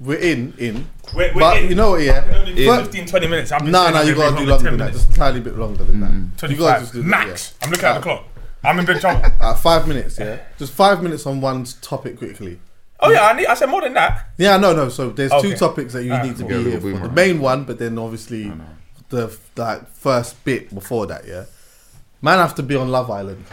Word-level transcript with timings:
we're 0.00 0.18
in 0.18 0.54
in. 0.58 0.88
We're, 1.14 1.32
we're 1.34 1.40
but 1.40 1.62
in. 1.62 1.68
you 1.68 1.74
know 1.74 1.90
what? 1.90 2.02
Yeah. 2.02 2.18
I 2.18 2.32
can 2.32 2.34
only 2.34 2.54
15, 2.84 3.06
20 3.06 3.26
minutes. 3.28 3.52
I've 3.52 3.62
been 3.62 3.70
No, 3.72 3.90
no, 3.90 4.00
you 4.02 4.14
gonna 4.14 4.30
gotta 4.30 4.44
do 4.44 4.50
longer 4.50 4.70
than 4.70 4.78
that. 4.78 4.84
minutes. 4.86 5.04
Just 5.04 5.10
a 5.10 5.14
tiny 5.16 5.40
bit 5.40 5.56
longer 5.56 5.84
than 5.84 6.00
that. 6.00 6.10
You 6.50 6.56
guys 6.56 6.80
25 6.80 6.80
just 6.80 6.92
do 6.94 7.02
that, 7.02 7.08
max. 7.08 7.54
yeah. 7.60 7.64
I'm 7.66 7.70
looking 7.70 7.84
at 7.86 7.94
the 7.94 8.00
clock. 8.00 8.24
I'm 8.64 8.78
in 8.78 8.84
big 8.86 9.00
trouble. 9.00 9.22
Uh, 9.40 9.54
five 9.54 9.86
minutes, 9.88 10.18
yeah. 10.18 10.38
Just 10.58 10.72
five 10.72 11.02
minutes 11.02 11.26
on 11.26 11.40
one 11.40 11.64
topic 11.82 12.18
quickly. 12.18 12.58
Oh 13.00 13.10
yeah, 13.10 13.22
I, 13.26 13.32
need, 13.32 13.46
I 13.46 13.54
said 13.54 13.66
more 13.70 13.80
than 13.80 13.94
that. 13.94 14.28
Yeah, 14.36 14.58
no, 14.58 14.74
no. 14.74 14.88
So 14.90 15.10
there's 15.10 15.32
Okay. 15.32 15.50
two 15.52 15.56
topics 15.56 15.94
that 15.94 16.04
you 16.04 16.16
need 16.22 16.36
to 16.36 16.44
cool. 16.46 16.62
be 16.64 16.70
here 16.70 16.80
for. 16.80 16.90
The 16.90 17.08
main 17.10 17.40
one, 17.40 17.64
but 17.64 17.78
then 17.78 17.98
obviously 17.98 18.52
the 19.08 19.24
f- 19.28 19.50
like 19.56 19.90
first 19.92 20.42
bit 20.44 20.74
before 20.74 21.06
that, 21.06 21.26
yeah. 21.26 21.44
Man 22.22 22.38
have 22.38 22.54
to 22.56 22.62
be 22.62 22.76
on 22.76 22.90
Love 22.90 23.10
Island, 23.10 23.44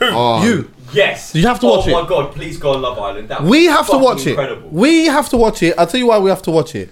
cuz. 0.00 0.10
Oh, 0.12 0.42
You. 0.44 0.70
Yes. 0.92 1.34
You 1.36 1.46
have 1.46 1.60
to 1.60 1.66
oh 1.68 1.76
watch 1.76 1.86
it. 1.86 1.92
Oh 1.92 2.02
my 2.02 2.08
god, 2.08 2.32
please 2.32 2.56
go 2.58 2.72
on 2.74 2.82
Love 2.82 2.98
Island. 2.98 3.28
That 3.28 3.42
We 3.44 3.66
have 3.66 3.86
to 3.86 3.92
fucking 3.92 4.02
watch 4.02 4.26
it. 4.26 4.30
incredible. 4.30 4.68
We 4.70 5.06
have 5.06 5.28
to 5.28 5.36
watch 5.36 5.62
it. 5.62 5.74
I'll 5.78 5.86
tell 5.86 6.00
you 6.00 6.06
why 6.08 6.18
we 6.18 6.30
have 6.30 6.42
to 6.42 6.50
watch 6.50 6.74
it. 6.74 6.90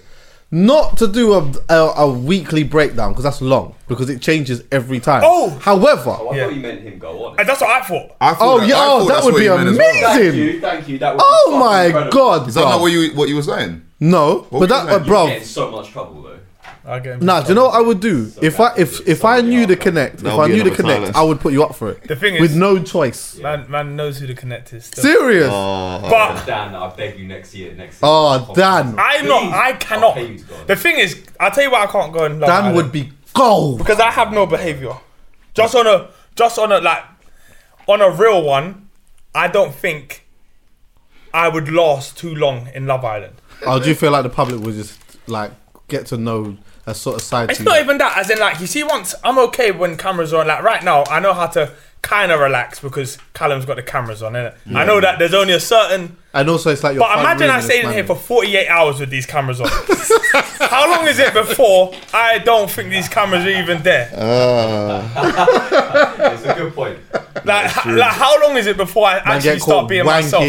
Not 0.51 0.97
to 0.97 1.07
do 1.07 1.33
a, 1.33 1.51
a, 1.69 1.75
a 1.97 2.11
weekly 2.11 2.63
breakdown 2.63 3.11
because 3.11 3.23
that's 3.23 3.39
long 3.41 3.75
because 3.87 4.09
it 4.09 4.19
changes 4.19 4.63
every 4.71 4.99
time. 4.99 5.21
Oh! 5.23 5.49
however, 5.61 6.15
Oh, 6.19 6.29
I 6.29 6.37
Yeah. 6.37 6.45
thought 6.45 6.55
you 6.55 6.61
meant 6.61 6.81
him 6.81 6.97
go 6.97 7.25
on. 7.25 7.35
And 7.39 7.47
that's 7.47 7.61
what 7.61 7.69
I 7.69 7.81
thought. 7.85 8.15
I 8.19 8.33
thought 8.33 8.37
Oh, 8.41 8.59
that, 8.59 8.67
yeah, 8.69 8.75
I 8.77 8.85
oh, 8.87 8.99
thought 8.99 9.07
that 9.09 9.23
would 9.25 9.33
what 9.33 9.39
be 9.39 9.43
you 9.45 9.55
meant 9.55 9.69
as 9.69 9.77
well. 9.77 10.15
amazing. 10.15 10.31
Thank 10.31 10.35
you, 10.53 10.61
thank 10.61 10.87
you. 10.89 10.97
That 10.97 11.15
was 11.15 11.23
oh 11.23 11.43
fucking 11.51 11.59
my 11.59 11.85
incredible. 11.85 12.11
god, 12.11 12.47
Is 12.47 12.53
that 12.55 12.61
bruv. 12.61 12.69
not 12.69 12.81
what 12.81 12.91
you 12.91 13.11
what 13.15 13.29
you 13.29 13.35
were 13.35 13.41
saying? 13.43 13.81
no, 13.99 14.35
What 14.37 14.49
but 14.51 14.59
were 14.61 14.67
that, 14.67 14.83
you 14.85 14.89
uh, 14.89 14.93
saying? 14.97 15.03
bro. 15.07 15.27
Get 15.27 15.37
in 15.37 15.43
so 15.45 15.69
much 15.71 15.89
trouble 15.91 16.21
though. 16.23 16.38
I 16.89 16.99
get 16.99 17.21
Nah, 17.21 17.41
do 17.41 17.49
you 17.49 17.55
know 17.55 17.65
what 17.65 17.75
I 17.75 17.81
would 17.81 17.99
do 17.99 18.31
if 18.41 18.59
I 18.59 18.73
if 18.77 19.07
if 19.07 19.23
I 19.23 19.41
knew 19.41 19.65
the 19.65 19.75
connect, 19.77 20.15
if 20.15 20.21
That'll 20.21 20.41
I 20.41 20.47
be 20.47 20.53
knew 20.53 20.63
the 20.63 20.69
another 20.69 20.75
connect, 20.81 20.99
silence. 21.01 21.17
I 21.17 21.21
would 21.23 21.39
put 21.39 21.53
you 21.53 21.63
up 21.63 21.75
for 21.75 21.91
it. 21.91 22.03
The 22.07 22.15
thing 22.15 22.35
is- 22.35 22.41
with 22.41 22.55
no 22.55 22.81
choice. 22.81 23.37
Man, 23.37 23.69
man 23.69 23.95
knows 23.95 24.19
who 24.19 24.27
the 24.27 24.33
connect 24.33 24.73
is. 24.73 24.85
Still. 24.85 25.03
Serious. 25.03 25.49
Oh, 25.51 26.01
But 26.09 26.45
Dan, 26.45 26.73
I 26.75 26.89
beg 26.95 27.19
you 27.19 27.27
next 27.27 27.53
year. 27.53 27.73
Next. 27.75 27.99
Oh. 28.01 28.51
Dan. 28.55 28.95
I'm 28.97 29.27
not. 29.27 29.53
I 29.53 29.73
cannot. 29.73 30.15
pay 30.15 30.31
you 30.31 30.37
to 30.39 30.43
go 30.45 30.55
on. 30.55 30.67
The 30.67 30.75
thing 30.75 30.97
is, 30.97 31.23
I'll 31.39 31.51
tell 31.51 31.63
you 31.63 31.71
why 31.71 31.83
I 31.83 31.87
can't 31.87 32.11
go 32.11 32.25
on 32.25 32.39
Love 32.39 32.49
Dan 32.49 32.61
Island. 32.63 32.75
would 32.77 32.91
be 32.91 33.11
gold. 33.33 33.77
because 33.77 33.99
I 33.99 34.09
have 34.11 34.31
no 34.33 34.45
behavior. 34.45 34.95
Just 35.53 35.75
on 35.75 35.85
a, 35.87 36.09
just 36.35 36.57
on 36.57 36.71
a 36.71 36.79
like, 36.79 37.03
on 37.87 38.01
a 38.01 38.09
real 38.09 38.41
one, 38.41 38.89
I 39.35 39.47
don't 39.47 39.73
think 39.75 40.25
I 41.33 41.47
would 41.49 41.71
last 41.71 42.17
too 42.17 42.33
long 42.33 42.69
in 42.73 42.87
Love 42.87 43.05
Island. 43.05 43.35
Oh, 43.65 43.79
do 43.79 43.89
you 43.89 43.95
feel 43.95 44.11
like 44.11 44.23
the 44.23 44.29
public 44.29 44.61
would 44.61 44.73
just 44.75 44.97
like 45.27 45.51
get 45.87 46.05
to 46.07 46.17
know 46.17 46.57
a 46.89 46.95
sort 46.95 47.15
of 47.17 47.21
side 47.21 47.49
It's 47.49 47.59
to 47.59 47.65
not 47.65 47.75
you? 47.75 47.83
even 47.83 47.97
that. 47.99 48.17
As 48.17 48.29
in, 48.29 48.39
like, 48.39 48.59
you 48.59 48.67
see, 48.67 48.83
once 48.83 49.15
I'm 49.23 49.37
okay 49.39 49.71
when 49.71 49.95
cameras 49.97 50.33
are 50.33 50.41
on. 50.41 50.47
Like 50.47 50.63
right 50.63 50.83
now, 50.83 51.03
I 51.05 51.19
know 51.19 51.33
how 51.33 51.47
to 51.47 51.71
kind 52.01 52.31
of 52.31 52.39
relax 52.39 52.79
because 52.79 53.17
Callum's 53.33 53.65
got 53.65 53.75
the 53.75 53.83
cameras 53.83 54.23
on, 54.23 54.33
innit? 54.33 54.55
I 54.73 54.85
know 54.85 55.01
that 55.01 55.19
there's 55.19 55.33
only 55.33 55.53
a 55.53 55.59
certain. 55.59 56.17
And 56.33 56.49
also, 56.49 56.69
it's 56.71 56.83
like 56.83 56.95
your. 56.95 57.01
But 57.01 57.19
imagine 57.19 57.49
I 57.49 57.59
stayed 57.59 57.85
in 57.85 57.91
here 57.91 58.05
for 58.05 58.15
48 58.15 58.67
hours 58.67 58.99
with 58.99 59.09
these 59.09 59.25
cameras 59.25 59.59
on. 59.61 59.67
how 60.59 60.89
long 60.95 61.07
is 61.07 61.19
it 61.19 61.33
before 61.33 61.93
I 62.13 62.39
don't 62.39 62.69
think 62.69 62.89
these 62.89 63.09
cameras 63.09 63.45
are 63.45 63.49
even 63.49 63.81
there? 63.83 64.11
Uh. 64.15 65.07
It's 66.33 66.45
a 66.45 66.53
good 66.55 66.73
point. 66.73 66.99
Like, 67.45 67.85
like 67.85 68.11
how 68.13 68.41
long 68.41 68.57
is 68.57 68.67
it 68.67 68.77
before 68.77 69.07
I 69.07 69.15
Man 69.15 69.37
actually 69.37 69.59
start 69.59 69.81
caught 69.81 69.89
being 69.89 70.05
myself? 70.05 70.43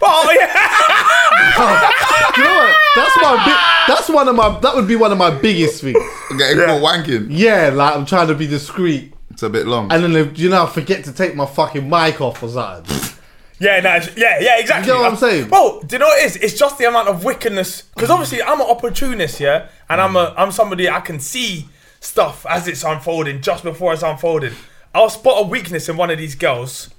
Wanking. 0.00 0.02
Oh 0.02 0.32
yeah. 0.38 1.92
You 2.36 2.44
know 2.44 2.54
what? 2.56 2.76
That's 2.94 3.16
my. 3.22 3.44
Big, 3.44 3.56
that's 3.96 4.08
one 4.08 4.28
of 4.28 4.36
my. 4.36 4.58
That 4.60 4.74
would 4.74 4.88
be 4.88 4.96
one 4.96 5.12
of 5.12 5.18
my 5.18 5.30
biggest 5.30 5.82
things. 5.82 5.98
getting 6.36 6.58
caught 6.58 6.82
wanking. 6.82 7.28
Yeah, 7.30 7.70
like 7.70 7.96
I'm 7.96 8.06
trying 8.06 8.28
to 8.28 8.34
be 8.34 8.46
discreet, 8.46 9.14
It's 9.30 9.42
a 9.42 9.48
bit 9.50 9.66
long. 9.66 9.90
and 9.92 10.02
then 10.04 10.16
if, 10.16 10.38
you 10.38 10.50
know 10.50 10.64
I 10.64 10.68
forget 10.68 11.04
to 11.04 11.12
take 11.12 11.34
my 11.34 11.46
fucking 11.46 11.88
mic 11.88 12.20
off 12.20 12.42
or 12.42 12.48
something. 12.48 13.14
Yeah, 13.58 13.80
no, 13.80 13.94
yeah, 14.16 14.38
yeah, 14.38 14.58
exactly. 14.58 14.92
You 14.92 14.98
get 14.98 15.02
what 15.02 15.12
I'm 15.12 15.16
saying? 15.16 15.48
Bro, 15.48 15.84
do 15.86 15.94
you 15.96 15.98
know 16.00 16.06
what 16.08 16.20
it 16.22 16.26
is? 16.26 16.36
It's 16.36 16.58
just 16.58 16.76
the 16.76 16.84
amount 16.88 17.08
of 17.08 17.24
wickedness. 17.24 17.82
Because 17.94 18.10
obviously, 18.10 18.42
I'm 18.42 18.60
an 18.60 18.66
opportunist, 18.66 19.40
yeah, 19.40 19.68
and 19.88 19.98
I'm 19.98 20.14
a, 20.14 20.34
I'm 20.36 20.52
somebody 20.52 20.90
I 20.90 21.00
can 21.00 21.18
see 21.20 21.66
stuff 22.00 22.44
as 22.50 22.68
it's 22.68 22.84
unfolding, 22.84 23.40
just 23.40 23.62
before 23.64 23.94
it's 23.94 24.02
unfolding. 24.02 24.52
I'll 24.94 25.08
spot 25.08 25.42
a 25.42 25.46
weakness 25.48 25.88
in 25.88 25.96
one 25.96 26.10
of 26.10 26.18
these 26.18 26.34
girls, 26.34 26.90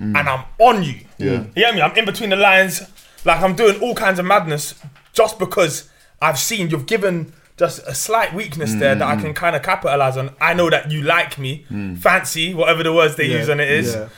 Mm. 0.00 0.18
and 0.18 0.28
I'm 0.28 0.44
on 0.58 0.82
you. 0.82 1.00
Yeah. 1.18 1.30
you 1.30 1.50
get 1.54 1.74
me? 1.74 1.82
I'm 1.82 1.96
in 1.96 2.04
between 2.04 2.30
the 2.30 2.36
lines, 2.36 2.82
like 3.24 3.40
I'm 3.40 3.54
doing 3.54 3.80
all 3.80 3.94
kinds 3.94 4.18
of 4.18 4.24
madness, 4.24 4.74
just 5.12 5.38
because 5.38 5.88
I've 6.20 6.38
seen 6.38 6.70
you've 6.70 6.86
given 6.86 7.32
just 7.56 7.86
a 7.86 7.94
slight 7.94 8.34
weakness 8.34 8.74
there 8.74 8.94
that 8.96 9.06
I 9.06 9.16
mm. 9.16 9.20
can 9.20 9.34
kind 9.34 9.54
of 9.54 9.62
capitalize 9.62 10.16
on. 10.16 10.34
I 10.40 10.54
know 10.54 10.70
that 10.70 10.90
you 10.90 11.02
like 11.02 11.38
me, 11.38 11.64
mm. 11.70 11.96
fancy, 11.98 12.52
whatever 12.52 12.82
the 12.82 12.92
words 12.92 13.14
they 13.16 13.26
Yeah, 13.26 13.38
use 13.38 13.48
on 13.48 13.60
it 13.60 13.70
is. 13.70 13.94
yeah. 13.94 14.08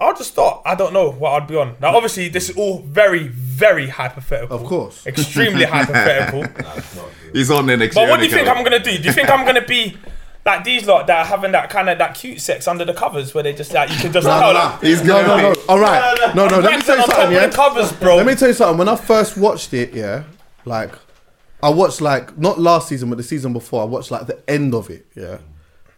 I'll 0.00 0.16
just 0.16 0.32
start. 0.32 0.62
I 0.64 0.74
don't 0.74 0.94
know 0.94 1.10
what 1.10 1.32
I'd 1.32 1.46
be 1.46 1.56
on. 1.56 1.76
Now, 1.78 1.94
obviously, 1.94 2.30
this 2.30 2.48
is 2.48 2.56
all 2.56 2.78
very, 2.80 3.28
very 3.28 3.88
hypothetical. 3.88 4.56
Of 4.56 4.64
course. 4.64 5.06
Extremely 5.06 5.64
hypothetical. 5.64 6.46
He's 7.34 7.50
on 7.50 7.66
there 7.66 7.76
next 7.76 7.96
But 7.96 8.08
what 8.08 8.18
do 8.18 8.24
you 8.24 8.32
think 8.32 8.48
I'm 8.48 8.64
going 8.64 8.82
to 8.82 8.90
do? 8.90 8.96
Do 8.96 9.04
you 9.04 9.12
think 9.12 9.28
I'm 9.28 9.44
going 9.44 9.60
to 9.60 9.68
be 9.68 9.98
like 10.46 10.64
these 10.64 10.86
lot 10.86 11.06
that 11.06 11.18
are 11.18 11.24
having 11.24 11.52
that 11.52 11.68
kind 11.70 11.88
of 11.90 11.98
that 11.98 12.14
cute 12.14 12.40
sex 12.40 12.66
under 12.66 12.84
the 12.84 12.94
covers 12.94 13.34
where 13.34 13.42
they 13.42 13.52
just 13.52 13.72
like, 13.74 13.90
you 13.90 13.96
can 13.96 14.12
just 14.12 14.26
No, 14.26 14.38
tell 14.40 14.52
no, 14.54 14.58
like, 14.58 14.82
no. 14.82 14.88
He's 14.88 15.04
no, 15.04 15.20
no, 15.20 15.26
gonna 15.26 15.42
no. 15.42 15.54
All 15.68 15.78
right. 15.78 16.34
No, 16.34 16.48
no. 16.48 16.58
Let 16.60 16.76
me 16.78 16.82
tell 16.82 16.96
you 16.98 17.04
something. 17.04 17.32
Yeah. 17.32 17.46
the 17.46 17.54
covers, 17.54 17.92
bro. 17.92 18.16
Let 18.16 18.26
me 18.26 18.34
tell 18.34 18.48
you 18.48 18.54
something. 18.54 18.78
When 18.78 18.88
I 18.88 18.96
first 18.96 19.36
watched 19.36 19.74
it, 19.74 19.92
yeah, 19.92 20.24
like 20.64 20.92
I 21.62 21.68
watched 21.68 22.00
like 22.00 22.38
not 22.38 22.58
last 22.58 22.88
season, 22.88 23.10
but 23.10 23.16
the 23.18 23.22
season 23.24 23.52
before. 23.52 23.82
I 23.82 23.84
watched 23.84 24.10
like 24.10 24.26
the 24.26 24.38
end 24.48 24.74
of 24.74 24.88
it, 24.88 25.06
yeah, 25.14 25.38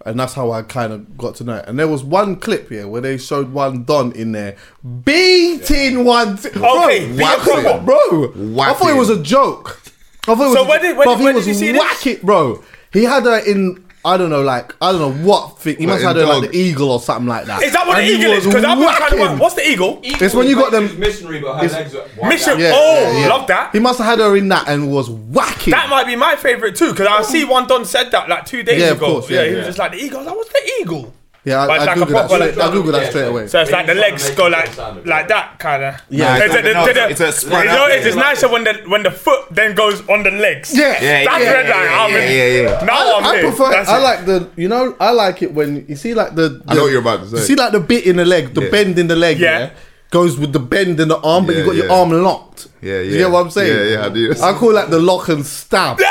and 0.05 0.19
that's 0.19 0.35
how 0.35 0.51
I 0.51 0.63
kind 0.63 0.93
of 0.93 1.17
got 1.17 1.37
to 1.37 1.45
know 1.45 1.57
it. 1.59 1.65
And 1.69 1.79
there 1.79 1.87
was 1.87 2.03
one 2.03 2.35
clip 2.35 2.69
here 2.69 2.89
where 2.89 3.01
they 3.01 3.19
showed 3.19 3.53
one 3.53 3.85
Don 3.85 4.11
in 4.13 4.33
there 4.33 4.57
beating 5.05 6.05
one. 6.05 6.37
T- 6.37 6.49
Okay, 6.49 7.13
beat 7.13 7.23
I 7.23 7.35
a 7.35 7.39
thought- 7.39 7.63
proper. 7.63 7.85
bro, 7.85 8.61
I 8.61 8.73
thought 8.75 8.91
it 8.91 8.97
was 8.99 9.11
a 9.11 9.23
joke. 9.23 9.81
I 10.27 10.35
thought 10.35 10.41
it 10.41 10.49
was. 10.49 10.55
So 10.55 10.69
where 10.69 10.79
did- 10.81 10.97
where 10.97 11.07
bruv, 11.07 11.19
did- 11.19 11.35
was 11.35 11.45
did 11.45 11.51
you 11.51 11.55
see 11.55 11.73
this? 11.73 11.81
whack 11.81 12.07
it, 12.07 12.23
bro? 12.23 12.63
He 12.93 13.05
had 13.05 13.23
her 13.25 13.39
in. 13.39 13.85
I 14.05 14.17
don't 14.17 14.31
know, 14.31 14.43
like 14.43 14.75
I 14.81 14.91
don't 14.91 15.01
know 15.01 15.27
what 15.27 15.59
thing. 15.61 15.77
He 15.77 15.87
must 15.87 16.03
have 16.03 16.17
in 16.17 16.23
had 16.23 16.27
her 16.27 16.41
like 16.41 16.51
the 16.51 16.57
eagle 16.57 16.91
or 16.91 17.01
something 17.01 17.29
like 17.29 17.47
that. 17.47 17.63
Is 17.63 17.73
that 17.73 17.87
what 17.87 17.99
And 17.99 18.09
the 18.09 18.13
eagle 18.13 18.33
is? 18.33 18.45
Because 18.45 18.65
I'm 18.65 18.79
been 18.79 18.89
trying 18.89 19.11
to. 19.11 19.17
whacking. 19.17 19.39
What's 19.39 19.55
the 19.55 19.69
eagle? 19.69 20.01
It's 20.03 20.35
when 20.35 20.49
you 20.49 20.57
got 20.57 20.73
them- 20.73 20.99
missionary, 20.99 21.41
but 21.41 21.59
her 21.59 21.65
It's- 21.67 21.93
legs 21.93 21.95
Mission. 22.29 22.59
Yeah, 22.59 22.73
oh, 22.75 23.13
yeah, 23.13 23.21
yeah. 23.21 23.29
love 23.29 23.47
that. 23.47 23.71
He 23.73 23.79
must 23.79 23.99
have 23.99 24.07
had 24.09 24.19
her 24.19 24.37
in 24.37 24.49
that 24.49 24.69
and 24.69 24.91
was 24.91 25.09
whacking. 25.09 25.71
That 25.71 25.89
might 25.89 26.07
be 26.07 26.17
my 26.17 26.35
favorite 26.35 26.75
too, 26.75 26.91
because 26.91 27.07
I 27.07 27.23
see 27.23 27.45
one 27.45 27.69
Don 27.69 27.85
said 27.85 28.11
that 28.11 28.29
like 28.29 28.45
two 28.45 28.65
days 28.65 28.81
Yeah, 28.81 28.91
of 28.91 28.97
ago. 28.97 29.07
course, 29.21 29.31
yeah, 29.31 29.43
yeah, 29.43 29.49
he 29.51 29.55
was 29.57 29.67
just 29.67 29.79
like 29.79 29.93
the 29.93 29.99
eagle. 30.03 30.19
I 30.19 30.23
was 30.23 30.27
like, 30.27 30.37
what's 30.37 30.53
the 30.53 30.73
eagle? 30.81 31.15
Yeah, 31.45 31.63
I, 31.63 31.67
But 31.67 31.77
it's 31.77 31.83
I 31.83 31.87
like 31.87 31.97
a 31.97 32.01
googled 32.01 32.13
that. 32.13 32.31
Straight, 32.31 32.57
like- 32.57 32.69
I 32.71 32.73
googled 32.75 32.93
that 32.93 33.11
straight 33.11 33.27
away. 33.27 33.47
So 33.49 33.61
it's 33.63 33.71
like 33.73 33.87
the 33.87 33.95
legs 33.95 34.31
go 34.31 34.47
like 34.47 34.77
like 35.05 35.27
that 35.27 35.59
kind 35.59 35.83
of. 35.83 35.95
Yeah, 36.09 36.39
it's 36.39 36.55
like- 36.55 36.65
no, 36.65 36.87
it's 36.87 37.21
a 37.21 37.33
spread 37.33 37.65
You 37.65 37.71
know, 37.73 37.89
there. 37.89 37.97
it's, 37.99 38.07
it's 38.07 38.17
nicer 38.17 38.49
when 38.49 38.63
the 38.63 38.75
when 38.87 39.03
the 39.03 39.11
foot 39.11 39.47
then 39.51 39.75
goes 39.75 40.07
on 40.09 40.23
the 40.23 40.31
legs. 40.31 40.73
Yeah. 40.73 41.03
Yeah, 41.03 41.25
That's 41.25 41.45
yeah, 41.45 41.51
red 41.53 41.67
yeah, 41.69 41.83
yeah, 41.85 42.01
I'm 42.05 42.11
yeah, 42.13 42.19
in. 42.21 42.33
yeah, 42.55 42.63
yeah. 42.71 42.85
Now 42.85 43.17
I'm 43.19 43.25
I 43.25 43.33
here. 43.35 43.43
prefer. 43.49 43.71
That's 43.73 43.89
I 43.89 43.99
it. 43.99 44.03
like 44.03 44.25
the. 44.27 44.51
You 44.57 44.69
know, 44.69 44.95
I 45.01 45.11
like 45.11 45.43
it 45.43 45.53
when 45.53 45.85
you 45.89 45.97
see 45.97 46.15
like 46.15 46.37
the. 46.37 46.63
I 46.69 46.75
know 46.75 46.83
what 46.83 46.93
you're 46.93 47.01
about 47.01 47.21
to 47.25 47.29
say. 47.29 47.37
You 47.39 47.43
see 47.43 47.55
like 47.57 47.73
the 47.73 47.81
bit 47.81 48.07
in 48.07 48.17
the 48.17 48.25
leg, 48.25 48.55
the 48.55 48.63
Yeah. 48.63 48.71
bend 48.71 48.99
in 49.01 49.09
the 49.09 49.17
leg. 49.17 49.39
Yeah. 49.41 49.59
Yeah. 49.59 49.71
Goes 50.11 50.39
with 50.39 50.53
the 50.53 50.61
bend 50.61 51.01
in 51.01 51.09
the 51.09 51.19
arm, 51.19 51.47
but 51.47 51.55
you 51.57 51.61
Yeah, 51.63 51.67
got 51.67 51.75
your 51.77 51.91
arm 51.91 52.11
locked. 52.23 52.69
Yeah, 52.83 52.97
yeah. 52.97 53.01
You 53.01 53.19
get 53.19 53.31
what 53.31 53.45
I'm 53.47 53.51
saying? 53.51 53.75
Yeah, 53.75 53.99
yeah, 53.99 54.07
I 54.07 54.09
do. 54.11 54.33
I 54.43 54.53
call 54.53 54.75
that 54.75 54.91
the 54.91 54.99
lock 55.01 55.29
and 55.31 55.45
stab. 55.45 55.99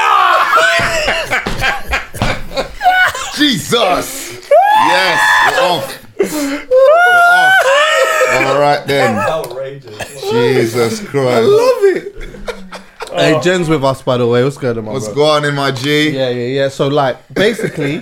Jesus. 3.37 4.20
Yes. 4.87 5.19
We're 5.51 5.67
off. 5.67 6.07
We're 6.17 6.67
off. 7.27 7.53
All 8.33 8.59
right 8.59 8.83
then. 8.87 9.15
Outrageous. 9.17 10.21
Jesus 10.31 10.99
Christ. 11.07 11.27
I 11.27 11.39
love 11.39 11.97
it. 11.97 12.15
Hey, 13.13 13.39
Gen's 13.43 13.67
with 13.67 13.83
us 13.83 14.01
by 14.01 14.17
the 14.17 14.25
way. 14.27 14.43
What's 14.43 14.57
going 14.57 14.77
on, 14.77 14.85
my 14.85 14.93
What's 14.93 15.07
bro? 15.07 15.15
going 15.15 15.43
on 15.43 15.49
in 15.49 15.55
my 15.55 15.71
G? 15.71 16.11
Yeah, 16.11 16.29
yeah, 16.29 16.45
yeah. 16.47 16.67
So 16.69 16.87
like, 16.87 17.17
basically, 17.33 18.01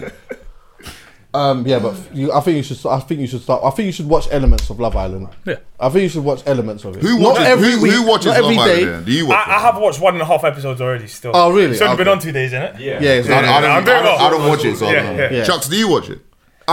um, 1.33 1.65
yeah, 1.65 1.79
but 1.79 1.95
you, 2.15 2.31
I 2.31 2.41
think 2.41 2.57
you 2.57 2.63
should. 2.63 2.85
I 2.87 2.99
think 2.99 3.19
you 3.19 3.25
should 3.27 3.41
start. 3.41 3.63
I 3.63 3.71
think 3.71 3.87
you 3.87 3.91
should 3.91 4.07
watch 4.07 4.27
elements 4.29 4.69
of 4.69 4.79
Love 4.79 4.95
Island. 4.95 5.29
Yeah. 5.45 5.55
I 5.79 5.89
think 5.89 6.03
you 6.03 6.09
should 6.09 6.23
watch 6.23 6.43
elements 6.45 6.85
of 6.85 6.95
it. 6.97 7.01
Who 7.01 7.17
Not 7.17 7.29
watches? 7.33 7.47
every 7.47 7.71
who, 7.71 7.81
week, 7.81 7.91
who 7.93 8.05
watches 8.07 8.25
not 8.27 8.41
Love 8.41 8.51
every 8.51 8.57
Island? 8.59 8.79
day. 8.79 8.85
then? 8.85 9.03
Do 9.05 9.11
you 9.11 9.25
watch? 9.25 9.47
I, 9.47 9.55
I 9.55 9.59
have 9.59 9.77
watched 9.81 9.99
one 9.99 10.13
and 10.13 10.21
a 10.21 10.25
half 10.25 10.43
episodes 10.43 10.79
already. 10.79 11.07
Still. 11.07 11.31
Oh, 11.33 11.49
really? 11.51 11.71
It's 11.71 11.81
only 11.81 11.97
been 11.97 12.07
Okay. 12.07 12.15
on 12.15 12.21
two 12.21 12.31
days, 12.31 12.53
isn't 12.53 12.61
it? 12.61 12.79
Yeah. 12.79 12.99
Yeah. 13.01 13.09
it? 13.13 13.29
I, 13.31 13.57
I 13.57 13.61
don't, 13.61 13.71
I'm 13.71 13.83
doing 13.83 13.97
I, 13.97 14.01
don't, 14.03 14.05
well. 14.05 14.19
I 14.19 14.29
don't 14.29 14.47
watch 14.47 14.63
it. 14.65 14.77
So 14.77 14.85
I 14.85 14.91
Yeah, 14.91 15.03
don't 15.03 15.17
know. 15.17 15.23
yeah. 15.23 15.31
Yeah. 15.31 15.43
Chucks, 15.43 15.67
do 15.67 15.75
you 15.75 15.89
watch 15.89 16.09
it? 16.09 16.19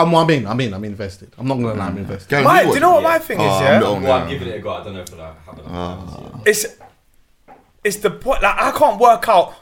I'm, 0.03 0.15
I'm 0.15 0.31
in. 0.31 0.47
I'm 0.47 0.61
in. 0.61 0.75
I'm 0.75 0.85
invested. 0.85 1.33
I'm 1.39 1.47
not 1.49 1.55
gonna 1.57 1.69
lie. 1.75 1.87
Mm. 1.87 1.89
I'm 1.91 1.99
invested. 1.99 2.29
Gavin, 2.29 2.45
My, 2.45 2.63
do 2.65 2.71
you 2.75 2.81
know 2.81 2.91
what 2.93 3.01
it? 3.01 3.03
my 3.05 3.19
thing 3.19 3.41
is? 3.41 3.47
Oh, 3.47 3.61
yeah. 3.63 3.79
no. 3.79 3.95
Well, 3.95 4.13
I'm 4.13 4.29
giving 4.29 4.49
it 4.49 4.57
a 4.57 4.59
go. 4.61 4.71
I 4.71 4.85
don't 4.85 4.95
know 4.95 5.01
if 5.01 5.15
I 5.15 5.35
haven't. 5.47 5.65
Ah. 5.69 6.01
haven't 6.01 6.47
it's 6.47 6.67
it's 7.85 7.97
the 7.97 8.11
point 8.11 8.43
like 8.43 8.61
I 8.61 8.71
can't 8.73 9.01
work 9.01 9.29
out 9.29 9.55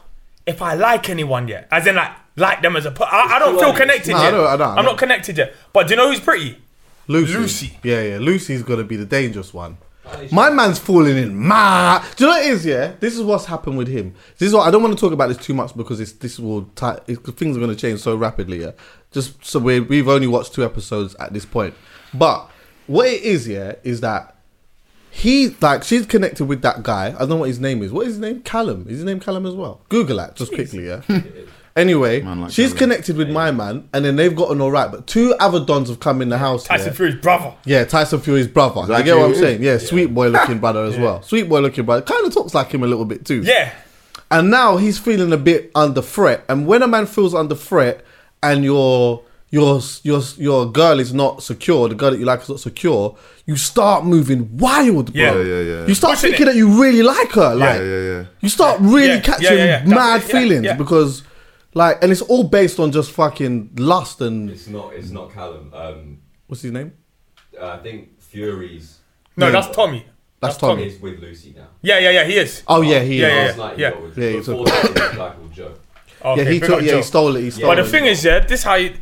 if 0.45 0.61
I 0.61 0.73
like 0.75 1.09
anyone 1.09 1.47
yet. 1.47 1.67
As 1.71 1.85
in 1.87 1.95
like 1.95 2.11
like 2.35 2.61
them 2.61 2.75
as 2.75 2.85
a 2.85 2.91
per- 2.91 3.05
I, 3.05 3.35
I 3.35 3.39
don't 3.39 3.57
feel 3.59 3.73
connected 3.73 4.11
No, 4.11 4.17
I 4.17 4.23
yet. 4.23 4.31
don't- 4.31 4.47
I 4.47 4.57
don't- 4.57 4.67
I 4.67 4.69
I'm 4.71 4.75
don't. 4.77 4.85
not 4.85 4.97
connected 4.97 5.37
yet. 5.37 5.53
But 5.71 5.87
do 5.87 5.93
you 5.93 5.97
know 5.97 6.09
who's 6.09 6.19
pretty? 6.19 6.57
Lucy. 7.07 7.33
Lucy. 7.37 7.77
Yeah, 7.83 8.01
yeah. 8.01 8.17
Lucy's 8.19 8.63
gonna 8.63 8.83
be 8.83 8.95
the 8.97 9.05
dangerous 9.05 9.53
one. 9.53 9.77
My 10.31 10.49
man's 10.49 10.79
falling 10.79 11.17
in. 11.17 11.35
Ma. 11.35 12.03
Do 12.15 12.23
you 12.23 12.29
know 12.29 12.37
what 12.37 12.45
it 12.45 12.51
is? 12.51 12.65
Yeah. 12.65 12.93
This 12.99 13.15
is 13.15 13.23
what's 13.23 13.45
happened 13.45 13.77
with 13.77 13.87
him. 13.87 14.13
This 14.37 14.47
is 14.47 14.53
what 14.53 14.67
I 14.67 14.71
don't 14.71 14.83
want 14.83 14.97
to 14.97 14.99
talk 14.99 15.13
about 15.13 15.27
this 15.27 15.37
too 15.37 15.53
much 15.53 15.75
because 15.75 15.99
it's 15.99 16.13
this 16.13 16.39
will 16.39 16.63
ti 16.75 16.87
it, 17.07 17.17
things 17.37 17.57
are 17.57 17.59
going 17.59 17.71
to 17.71 17.75
change 17.75 17.99
so 17.99 18.15
rapidly. 18.15 18.61
Yeah. 18.61 18.71
Just 19.11 19.43
so 19.45 19.59
we 19.59 19.79
we've 19.79 20.07
only 20.07 20.27
watched 20.27 20.53
two 20.53 20.63
episodes 20.63 21.15
at 21.15 21.33
this 21.33 21.45
point, 21.45 21.73
but 22.13 22.49
what 22.87 23.07
it 23.07 23.23
is, 23.23 23.47
yeah, 23.47 23.75
is 23.83 24.01
that 24.01 24.35
he 25.09 25.49
like 25.61 25.83
she's 25.83 26.05
connected 26.05 26.45
with 26.45 26.61
that 26.61 26.83
guy. 26.83 27.07
I 27.07 27.19
don't 27.19 27.29
know 27.29 27.35
what 27.37 27.47
his 27.47 27.59
name 27.59 27.81
is. 27.81 27.91
What 27.91 28.07
is 28.07 28.13
his 28.13 28.19
name? 28.19 28.41
Callum. 28.41 28.85
Is 28.87 28.97
his 28.97 29.03
name 29.05 29.19
Callum 29.19 29.45
as 29.45 29.55
well? 29.55 29.81
Google 29.89 30.17
that 30.17 30.35
just 30.35 30.53
quickly. 30.53 30.87
Yeah. 30.87 31.01
Anyway, 31.75 32.21
Man 32.21 32.39
like 32.39 32.51
she's 32.51 32.67
Callum. 32.67 32.77
connected 32.77 33.17
with 33.17 33.29
my 33.29 33.51
man, 33.51 33.89
and 33.93 34.05
then 34.05 34.15
they've 34.15 34.33
gotten 34.35 34.61
all 34.61 34.71
right. 34.71 34.89
But 34.89 35.07
two 35.07 35.35
other 35.41 35.59
dons 35.65 35.89
have 35.89 35.99
come 35.99 36.21
in 36.21 36.29
the 36.29 36.37
house. 36.37 36.63
Tyson 36.63 36.87
yeah. 36.87 36.93
Fury's 36.93 37.15
brother. 37.15 37.53
Yeah, 37.65 37.83
Tyson 37.83 38.21
Fury's 38.21 38.47
brother. 38.47 38.81
You 38.97 39.03
get 39.03 39.17
what 39.17 39.25
I'm 39.25 39.35
saying? 39.35 39.61
Yeah, 39.61 39.77
sweet 39.77 40.13
boy 40.13 40.29
looking 40.29 40.59
brother 40.59 40.83
as 40.85 40.97
well. 40.97 41.21
Sweet 41.21 41.49
boy 41.49 41.59
looking 41.59 41.83
brother. 41.85 42.01
Kind 42.01 42.25
of 42.25 42.33
talks 42.33 42.53
like 42.53 42.71
him 42.71 42.83
a 42.83 42.87
little 42.87 43.03
bit 43.03 43.25
too. 43.25 43.41
Yeah. 43.41 43.73
And 44.31 44.49
now 44.49 44.77
he's 44.77 44.97
feeling 44.97 45.33
a 45.33 45.37
bit 45.37 45.69
under 45.75 46.01
threat. 46.01 46.45
And 46.47 46.65
when 46.65 46.81
a 46.81 46.87
man 46.87 47.05
feels 47.07 47.33
under 47.35 47.55
threat 47.55 48.03
and 48.41 48.63
your 48.63 49.21
your 49.51 49.81
your 50.03 50.21
your 50.37 50.71
girl 50.71 50.99
is 51.01 51.13
not 51.13 51.43
secure, 51.43 51.89
the 51.89 51.95
girl 51.95 52.11
that 52.11 52.19
you 52.19 52.25
like 52.25 52.41
is 52.41 52.49
not 52.49 52.59
secure, 52.61 53.17
you 53.45 53.57
start 53.57 54.05
moving 54.05 54.57
wild, 54.57 55.11
bro. 55.13 55.21
Yeah. 55.21 55.35
Yeah, 55.35 55.43
yeah, 55.43 55.59
yeah. 55.81 55.87
You 55.87 55.93
start 55.93 56.15
Pushing 56.15 56.29
thinking 56.31 56.47
it. 56.47 56.51
that 56.51 56.55
you 56.55 56.81
really 56.81 57.03
like 57.03 57.31
her. 57.33 57.53
Like 57.53 57.79
Yeah, 57.81 57.85
yeah, 57.85 58.01
yeah. 58.19 58.25
you 58.39 58.47
start 58.49 58.79
really 58.79 59.07
Yeah, 59.15 59.19
catching 59.19 59.57
yeah, 59.57 59.65
yeah, 59.65 59.83
yeah. 59.85 59.93
Mad 59.93 60.21
yeah, 60.21 60.27
feelings 60.27 60.63
yeah. 60.65 60.73
because 60.75 61.21
like 61.75 62.01
and 62.01 62.11
it's 62.11 62.21
all 62.23 62.43
based 62.45 62.79
on 62.79 62.91
just 62.91 63.11
fucking 63.11 63.71
lust 63.77 64.21
and 64.21 64.49
It's 64.49 64.67
not. 64.67 64.93
It's 64.93 65.11
not 65.11 65.31
Callum. 65.31 65.71
Um, 65.73 66.17
what's 66.47 66.63
his 66.63 66.71
name? 66.71 66.93
uh, 67.61 67.67
I 67.67 67.77
think 67.77 68.19
Fury's 68.21 68.97
No, 69.37 69.45
Yeah. 69.47 69.51
that's 69.61 69.75
Tommy. 69.75 70.05
That's 70.41 70.57
Tommy. 70.57 70.83
is 70.87 70.99
with 71.01 71.19
Lucy 71.19 71.53
now. 71.55 71.67
Yeah, 71.81 71.99
yeah, 71.99 72.09
yeah. 72.11 72.23
He 72.25 72.35
is. 72.37 72.63
Oh 72.67 72.81
yeah, 72.81 72.99
he 73.01 73.21
Yeah, 73.21 73.27
is. 73.27 73.33
yeah, 73.33 73.45
Last 73.45 73.57
night 73.57 73.79
yeah. 73.79 73.89
Yeah, 73.89 74.35
before 74.37 74.65
that, 74.65 74.85
it 74.85 74.89
was 74.93 75.13
a 75.13 75.15
guy 75.15 75.29
called 75.35 75.53
Joe. 75.53 75.73
Okay, 76.23 76.43
yeah, 76.43 76.49
he 76.49 76.59
took 76.59 76.81
yeah, 76.81 76.87
Joe. 76.91 76.97
he 76.97 77.03
stole 77.03 77.35
it. 77.35 77.41
He 77.41 77.51
stole 77.51 77.67
But 77.69 77.77
it. 77.79 77.81
But 77.81 77.85
the 77.85 77.91
thing 77.91 78.05
is, 78.05 78.25
yeah, 78.25 78.39
this 78.39 78.63
how 78.63 78.75
you, 78.75 78.93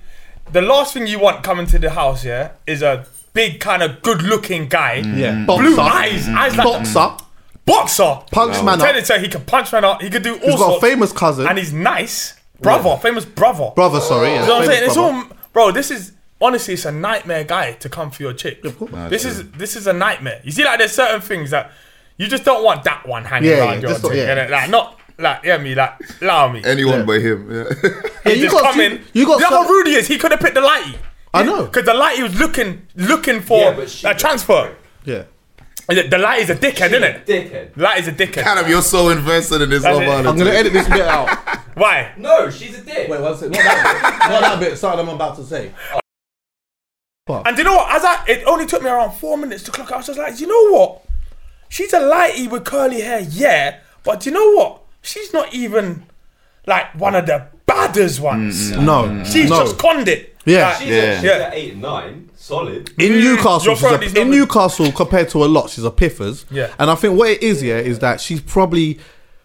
the 0.51 0.61
last 0.61 0.93
thing 0.93 1.07
you 1.07 1.19
want 1.19 1.43
coming 1.43 1.65
to 1.67 1.79
the 1.79 1.89
house, 1.91 2.25
yeah, 2.25 2.51
is 2.67 2.81
a 2.81 3.05
big 3.33 3.59
kind 3.59 3.81
of 3.81 4.01
good-looking 4.01 4.67
guy. 4.67 4.95
yeah, 5.15 5.45
Blue 5.45 5.75
boxer, 5.75 5.97
eyes, 5.97 6.27
eyes 6.29 6.55
like 6.57 6.65
boxer, 6.67 7.25
boxer. 7.65 8.19
punch 8.31 8.61
man 8.63 8.77
Tell 8.79 8.95
it 8.95 9.05
so 9.07 9.17
he 9.19 9.27
can 9.29 9.41
punch 9.45 9.71
man 9.71 9.83
up. 9.85 10.01
He 10.01 10.09
can 10.09 10.21
do 10.21 10.33
all 10.35 10.39
He's 10.51 10.55
got 10.59 10.77
a 10.77 10.81
famous 10.81 11.11
cousin, 11.13 11.47
and 11.47 11.57
he's 11.57 11.71
nice, 11.73 12.35
brother, 12.63 12.97
famous 13.01 13.25
brother. 13.25 13.71
brother. 13.75 13.99
Sorry, 13.99 14.29
yeah, 14.29 14.41
You 14.41 14.47
know 14.47 14.53
what 14.55 14.61
I'm 14.63 14.67
saying? 14.67 14.83
It's 14.85 14.93
brother. 14.95 15.15
all, 15.17 15.37
bro. 15.53 15.71
This 15.71 15.91
is 15.91 16.13
honestly, 16.41 16.73
it's 16.73 16.85
a 16.85 16.91
nightmare 16.91 17.43
guy 17.43 17.73
to 17.73 17.89
come 17.89 18.11
for 18.11 18.23
your 18.23 18.33
chick. 18.33 18.63
Nah, 18.91 19.09
this 19.09 19.25
is 19.25 19.49
this 19.51 19.75
is 19.75 19.87
a 19.87 19.93
nightmare. 19.93 20.41
You 20.43 20.51
see, 20.51 20.63
like 20.65 20.79
there's 20.79 20.91
certain 20.93 21.21
things 21.21 21.51
that 21.51 21.71
you 22.17 22.27
just 22.27 22.43
don't 22.43 22.63
want 22.63 22.83
that 22.85 23.07
one 23.07 23.25
hanging 23.25 23.49
Yeah, 23.49 23.57
around 23.59 23.73
yeah, 23.75 23.79
your 23.81 23.89
just 23.91 24.03
not- 24.03 24.09
chick. 24.11 24.17
yeah. 24.27 24.35
innit? 24.47 24.49
Like 24.49 24.69
not 24.69 24.99
like 25.19 25.43
yeah 25.43 25.57
me 25.57 25.75
like 25.75 25.91
allow 26.21 26.51
me. 26.51 26.61
Anyone 26.65 26.99
Yeah. 26.99 27.05
but 27.05 27.21
him. 27.21 27.51
Yeah. 27.51 27.63
Yeah, 28.25 28.31
you 28.33 28.41
just 28.43 28.55
got 28.55 28.63
come 28.63 28.75
two- 28.75 28.81
in. 28.81 29.01
you 29.13 29.25
got 29.25 29.39
know 29.41 29.63
how 29.63 29.69
rude 29.69 29.87
he 29.87 29.93
is. 29.95 30.07
He 30.07 30.17
could 30.17 30.31
have 30.31 30.39
picked 30.39 30.55
the 30.55 30.61
lighty. 30.61 30.95
I 31.35 31.43
know. 31.43 31.65
because 31.65 31.85
the 31.85 31.93
lighty 31.93 32.21
was 32.23 32.39
looking 32.39 32.87
looking 32.95 33.41
for 33.41 33.57
Yeah, 33.59 33.73
but 33.75 33.89
she- 33.89 34.05
a 34.07 34.13
transfer. 34.13 34.75
Yeah, 35.05 35.23
The 35.89 36.03
the 36.07 36.17
lighty's 36.17 36.49
a 36.49 36.55
dickhead, 36.55 36.91
isn't 36.91 37.03
it? 37.03 37.25
Dickhead. 37.25 37.73
The 37.73 37.81
lighty's 37.83 38.07
a 38.07 38.11
dickhead. 38.11 38.43
Kind 38.43 38.59
of, 38.59 38.69
you're 38.69 38.81
so 38.81 39.09
invested 39.09 39.61
in 39.61 39.69
this 39.69 39.81
That's 39.83 39.93
Love 39.95 40.03
it. 40.03 40.09
Island. 40.09 40.27
I'm 40.29 40.37
gonna 40.37 40.51
edit 40.51 40.71
this 40.73 40.87
bit 40.87 41.01
out. 41.01 41.27
Why? 41.75 42.13
No, 42.17 42.49
she's 42.49 42.77
a 42.77 42.81
dick. 42.83 43.09
Wait, 43.09 43.21
one 43.21 43.35
second. 43.35 43.51
Not 43.53 43.63
that 43.63 44.19
bit. 44.21 44.29
Not 44.29 44.41
that 44.41 44.59
bit. 44.59 44.77
Sorry, 44.77 44.99
I'm 44.99 45.09
about 45.09 45.35
to 45.37 45.43
say. 45.43 45.71
Oh. 47.27 47.41
And 47.45 47.55
do 47.55 47.61
you 47.61 47.67
know 47.69 47.75
what? 47.75 47.95
As 47.95 48.03
I, 48.03 48.23
it 48.27 48.43
only 48.45 48.65
took 48.65 48.83
me 48.83 48.89
around 48.89 49.13
four 49.13 49.37
minutes 49.37 49.63
to 49.63 49.71
clock. 49.71 49.87
out. 49.89 49.93
I 49.93 49.97
was 49.97 50.07
just 50.07 50.19
like, 50.19 50.39
you 50.39 50.47
know 50.47 50.71
what? 50.77 51.01
She's 51.69 51.93
a 51.93 51.99
lighty 51.99 52.49
with 52.49 52.65
curly 52.65 53.01
hair, 53.01 53.21
yeah. 53.21 53.79
But 54.03 54.19
do 54.21 54.29
you 54.29 54.33
know 54.35 54.51
what? 54.53 54.81
She's 55.01 55.31
not 55.33 55.53
even 55.53 56.05
like 56.67 56.93
one 56.99 57.15
of 57.15 57.25
the 57.25 57.47
baddest 57.65 58.19
ones. 58.19 58.71
No, 58.71 59.23
She's 59.23 59.49
no. 59.49 59.63
just 59.63 59.77
conned 59.79 60.07
it. 60.07 60.35
Yeah. 60.45 60.69
Like, 60.69 60.77
She's, 60.79 60.87
Yeah. 60.89 60.95
a, 60.95 61.15
she's 61.15 61.23
Yeah. 61.23 61.31
at 61.31 61.53
eight, 61.53 61.75
nine, 61.77 62.29
solid. 62.35 62.89
in 62.99 63.11
Newcastle, 63.13 63.63
You're 63.63 63.75
she's 63.75 63.79
throwing 63.79 64.03
a, 64.03 64.05
in 64.07 64.13
numbers- 64.13 64.37
Newcastle 64.39 64.91
compared 64.91 65.29
to 65.29 65.43
a 65.43 65.47
lot, 65.47 65.69
she's 65.69 65.85
a 65.85 65.91
piffers. 65.91 66.45
Yeah. 66.51 66.73
And 66.77 66.91
I 66.91 66.95
think 66.95 67.17
what 67.17 67.29
it 67.29 67.41
is, 67.41 67.63
yeah, 67.63 67.77
is 67.77 67.99
that 67.99 68.19
she's 68.19 68.41
probably, 68.41 68.99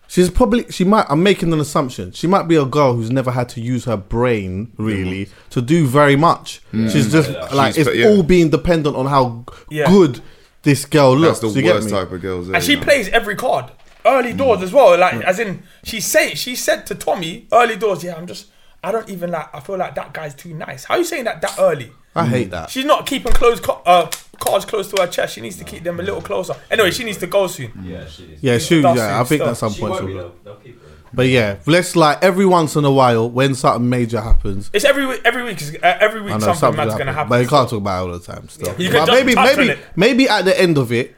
she's 0.09 0.29
probably, 0.29 0.69
she 0.71 0.83
might. 0.83 1.07
I'm 1.09 1.23
making 1.23 1.53
an 1.53 1.61
assumption. 1.61 2.11
She 2.11 2.27
might 2.27 2.49
be 2.49 2.57
a 2.57 2.65
girl 2.65 2.95
who's 2.95 3.11
never 3.11 3.31
had 3.31 3.49
to 3.50 3.61
use 3.61 3.85
her 3.85 3.97
brain 3.97 4.73
really 4.77 5.27
mm-hmm. 5.27 5.49
to 5.50 5.62
do 5.62 5.87
very 5.87 6.17
much. 6.17 6.61
Mm. 6.73 6.91
She's 6.91 7.12
just 7.12 7.31
like 7.53 7.75
She's- 7.75 7.87
it's 7.87 7.97
yeah. 7.97 8.09
all 8.09 8.25
being 8.25 8.50
dependent 8.50 8.97
on 8.97 9.07
how 9.07 9.45
Yeah. 9.71 9.87
good 9.87 10.21
this 10.62 10.85
girl 10.85 11.17
looks. 11.17 11.38
That's 11.38 11.55
the 11.55 11.62
you 11.62 11.73
worst 11.73 11.87
me? 11.87 11.93
type 11.93 12.11
of 12.11 12.21
girls. 12.21 12.49
And 12.49 12.65
she 12.65 12.77
plays 12.77 13.09
every 13.11 13.37
card. 13.37 13.71
Early 14.05 14.33
mm. 14.33 14.38
doors 14.38 14.62
as 14.62 14.73
well. 14.73 14.99
Like 14.99 15.15
mm. 15.15 15.23
as 15.23 15.38
in 15.38 15.62
she 15.85 16.00
say 16.00 16.35
she 16.35 16.57
said 16.57 16.87
to 16.87 16.95
Tommy, 16.95 17.47
early 17.53 17.77
doors, 17.77 18.03
yeah, 18.03 18.17
I'm 18.17 18.27
just 18.27 18.47
I 18.83 18.93
don't 18.93 19.09
even 19.09 19.31
like 19.31 19.55
I 19.55 19.61
feel 19.61 19.77
like 19.77 19.95
that 19.95 20.12
guy's 20.12 20.35
too 20.35 20.55
nice. 20.55 20.85
How 20.85 20.95
are 20.95 20.99
you 20.99 21.05
saying 21.05 21.25
that 21.25 21.41
that 21.43 21.57
early? 21.59 21.93
I 22.15 22.27
hate 22.27 22.50
that. 22.50 22.71
She's 22.71 22.85
not 22.85 23.07
keeping 23.07 23.33
close 23.33 23.61
co- 23.61 23.83
uh, 23.87 24.11
cards 24.38 24.64
close 24.64 24.90
to 24.92 25.00
her 25.02 25.07
chest. 25.09 25.35
She 25.35 25.40
needs 25.40 25.57
to 25.57 25.64
keep 25.64 25.83
them 25.85 25.99
a 26.00 26.02
little 26.02 26.23
closer. 26.23 26.54
Anyway, 26.71 26.90
she 26.90 27.04
needs 27.04 27.18
to 27.18 27.26
go 27.26 27.47
soon. 27.47 27.73
Yeah, 27.83 28.07
she 28.07 28.25
is. 28.25 28.42
Yeah, 28.42 28.59
she. 28.59 28.80
That's 28.80 28.97
Yeah, 28.99 29.18
I 29.18 29.21
it, 29.23 29.25
think 29.28 29.40
stuff. 29.42 29.50
at 29.50 29.57
some 29.57 29.73
She 29.73 29.80
point 29.80 29.97
she'll 29.97 30.07
be 30.07 30.12
go. 30.14 30.18
though. 30.21 30.33
They'll 30.45 30.54
keep. 30.57 30.83
But 31.12 31.28
yeah, 31.28 31.57
let's 31.66 31.97
like 31.97 32.23
every 32.23 32.45
once 32.45 32.76
in 32.76 32.85
a 32.85 32.92
while 32.92 33.30
when 33.30 33.54
something 33.54 33.88
major 33.88 34.21
happens. 34.21 34.71
It's 34.75 34.85
every 34.85 35.07
week. 35.07 35.23
Every 35.25 35.42
week 35.42 35.61
is 35.62 35.75
uh, 35.75 35.97
every 36.00 36.21
week 36.21 36.33
I 36.33 36.35
know 36.35 36.40
something 36.40 36.59
something 36.61 36.76
mad's 36.76 36.92
happen, 36.92 37.07
gonna 37.07 37.16
happen. 37.16 37.28
but 37.30 37.40
you 37.42 37.49
can't 37.49 37.68
talk 37.71 37.78
about 37.78 38.04
it 38.09 38.12
all 38.12 38.18
the 38.18 38.25
time. 38.25 38.49
Still, 38.50 38.75
You 38.78 38.90
but 38.90 38.97
can 38.99 39.07
just 39.07 39.12
maybe, 39.12 39.35
touch 39.35 39.57
maybe, 39.57 39.71
on 39.73 39.78
it. 39.78 39.85
maybe 39.97 40.28
at 40.28 40.45
the 40.45 40.61
end 40.61 40.76
of 40.76 40.92
it, 40.92 41.16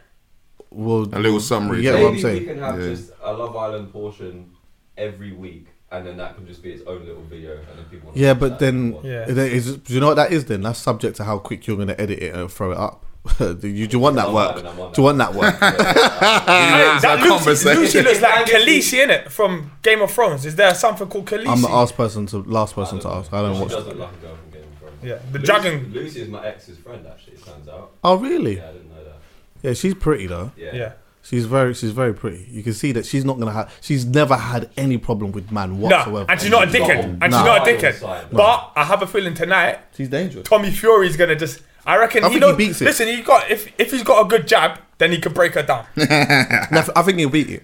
we'll 0.70 1.02
A 1.12 1.18
little 1.18 1.40
summary. 1.40 1.78
You 1.78 1.82
get 1.82 1.94
Yeah, 1.94 2.02
what 2.02 2.06
I'm 2.08 2.12
Maybe 2.14 2.22
saying? 2.22 2.38
we 2.40 2.46
can 2.46 2.58
have 2.58 2.80
Yeah. 2.80 2.86
just 2.88 3.10
a 3.20 3.32
Love 3.32 3.56
Island 3.56 3.92
portion 3.92 4.50
every 4.96 5.32
week, 5.32 5.66
and 5.90 6.06
then 6.06 6.16
that 6.18 6.36
can 6.36 6.46
just 6.46 6.62
be 6.62 6.70
its 6.70 6.86
own 6.86 7.04
little 7.04 7.24
video, 7.24 7.54
and 7.56 7.66
then 7.76 7.84
people. 7.90 8.10
wanna 8.10 8.20
Yeah, 8.20 8.30
watch 8.30 8.40
but 8.40 8.48
that 8.50 8.58
then, 8.60 8.92
one. 8.92 9.04
Yeah. 9.04 9.28
it 9.28 9.36
is, 9.38 9.76
do 9.78 9.92
you 9.92 9.98
know 9.98 10.06
what 10.06 10.14
that 10.14 10.30
is? 10.30 10.44
Then 10.44 10.60
that's 10.62 10.78
subject 10.78 11.16
to 11.16 11.24
how 11.24 11.38
quick 11.38 11.66
you're 11.66 11.74
going 11.76 11.88
to 11.88 12.00
edit 12.00 12.20
it 12.20 12.32
and 12.32 12.48
throw 12.48 12.70
it 12.70 12.78
up. 12.78 13.06
Do, 13.38 13.68
you, 13.68 13.86
do 13.86 13.96
you 13.96 13.98
want 13.98 14.16
that 14.16 14.32
work? 14.32 14.56
on 14.56 14.62
that, 14.64 14.72
I'm 14.72 14.80
on 14.80 14.92
Do 14.92 15.00
you 15.02 15.04
want 15.04 15.18
that 15.18 15.34
work? 15.34 15.60
That 15.60 17.18
Lucy, 17.20 17.28
conversation. 17.28 17.80
Lucy 17.80 18.02
looks 18.02 18.20
like 18.20 18.36
And 18.38 18.48
Khaleesi 18.50 19.02
in 19.02 19.10
it 19.10 19.30
from 19.30 19.72
Game 19.82 20.00
of 20.02 20.10
Thrones. 20.10 20.46
Is 20.46 20.56
there 20.56 20.74
something 20.74 21.08
called 21.08 21.26
Khaleesi? 21.26 21.46
I'm 21.48 21.62
the 21.62 21.68
last 21.68 21.96
person 21.96 22.26
to 22.26 22.38
last 22.42 22.74
person 22.74 22.98
to 23.00 23.08
ask. 23.08 23.32
I 23.32 23.42
don't 23.42 23.60
watch. 23.60 23.70
does 23.70 23.86
look 23.86 23.96
like 23.98 24.12
a 24.12 24.16
girl 24.16 24.36
from 24.36 24.50
Game 24.50 24.62
of 24.72 24.78
Thrones. 24.78 24.94
Yeah, 25.02 25.18
the 25.32 25.38
Lucy, 25.38 25.46
dragon- 25.46 25.92
Lucy 25.92 26.20
is 26.22 26.28
my 26.28 26.46
ex's 26.46 26.78
friend, 26.78 27.06
actually. 27.06 27.34
It 27.34 27.44
turns 27.44 27.68
out. 27.68 27.92
Oh 28.04 28.16
really? 28.16 28.56
Yeah, 28.56 28.68
I 28.68 28.72
didn't 28.72 28.88
know 28.90 29.04
that. 29.04 29.16
Yeah, 29.62 29.72
she's 29.74 29.94
pretty 29.94 30.26
though. 30.26 30.52
Yeah. 30.56 30.74
Yeah. 30.74 30.92
She's 31.22 31.44
very, 31.44 31.74
she's 31.74 31.90
very 31.90 32.14
pretty. 32.14 32.46
You 32.50 32.62
can 32.62 32.72
see 32.72 32.92
that 32.92 33.04
she's 33.04 33.26
not 33.26 33.38
gonna 33.38 33.52
have. 33.52 33.72
She's 33.82 34.06
never 34.06 34.34
had 34.36 34.70
any 34.78 34.96
problem 34.96 35.32
with 35.32 35.52
man 35.52 35.78
whatsoever. 35.78 36.24
No, 36.24 36.26
and 36.30 36.40
she's 36.40 36.50
not 36.50 36.64
a 36.64 36.70
dickhead. 36.70 37.04
And 37.04 37.20
No. 37.20 37.26
she's 37.26 37.32
not 37.32 37.68
a 37.68 37.70
dickhead. 37.70 38.30
But 38.32 38.72
I 38.74 38.84
have 38.84 39.02
a 39.02 39.06
feeling 39.06 39.34
tonight, 39.34 39.78
She's 39.94 40.08
dangerous. 40.08 40.48
Tommy 40.48 40.70
Fury's 40.70 41.16
gonna 41.18 41.36
just. 41.36 41.60
I 41.87 41.96
reckon 41.99 42.25
I 42.25 42.28
he 42.28 42.34
think 42.34 42.44
he 42.44 42.49
knows- 42.50 42.56
beats 42.56 42.80
it. 42.80 42.84
Listen, 42.87 43.08
he 43.08 43.22
got 43.22 43.50
if 43.50 43.72
if 43.78 43.90
he's 43.90 44.02
got 44.02 44.25
a 44.25 44.28
good 44.28 44.46
jab, 44.46 44.78
then 44.99 45.12
he 45.12 45.18
can 45.18 45.32
break 45.32 45.54
her 45.54 45.62
down. 45.62 45.87
I 45.96 46.87
I 46.96 47.02
think 47.02 47.18
he'll 47.18 47.30
beat 47.30 47.49
you. 47.49 47.60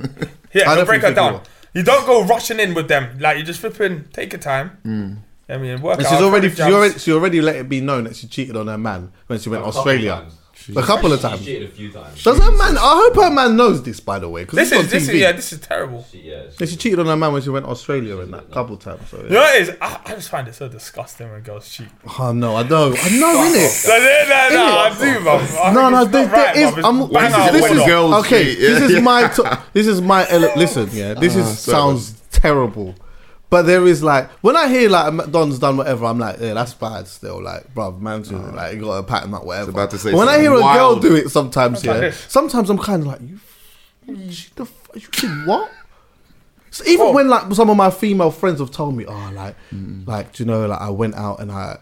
Yeah, 0.53 0.75
he'll 0.75 0.87
break 0.87 1.03
her 1.03 1.13
down. 1.13 1.43
You 1.75 1.83
don't 1.83 2.07
go 2.07 2.25
rushing 2.25 2.59
in 2.59 2.73
with 2.75 2.89
them. 2.89 3.19
Like 3.19 3.37
you're 3.37 3.47
just 3.47 3.61
flipping, 3.61 4.05
take 4.13 4.33
your 4.33 4.41
time. 4.41 4.71
Hmm. 4.83 5.15
I 5.49 5.59
mean, 5.59 5.81
work 5.81 5.99
And 5.99 6.07
out. 6.07 6.11
she's 6.13 6.21
already, 6.23 6.51
she 6.51 6.63
already, 6.63 6.99
she 6.99 7.13
already 7.13 7.41
let 7.41 7.55
it 7.57 7.69
be 7.69 7.81
known 7.81 8.05
that 8.05 8.17
she 8.17 8.27
cheated 8.27 8.57
on 8.57 8.67
her 8.67 8.79
man 8.79 9.13
when 9.29 9.39
she 9.39 9.49
went 9.49 9.63
A 9.63 9.67
couple 9.67 9.79
Australia. 9.81 10.27
Times. 10.75 10.85
A 10.85 10.87
couple 10.87 11.13
of 11.13 11.21
She 11.21 11.27
times. 11.29 11.45
cheated 11.45 11.69
a 11.69 11.73
few 11.73 11.93
times. 11.93 12.23
Does 12.23 12.39
her 12.39 12.51
man? 12.53 12.77
I 12.79 13.09
hope 13.11 13.15
her 13.25 13.31
man 13.31 13.57
knows 13.57 13.83
this, 13.83 14.01
by 14.01 14.19
the 14.19 14.29
way, 14.29 14.43
because 14.43 14.57
This 14.57 14.73
it's 14.73 14.79
on 14.79 14.85
is 14.87 14.91
this 14.91 15.09
is 15.09 15.15
yeah, 15.15 15.33
this 15.33 15.53
is 15.53 15.61
terrible. 15.61 16.05
She, 16.11 16.21
yeah, 16.23 16.43
Yeah, 16.59 16.67
she 16.67 16.77
cheated 16.77 16.99
on 17.01 17.07
her 17.07 17.17
man 17.17 17.33
when 17.33 17.43
she 17.43 17.51
went 17.51 17.67
Australia 17.67 18.19
and 18.19 18.33
that 18.35 18.51
couple 18.51 18.77
times. 18.77 19.09
So, 19.11 19.19
You 19.19 19.25
yeah. 19.25 19.29
know 19.31 19.41
what 19.41 19.55
it 19.57 19.63
is? 19.63 19.71
I, 19.81 20.01
I 20.05 20.15
just 20.15 20.29
find 20.29 20.49
it 20.49 20.55
so 20.55 20.69
disgusting 20.69 21.31
when 21.31 21.43
girls 21.43 21.69
cheat. 21.69 21.89
Oh 22.19 22.33
no, 22.33 22.57
I 22.57 22.63
know, 22.63 22.95
I 22.97 23.09
know, 23.19 23.45
innit? 23.47 23.87
No, 23.89 23.99
no, 23.99 24.49
no, 24.49 24.67
no, 24.67 24.79
I 24.79 24.91
do, 24.99 25.21
man. 25.21 25.27
I 25.27 25.73
No, 25.73 25.81
think 25.81 25.91
no, 25.93 26.03
it's 26.03 26.11
there, 26.13 26.27
not 26.27 26.33
right, 26.33 26.55
there 26.55 26.65
is. 26.69 26.71
bruv. 26.75 26.79
It's 26.79 26.87
I'm, 26.87 26.99
bang 26.99 27.09
When 27.11 27.33
out 27.33 27.53
this 27.53 27.63
window. 27.63 27.81
is 27.81 27.87
girls 27.87 28.15
okay. 28.27 28.45
cheat, 28.45 28.59
yeah, 28.59 28.69
this 28.79 28.91
is 28.91 29.03
my. 29.03 29.29
To, 29.37 29.63
this 29.73 29.87
is 29.87 30.01
my. 30.01 30.29
ele- 30.29 30.57
Listen, 30.57 30.89
yeah. 30.93 31.15
This 31.15 31.35
is 31.37 31.59
sorry, 31.59 31.75
sounds 31.77 32.13
terrible, 32.31 32.95
but 33.49 33.63
there 33.63 33.87
is 33.87 34.03
like 34.03 34.29
when 34.43 34.57
I 34.57 34.69
hear 34.69 34.89
like 34.89 35.31
Don's 35.31 35.59
done 35.59 35.77
whatever, 35.77 36.07
I'm 36.07 36.19
like, 36.19 36.41
yeah, 36.41 36.55
that's 36.55 36.75
bad. 36.75 37.07
Still, 37.07 37.43
like, 37.43 37.73
bruv, 37.75 38.01
man, 38.01 38.25
should, 38.25 38.55
like 38.55 38.75
you 38.75 38.81
got 38.81 38.97
to 38.97 39.03
pat 39.05 39.25
him 39.25 39.35
up, 39.35 39.45
whatever. 39.45 39.71
about 39.71 39.91
to 39.93 39.99
say 39.99 40.13
when 40.13 40.29
I 40.29 40.41
hear 40.41 40.53
a 40.53 40.61
girl 40.61 40.97
do 40.99 41.15
it, 41.15 41.31
sometimes, 41.31 41.85
yeah, 41.85 41.99
this. 41.99 42.19
sometimes 42.29 42.71
I'm 42.71 42.79
kind 42.79 43.03
of 43.03 43.09
like, 43.09 43.21
you, 43.21 43.39
mm. 44.09 44.17
you 44.17 44.51
the 44.57 44.65
f- 44.65 44.91
you 44.95 45.09
did 45.13 45.47
what? 45.47 45.71
So 46.71 46.85
even 46.85 47.07
Bro. 47.07 47.13
when 47.13 47.29
like 47.29 47.53
some 47.55 47.71
of 47.71 47.77
my 47.77 47.91
female 47.91 48.33
friends 48.33 48.59
have 48.59 48.73
told 48.73 48.97
me, 48.97 49.07
oh, 49.07 49.31
like, 49.33 49.55
like, 50.07 50.33
do 50.33 50.43
you 50.43 50.47
know, 50.47 50.67
like 50.67 50.81
I 50.81 50.91
went 50.91 51.15
out 51.15 51.41
and 51.41 51.53
I. 51.53 51.79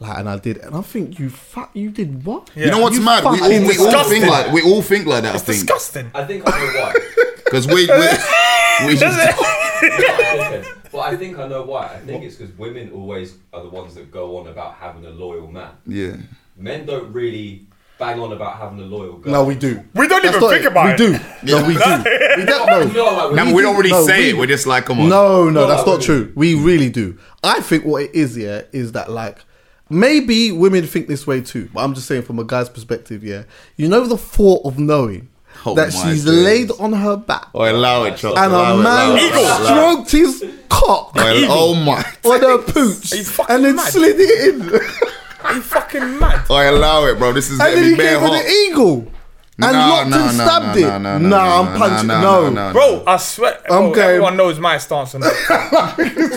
Like 0.00 0.16
and 0.16 0.28
I 0.28 0.38
did, 0.38 0.58
and 0.58 0.76
I 0.76 0.80
think 0.82 1.18
you 1.18 1.28
fat. 1.28 1.70
You 1.74 1.90
did 1.90 2.24
what? 2.24 2.50
You 2.54 2.70
know 2.70 2.78
what's 2.78 2.94
You 2.94 3.02
mad? 3.02 3.24
We 3.24 3.30
all, 3.30 3.36
fucking 3.36 3.66
we 3.66 3.76
all 3.78 4.04
think 4.04 4.26
like 4.26 4.52
we 4.52 4.62
all 4.62 4.80
think 4.80 5.06
like 5.06 5.24
that. 5.24 5.32
I 5.32 5.34
It's 5.34 5.42
think 5.42 5.58
disgusting. 5.58 6.12
I 6.14 6.24
think 6.24 6.44
I 6.46 6.50
know 6.52 6.80
why. 6.80 6.94
because 7.44 7.66
we 7.66 7.74
we, 7.74 8.86
we 8.86 8.96
just 8.96 9.18
but 10.92 10.98
I 11.00 11.16
think 11.16 11.38
I 11.38 11.46
know 11.48 11.62
why. 11.62 11.86
I 11.86 11.98
think 11.98 12.24
it's 12.24 12.36
because 12.36 12.56
women 12.58 12.90
always 12.92 13.34
are 13.52 13.62
the 13.62 13.68
ones 13.68 13.94
that 13.94 14.10
go 14.10 14.38
on 14.38 14.48
about 14.48 14.74
having 14.74 15.04
a 15.06 15.10
loyal 15.10 15.50
man. 15.50 15.70
yeah. 15.86 16.16
Men 16.56 16.86
don't 16.86 17.12
really 17.12 17.66
bang 18.00 18.18
on 18.18 18.32
about 18.32 18.58
having 18.58 18.80
a 18.80 18.82
loyal 18.82 19.16
girl. 19.18 19.32
No, 19.32 19.44
we 19.44 19.54
do. 19.54 19.84
We 19.94 20.08
don't 20.08 20.22
That's 20.24 20.36
even 20.36 20.40
not 20.40 20.50
think 20.50 20.64
it. 20.64 20.72
about 20.72 20.98
we 20.98 21.06
it. 21.06 21.10
We 21.10 21.16
do. 21.18 21.52
No, 21.52 21.66
we 21.68 21.74
do. 21.74 21.80
We 22.38 22.44
don't 22.44 22.66
No, 22.66 22.84
know. 22.86 23.26
like, 23.28 23.34
No, 23.34 23.44
we 23.46 23.52
we 23.54 23.62
don't 23.62 23.76
really 23.76 23.90
no, 23.90 24.04
say 24.06 24.24
we- 24.24 24.30
it. 24.30 24.36
We're 24.38 24.46
just 24.46 24.66
like, 24.66 24.86
come 24.86 24.98
on. 25.00 25.08
No, 25.08 25.44
no, 25.44 25.50
No, 25.50 25.66
that's 25.68 25.86
like, 25.86 25.98
not 25.98 26.02
true. 26.02 26.32
We 26.34 26.54
really 26.56 26.90
do. 26.90 27.16
I 27.44 27.60
think 27.60 27.84
what 27.84 28.02
it 28.04 28.14
is, 28.14 28.36
yeah, 28.36 28.62
is 28.72 28.92
that 28.92 29.10
like 29.10 29.38
maybe 29.90 30.50
women 30.52 30.84
think 30.86 31.06
this 31.08 31.26
way 31.26 31.40
too, 31.40 31.68
but 31.72 31.80
I'm 31.84 31.94
just 31.94 32.06
saying 32.08 32.22
from 32.22 32.38
a 32.38 32.44
guy's 32.44 32.68
perspective, 32.68 33.22
yeah. 33.24 33.44
You 33.76 33.88
know 33.88 34.04
the 34.06 34.18
thought 34.18 34.64
of 34.64 34.78
knowing 34.78 35.28
Oh 35.66 35.74
that 35.74 35.92
she's 35.92 36.24
days. 36.24 36.26
laid 36.26 36.70
on 36.78 36.92
her 36.92 37.16
back 37.16 37.48
Oh, 37.54 37.70
allow 37.70 38.04
it, 38.04 38.16
Chuck. 38.16 38.36
and 38.36 38.52
allow 38.52 38.78
a 38.78 38.82
man 38.82 39.16
it, 39.18 39.32
allow 39.34 39.60
it. 39.60 39.64
stroked 40.06 40.10
his 40.12 40.44
cock 40.68 41.12
Oh, 41.16 41.46
oh 41.50 41.74
my. 41.74 42.04
on 42.24 42.40
her 42.40 42.58
pooch 42.58 43.12
Are 43.12 43.16
you 43.16 43.24
fucking 43.24 43.54
and 43.56 43.64
then 43.64 43.76
mad? 43.76 43.88
slid 43.92 44.16
it 44.18 44.54
in, 44.54 44.62
Are 45.44 45.54
you 45.54 45.60
fucking 45.62 46.18
mad? 46.18 46.46
Oh, 46.50 46.54
allow 46.70 47.04
it, 47.06 47.18
bro. 47.18 47.32
This 47.32 47.50
is 47.50 47.58
and 47.60 47.74
then 47.76 47.84
he 47.84 47.90
me 47.92 47.96
bare 47.96 48.18
gave 48.20 48.20
her 48.20 48.42
the 48.42 48.48
eagle. 48.48 49.06
And 49.60 49.72
No, 49.72 49.78
locked 49.88 50.10
no, 50.10 50.18
and 50.24 50.34
stabbed 50.34 50.66
no, 50.66 50.72
it. 50.74 50.80
no, 50.82 50.98
no, 50.98 51.18
nah, 51.18 51.28
no, 51.28 51.70
I'm 51.72 51.78
punching. 51.78 52.06
no, 52.06 52.20
No, 52.20 52.42
no, 52.42 52.50
no, 52.50 52.66
no. 52.68 52.72
Bro, 52.72 53.02
I 53.08 53.16
swear, 53.16 53.54
I'm 53.64 53.66
bro, 53.66 53.90
going- 53.92 53.98
everyone 54.08 54.36
knows 54.36 54.60
my 54.60 54.78
stance 54.78 55.14
on 55.16 55.20
this. 55.22 55.50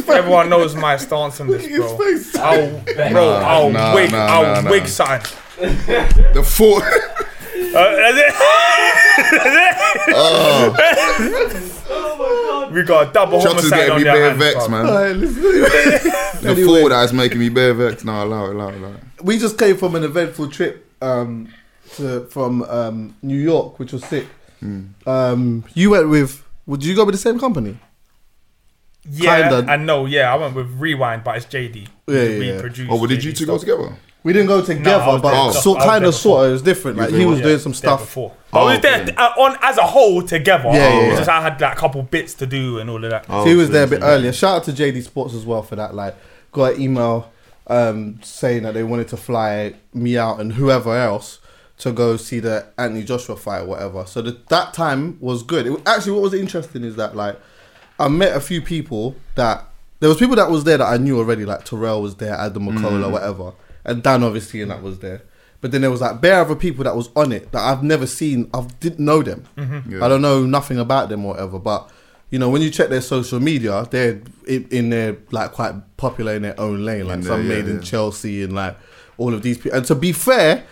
everyone 0.09 0.49
knows 0.49 0.75
my 0.75 0.97
stance 0.97 1.39
on 1.39 1.47
this, 1.47 1.67
bro. 1.67 1.97
face. 1.97 2.35
I'll, 2.35 2.79
bro, 3.11 3.29
I'll 3.33 3.69
no, 3.69 3.93
wig, 3.93 4.11
no, 4.11 4.17
I'll 4.17 4.63
no, 4.63 4.71
wig 4.71 4.83
no. 4.83 4.87
something. 4.89 5.37
The 6.33 6.43
foot. 6.43 6.83
Uh, 7.61 7.95
that's 7.95 8.17
it. 8.17 8.33
We 12.73 12.83
got 12.83 13.09
a 13.09 13.13
double 13.13 13.41
Chucks 13.41 13.63
is 13.65 13.69
homicide 13.71 13.79
getting 13.79 13.91
on 13.91 13.97
me 13.97 14.03
their 14.03 14.13
bare 14.13 14.29
hands, 14.29 14.39
vexed, 14.39 14.69
bro. 14.69 14.83
man. 14.83 15.19
The 16.41 16.49
Anyway. 16.49 16.63
fool 16.65 16.89
that 16.89 17.03
is 17.03 17.13
making 17.13 17.39
me 17.39 17.49
bare 17.49 17.73
vexed. 17.73 18.05
No, 18.05 18.23
allow 18.23 18.45
it, 18.45 18.55
allow 18.55 18.69
it, 18.69 18.75
allow 18.77 18.93
it. 18.93 18.99
we 19.23 19.37
just 19.37 19.57
came 19.57 19.77
from 19.77 19.95
an 19.95 20.03
eventful 20.03 20.47
trip 20.49 20.87
um, 21.01 21.49
to, 21.97 22.25
from 22.27 22.63
um, 22.63 23.15
New 23.21 23.37
York, 23.37 23.77
which 23.79 23.91
was 23.93 24.03
sick. 24.05 24.25
Hmm. 24.59 24.85
Um, 25.05 25.63
you 25.73 25.89
went 25.91 26.09
with. 26.09 26.43
Would 26.65 26.83
you 26.85 26.95
go 26.95 27.03
with 27.05 27.13
the 27.15 27.19
same 27.19 27.39
company? 27.39 27.77
Yeah, 29.09 29.49
Kinda. 29.49 29.71
I 29.71 29.75
know. 29.77 30.05
Yeah, 30.05 30.31
I 30.33 30.37
went 30.37 30.55
with 30.55 30.69
Rewind, 30.79 31.23
but 31.23 31.35
it's 31.37 31.45
JD. 31.47 31.75
Yeah, 31.85 31.87
We 32.07 32.19
yeah, 32.47 32.53
yeah. 32.53 32.59
produced 32.61 32.89
Oh, 32.91 32.95
well, 32.97 33.07
did 33.07 33.19
JD 33.19 33.23
you 33.25 33.33
two 33.33 33.45
go 33.47 33.57
stuff. 33.57 33.67
together? 33.69 33.95
We 34.23 34.33
didn't 34.33 34.47
go 34.49 34.59
No, 34.59 34.65
together, 34.65 35.03
I 35.03 35.07
was 35.13 35.21
but 35.21 35.29
there- 35.31 35.39
Oh. 35.39 35.43
I 35.43 35.45
was 35.47 35.83
kind 35.85 36.01
there 36.03 36.09
of 36.09 36.15
sort 36.15 36.43
of, 36.45 36.49
It 36.49 36.53
was 36.53 36.61
different. 36.61 36.97
Like 36.97 37.09
he 37.09 37.25
was 37.25 37.41
doing 37.41 37.57
some 37.59 37.73
stuff. 37.73 38.01
before. 38.01 38.33
Oh, 38.53 38.59
I 38.67 38.73
was 38.73 38.81
there 38.81 39.01
okay. 39.01 39.15
uh, 39.15 39.29
on 39.39 39.57
as 39.61 39.77
a 39.77 39.83
whole 39.83 40.21
together. 40.21 40.65
Yeah, 40.65 40.73
yeah, 40.73 41.07
yeah. 41.07 41.15
Just 41.17 41.29
I 41.29 41.41
had 41.41 41.59
like 41.59 41.73
a 41.73 41.79
couple 41.79 42.03
bits 42.03 42.33
to 42.35 42.45
do 42.45 42.79
and 42.79 42.89
all 42.89 43.03
of 43.03 43.09
that. 43.09 43.25
Oh, 43.29 43.43
So 43.43 43.49
he 43.49 43.55
was 43.55 43.69
there 43.71 43.85
a 43.85 43.87
bit 43.87 44.01
earlier. 44.03 44.31
Shout 44.33 44.57
out 44.57 44.63
to 44.65 44.71
JD 44.73 45.01
Sports 45.03 45.33
as 45.33 45.45
well 45.45 45.63
for 45.63 45.75
that. 45.77 45.95
Like, 45.95 46.15
got 46.51 46.75
an 46.75 46.81
email 46.81 47.31
um, 47.67 48.19
saying 48.21 48.63
that 48.63 48.73
they 48.73 48.83
wanted 48.83 49.07
to 49.09 49.17
fly 49.17 49.73
me 49.93 50.17
out 50.17 50.39
and 50.39 50.53
whoever 50.53 50.95
else 50.95 51.39
to 51.79 51.91
go 51.91 52.15
see 52.17 52.39
the 52.39 52.67
Anthony 52.77 53.03
Joshua 53.03 53.35
fight 53.35 53.61
or 53.61 53.65
whatever. 53.65 54.05
So 54.05 54.21
the, 54.21 54.37
that 54.49 54.73
time 54.75 55.17
was 55.19 55.41
good. 55.41 55.65
It, 55.65 55.81
actually, 55.87 56.11
what 56.11 56.21
was 56.23 56.33
interesting 56.35 56.83
is 56.83 56.95
that 56.97 57.15
like 57.15 57.39
I 57.99 58.07
met 58.07 58.35
a 58.35 58.39
few 58.41 58.61
people 58.61 59.15
that 59.35 59.65
there 59.99 60.09
was 60.09 60.17
people 60.19 60.35
that 60.35 60.51
was 60.51 60.63
there 60.63 60.77
that 60.77 60.85
I 60.87 60.97
knew 60.97 61.17
already. 61.17 61.45
Like 61.45 61.63
Terrell 61.65 62.01
was 62.01 62.15
there, 62.17 62.33
Adam 62.35 62.67
McCullough, 62.67 63.11
whatever, 63.11 63.53
and 63.85 64.01
Dan 64.03 64.23
obviously 64.23 64.61
and 64.61 64.71
that 64.71 64.81
was 64.81 64.99
there. 64.99 65.21
But 65.61 65.71
then 65.71 65.81
there 65.81 65.91
was 65.91 66.01
like 66.01 66.21
bare 66.21 66.41
other 66.41 66.55
people 66.55 66.83
that 66.85 66.95
was 66.95 67.09
on 67.15 67.31
it 67.31 67.51
that 67.51 67.61
I've 67.61 67.83
never 67.83 68.07
seen. 68.07 68.49
I 68.53 68.61
didn't 68.79 69.03
know 69.05 69.21
them. 69.21 69.45
Yeah. 69.87 70.03
I 70.03 70.09
don't 70.09 70.21
know 70.23 70.43
nothing 70.43 70.79
about 70.79 71.09
them 71.09 71.23
or 71.23 71.33
whatever. 71.33 71.59
But 71.59 71.89
you 72.31 72.39
know, 72.39 72.49
when 72.49 72.61
you 72.63 72.71
check 72.71 72.89
their 72.89 73.01
social 73.01 73.39
media, 73.39 73.85
they're 73.91 74.21
in, 74.47 74.67
in 74.71 74.89
their 74.89 75.17
like 75.29 75.51
quite 75.51 75.75
popular 75.97 76.33
in 76.33 76.41
their 76.41 76.59
own 76.59 76.83
lane. 76.83 77.07
Like 77.07 77.17
In 77.17 77.23
some 77.23 77.47
there, 77.47 77.57
yeah, 77.59 77.63
made 77.63 77.69
in. 77.71 77.81
Chelsea 77.81 78.41
and 78.41 78.53
like 78.53 78.75
all 79.17 79.33
of 79.35 79.43
these 79.43 79.57
people. 79.59 79.77
And 79.77 79.85
to 79.85 79.93
be 79.95 80.13
fair, 80.13 80.63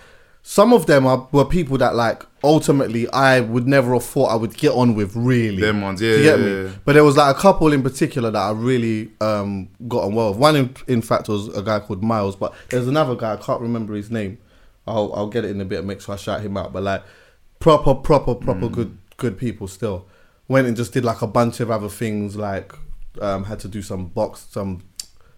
some 0.42 0.74
of 0.74 0.86
them 0.88 1.06
are 1.06 1.28
were 1.32 1.46
people 1.46 1.78
that 1.78 1.96
like 1.96 2.24
ultimately 2.44 3.08
I 3.12 3.42
would 3.42 3.68
never 3.68 3.94
have 3.94 4.04
thought 4.04 4.28
I 4.28 4.36
would 4.36 4.56
get 4.58 4.72
on 4.72 4.96
with. 4.96 5.16
Really, 5.16 5.62
Them 5.62 5.82
ones, 5.82 6.00
Do 6.00 6.08
yeah, 6.08 6.16
you 6.18 6.24
get 6.24 6.40
yeah, 6.40 6.46
me? 6.46 6.64
yeah. 6.64 6.70
But 6.86 6.94
there 6.94 7.04
was 7.04 7.18
like 7.18 7.36
a 7.36 7.40
couple 7.40 7.72
in 7.74 7.84
particular 7.84 8.32
that 8.32 8.40
I 8.42 8.52
really 8.52 9.12
um, 9.22 9.68
got 9.88 10.06
on 10.06 10.16
well 10.16 10.30
with. 10.30 10.38
One, 10.40 10.56
in, 10.56 10.76
in 10.88 11.02
fact, 11.02 11.28
was 11.28 11.50
a 11.56 11.62
guy 11.62 11.80
called 11.80 12.02
Miles, 12.04 12.36
but 12.36 12.54
there's 12.70 12.88
another 12.88 13.16
guy 13.16 13.34
I 13.34 13.38
can't 13.38 13.62
remember 13.62 13.94
his 13.96 14.10
name. 14.10 14.38
I'll 14.88 15.12
I'll 15.14 15.28
get 15.28 15.46
it 15.46 15.52
in 15.52 15.62
a 15.62 15.66
bit 15.66 15.80
and 15.80 15.88
make 15.88 16.02
sure 16.02 16.16
I 16.16 16.18
shout 16.18 16.42
him 16.42 16.58
out. 16.58 16.74
But 16.74 16.84
like 16.84 17.04
proper, 17.60 17.94
proper, 17.94 18.34
proper 18.36 18.68
Mm. 18.68 18.72
good 18.72 18.98
good 19.18 19.38
people 19.38 19.68
still 19.68 20.08
went 20.48 20.66
and 20.66 20.76
just 20.78 20.94
did 20.94 21.04
like 21.06 21.22
a 21.22 21.28
bunch 21.28 21.60
of 21.60 21.70
other 21.70 21.90
things 21.90 22.36
like 22.38 22.74
um, 23.22 23.44
had 23.44 23.60
to 23.60 23.68
do 23.68 23.82
some 23.82 24.06
box 24.08 24.48
some 24.50 24.82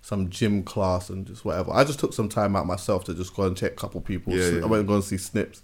some 0.02 0.30
gym 0.30 0.64
class 0.64 1.10
and 1.10 1.26
just 1.26 1.46
whatever. 1.46 1.72
I 1.72 1.84
just 1.84 2.00
took 2.00 2.14
some 2.14 2.28
time 2.30 2.56
out 2.56 2.66
myself 2.66 3.04
to 3.06 3.14
just 3.14 3.36
go 3.36 3.44
and 3.44 3.56
check 3.56 3.74
a 3.74 3.76
couple 3.76 4.02
people. 4.02 4.34
Yeah, 4.34 4.46
I 4.46 4.50
yeah. 4.50 4.60
Mm. 4.62 4.70
went 4.70 4.80
and 4.82 4.88
go 4.88 4.96
and 4.96 5.04
see 5.04 5.18
Snips. 5.18 5.62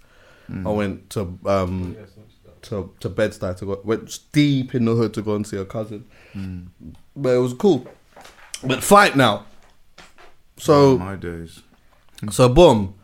I 0.64 0.70
went 0.70 1.10
to 1.10 1.38
um, 1.44 1.94
to 2.62 2.92
to 3.00 3.08
Bed-Stuy 3.10 3.56
to 3.58 3.66
go 3.66 3.80
went 3.84 4.18
deep 4.32 4.74
in 4.74 4.86
the 4.86 4.94
hood 4.94 5.12
to 5.14 5.22
go 5.22 5.34
and 5.34 5.46
see 5.46 5.58
a 5.58 5.64
cousin. 5.66 6.06
Mm. 6.34 6.68
But 7.14 7.30
it 7.36 7.38
was 7.38 7.52
cool. 7.52 7.86
But 8.64 8.82
fight 8.82 9.14
now. 9.16 9.44
So 10.56 10.98
my 10.98 11.16
days. 11.16 11.60
so 12.30 12.48
boom. 12.48 12.94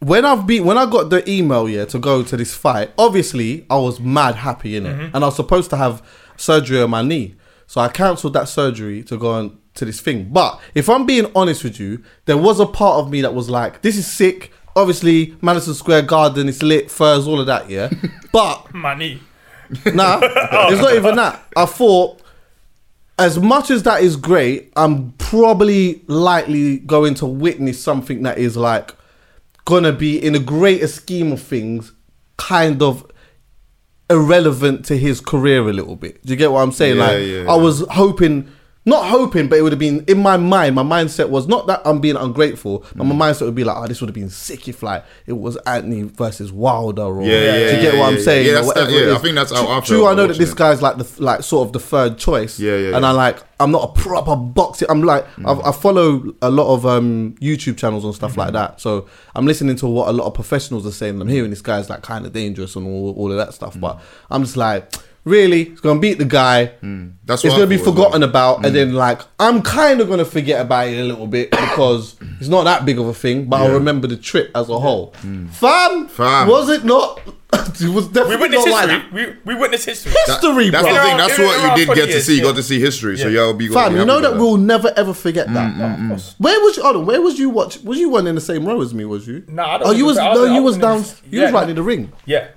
When 0.00 0.24
I've 0.24 0.46
been 0.46 0.64
when 0.64 0.78
I 0.78 0.86
got 0.90 1.10
the 1.10 1.28
email 1.30 1.68
yeah 1.68 1.84
to 1.86 1.98
go 1.98 2.22
to 2.22 2.36
this 2.36 2.54
fight, 2.54 2.90
obviously 2.98 3.66
I 3.70 3.76
was 3.76 4.00
mad 4.00 4.34
happy 4.34 4.76
in 4.76 4.86
it, 4.86 4.96
Mm-hmm. 4.96 5.14
and 5.16 5.24
I 5.24 5.28
was 5.28 5.36
supposed 5.36 5.70
to 5.70 5.76
have 5.76 6.02
surgery 6.36 6.80
on 6.82 6.90
my 6.90 7.02
knee, 7.02 7.36
so 7.70 7.80
I 7.80 7.86
cancelled 7.86 8.32
that 8.32 8.48
surgery 8.48 9.04
to 9.04 9.16
go 9.16 9.30
on 9.30 9.56
to 9.74 9.84
this 9.84 10.00
thing. 10.00 10.24
But 10.32 10.60
if 10.74 10.88
I'm 10.88 11.06
being 11.06 11.30
honest 11.36 11.62
with 11.62 11.78
you, 11.78 12.02
there 12.24 12.36
was 12.36 12.58
a 12.58 12.66
part 12.66 12.96
of 12.96 13.12
me 13.12 13.20
that 13.20 13.32
was 13.32 13.48
like, 13.48 13.82
"This 13.82 13.96
is 13.96 14.08
sick." 14.08 14.52
Obviously, 14.74 15.36
Madison 15.40 15.74
Square 15.74 16.02
Garden, 16.02 16.48
it's 16.48 16.64
lit, 16.64 16.90
furs, 16.90 17.28
all 17.28 17.38
of 17.38 17.46
that, 17.46 17.70
yeah. 17.70 17.88
But 18.32 18.74
money. 18.74 19.20
knee. 19.70 19.92
Nah, 19.92 20.18
oh. 20.20 20.72
it's 20.72 20.82
not 20.82 20.94
even 20.96 21.14
that. 21.14 21.46
I 21.56 21.64
thought, 21.64 22.20
as 23.20 23.38
much 23.38 23.70
as 23.70 23.84
that 23.84 24.02
is 24.02 24.16
great, 24.16 24.72
I'm 24.74 25.12
probably 25.12 26.02
likely 26.08 26.78
going 26.78 27.14
to 27.14 27.26
witness 27.26 27.80
something 27.80 28.24
that 28.24 28.36
is 28.38 28.56
like 28.56 28.96
gonna 29.64 29.92
be 29.92 30.18
in 30.18 30.34
a 30.34 30.40
greater 30.40 30.88
scheme 30.88 31.30
of 31.30 31.40
things, 31.40 31.92
kind 32.36 32.82
of 32.82 33.06
irrelevant 34.10 34.84
to 34.86 34.98
his 34.98 35.20
career 35.20 35.68
a 35.68 35.72
little 35.72 35.96
bit. 35.96 36.24
Do 36.24 36.32
you 36.32 36.36
get 36.36 36.52
what 36.52 36.60
I'm 36.60 36.72
saying? 36.72 36.96
Yeah, 36.96 37.06
like, 37.06 37.26
yeah, 37.26 37.52
I 37.52 37.56
was 37.56 37.84
hoping. 37.90 38.50
Not 38.90 39.06
hoping, 39.06 39.48
but 39.48 39.58
it 39.58 39.62
would 39.62 39.72
have 39.72 39.78
been 39.78 40.04
in 40.06 40.18
my 40.20 40.36
mind. 40.36 40.74
My 40.74 40.82
mindset 40.82 41.30
was 41.30 41.48
not 41.48 41.66
that 41.68 41.80
I'm 41.86 41.98
being 42.00 42.16
ungrateful, 42.16 42.80
but 42.94 43.06
Mm. 43.06 43.16
my 43.16 43.26
mindset 43.30 43.42
would 43.46 43.54
be 43.54 43.64
like, 43.64 43.76
oh, 43.78 43.86
this 43.86 44.00
would 44.02 44.08
have 44.08 44.14
been 44.14 44.28
sick 44.28 44.68
if 44.68 44.82
like 44.82 45.02
it 45.26 45.32
was 45.32 45.56
Anthony 45.66 46.02
versus 46.02 46.52
Wilder, 46.52 47.02
or 47.02 47.22
Yeah, 47.22 47.28
yeah, 47.32 47.56
yeah, 47.56 47.80
get 47.80 47.98
what 47.98 48.12
I'm 48.12 48.20
saying? 48.20 48.46
Yeah, 48.46 48.52
or 48.52 48.54
that- 48.56 48.66
whatever 48.66 48.90
it 48.90 49.06
yeah, 49.08 49.14
I 49.14 49.18
think 49.18 49.34
that's 49.36 49.52
how 49.52 49.66
I 49.78 49.80
True, 49.80 50.06
I 50.06 50.14
know 50.14 50.26
that 50.26 50.36
this 50.36 50.52
guy's 50.52 50.82
like 50.82 50.98
the 50.98 51.04
sort 51.04 51.44
sort 51.44 51.66
of 51.68 51.72
the 51.72 51.80
third 51.80 52.18
choice. 52.18 52.58
Yeah, 52.60 52.76
yeah, 52.76 52.96
And. 52.96 53.06
I 53.06 53.12
like 53.12 53.38
I'm 53.60 53.70
not 53.72 53.90
a 53.90 54.00
proper 54.00 54.36
boxing. 54.36 54.88
I'm 54.90 55.02
like 55.02 55.26
I've, 55.44 55.60
I 55.60 55.72
follow 55.72 56.34
a 56.40 56.50
lot 56.50 56.72
of 56.74 56.86
um, 56.86 57.34
YouTube 57.40 57.76
channels 57.76 58.04
and 58.04 58.14
stuff 58.14 58.30
Mm-hmm. 58.32 58.40
like 58.40 58.52
that. 58.54 58.80
So 58.80 59.06
I'm 59.34 59.44
listening 59.46 59.76
to 59.76 59.86
what 59.86 60.08
a 60.08 60.12
lot 60.12 60.26
of 60.26 60.34
professionals 60.34 60.86
are 60.86 60.90
saying. 60.92 61.20
I'm 61.20 61.28
hearing 61.28 61.50
this 61.50 61.60
guy's 61.60 61.90
like 61.90 62.02
kind 62.02 62.24
of 62.24 62.32
dangerous 62.32 62.74
and 62.76 62.86
all, 62.86 63.14
all 63.18 63.30
of 63.30 63.36
that 63.36 63.52
stuff. 63.52 63.74
Mm. 63.76 63.80
But 63.82 64.00
I'm 64.30 64.42
just 64.44 64.56
like, 64.56 64.90
really, 65.30 65.64
he's 65.64 65.80
gonna 65.80 66.00
beat 66.00 66.18
the 66.18 66.24
guy. 66.24 66.66
Hmm. 66.66 67.10
That's 67.24 67.44
it's 67.44 67.54
gonna 67.54 67.66
be 67.66 67.76
forgotten 67.78 68.20
well. 68.20 68.28
about, 68.30 68.56
and 68.58 68.66
hmm. 68.66 68.74
then 68.74 68.94
like 68.94 69.22
I'm 69.38 69.62
kind 69.62 70.00
of 70.00 70.08
gonna 70.08 70.24
forget 70.24 70.60
about 70.60 70.88
it 70.88 70.98
a 70.98 71.04
little 71.04 71.26
bit 71.26 71.50
because 71.66 72.16
it's 72.38 72.48
not 72.48 72.64
that 72.64 72.84
big 72.84 72.98
of 72.98 73.06
a 73.06 73.14
thing. 73.14 73.46
But 73.46 73.62
I'll 73.62 73.72
remember 73.72 74.06
the 74.08 74.16
trip 74.16 74.50
as 74.54 74.68
a 74.68 74.78
whole. 74.78 75.14
Hmm. 75.18 75.46
Fam, 75.48 76.08
Fam. 76.08 76.48
was 76.48 76.68
it 76.68 76.84
not? 76.84 77.20
it 77.52 77.82
was 77.88 78.06
We 78.06 78.12
definitely 78.12 78.36
witnessed 78.36 78.66
not 78.66 78.88
history. 78.88 78.96
like 78.96 79.10
that. 79.10 79.12
we, 79.12 79.54
we 79.54 79.60
witnessed 79.60 79.84
history. 79.86 80.12
History, 80.26 80.70
That's 80.70 80.84
bro. 80.84 80.94
the 80.94 81.00
thing. 81.00 81.16
That's 81.16 81.38
in 81.38 81.44
what 81.44 81.70
you 81.70 81.76
did 81.76 81.86
20 81.86 82.00
get 82.00 82.06
to 82.06 82.12
years, 82.12 82.26
see. 82.26 82.32
You 82.34 82.38
yeah. 82.38 82.44
got 82.44 82.56
to 82.56 82.62
see 82.62 82.80
history. 82.80 83.16
So 83.18 83.28
Yeah. 83.28 83.46
yeah, 83.46 83.52
be 83.52 83.68
Fam, 83.68 83.96
you 83.96 84.04
know 84.04 84.20
happy 84.20 84.34
that 84.34 84.40
we'll 84.40 84.56
never 84.56 84.92
ever 84.96 85.12
forget 85.14 85.52
that. 85.52 85.76
No, 85.76 85.86
of 85.86 86.08
course. 86.08 86.34
Where 86.38 86.60
was 86.60 86.76
you? 86.76 86.82
Hold 86.84 86.96
on, 86.96 87.06
where 87.06 87.20
was 87.20 87.38
you 87.38 87.50
watch? 87.50 87.82
Was 87.82 87.98
you 87.98 88.08
one 88.08 88.26
in 88.26 88.34
the 88.36 88.40
same 88.40 88.64
row 88.66 88.80
as 88.80 88.94
me? 88.94 89.04
Was 89.04 89.26
you? 89.26 89.44
Nah, 89.48 89.66
I 89.66 89.78
don't 89.78 89.88
Oh, 89.88 89.90
you 89.90 90.06
think 90.06 90.06
was 90.06 90.16
no, 90.16 90.44
you 90.44 90.62
was 90.62 90.78
down. 90.78 90.98
this- 90.98 91.22
You 91.28 91.42
was 91.42 91.50
yeah. 91.50 91.56
right 91.58 91.68
in 91.68 91.74
the 91.76 91.82
ring. 91.82 92.12
Yeah. 92.24 92.48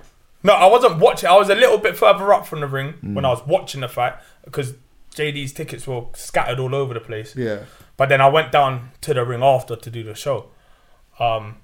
No, 0.44 0.52
I 0.52 0.66
wasn't 0.66 0.98
watching. 0.98 1.28
I 1.28 1.36
was 1.36 1.48
a 1.50 1.54
little 1.54 1.78
bit 1.78 1.96
further 1.96 2.32
up 2.32 2.46
from 2.46 2.60
the 2.60 2.66
ring 2.68 2.94
Mm. 3.02 3.14
when 3.14 3.24
I 3.24 3.30
was 3.30 3.42
watching 3.46 3.80
the 3.80 3.88
fight 3.88 4.14
because 4.44 4.74
JD's 5.14 5.52
tickets 5.52 5.86
were 5.86 6.04
scattered 6.14 6.58
all 6.60 6.74
over 6.74 6.92
the 6.94 7.00
place. 7.00 7.34
Yeah. 7.34 7.60
But 7.96 8.08
then 8.10 8.20
I 8.20 8.28
went 8.28 8.52
down 8.52 8.90
to 9.02 9.14
the 9.14 9.24
ring 9.24 9.42
after 9.42 9.74
to 9.76 9.90
do 9.90 10.02
the 10.02 10.14
show. 10.14 10.50
Um, 11.18 11.56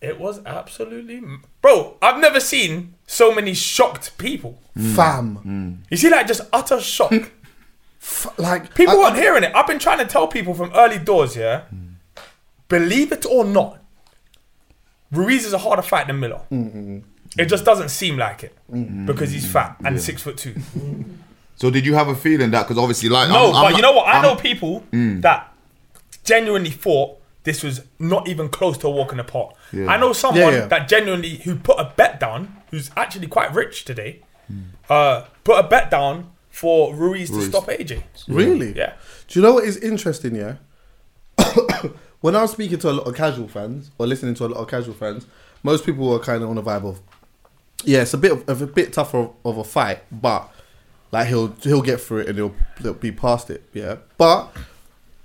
it 0.00 0.20
was 0.20 0.40
absolutely, 0.46 1.20
bro. 1.62 1.96
I've 2.00 2.20
never 2.20 2.40
seen 2.40 2.94
so 3.06 3.34
many 3.34 3.54
shocked 3.54 4.16
people. 4.18 4.62
Fam, 4.94 5.82
You 5.90 5.96
see, 5.96 6.08
like 6.10 6.26
just 6.26 6.42
utter 6.52 6.80
shock. 6.80 7.12
F- 8.02 8.38
like 8.38 8.74
People 8.74 8.94
I- 8.94 8.98
weren't 8.98 9.16
hearing 9.16 9.44
it. 9.44 9.52
I've 9.54 9.66
been 9.66 9.78
trying 9.78 9.98
to 9.98 10.06
tell 10.06 10.26
people 10.28 10.54
from 10.54 10.70
early 10.74 10.98
doors, 10.98 11.36
yeah. 11.36 11.62
Believe 12.68 13.10
it 13.12 13.26
or 13.26 13.44
not, 13.44 13.78
Ruiz 15.10 15.44
is 15.44 15.52
a 15.52 15.58
harder 15.58 15.82
fight 15.82 16.06
than 16.06 16.20
Miller. 16.20 16.40
It 17.38 17.46
just 17.46 17.64
doesn't 17.64 17.90
seem 17.90 18.16
like 18.16 18.42
it 18.44 18.56
mm. 18.72 19.06
because 19.06 19.30
he's 19.30 19.50
fat 19.50 19.76
and 19.84 20.00
six 20.00 20.22
foot 20.22 20.36
two. 20.36 20.54
So 21.56 21.70
did 21.70 21.84
you 21.86 21.94
have 21.94 22.08
a 22.08 22.14
feeling 22.14 22.50
that? 22.52 22.62
Because 22.66 22.78
obviously, 22.78 23.08
like 23.08 23.28
No, 23.28 23.46
I'm- 23.46 23.54
I'm 23.56 23.62
but 23.70 23.76
you 23.76 23.82
know 23.82 23.92
what? 23.92 24.06
I 24.08 24.12
I'm- 24.12 24.22
know 24.22 24.34
people 24.36 24.84
mm. 24.92 25.20
that 25.22 25.52
genuinely 26.24 26.70
thought 26.70 27.18
this 27.44 27.62
was 27.62 27.82
not 27.98 28.28
even 28.28 28.48
close 28.48 28.76
to 28.78 28.86
a 28.86 28.90
walk 28.90 29.12
in 29.12 29.18
the 29.18 29.24
park. 29.24 29.54
I 29.72 29.96
know 29.96 30.12
someone 30.12 30.52
Yeah, 30.52 30.58
yeah. 30.60 30.66
that 30.66 30.88
genuinely 30.88 31.36
who 31.36 31.56
put 31.56 31.78
a 31.78 31.92
bet 31.96 32.18
down, 32.20 32.56
who's 32.70 32.90
actually 32.96 33.28
quite 33.28 33.54
rich 33.54 33.84
today, 33.84 34.20
mm. 34.52 34.64
uh, 34.88 35.24
put 35.44 35.58
a 35.58 35.68
bet 35.68 35.90
down 35.90 36.30
for 36.50 36.94
Ruiz, 36.94 37.30
to 37.30 37.40
stop 37.42 37.68
AJ. 37.68 38.02
really. 38.28 38.72
Yeah. 38.76 38.94
Do 39.28 39.38
you 39.38 39.42
know 39.46 39.54
what 39.54 39.64
is 39.64 39.76
interesting? 39.76 40.34
Yeah. 40.34 40.56
when 42.20 42.36
I 42.36 42.42
was 42.42 42.52
speaking 42.52 42.78
to 42.80 42.90
a 42.90 42.92
lot 42.92 43.06
of 43.06 43.14
casual 43.14 43.48
fans 43.48 43.90
or 43.98 44.06
listening 44.06 44.34
to 44.34 44.46
a 44.46 44.48
lot 44.48 44.60
of 44.60 44.68
casual 44.68 44.94
fans, 44.94 45.26
most 45.62 45.86
people 45.86 46.08
were 46.08 46.18
kind 46.18 46.42
of 46.42 46.50
on 46.50 46.56
the 46.56 46.62
vibe 46.62 46.84
of, 46.84 47.00
yeah, 47.84 48.02
it's 48.02 48.14
a 48.14 48.18
bit 48.18 48.32
of, 48.32 48.48
of 48.48 48.62
a 48.62 48.66
bit 48.66 48.92
tougher 48.92 49.28
of 49.44 49.58
a 49.58 49.64
fight, 49.64 50.00
but 50.10 50.52
like 51.12 51.28
he'll 51.28 51.48
he'll 51.62 51.82
get 51.82 52.00
through 52.00 52.18
it 52.18 52.28
and 52.28 52.38
he'll, 52.38 52.54
he'll 52.82 52.94
be 52.94 53.12
past 53.12 53.50
it. 53.50 53.62
Yeah, 53.72 53.96
but 54.16 54.54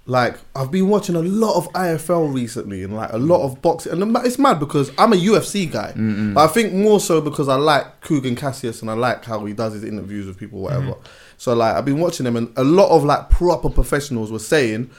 like 0.08 0.38
I've 0.56 0.72
been 0.72 0.88
watching 0.88 1.16
a 1.16 1.22
lot 1.22 1.58
of 1.58 1.72
IFL 1.74 2.34
recently 2.34 2.84
and 2.84 2.96
like 2.96 3.12
a 3.12 3.18
lot 3.18 3.44
of 3.44 3.62
boxing, 3.62 3.92
and 4.02 4.18
it's 4.18 4.38
mad 4.38 4.60
because 4.60 4.92
I'm 4.98 5.14
a 5.14 5.16
UFC 5.16 5.72
guy, 5.72 5.94
but 6.34 6.44
I 6.44 6.48
think 6.48 6.74
more 6.74 7.00
so 7.00 7.22
because 7.22 7.48
I 7.48 7.56
like 7.56 8.02
Kugan 8.02 8.38
Cassius 8.38 8.82
and 8.82 8.90
I 8.90 8.94
like 8.94 9.26
how 9.26 9.44
he 9.46 9.54
does 9.54 9.74
his 9.74 9.84
interviews 9.84 10.28
with 10.28 10.38
people, 10.38 10.60
whatever. 10.60 10.96
So 11.38 11.54
like 11.54 11.76
I've 11.76 11.86
been 11.86 12.00
watching 12.00 12.26
him, 12.26 12.36
and 12.36 12.54
a 12.56 12.64
lot 12.64 12.90
of 12.90 13.04
like 13.04 13.30
proper 13.30 13.70
professionals 13.70 14.32
were 14.32 14.40
saying 14.40 14.90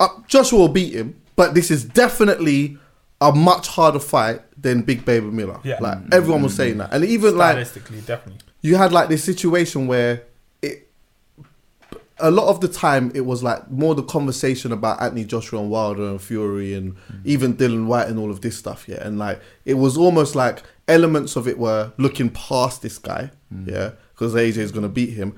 uh, 0.00 0.08
Joshua 0.26 0.58
will 0.58 0.68
beat 0.68 0.94
him, 0.94 1.20
but 1.36 1.54
this 1.54 1.70
is 1.70 1.84
definitely 1.84 2.78
a 3.20 3.32
much 3.32 3.68
harder 3.68 3.98
fight 3.98 4.42
than 4.60 4.82
Big 4.82 5.04
Baby 5.04 5.26
Miller. 5.26 5.60
Yeah. 5.64 5.78
like 5.80 5.98
everyone 6.12 6.42
was 6.42 6.54
saying 6.54 6.78
that, 6.78 6.92
and 6.92 7.04
even 7.04 7.36
like 7.36 7.56
definitely. 8.06 8.38
you 8.62 8.76
had 8.76 8.92
like 8.92 9.08
this 9.08 9.24
situation 9.24 9.86
where 9.86 10.22
it 10.62 10.90
a 12.18 12.30
lot 12.30 12.48
of 12.48 12.60
the 12.60 12.68
time 12.68 13.12
it 13.14 13.22
was 13.22 13.42
like 13.42 13.70
more 13.70 13.94
the 13.94 14.02
conversation 14.02 14.72
about 14.72 15.00
Anthony 15.02 15.24
Joshua 15.24 15.60
and 15.60 15.70
Wilder 15.70 16.08
and 16.08 16.20
Fury 16.20 16.74
and 16.74 16.96
even 17.24 17.56
Dillian 17.56 17.86
Whyte 17.86 18.08
and 18.08 18.18
all 18.18 18.30
of 18.30 18.40
this 18.40 18.56
stuff, 18.56 18.88
yeah. 18.88 19.06
And 19.06 19.18
like 19.18 19.40
it 19.64 19.74
was 19.74 19.96
almost 19.96 20.34
like 20.34 20.62
elements 20.88 21.36
of 21.36 21.48
it 21.48 21.58
were 21.58 21.92
looking 21.98 22.30
past 22.30 22.82
this 22.82 22.98
guy, 22.98 23.30
yeah, 23.66 23.92
because 24.14 24.34
AJ 24.34 24.58
is 24.58 24.72
gonna 24.72 24.88
beat 24.88 25.10
him. 25.10 25.34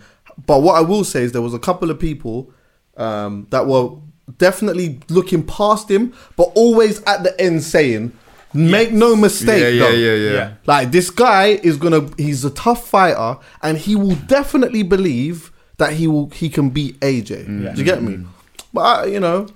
But 0.47 0.63
what 0.63 0.77
I 0.77 0.81
will 0.81 1.05
say 1.05 1.23
is 1.23 1.33
there 1.33 1.43
was 1.43 1.55
a 1.55 1.59
couple 1.59 1.91
of 1.91 1.99
people 1.99 2.53
um, 2.97 3.47
that 3.51 3.67
were 3.67 3.97
definitely 4.37 5.01
looking 5.09 5.43
past 5.43 5.91
him, 5.91 6.13
but 6.37 6.51
always 6.55 7.03
at 7.05 7.23
the 7.23 7.39
end 7.41 7.63
saying, 7.63 8.13
"Make 8.53 8.93
no 8.93 9.17
mistake, 9.17 9.63
Yeah, 9.63 9.69
yeah, 9.69 9.83
though. 9.83 9.95
yeah, 9.95 10.15
yeah. 10.15 10.33
Yeah. 10.33 10.53
Like 10.67 10.91
this 10.91 11.11
guy 11.11 11.47
is 11.63 11.77
gonna 11.77 12.09
he's 12.17 12.45
a 12.45 12.51
tough 12.51 12.89
fighter 12.89 13.39
and 13.63 13.79
he 13.79 13.97
will 13.97 14.17
definitely 14.27 14.83
believe 14.83 15.53
that 15.79 15.95
he 15.95 16.07
will 16.07 16.29
he 16.31 16.49
can 16.49 16.71
beat 16.71 16.99
AJ. 17.01 17.47
Mm. 17.47 17.75
Do 17.75 17.83
you 17.83 17.83
mm. 17.83 17.85
get 17.85 18.03
me? 18.03 18.15
Mm. 18.17 18.27
But 18.73 18.81
I, 18.81 19.05
you 19.07 19.21
know, 19.21 19.47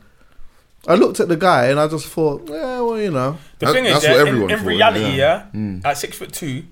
I 0.89 0.95
looked 0.95 1.21
at 1.21 1.29
the 1.29 1.37
guy 1.37 1.67
and 1.67 1.79
I 1.79 1.87
just 1.87 2.07
thought, 2.07 2.49
yeah, 2.49 2.81
well, 2.81 2.99
you 2.99 3.11
know. 3.11 3.37
The 3.59 3.67
That- 3.67 3.73
thing 3.73 3.85
is, 3.85 3.93
that's 3.93 4.05
yeah, 4.05 4.13
what 4.13 4.21
in, 4.21 4.29
everyone 4.29 4.51
in 4.51 4.59
thought, 4.59 4.67
reality, 4.67 5.05
yeah. 5.05 5.47
yeah, 5.53 5.61
mm. 5.61 5.85
at 5.85 5.99
six 5.99 6.17
foot 6.17 6.33
two, 6.33 6.65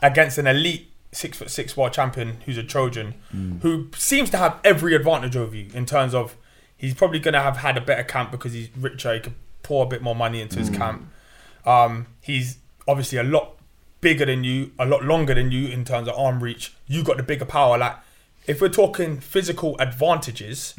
against 0.00 0.38
an 0.38 0.46
elite 0.46 0.90
six 1.12 1.38
foot 1.38 1.50
six 1.50 1.76
world 1.76 1.92
champion 1.92 2.38
who's 2.44 2.58
a 2.58 2.62
Trojan, 2.62 3.14
who 3.62 3.88
seems 3.96 4.30
to 4.30 4.36
have 4.36 4.58
every 4.64 4.94
advantage 4.94 5.36
over 5.36 5.56
you 5.56 5.68
in 5.72 5.86
terms 5.86 6.14
of 6.14 6.36
he's 6.76 6.94
probably 6.94 7.18
going 7.18 7.34
to 7.34 7.40
have 7.40 7.58
had 7.58 7.76
a 7.76 7.80
better 7.80 8.02
camp 8.04 8.30
because 8.30 8.52
he's 8.52 8.68
richer. 8.76 9.14
He 9.14 9.20
could 9.20 9.34
pour 9.62 9.84
a 9.84 9.88
bit 9.88 10.02
more 10.02 10.14
money 10.14 10.40
into 10.40 10.58
his 10.58 10.70
camp. 10.70 11.08
Um, 11.64 12.06
he's 12.20 12.58
obviously 12.86 13.18
a 13.18 13.24
lot 13.24 13.56
bigger 14.00 14.26
than 14.26 14.44
you, 14.44 14.72
a 14.78 14.86
lot 14.86 15.04
longer 15.04 15.34
than 15.34 15.50
you 15.50 15.68
in 15.68 15.84
terms 15.84 16.06
of 16.08 16.14
arm 16.16 16.42
reach. 16.42 16.74
You 16.86 17.02
got 17.02 17.16
the 17.16 17.22
bigger 17.22 17.44
power. 17.44 17.76
Like 17.78 17.96
if 18.46 18.60
we're 18.60 18.68
talking 18.68 19.18
physical 19.20 19.76
advantages. 19.80 20.74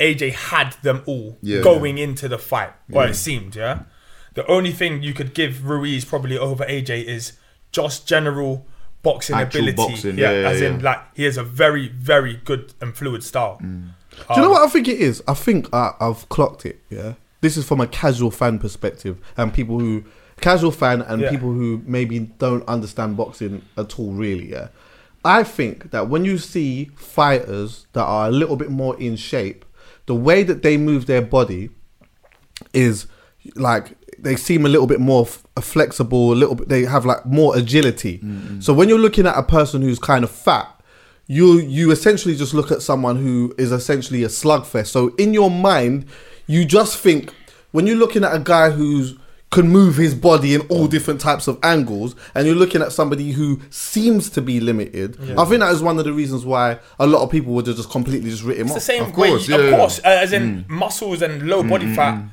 AJ 0.00 0.32
had 0.32 0.72
them 0.82 1.02
all 1.06 1.38
Yeah. 1.42 1.60
going 1.62 1.96
into 1.98 2.26
the 2.28 2.38
fight, 2.38 2.72
or 2.90 3.06
it 3.06 3.14
seemed, 3.14 3.54
yeah. 3.54 3.82
The 4.34 4.44
only 4.46 4.72
thing 4.72 5.02
you 5.02 5.12
could 5.14 5.32
give 5.34 5.68
Ruiz 5.68 6.04
probably 6.04 6.36
over 6.36 6.64
AJ 6.64 7.04
is 7.06 7.34
just 7.70 8.08
general 8.08 8.66
boxing 9.02 9.36
Actual 9.36 9.68
ability. 9.68 9.76
boxing, 9.92 10.18
yeah, 10.18 10.30
yeah, 10.32 10.40
yeah, 10.42 10.48
as 10.48 10.60
in 10.60 10.82
like 10.82 11.00
he 11.14 11.24
has 11.24 11.36
a 11.36 11.44
very, 11.44 11.88
very 11.88 12.36
good 12.44 12.72
and 12.80 12.96
fluid 12.96 13.22
style. 13.22 13.58
Mm. 13.62 13.90
Do 14.16 14.34
you 14.36 14.42
know 14.42 14.48
oh. 14.48 14.50
what 14.52 14.62
I 14.62 14.68
think 14.68 14.88
it 14.88 15.00
is? 15.00 15.22
I 15.26 15.34
think 15.34 15.72
I, 15.72 15.94
I've 16.00 16.28
clocked 16.28 16.66
it. 16.66 16.80
Yeah, 16.90 17.14
this 17.40 17.56
is 17.56 17.66
from 17.66 17.80
a 17.80 17.86
casual 17.86 18.30
fan 18.30 18.58
perspective, 18.58 19.18
and 19.36 19.52
people 19.52 19.78
who 19.78 20.04
casual 20.40 20.72
fan 20.72 21.02
and 21.02 21.22
Yeah. 21.22 21.30
people 21.30 21.52
who 21.52 21.82
maybe 21.86 22.18
don't 22.18 22.66
understand 22.68 23.16
boxing 23.16 23.62
at 23.76 23.98
all. 23.98 24.12
Really, 24.12 24.50
yeah. 24.50 24.68
I 25.24 25.44
think 25.44 25.92
that 25.92 26.08
when 26.08 26.24
you 26.24 26.36
see 26.38 26.90
fighters 26.96 27.86
that 27.92 28.02
are 28.04 28.28
a 28.28 28.30
little 28.30 28.56
bit 28.56 28.70
more 28.70 28.98
in 28.98 29.16
shape, 29.16 29.64
the 30.06 30.14
way 30.14 30.42
that 30.42 30.62
they 30.62 30.76
move 30.76 31.06
their 31.06 31.22
body 31.22 31.70
is 32.72 33.06
like 33.54 33.96
they 34.18 34.36
seem 34.36 34.64
a 34.64 34.68
little 34.68 34.86
bit 34.86 35.00
more 35.00 35.22
f- 35.26 35.44
uh, 35.56 35.60
flexible, 35.60 36.32
a 36.32 36.34
little 36.34 36.54
bit. 36.54 36.68
They 36.68 36.84
have 36.84 37.04
like 37.04 37.24
more 37.26 37.56
agility. 37.56 38.18
Mm-hmm. 38.18 38.60
So 38.60 38.72
when 38.72 38.88
you're 38.88 38.98
looking 38.98 39.26
at 39.26 39.36
a 39.36 39.42
person 39.42 39.82
who's 39.82 39.98
kind 39.98 40.24
of 40.24 40.30
fat, 40.30 40.68
you 41.32 41.60
you 41.60 41.90
essentially 41.90 42.36
just 42.36 42.52
look 42.52 42.70
at 42.70 42.82
someone 42.82 43.16
who 43.16 43.54
is 43.56 43.72
essentially 43.72 44.22
a 44.22 44.28
slugfest. 44.28 44.88
So 44.88 45.14
in 45.16 45.32
your 45.32 45.50
mind, 45.50 46.06
you 46.46 46.64
just 46.64 46.98
think 46.98 47.32
when 47.70 47.86
you're 47.86 47.96
looking 47.96 48.22
at 48.22 48.34
a 48.34 48.38
guy 48.38 48.70
who's 48.70 49.16
can 49.50 49.68
move 49.68 49.96
his 49.96 50.14
body 50.14 50.54
in 50.54 50.62
all 50.62 50.86
different 50.86 51.20
types 51.20 51.46
of 51.46 51.58
angles, 51.62 52.16
and 52.34 52.46
you're 52.46 52.56
looking 52.56 52.80
at 52.80 52.90
somebody 52.90 53.32
who 53.32 53.60
seems 53.68 54.30
to 54.30 54.40
be 54.40 54.60
limited. 54.60 55.18
I 55.38 55.44
think 55.44 55.60
that 55.60 55.70
is 55.72 55.82
one 55.82 55.98
of 55.98 56.04
the 56.06 56.12
reasons 56.12 56.46
why 56.46 56.78
a 56.98 57.06
lot 57.06 57.22
of 57.22 57.30
people 57.30 57.52
would 57.52 57.66
have 57.66 57.76
just 57.76 57.90
completely 57.90 58.30
just 58.30 58.42
written 58.42 58.62
him 58.62 58.66
It's 58.68 58.76
off. 58.76 58.76
the 58.76 58.92
same 58.92 59.02
Of 59.04 59.16
way, 59.16 59.28
course, 59.28 59.44
of 59.44 59.48
yeah, 59.50 59.68
yeah. 59.68 59.76
course, 59.76 59.98
uh, 59.98 60.08
as 60.08 60.32
in 60.32 60.64
mm. 60.64 60.68
muscles 60.70 61.20
and 61.20 61.46
low 61.46 61.62
mm, 61.62 61.68
body 61.68 61.84
mm, 61.84 61.94
fat 61.94 62.24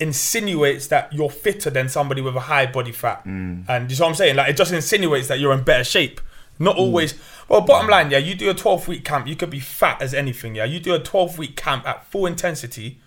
insinuates 0.00 0.86
that 0.88 1.12
you're 1.12 1.30
fitter 1.30 1.70
than 1.70 1.88
somebody 1.88 2.22
with 2.22 2.34
a 2.34 2.40
high 2.40 2.66
body 2.66 2.92
fat. 2.92 3.24
And 3.26 3.66
you 3.68 3.96
know 3.98 4.04
what 4.04 4.08
I'm 4.08 4.14
saying? 4.14 4.36
Like 4.36 4.48
it 4.50 4.56
just 4.56 4.72
insinuates 4.72 5.28
that 5.28 5.38
you're 5.38 5.52
in 5.52 5.64
better 5.64 5.84
shape. 5.84 6.20
Not 6.58 6.74
hmm. 6.76 6.80
always. 6.80 7.14
Well, 7.48 7.60
bottom 7.60 7.88
line, 7.90 8.10
yeah, 8.10 8.18
you 8.18 8.34
do 8.34 8.50
a 8.50 8.54
12 8.54 8.88
week 8.88 9.04
camp, 9.04 9.26
you 9.26 9.36
could 9.36 9.50
be 9.50 9.60
fat 9.60 10.00
as 10.00 10.14
anything. 10.14 10.54
Yeah, 10.54 10.64
you 10.64 10.80
do 10.80 10.94
a 10.94 10.98
12 10.98 11.38
week 11.38 11.56
camp 11.56 11.86
at 11.86 12.06
full 12.06 12.26
intensity. 12.26 13.00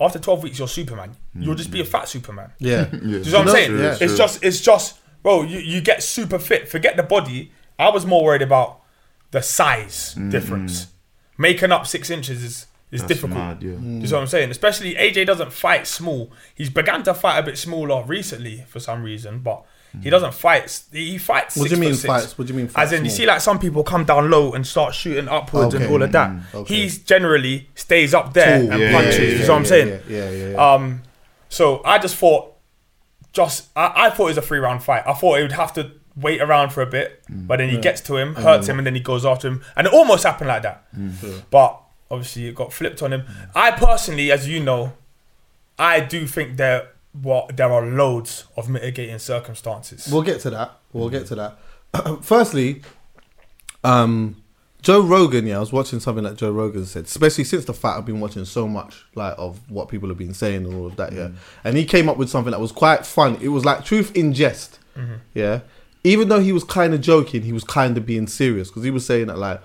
After 0.00 0.18
12 0.18 0.42
weeks, 0.42 0.58
you're 0.58 0.66
Superman. 0.66 1.16
You'll 1.34 1.54
just 1.54 1.70
be 1.70 1.80
a 1.80 1.84
hmm. 1.84 1.90
fat 1.90 2.08
Superman. 2.08 2.52
Yeah. 2.58 2.86
Do 2.86 2.96
you 3.02 3.30
know 3.30 3.38
what 3.38 3.48
I'm 3.48 3.54
saying? 3.54 3.78
yeah. 3.78 3.96
It's 4.00 4.16
just, 4.16 4.42
it's 4.42 4.60
just, 4.60 4.98
bro. 5.22 5.42
You, 5.42 5.58
you 5.60 5.80
get 5.80 6.02
super 6.02 6.38
fit. 6.38 6.68
Forget 6.68 6.96
the 6.96 7.02
body. 7.02 7.52
I 7.78 7.90
was 7.90 8.04
more 8.04 8.24
worried 8.24 8.42
about 8.42 8.80
the 9.30 9.42
size 9.42 10.14
hmm. 10.14 10.30
difference. 10.30 10.88
making 11.38 11.72
up 11.72 11.86
six 11.86 12.10
inches 12.10 12.42
is 12.42 12.66
is 12.94 13.00
That's 13.00 13.14
difficult. 13.14 13.38
mad, 13.38 13.62
yeah. 13.62 13.72
Do 13.72 13.86
you 13.86 14.06
see 14.06 14.14
what 14.14 14.20
I'm 14.20 14.28
saying? 14.28 14.50
Especially 14.52 14.94
AJ 14.94 15.26
doesn't 15.26 15.52
fight 15.52 15.88
small. 15.88 16.30
He's 16.54 16.70
began 16.70 17.02
to 17.02 17.12
fight 17.12 17.38
a 17.38 17.42
bit 17.42 17.58
smaller 17.58 18.04
recently 18.04 18.64
for 18.68 18.78
some 18.78 19.02
reason, 19.02 19.40
but 19.40 19.64
he 20.02 20.10
doesn't 20.10 20.34
fight. 20.34 20.82
He 20.92 21.18
fights. 21.18 21.56
What 21.56 21.68
do 21.68 21.74
you 21.74 21.80
mean 21.80 21.90
foot 21.92 21.98
six. 22.00 22.06
fights? 22.06 22.38
What 22.38 22.46
do 22.46 22.52
you 22.52 22.56
mean 22.58 22.68
fight 22.68 22.82
As 22.82 22.92
in, 22.92 23.04
you 23.04 23.10
small? 23.10 23.16
see, 23.18 23.26
like 23.26 23.40
some 23.40 23.58
people 23.58 23.82
come 23.84 24.04
down 24.04 24.30
low 24.30 24.52
and 24.52 24.66
start 24.66 24.94
shooting 24.94 25.28
upwards 25.28 25.74
and 25.74 25.84
Okay. 25.84 25.92
all 25.92 26.02
of 26.02 26.12
that. 26.12 26.30
Mm, 26.30 26.54
okay. 26.54 26.74
He's 26.74 26.98
generally 26.98 27.68
stays 27.74 28.12
up 28.14 28.32
there 28.34 28.60
Tall. 28.62 28.72
and 28.72 28.80
Yeah, 28.82 28.92
punches. 28.92 29.18
yeah, 29.18 29.24
you 29.24 29.30
yeah, 29.38 29.48
what 29.48 29.50
I'm 29.56 29.62
yeah, 29.62 29.68
saying? 29.68 29.88
Yeah, 29.88 30.00
yeah, 30.08 30.30
yeah. 30.30 30.50
yeah. 30.50 30.72
Um, 30.74 31.02
so 31.48 31.82
I 31.84 31.98
just 31.98 32.16
thought, 32.16 32.52
just 33.32 33.68
I, 33.76 33.92
I 34.06 34.10
thought 34.10 34.24
it 34.24 34.30
was 34.30 34.38
a 34.38 34.42
three 34.42 34.58
round 34.58 34.82
fight. 34.82 35.02
I 35.06 35.12
thought 35.12 35.36
he 35.36 35.42
would 35.42 35.52
have 35.52 35.72
to 35.74 35.92
wait 36.16 36.40
around 36.40 36.70
for 36.70 36.82
a 36.82 36.86
bit, 36.86 37.22
mm. 37.30 37.46
but 37.46 37.58
then 37.58 37.68
he 37.68 37.78
gets 37.78 38.00
to 38.02 38.16
him, 38.16 38.34
hurts 38.36 38.68
him, 38.68 38.78
and 38.78 38.86
then 38.86 38.94
he 38.94 39.00
goes 39.00 39.24
after 39.24 39.48
him, 39.48 39.62
and 39.76 39.86
it 39.86 39.92
almost 39.92 40.24
happened 40.24 40.48
like 40.48 40.62
that. 40.62 40.84
Mm. 40.96 41.42
But 41.50 41.80
obviously, 42.10 42.46
it 42.46 42.54
got 42.54 42.72
flipped 42.72 43.02
on 43.02 43.12
him. 43.12 43.24
I 43.54 43.72
personally, 43.72 44.30
as 44.30 44.46
you 44.48 44.60
know, 44.60 44.92
I 45.78 45.98
do 46.00 46.26
think 46.26 46.56
there 46.56 46.90
what 47.22 47.56
there 47.56 47.72
are 47.72 47.86
loads 47.86 48.44
of 48.56 48.68
mitigating 48.68 49.18
circumstances. 49.18 50.08
We'll 50.10 50.22
get 50.22 50.40
to 50.40 50.50
that. 50.50 50.78
We'll 50.92 51.10
get 51.10 51.26
to 51.26 51.34
that. 51.36 51.58
Firstly, 52.22 52.82
um, 53.84 54.42
Joe 54.82 55.00
Rogan. 55.00 55.46
Yeah, 55.46 55.56
I 55.56 55.60
was 55.60 55.72
watching 55.72 56.00
something 56.00 56.24
that 56.24 56.36
Joe 56.36 56.50
Rogan 56.50 56.84
said. 56.86 57.04
Especially 57.04 57.44
since 57.44 57.64
the 57.64 57.74
fact 57.74 57.98
I've 57.98 58.06
been 58.06 58.20
watching 58.20 58.44
so 58.44 58.66
much 58.66 59.04
like 59.14 59.34
of 59.38 59.58
what 59.70 59.88
people 59.88 60.08
have 60.08 60.18
been 60.18 60.34
saying 60.34 60.66
and 60.66 60.74
all 60.74 60.86
of 60.86 60.96
that. 60.96 61.12
Yeah, 61.12 61.30
and 61.62 61.76
he 61.76 61.84
came 61.84 62.08
up 62.08 62.16
with 62.16 62.28
something 62.28 62.50
that 62.50 62.60
was 62.60 62.72
quite 62.72 63.06
fun. 63.06 63.38
It 63.40 63.48
was 63.48 63.64
like 63.64 63.84
truth 63.84 64.14
in 64.16 64.32
jest. 64.32 64.80
Yeah, 65.34 65.60
even 66.04 66.28
though 66.28 66.40
he 66.40 66.52
was 66.52 66.62
kind 66.62 66.94
of 66.94 67.00
joking, 67.00 67.42
he 67.42 67.52
was 67.52 67.64
kind 67.64 67.96
of 67.96 68.06
being 68.06 68.26
serious 68.26 68.68
because 68.68 68.84
he 68.84 68.90
was 68.90 69.06
saying 69.06 69.26
that 69.26 69.38
like 69.38 69.60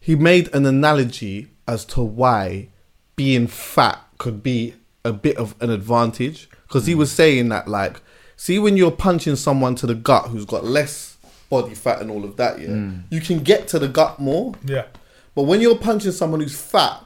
he 0.00 0.14
made 0.14 0.52
an 0.54 0.66
analogy 0.66 1.48
as 1.66 1.84
to 1.84 2.02
why 2.02 2.68
being 3.16 3.46
fat 3.46 4.00
could 4.18 4.42
be 4.42 4.74
a 5.04 5.12
bit 5.12 5.36
of 5.36 5.54
an 5.60 5.70
advantage 5.70 6.48
because 6.66 6.86
he 6.86 6.94
was 6.94 7.10
saying 7.10 7.48
that 7.48 7.68
like 7.68 8.00
see 8.36 8.58
when 8.58 8.76
you're 8.76 8.90
punching 8.90 9.36
someone 9.36 9.74
to 9.74 9.86
the 9.86 9.94
gut 9.94 10.26
who's 10.26 10.44
got 10.44 10.64
less 10.64 11.16
body 11.50 11.74
fat 11.74 12.00
and 12.00 12.10
all 12.10 12.24
of 12.24 12.36
that 12.36 12.60
yeah 12.60 12.68
mm. 12.68 13.02
you 13.10 13.20
can 13.20 13.38
get 13.40 13.66
to 13.68 13.78
the 13.78 13.88
gut 13.88 14.18
more 14.18 14.54
yeah, 14.64 14.84
but 15.34 15.42
when 15.44 15.60
you're 15.60 15.78
punching 15.78 16.12
someone 16.12 16.40
who's 16.40 16.60
fat 16.60 17.04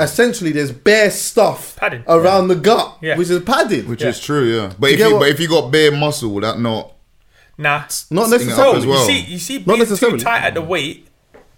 essentially 0.00 0.50
there's 0.50 0.72
bare 0.72 1.10
stuff 1.10 1.76
Padding. 1.76 2.02
around 2.08 2.48
the 2.48 2.56
gut 2.56 2.98
Yeah. 3.00 3.16
which 3.16 3.30
is 3.30 3.40
padded 3.44 3.88
Which 3.88 4.02
Yeah. 4.02 4.08
is 4.08 4.20
true, 4.20 4.44
yeah. 4.44 4.72
But 4.78 4.88
you 4.88 4.94
if 4.94 4.98
get 4.98 5.08
you 5.08 5.14
what- 5.14 5.20
but 5.20 5.28
if 5.28 5.38
you 5.40 5.48
got 5.48 5.70
bare 5.70 5.92
muscle, 5.92 6.30
will 6.30 6.40
that 6.40 6.58
not 6.58 6.92
nah. 7.56 7.78
not 7.78 7.90
Sting 7.90 8.16
it 8.16 8.30
necessarily 8.30 8.78
as 8.78 8.86
well. 8.86 8.98
You 8.98 9.04
see, 9.06 9.20
you 9.32 9.38
see, 9.38 9.58
Not 9.58 9.66
being 9.66 9.76
too 9.76 9.82
necessarily. 9.84 10.18
tight 10.18 10.42
at 10.42 10.54
the 10.54 10.62
weight 10.62 11.06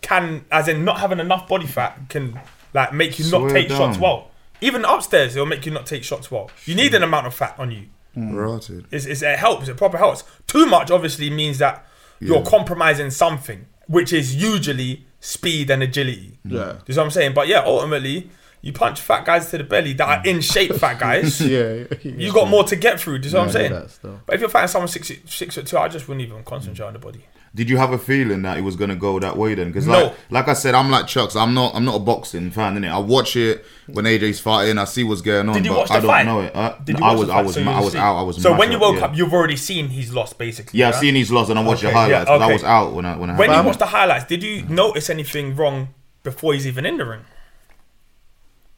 can, 0.03 0.45
as 0.53 0.69
in 0.69 0.85
not 0.85 1.01
having 1.01 1.19
enough 1.19 1.49
body 1.49 1.67
fat, 1.67 1.99
can 2.11 2.39
like 2.75 2.93
make 2.93 3.19
you 3.19 3.25
not 3.25 3.31
Slow 3.31 3.47
it 3.47 3.53
take 3.55 3.69
shots 3.71 3.97
well. 3.99 4.31
Even 4.61 4.85
upstairs, 4.85 5.37
it'll 5.37 5.47
make 5.47 5.67
you 5.67 5.73
not 5.73 5.87
take 5.87 6.05
shots 6.05 6.31
well. 6.31 6.51
You 6.65 6.75
need 6.75 6.95
an 6.95 7.03
amount 7.03 7.27
of 7.27 7.35
fat 7.35 7.55
on 7.59 7.71
you. 7.71 7.87
Mm. 8.17 8.35
rotted? 8.35 8.87
It's, 8.91 9.05
it's, 9.05 9.21
it 9.23 9.39
helps. 9.39 9.69
It 9.69 9.77
proper 9.77 9.99
helps. 9.99 10.25
Too 10.47 10.65
much 10.67 10.91
obviously 10.91 11.29
means 11.29 11.59
that 11.59 11.87
you're 12.19 12.39
Yeah. 12.39 12.45
compromising 12.51 13.11
something, 13.11 13.67
which 13.89 14.13
is 14.13 14.35
usually 14.35 15.05
speed 15.21 15.71
and 15.71 15.83
agility. 15.83 16.39
Yeah. 16.45 16.73
Do 16.73 16.79
you 16.87 16.95
see 16.95 16.99
what 17.01 17.05
I'm 17.05 17.11
saying? 17.11 17.35
But 17.35 17.49
yeah, 17.49 17.63
ultimately, 17.67 18.31
you 18.67 18.73
punch 18.73 19.01
fat 19.01 19.25
guys 19.25 19.49
to 19.51 19.59
the 19.59 19.65
belly 19.65 19.93
that 19.95 20.09
are 20.09 20.23
in 20.29 20.41
shape, 20.41 20.73
fat 20.75 20.99
guys. 21.07 21.41
yeah, 21.41 21.85
You 22.03 22.33
got 22.33 22.49
more 22.49 22.65
to 22.65 22.77
get 22.77 22.99
through. 23.01 23.19
Do 23.21 23.27
you 23.27 23.31
see 23.31 23.37
what 23.37 23.45
I'm 23.47 23.53
saying? 23.53 23.73
that. 23.73 24.21
But 24.27 24.35
if 24.35 24.41
you're 24.41 24.51
fighting 24.51 24.69
someone 24.69 24.89
six 24.89 25.11
six 25.27 25.55
foot 25.55 25.67
two, 25.67 25.79
I 25.79 25.89
just 25.89 26.09
wouldn't 26.09 26.27
even 26.27 26.43
concentrate 26.45 26.87
on 26.87 26.93
the 26.95 26.99
body. 26.99 27.25
Did 27.55 27.71
you 27.71 27.79
have 27.79 27.93
a 27.93 27.97
feeling 27.99 28.43
that 28.43 28.59
it 28.59 28.61
was 28.61 28.77
gonna 28.77 28.97
go 28.97 29.19
that 29.19 29.37
way 29.39 29.55
then? 29.55 29.69
Because 29.69 29.87
No. 29.87 29.93
like, 30.09 30.15
like 30.31 30.49
I 30.49 30.53
said, 30.53 30.75
I'm 30.75 30.91
like 30.91 31.07
Chucks. 31.07 31.35
I'm 31.37 31.55
not. 31.55 31.75
I'm 31.75 31.87
not 31.87 31.95
a 31.95 31.99
boxing 32.01 32.51
fan. 32.51 32.77
Innit? 32.77 32.91
I 32.91 32.99
watch 32.99 33.35
it 33.37 33.65
when 33.87 34.05
AJ's 34.05 34.41
fighting. 34.41 34.77
I 34.77 34.85
see 34.85 35.05
what's 35.05 35.23
going 35.23 35.49
on. 35.49 35.55
Did 35.55 35.65
you 35.65 35.71
but 35.71 35.79
watch 35.79 35.89
the 35.89 35.95
I 35.95 36.01
don't 36.01 36.07
fight? 36.11 36.27
know 36.27 36.41
it. 36.43 36.55
Uh, 36.55 36.77
Did 36.85 36.99
you 36.99 37.05
I 37.05 37.09
watch 37.13 37.19
was. 37.21 37.27
the 37.29 37.33
I 37.33 37.37
fight? 37.37 37.45
was. 37.47 37.55
So 37.55 37.65
ma- 37.65 37.71
you 37.71 37.77
I 37.77 37.81
was 37.81 37.93
see- 37.93 37.99
out. 37.99 38.17
I 38.17 38.23
was. 38.23 38.43
So 38.43 38.51
when 38.51 38.59
mashed 38.59 38.71
you 38.73 38.77
up, 38.77 38.83
woke 38.83 38.97
yeah. 38.99 39.05
up, 39.07 39.17
you've 39.17 39.33
already 39.33 39.57
seen 39.57 39.89
he's 39.89 40.13
lost, 40.13 40.37
basically. 40.37 40.79
Yeah, 40.81 40.89
I've 40.89 40.97
seen 40.97 41.15
he's 41.15 41.31
lost, 41.31 41.49
and 41.49 41.59
I 41.59 41.63
watched 41.63 41.83
Okay, 41.85 41.93
the 41.95 41.99
highlights. 41.99 42.11
yeah, 42.11 42.25
'cause 42.37 42.43
I 42.43 42.45
okay. 42.45 42.53
was 42.53 42.65
out 42.65 42.93
when 42.93 43.07
I 43.07 43.17
when 43.17 43.31
I. 43.31 43.37
When 43.39 43.49
you 43.49 43.53
happened. 43.55 43.67
watch 43.69 43.79
the 43.79 43.87
highlights, 43.87 44.25
did 44.27 44.43
you 44.43 44.63
notice 44.69 45.09
anything 45.09 45.57
wrong 45.57 45.95
before 46.25 46.53
he's 46.53 46.67
even 46.67 46.85
in 46.85 46.99
the 46.99 47.07
ring? 47.07 47.21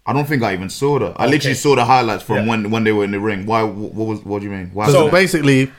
I 0.08 0.12
don't 0.14 0.26
think 0.26 0.42
I 0.42 0.54
even 0.54 0.70
saw 0.70 0.98
that. 0.98 1.12
I 1.16 1.24
Okay. 1.24 1.32
literally 1.32 1.54
saw 1.54 1.76
the 1.76 1.84
highlights 1.84 2.22
from 2.24 2.36
Yeah. 2.36 2.46
when 2.46 2.70
when 2.70 2.82
they 2.84 2.92
were 2.92 3.04
in 3.04 3.10
the 3.12 3.20
ring. 3.20 3.46
Why? 3.46 3.62
What 3.62 3.92
was? 3.94 4.20
What 4.24 4.38
do 4.40 4.46
you 4.46 4.50
mean? 4.52 4.70
Why? 4.72 4.86
So, 4.86 4.92
So- 4.92 5.10
basically, 5.10 5.70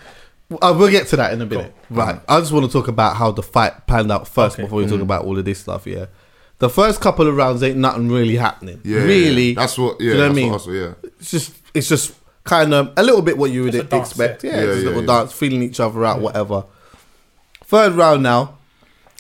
uh, 0.62 0.74
we'll 0.78 0.90
get 0.92 1.08
to 1.08 1.16
that 1.18 1.34
in 1.34 1.42
a 1.42 1.46
minute. 1.46 1.74
Right. 1.90 2.20
I 2.30 2.40
just 2.40 2.52
want 2.52 2.66
to 2.66 2.72
talk 2.72 2.88
about 2.88 3.16
how 3.18 3.32
the 3.32 3.42
fight 3.44 3.88
panned 3.88 4.12
out 4.12 4.28
first 4.28 4.56
Okay. 4.56 4.64
before 4.64 4.80
we 4.80 4.88
talk 4.88 5.02
about 5.02 5.26
all 5.26 5.38
of 5.38 5.46
this 5.46 5.60
stuff. 5.60 5.88
Yeah. 5.88 6.06
The 6.60 6.70
first 6.70 7.00
couple 7.02 7.26
of 7.28 7.36
rounds 7.36 7.64
ain't 7.64 7.78
nothing 7.78 8.10
really 8.10 8.36
happening. 8.36 8.82
yeah, 8.84 9.00
yeah, 9.00 9.04
really. 9.06 9.50
yeah. 9.50 9.56
That's 9.62 9.78
what. 9.78 9.98
do 10.00 10.06
Yeah, 10.06 10.12
you 10.12 10.18
know 10.18 10.24
what 10.26 10.32
I 10.32 10.36
mean? 10.36 10.52
what 10.52 10.62
I 10.62 10.66
saw, 10.66 10.72
yeah. 10.72 10.94
It's 11.20 11.32
just, 11.32 11.52
it's 11.74 11.88
just 11.90 12.14
kind 12.44 12.74
of 12.74 12.92
a 12.98 13.04
little 13.04 13.22
bit 13.22 13.38
what 13.38 13.50
you 13.52 13.64
would 13.64 13.76
It's 13.76 13.86
a 13.86 13.88
dance, 13.88 14.10
expect. 14.10 14.44
yeah. 14.44 14.52
Yeah, 14.52 14.58
Yeah, 14.58 14.66
just 14.66 14.78
a 14.78 14.82
yeah, 14.82 14.88
little 14.90 15.02
yeah. 15.04 15.20
dance, 15.20 15.32
feeling 15.32 15.64
each 15.64 15.80
other 15.80 16.04
out, 16.06 16.20
whatever. 16.20 16.66
Third 17.66 17.94
round 17.94 18.24
now. 18.24 18.56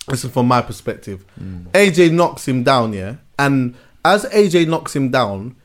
This 0.08 0.26
is 0.26 0.32
from 0.32 0.48
my 0.48 0.62
perspective. 0.62 1.24
Mm. 1.42 1.66
AJ 1.74 2.10
knocks 2.12 2.48
him 2.48 2.64
down, 2.64 2.94
yeah, 2.94 3.16
and 3.38 3.76
as 4.06 4.26
AJ 4.26 4.68
knocks 4.68 4.96
him 4.96 5.10
down, 5.12 5.56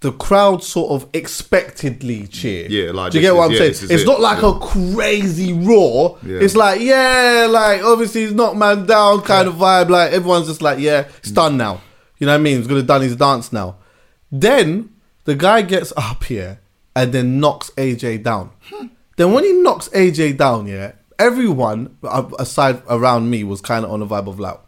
the 0.00 0.12
crowd 0.12 0.62
sort 0.64 0.92
of 0.92 1.08
expectedly 1.12 2.26
cheer. 2.26 2.66
Yeah, 2.70 2.92
like 2.92 3.12
do 3.12 3.18
you 3.18 3.22
get 3.22 3.34
what 3.34 3.50
is- 3.52 3.60
I'm 3.60 3.66
yeah, 3.66 3.72
saying? 3.72 3.90
It's 3.92 4.02
it. 4.02 4.06
not 4.06 4.20
like 4.20 4.40
Yeah. 4.42 4.56
a 4.56 4.58
crazy 4.94 5.52
roar. 5.52 6.18
Yeah. 6.24 6.38
It's 6.40 6.56
like 6.56 6.80
yeah, 6.80 7.46
like 7.50 7.82
obviously 7.82 8.22
he's 8.22 8.32
knocked 8.32 8.56
man 8.56 8.86
down 8.86 9.20
kind 9.22 9.46
of 9.48 9.54
vibe. 9.54 9.90
Like 9.90 10.12
everyone's 10.12 10.46
just 10.46 10.62
like 10.62 10.78
yeah, 10.78 11.06
it's 11.18 11.30
done 11.30 11.56
now. 11.56 11.80
You 12.18 12.26
know 12.26 12.32
what 12.32 12.40
I 12.40 12.42
mean? 12.42 12.58
He's 12.58 12.66
gonna 12.66 12.82
done 12.82 13.02
his 13.02 13.16
dance 13.16 13.52
now. 13.52 13.76
Then 14.32 14.90
the 15.24 15.34
guy 15.34 15.62
gets 15.62 15.92
up 15.96 16.24
here 16.24 16.60
and 16.96 17.12
then 17.12 17.40
knocks 17.40 17.70
AJ 17.76 18.22
down. 18.22 18.50
then 19.16 19.32
when 19.32 19.44
he 19.44 19.52
knocks 19.52 19.88
AJ 19.90 20.36
down, 20.38 20.66
yeah, 20.66 20.92
everyone 21.18 21.96
uh, 22.02 22.28
aside 22.38 22.80
around 22.88 23.28
me 23.30 23.44
was 23.44 23.60
kind 23.60 23.84
of 23.84 23.90
on 23.90 24.00
a 24.02 24.06
vibe 24.06 24.28
of 24.28 24.38
like, 24.40 24.58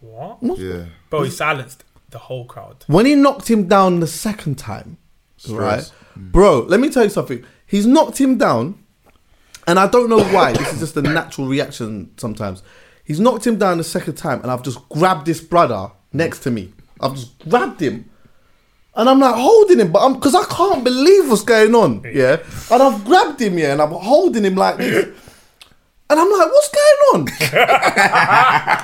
What? 0.00 0.38
Yeah. 0.58 0.86
Bro, 1.10 1.22
he 1.24 1.30
silenced 1.30 1.84
the 2.12 2.18
whole 2.18 2.44
crowd. 2.44 2.84
when 2.86 3.06
he 3.06 3.14
knocked 3.14 3.50
him 3.50 3.66
down 3.66 4.00
the 4.00 4.06
second 4.06 4.56
time, 4.58 4.98
right, 5.48 5.82
Stress. 5.82 5.92
bro? 6.16 6.60
Let 6.60 6.80
me 6.80 6.88
tell 6.90 7.04
you 7.04 7.10
something. 7.10 7.44
He's 7.66 7.86
knocked 7.86 8.18
him 8.18 8.38
down, 8.38 8.78
and 9.66 9.78
I 9.78 9.88
don't 9.88 10.08
know 10.08 10.22
why. 10.24 10.52
this 10.52 10.72
is 10.74 10.80
just 10.80 10.96
a 10.96 11.02
natural 11.02 11.48
reaction 11.48 12.12
sometimes. 12.16 12.62
He's 13.04 13.18
knocked 13.18 13.46
him 13.46 13.58
down 13.58 13.78
the 13.78 13.84
second 13.84 14.14
time, 14.14 14.40
and 14.42 14.50
I've 14.50 14.62
just 14.62 14.88
grabbed 14.88 15.26
this 15.26 15.40
brother 15.40 15.90
next 16.12 16.40
to 16.40 16.50
me. 16.50 16.72
I've 17.00 17.14
just 17.14 17.38
grabbed 17.48 17.80
him. 17.80 18.08
And 18.94 19.08
I'm 19.08 19.18
like 19.20 19.34
holding 19.34 19.80
him, 19.80 19.90
but 19.90 20.00
I'm 20.04 20.14
because 20.14 20.34
I 20.34 20.44
can't 20.44 20.84
believe 20.84 21.30
what's 21.30 21.42
going 21.42 21.74
on. 21.74 22.02
Yeah. 22.04 22.42
And 22.70 22.82
I've 22.82 23.02
grabbed 23.06 23.40
him, 23.40 23.58
yeah, 23.58 23.72
and 23.72 23.80
I'm 23.80 23.90
holding 23.90 24.44
him 24.44 24.54
like 24.54 24.76
this. 24.76 25.08
And 26.12 26.20
I'm 26.20 26.30
like, 26.30 26.48
what's 26.48 26.68
going 26.68 26.98
on? 27.14 27.28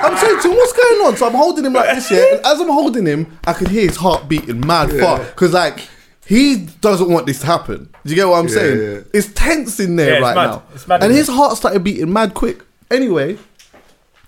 I'm 0.00 0.16
saying 0.16 0.40
to 0.40 0.48
him, 0.50 0.56
what's 0.56 0.72
going 0.72 1.00
on? 1.06 1.16
So 1.16 1.26
I'm 1.26 1.34
holding 1.34 1.64
him 1.66 1.74
like 1.74 1.94
this, 1.94 2.10
yeah. 2.10 2.36
And 2.36 2.46
as 2.46 2.58
I'm 2.60 2.68
holding 2.68 3.04
him, 3.06 3.38
I 3.46 3.52
can 3.52 3.66
hear 3.68 3.82
his 3.82 3.96
heart 3.96 4.28
beating 4.28 4.66
mad 4.66 4.90
far. 4.98 5.18
Because, 5.18 5.52
like, 5.52 5.80
he 6.26 6.66
doesn't 6.80 7.10
want 7.10 7.26
this 7.26 7.40
to 7.40 7.46
happen. 7.46 7.90
Do 8.04 8.10
you 8.10 8.16
get 8.16 8.28
what 8.28 8.38
I'm 8.38 8.48
saying? 8.48 8.80
yeah. 8.80 9.00
It's 9.12 9.32
tense 9.34 9.78
in 9.80 9.96
there 9.96 10.08
Yeah, 10.08 10.14
it's 10.16 10.22
right 10.22 10.34
mad. 10.36 10.46
now. 10.50 10.62
It's 10.74 10.88
mad 10.88 11.02
and 11.04 11.12
his 11.12 11.26
there. 11.26 11.36
heart 11.36 11.56
started 11.58 11.84
beating 11.84 12.12
mad 12.12 12.32
quick. 12.34 12.62
Anyway, 12.90 13.36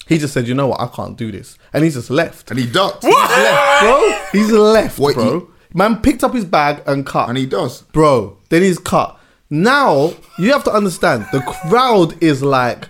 he 0.06 0.18
just 0.18 0.34
said, 0.34 0.46
you 0.46 0.54
know 0.54 0.68
what? 0.68 0.80
I 0.80 0.86
can't 0.88 1.16
do 1.16 1.30
this. 1.32 1.56
And 1.72 1.84
he 1.84 1.90
just 1.90 2.10
left. 2.10 2.50
And 2.50 2.58
he 2.60 2.66
ducked. 2.66 3.04
He's 3.04 3.14
left, 3.14 3.80
bro. 3.82 4.18
He's 4.32 4.50
left, 4.50 4.98
What, 4.98 5.14
bro. 5.14 5.48
Man 5.72 6.02
picked 6.02 6.24
up 6.24 6.34
his 6.34 6.44
bag 6.44 6.82
and 6.86 7.06
cut. 7.06 7.28
And 7.28 7.38
he 7.38 7.46
does. 7.46 7.82
Bro, 7.82 8.38
then 8.48 8.62
he's 8.62 8.78
cut. 8.78 9.19
Now 9.50 10.12
you 10.38 10.52
have 10.52 10.64
to 10.64 10.72
understand 10.72 11.26
the 11.32 11.40
crowd 11.40 12.22
is 12.22 12.42
like. 12.42 12.88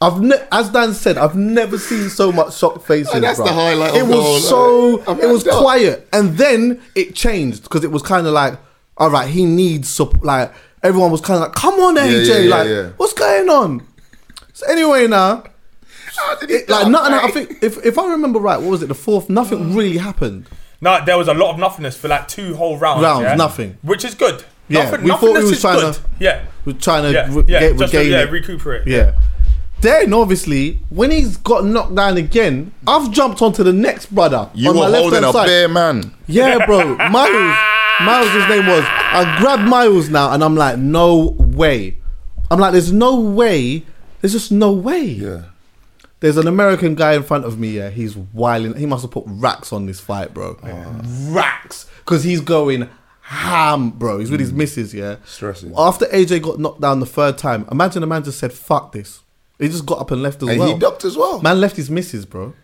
I've 0.00 0.20
ne- 0.20 0.46
as 0.52 0.68
Dan 0.70 0.94
said, 0.94 1.18
I've 1.18 1.34
never 1.34 1.76
seen 1.76 2.08
so 2.08 2.30
much 2.30 2.56
shocked 2.56 2.86
faces. 2.86 3.12
And 3.12 3.24
that's 3.24 3.40
bruv. 3.40 3.46
the 3.46 3.52
highlight 3.52 3.96
It 3.96 4.02
of 4.02 4.08
was 4.10 4.48
whole, 4.48 4.98
so. 5.00 5.10
like, 5.12 5.22
it 5.24 5.26
was 5.26 5.44
like, 5.44 5.56
quiet, 5.56 6.08
and 6.12 6.38
then 6.38 6.80
it 6.94 7.16
changed 7.16 7.64
because 7.64 7.82
it 7.82 7.90
was 7.90 8.00
kind 8.02 8.24
of 8.28 8.32
like, 8.32 8.60
all 8.96 9.10
right, 9.10 9.28
he 9.28 9.44
needs 9.44 9.88
sup- 9.88 10.22
like 10.24 10.52
everyone 10.84 11.10
was 11.10 11.20
kind 11.20 11.42
of 11.42 11.48
like, 11.48 11.56
come 11.56 11.74
on, 11.80 11.96
AJ, 11.96 12.28
yeah, 12.28 12.38
yeah, 12.38 12.50
like 12.56 12.68
yeah. 12.68 12.88
what's 12.96 13.12
going 13.12 13.48
on? 13.48 13.84
So 14.52 14.70
anyway, 14.70 15.08
now 15.08 15.42
How 16.16 16.36
did 16.36 16.48
he 16.50 16.56
it, 16.56 16.68
like 16.68 16.82
duck, 16.82 16.90
nothing. 16.92 17.14
I 17.14 17.30
think 17.32 17.62
if 17.64 17.84
if 17.84 17.98
I 17.98 18.08
remember 18.08 18.38
right, 18.38 18.60
what 18.60 18.70
was 18.70 18.82
it? 18.84 18.86
The 18.86 18.94
fourth, 18.94 19.28
nothing 19.28 19.74
really 19.74 19.98
happened. 19.98 20.46
No, 20.80 21.04
there 21.04 21.18
was 21.18 21.26
a 21.26 21.34
lot 21.34 21.54
of 21.54 21.58
nothingness 21.58 21.96
for 21.96 22.06
like 22.06 22.28
two 22.28 22.54
whole 22.54 22.78
rounds. 22.78 23.02
Rounds, 23.02 23.22
yeah? 23.24 23.34
nothing. 23.34 23.78
Which 23.82 24.04
is 24.04 24.14
good. 24.14 24.44
Yeah, 24.68 24.84
Nothing, 24.84 25.02
we 25.04 25.10
thought 25.10 25.20
nothingness 25.22 25.44
we 25.44 25.50
was 25.50 25.60
trying 25.60 25.80
good. 25.80 25.94
to- 25.94 26.00
Yeah. 26.18 26.40
We're 26.64 26.72
trying 26.74 27.02
to 27.04 27.12
Yeah, 27.12 27.26
re- 27.34 27.44
yeah, 27.48 27.60
get, 27.60 27.78
just 27.78 27.92
to- 27.92 27.98
regain 27.98 28.12
yeah, 28.12 28.18
it. 28.22 28.30
recuperate. 28.30 28.86
Yeah. 28.86 29.12
Then 29.80 30.12
obviously, 30.12 30.80
when 30.90 31.10
he's 31.12 31.36
got 31.36 31.64
knocked 31.64 31.94
down 31.94 32.16
again, 32.16 32.72
I've 32.86 33.10
jumped 33.12 33.40
onto 33.42 33.62
the 33.62 33.72
next 33.72 34.06
brother. 34.14 34.50
You 34.54 34.70
on 34.70 34.76
were 34.76 34.82
my 34.90 34.96
holding 34.98 35.22
left-hand 35.22 35.24
a 35.26 35.32
side. 35.32 35.46
bare 35.46 35.68
man. 35.68 36.12
Yeah, 36.26 36.66
bro. 36.66 36.96
Miles. 37.10 37.56
Miles, 38.02 38.30
his 38.32 38.48
name 38.48 38.66
was. 38.66 38.84
I 38.86 39.36
grabbed 39.40 39.62
Miles 39.62 40.08
now, 40.08 40.32
and 40.32 40.42
I'm 40.44 40.54
like, 40.56 40.78
no 40.78 41.36
way. 41.38 41.96
I'm 42.50 42.58
like, 42.58 42.72
there's 42.72 42.92
no 42.92 43.18
way. 43.20 43.84
There's 44.20 44.32
just 44.32 44.50
no 44.52 44.72
way. 44.72 45.00
Yeah. 45.02 45.42
There's 46.20 46.36
an 46.36 46.48
American 46.48 46.96
guy 46.96 47.12
in 47.14 47.22
front 47.22 47.44
of 47.44 47.58
me. 47.60 47.70
Yeah, 47.70 47.90
he's 47.90 48.16
wiling. 48.16 48.74
He 48.76 48.86
must 48.86 49.02
have 49.02 49.12
put 49.12 49.24
racks 49.26 49.72
on 49.72 49.86
this 49.86 50.00
fight, 50.00 50.34
bro. 50.34 50.58
Ah. 50.64 51.00
Racks, 51.28 51.86
because 51.98 52.24
he's 52.24 52.40
going 52.40 52.88
ham, 53.28 53.90
bro. 53.90 54.18
He's 54.18 54.30
with 54.30 54.40
his 54.40 54.52
mm. 54.52 54.56
missus. 54.56 54.94
Yeah, 54.94 55.16
Stressing. 55.26 55.74
After 55.76 56.06
AJ 56.06 56.42
got 56.42 56.58
knocked 56.58 56.80
down 56.80 57.00
the 57.00 57.06
third 57.06 57.36
time, 57.36 57.66
imagine 57.70 58.02
a 58.02 58.06
man 58.06 58.24
just 58.24 58.38
said, 58.38 58.52
"Fuck 58.52 58.92
this." 58.92 59.20
He 59.58 59.68
just 59.68 59.84
got 59.84 59.98
up 59.98 60.10
and 60.10 60.22
left 60.22 60.42
as 60.42 60.48
And 60.48 60.60
well. 60.60 60.72
he 60.72 60.78
ducked 60.78 61.04
as 61.04 61.16
well. 61.16 61.42
Man 61.42 61.60
left 61.60 61.76
his 61.76 61.90
missus, 61.90 62.24
bro. 62.24 62.54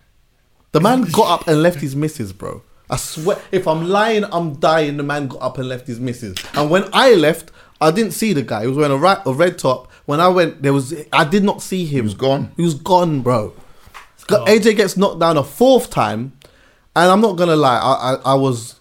The 0.73 0.81
man 0.81 1.03
got 1.03 1.41
up 1.41 1.49
and 1.49 1.63
left 1.63 1.81
his 1.81 1.95
missus, 1.95 2.33
bro. 2.33 2.63
I 2.89 2.97
swear, 2.97 3.39
if 3.51 3.67
I'm 3.67 3.89
lying, 3.89 4.25
I'm 4.25 4.55
dying. 4.55 4.97
The 4.97 5.03
man 5.03 5.27
got 5.29 5.43
up 5.43 5.59
and 5.59 5.69
left 5.69 5.87
his 5.87 5.99
missus. 5.99 6.37
And 6.55 6.71
when 6.71 6.85
I 6.93 7.15
left, 7.15 7.51
I 7.81 7.91
didn't 7.91 8.13
see 8.13 8.33
the 8.33 8.43
guy. 8.43 8.63
He 8.63 8.69
was 8.69 8.77
wearing 8.77 8.93
a, 8.93 8.97
right, 8.97 9.19
a 9.27 9.33
red 9.33 9.59
top. 9.59 9.91
When 10.07 10.21
I 10.21 10.29
went, 10.29 10.63
there 10.63 10.73
was 10.73 10.95
I 11.13 11.25
did 11.25 11.43
not 11.45 11.63
see 11.63 11.85
him. 11.85 11.91
He 11.93 12.01
was 12.03 12.15
gone. 12.15 12.53
He 12.57 12.63
was 12.63 12.75
gone, 12.75 13.23
bro. 13.23 13.55
Oh. 13.57 13.63
Got- 14.27 14.49
AJ 14.49 14.77
gets 14.77 14.97
knocked 14.97 15.21
down 15.21 15.37
a 15.37 15.45
fourth 15.45 15.91
time, 15.91 16.33
and 16.97 17.11
I'm 17.11 17.21
not 17.21 17.37
gonna 17.37 17.57
lie, 17.57 17.77
I, 17.77 18.15
I, 18.15 18.33
I 18.33 18.35
was 18.35 18.79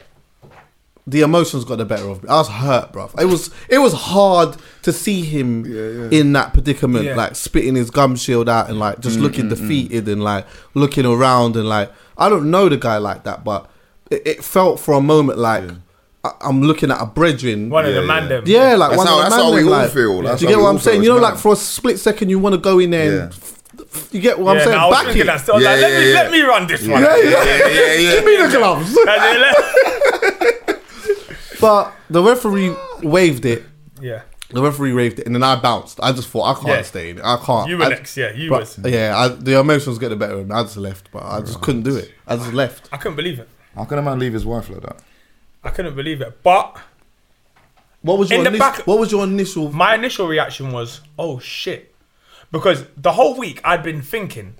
the 1.05 1.21
emotions 1.21 1.65
got 1.65 1.77
the 1.79 1.85
better 1.85 2.07
of 2.07 2.23
me. 2.23 2.29
I 2.29 2.35
was 2.37 2.47
hurt, 2.47 2.91
bro. 2.93 3.09
It 3.19 3.25
was 3.25 3.49
it 3.69 3.79
was 3.79 3.93
hard 3.93 4.55
to 4.83 4.93
see 4.93 5.21
him 5.21 5.65
in 6.11 6.31
that 6.33 6.53
predicament, 6.53 7.05
Yeah. 7.05 7.15
like 7.15 7.35
spitting 7.35 7.75
his 7.75 7.89
gum 7.91 8.15
shield 8.15 8.47
out 8.47 8.69
and 8.69 8.79
like 8.79 8.99
just 9.01 9.19
mm, 9.19 9.23
looking 9.23 9.45
mm, 9.45 9.51
mm. 9.53 9.59
defeated 9.59 10.07
and 10.07 10.23
like 10.23 10.45
looking 10.73 11.05
around 11.05 11.55
and 11.57 11.67
like 11.67 11.91
I 12.17 12.29
don't 12.29 12.49
know 12.51 12.69
the 12.69 12.77
guy 12.77 12.97
like 12.99 13.23
that, 13.25 13.43
but 13.43 13.69
it, 14.11 14.21
it 14.25 14.43
felt 14.43 14.79
for 14.79 14.93
a 14.93 15.01
moment 15.01 15.39
like 15.39 15.63
I, 16.23 16.31
I'm 16.41 16.61
looking 16.61 16.89
at 16.89 17.01
a 17.01 17.05
brethren. 17.05 17.69
One 17.69 17.85
of 17.85 17.93
the 17.93 17.99
Yeah, 17.99 18.07
man 18.07 18.23
yeah. 18.23 18.29
them. 18.29 18.43
Yeah, 18.45 18.75
like 18.75 18.91
That's 18.91 18.97
one 18.99 19.07
how- 19.07 19.13
of 19.13 19.17
the 19.17 19.23
that's 19.29 19.35
man 19.35 19.45
how 19.45 19.53
we 19.55 19.63
all 19.63 19.69
like- 19.71 19.91
feel. 19.91 20.21
That's 20.21 20.39
Do 20.39 20.45
you 20.47 20.51
get 20.55 20.61
what 20.61 20.69
I'm 20.69 20.79
saying? 20.79 21.03
You 21.03 21.09
know, 21.09 21.15
as 21.17 21.21
like 21.21 21.37
for 21.37 21.51
a 21.51 21.55
split 21.57 21.99
second, 21.99 22.29
you 22.29 22.39
want 22.39 22.53
to 22.55 22.61
go 22.61 22.79
in 22.79 22.91
there. 22.91 23.13
Yeah. 23.13 23.21
And 23.23 23.31
f- 23.33 23.59
f- 23.93 24.13
you 24.13 24.21
get 24.21 24.39
what 24.39 24.55
I'm 24.57 24.63
saying? 24.63 24.77
nah, 24.77 24.85
I 24.85 24.87
was 24.87 25.03
Back 25.03 25.15
it. 25.17 25.25
that 25.25 25.41
still. 25.41 25.55
I 25.55 25.57
was 25.57 25.63
Yeah, 25.65 25.71
like, 25.71 25.81
let, 25.81 25.91
yeah, 25.91 25.99
me, 25.99 26.13
let 26.13 26.31
me 26.31 26.41
run 26.43 26.67
this 26.67 26.87
one. 26.87 27.01
Yeah, 27.01 27.17
yeah. 27.17 27.23
yeah, 27.29 27.43
yeah, 27.67 27.93
yeah. 27.93 28.11
Give 28.15 28.23
me 28.25 28.37
the 28.37 28.57
gloves. 28.57 28.97
And 31.63 31.71
then 31.71 31.75
let- 31.75 31.93
But 32.09 32.13
the 32.13 32.23
referee 32.23 32.75
waved 33.01 33.45
it. 33.45 33.63
yeah. 34.01 34.21
The 34.49 34.61
referee 34.61 34.93
waved 34.93 35.17
it, 35.17 35.25
and 35.25 35.33
then 35.35 35.41
I 35.41 35.55
bounced. 35.55 35.99
I 36.03 36.11
just 36.11 36.27
thought 36.29 36.43
I 36.43 36.53
can't 36.53 36.67
Yeah. 36.67 36.81
stay 36.83 37.09
in 37.09 37.17
it. 37.17 37.23
I 37.25 37.37
can't. 37.37 37.67
You 37.69 37.77
were 37.79 37.85
I- 37.85 37.89
next, 37.89 38.15
yeah, 38.15 38.31
you 38.33 38.51
but- 38.51 38.59
was. 38.59 38.77
Yeah, 38.85 39.17
I, 39.17 39.27
the 39.29 39.59
emotions 39.59 39.97
get 39.97 40.09
the 40.09 40.15
better 40.15 40.35
of 40.39 40.47
me. 40.47 40.53
I 40.53 40.61
just 40.61 40.77
left, 40.77 41.09
but 41.11 41.23
I 41.23 41.39
just 41.39 41.59
couldn't 41.61 41.81
do 41.81 41.95
it. 41.95 42.11
I 42.27 42.35
just 42.35 42.53
left. 42.53 42.87
I 42.91 42.97
couldn't 42.97 43.15
believe 43.15 43.39
it. 43.39 43.49
How 43.75 43.85
can 43.85 43.97
a 43.97 44.01
man 44.03 44.19
leave 44.19 44.33
his 44.33 44.45
wife 44.45 44.69
like 44.69 44.81
that? 44.81 44.97
I 45.63 45.69
couldn't 45.71 45.95
believe 45.95 46.21
it. 46.21 46.43
But 46.43 46.77
What 48.03 48.19
was 48.19 48.29
your 48.29 48.39
In 48.39 48.43
the 48.43 48.49
initial, 48.49 48.65
back- 48.71 48.85
What 48.85 48.99
was 48.99 49.11
your 49.13 49.23
initial? 49.23 49.71
my 49.71 49.95
initial 49.95 50.27
reaction 50.27 50.71
was, 50.73 50.99
oh 51.17 51.39
shit. 51.39 51.95
Because 52.51 52.83
the 52.97 53.13
whole 53.13 53.35
week 53.39 53.61
I'd 53.63 53.81
been 53.81 54.01
thinking, 54.01 54.55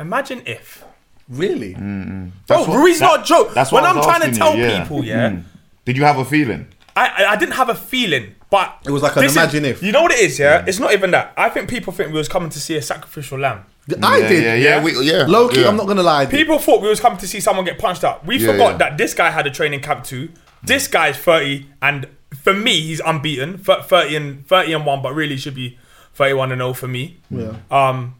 imagine 0.00 0.42
if. 0.46 0.82
really? 1.28 1.74
Bro, 1.74 2.30
That's 2.46 2.66
what- 2.68 2.76
Ruiz 2.78 2.98
that- 3.00 3.04
not 3.04 3.20
a 3.20 3.24
joke. 3.24 3.52
that's 3.54 3.70
when 3.70 3.82
what 3.82 3.88
I 3.88 3.90
I'm 3.90 3.96
was 3.98 4.06
trying 4.06 4.20
to 4.22 4.26
asking 4.28 4.38
tell 4.38 4.56
you, 4.56 4.64
yeah. 4.64 4.80
people, 4.82 5.04
yeah, 5.04 5.28
Mm. 5.30 5.44
Did 5.86 5.96
you 5.96 6.04
have 6.04 6.18
a 6.18 6.24
feeling? 6.24 6.66
I, 6.94 7.06
I 7.08 7.32
I 7.32 7.36
didn't 7.36 7.54
have 7.54 7.68
a 7.70 7.74
feeling, 7.74 8.34
but 8.50 8.78
It 8.84 8.90
was 8.90 9.02
like 9.02 9.16
an 9.16 9.22
this 9.22 9.32
is- 9.32 9.36
imagine 9.38 9.64
if. 9.64 9.82
You 9.82 9.92
know 9.92 10.02
what 10.02 10.12
it 10.12 10.20
is, 10.20 10.38
yeah? 10.38 10.64
It's 10.66 10.78
not 10.78 10.92
even 10.92 11.10
that. 11.12 11.32
I 11.36 11.48
think 11.48 11.68
people 11.70 11.92
think 11.92 12.10
we 12.12 12.18
was 12.18 12.28
coming 12.28 12.50
to 12.50 12.60
see 12.60 12.76
a 12.76 12.82
sacrificial 12.82 13.38
lamb. 13.38 13.64
I 14.02 14.18
Yeah, 14.18 14.28
did. 14.28 14.42
yeah, 14.44 14.54
Yeah, 14.54 14.82
we, 14.82 15.00
yeah. 15.04 15.24
Low 15.26 15.48
key, 15.48 15.60
yeah. 15.62 15.68
I'm 15.68 15.76
not 15.76 15.86
gonna 15.86 16.02
lie. 16.02 16.22
I 16.22 16.24
did. 16.26 16.32
People 16.32 16.58
thought 16.58 16.82
we 16.82 16.88
was 16.88 16.98
coming 17.00 17.18
to 17.18 17.28
see 17.28 17.38
someone 17.40 17.64
get 17.64 17.78
punched 17.78 18.02
up. 18.04 18.26
We 18.26 18.36
Yeah, 18.38 18.50
forgot 18.52 18.72
yeah. 18.72 18.78
that 18.78 18.98
this 18.98 19.14
guy 19.14 19.30
had 19.30 19.46
a 19.46 19.50
training 19.50 19.80
camp 19.80 20.04
too. 20.04 20.30
This 20.62 20.88
guy's 20.88 21.16
30, 21.16 21.66
and 21.80 22.08
for 22.42 22.52
me, 22.52 22.80
he's 22.80 23.00
unbeaten. 23.00 23.58
Thir- 23.58 23.82
30 23.82 24.16
and 24.16 24.46
30 24.48 24.72
and 24.72 24.84
one, 24.84 25.02
but 25.02 25.14
really 25.14 25.36
should 25.36 25.54
be 25.54 25.78
31 26.14 26.50
and 26.50 26.58
0 26.60 26.72
for 26.72 26.88
me. 26.88 27.18
Yeah. 27.30 27.52
Um, 27.70 28.14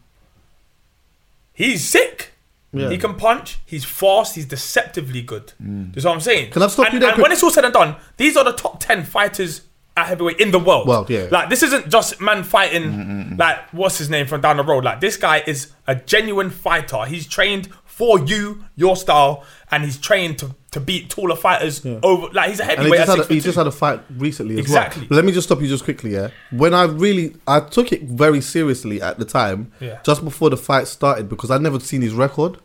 he's 1.53 1.83
sick. 1.89 2.33
Yeah. 2.79 2.91
He 2.91 2.99
can 2.99 3.15
punch. 3.15 3.59
He's 3.67 3.85
fast. 3.85 4.35
He's 4.35 4.47
deceptively 4.47 5.23
good. 5.23 5.53
Mm. 5.62 5.93
That's 5.95 6.05
what 6.05 6.12
I'm 6.15 6.21
saying. 6.21 6.51
Can 6.53 6.62
I 6.62 6.67
stop 6.69 6.87
and, 6.87 6.95
you 6.95 7.01
there 7.01 7.09
And 7.11 7.15
quick? 7.15 7.23
when 7.25 7.33
it's 7.33 7.43
all 7.43 7.51
said 7.51 7.65
and 7.65 7.73
done, 7.75 7.97
these 8.17 8.37
are 8.37 8.45
the 8.45 8.53
top 8.53 8.81
10 8.81 9.05
fighters 9.05 9.62
at 9.97 10.07
heavyweight 10.09 10.39
in 10.41 10.51
the 10.51 10.59
world. 10.59 10.87
Well, 10.87 11.07
yeah. 11.09 11.29
Like 11.31 11.49
this 11.49 11.62
isn't 11.62 11.89
just 11.91 12.21
man 12.21 12.43
fighting. 12.45 12.83
Mm, 12.83 13.07
mm, 13.31 13.39
like 13.39 13.59
what's 13.73 13.97
his 13.99 14.11
name 14.11 14.27
from 14.27 14.43
down 14.43 14.59
the 14.59 14.65
road. 14.65 14.85
Like 14.85 15.01
this 15.01 15.17
guy 15.17 15.43
is 15.47 15.73
a 15.87 15.95
genuine 15.95 16.51
fighter. 16.51 17.05
He's 17.07 17.27
trained 17.27 17.69
for 17.87 18.19
you, 18.19 18.62
your 18.75 18.95
style, 18.95 19.43
and 19.71 19.83
he's 19.83 19.97
trained 19.97 20.39
to, 20.39 20.55
to 20.71 20.79
beat 20.81 21.09
taller 21.09 21.35
fighters 21.35 21.83
over. 22.03 22.29
Like 22.35 22.51
he's 22.51 22.61
a 22.61 22.65
And 22.65 22.71
he 22.73 22.77
heavyweight. 22.77 22.99
just, 23.07 23.11
had 23.17 23.19
a, 23.31 23.35
he 23.35 23.41
just 23.41 23.57
had 23.57 23.67
a 23.67 23.71
fight 23.73 24.03
recently 24.19 24.57
as 24.57 24.61
Exactly. 24.61 25.07
well. 25.09 25.17
Let 25.17 25.25
me 25.25 25.33
just 25.33 25.49
stop 25.49 25.62
you 25.62 25.67
just 25.67 25.85
quickly, 25.85 26.12
yeah. 26.12 26.29
When 26.51 26.75
I 26.75 26.83
really, 26.85 27.35
I 27.49 27.61
took 27.61 27.93
it 27.93 28.03
very 28.03 28.43
seriously 28.43 29.01
at 29.01 29.19
the 29.19 29.25
time, 29.25 29.73
Yeah. 29.81 30.01
just 30.05 30.23
before 30.23 30.51
the 30.51 30.59
fight 30.59 30.89
started, 30.89 31.31
because 31.31 31.51
I'd 31.51 31.62
never 31.62 31.81
seen 31.81 32.03
his 32.03 32.12
record. 32.12 32.59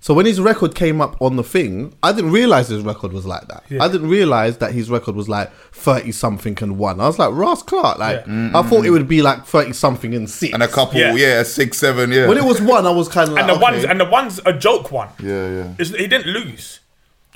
So 0.00 0.14
when 0.14 0.26
his 0.26 0.40
record 0.40 0.74
came 0.76 1.00
up 1.00 1.20
on 1.20 1.34
the 1.36 1.42
thing, 1.42 1.92
I 2.02 2.12
didn't 2.12 2.30
realize 2.30 2.68
his 2.68 2.82
record 2.84 3.12
was 3.12 3.26
like 3.26 3.48
that. 3.48 3.64
Yeah. 3.68 3.82
I 3.82 3.88
didn't 3.88 4.08
realize 4.08 4.58
that 4.58 4.72
his 4.72 4.88
record 4.90 5.16
was 5.16 5.28
like 5.28 5.52
thirty 5.72 6.12
something 6.12 6.56
and 6.62 6.78
one. 6.78 7.00
I 7.00 7.06
was 7.06 7.18
like 7.18 7.32
Ross 7.34 7.62
Clark, 7.64 7.98
like 7.98 8.24
Yeah. 8.26 8.52
I 8.54 8.62
thought 8.62 8.86
it 8.86 8.90
would 8.90 9.08
be 9.08 9.22
like 9.22 9.44
thirty 9.44 9.72
something 9.72 10.14
and 10.14 10.30
six. 10.30 10.54
And 10.54 10.62
a 10.62 10.68
couple, 10.68 10.98
Yeah. 11.00 11.14
yeah, 11.14 11.42
six, 11.42 11.78
seven, 11.78 12.12
yeah. 12.12 12.28
when 12.28 12.38
it 12.38 12.44
was 12.44 12.60
one, 12.62 12.86
I 12.86 12.90
was 12.90 13.08
kind 13.08 13.28
of 13.28 13.34
like, 13.34 13.40
and 13.42 13.48
the 13.50 13.54
okay. 13.54 13.62
ones 13.62 13.84
and 13.84 14.00
the 14.00 14.04
one's 14.04 14.40
a 14.46 14.52
joke 14.52 14.92
one. 14.92 15.08
yeah, 15.20 15.48
yeah. 15.48 15.74
It's- 15.78 15.90
he 15.90 16.06
didn't 16.06 16.26
lose. 16.28 16.80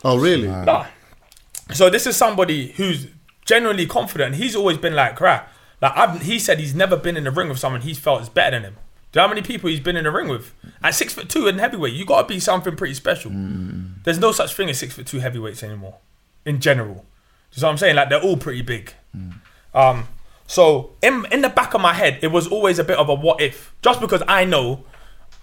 oh 0.04 0.18
really? 0.18 0.48
Nah. 0.48 0.86
So 1.72 1.90
this 1.90 2.06
is 2.06 2.16
somebody 2.16 2.72
who's 2.72 3.08
genuinely 3.44 3.86
confident. 3.86 4.36
He's 4.36 4.54
always 4.54 4.78
been 4.78 4.94
like 4.94 5.16
crap. 5.16 5.52
Like 5.80 5.96
I've, 5.96 6.22
he 6.22 6.38
said, 6.38 6.60
he's 6.60 6.74
never 6.74 6.96
been 6.96 7.16
in 7.16 7.24
the 7.24 7.30
ring 7.32 7.48
with 7.48 7.58
someone 7.58 7.80
he's 7.80 7.98
felt 7.98 8.22
is 8.22 8.28
better 8.28 8.52
than 8.56 8.62
him. 8.62 8.76
Do 9.12 9.20
you 9.20 9.22
know 9.22 9.28
how 9.28 9.34
many 9.34 9.46
people 9.46 9.68
he's 9.68 9.80
been 9.80 9.96
in 9.96 10.04
the 10.04 10.10
ring 10.10 10.28
with? 10.28 10.54
At 10.82 10.94
six 10.94 11.12
foot 11.12 11.28
two 11.28 11.46
and 11.46 11.60
heavyweight, 11.60 11.92
you 11.92 12.06
gotta 12.06 12.26
be 12.26 12.40
something 12.40 12.76
pretty 12.76 12.94
special. 12.94 13.30
Mm. 13.30 14.02
There's 14.04 14.18
no 14.18 14.32
such 14.32 14.54
thing 14.54 14.70
as 14.70 14.78
six 14.78 14.94
foot 14.94 15.06
two 15.06 15.20
heavyweights 15.20 15.62
anymore, 15.62 15.96
in 16.46 16.60
general. 16.60 16.94
Do 16.94 17.00
you 17.58 17.60
know 17.60 17.68
what 17.68 17.72
I'm 17.72 17.78
saying? 17.78 17.96
Like 17.96 18.08
they're 18.08 18.22
all 18.22 18.38
pretty 18.38 18.62
big. 18.62 18.94
Mm. 19.14 19.34
Um, 19.74 20.08
so 20.46 20.92
in 21.02 21.26
in 21.30 21.42
the 21.42 21.50
back 21.50 21.74
of 21.74 21.82
my 21.82 21.92
head, 21.92 22.20
it 22.22 22.28
was 22.28 22.48
always 22.48 22.78
a 22.78 22.84
bit 22.84 22.96
of 22.96 23.10
a 23.10 23.14
what 23.14 23.42
if, 23.42 23.74
just 23.82 24.00
because 24.00 24.22
I 24.26 24.46
know 24.46 24.84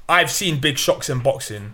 I've 0.08 0.32
seen 0.32 0.60
big 0.60 0.79
shocks 0.79 1.08
in 1.08 1.19
boxing, 1.19 1.73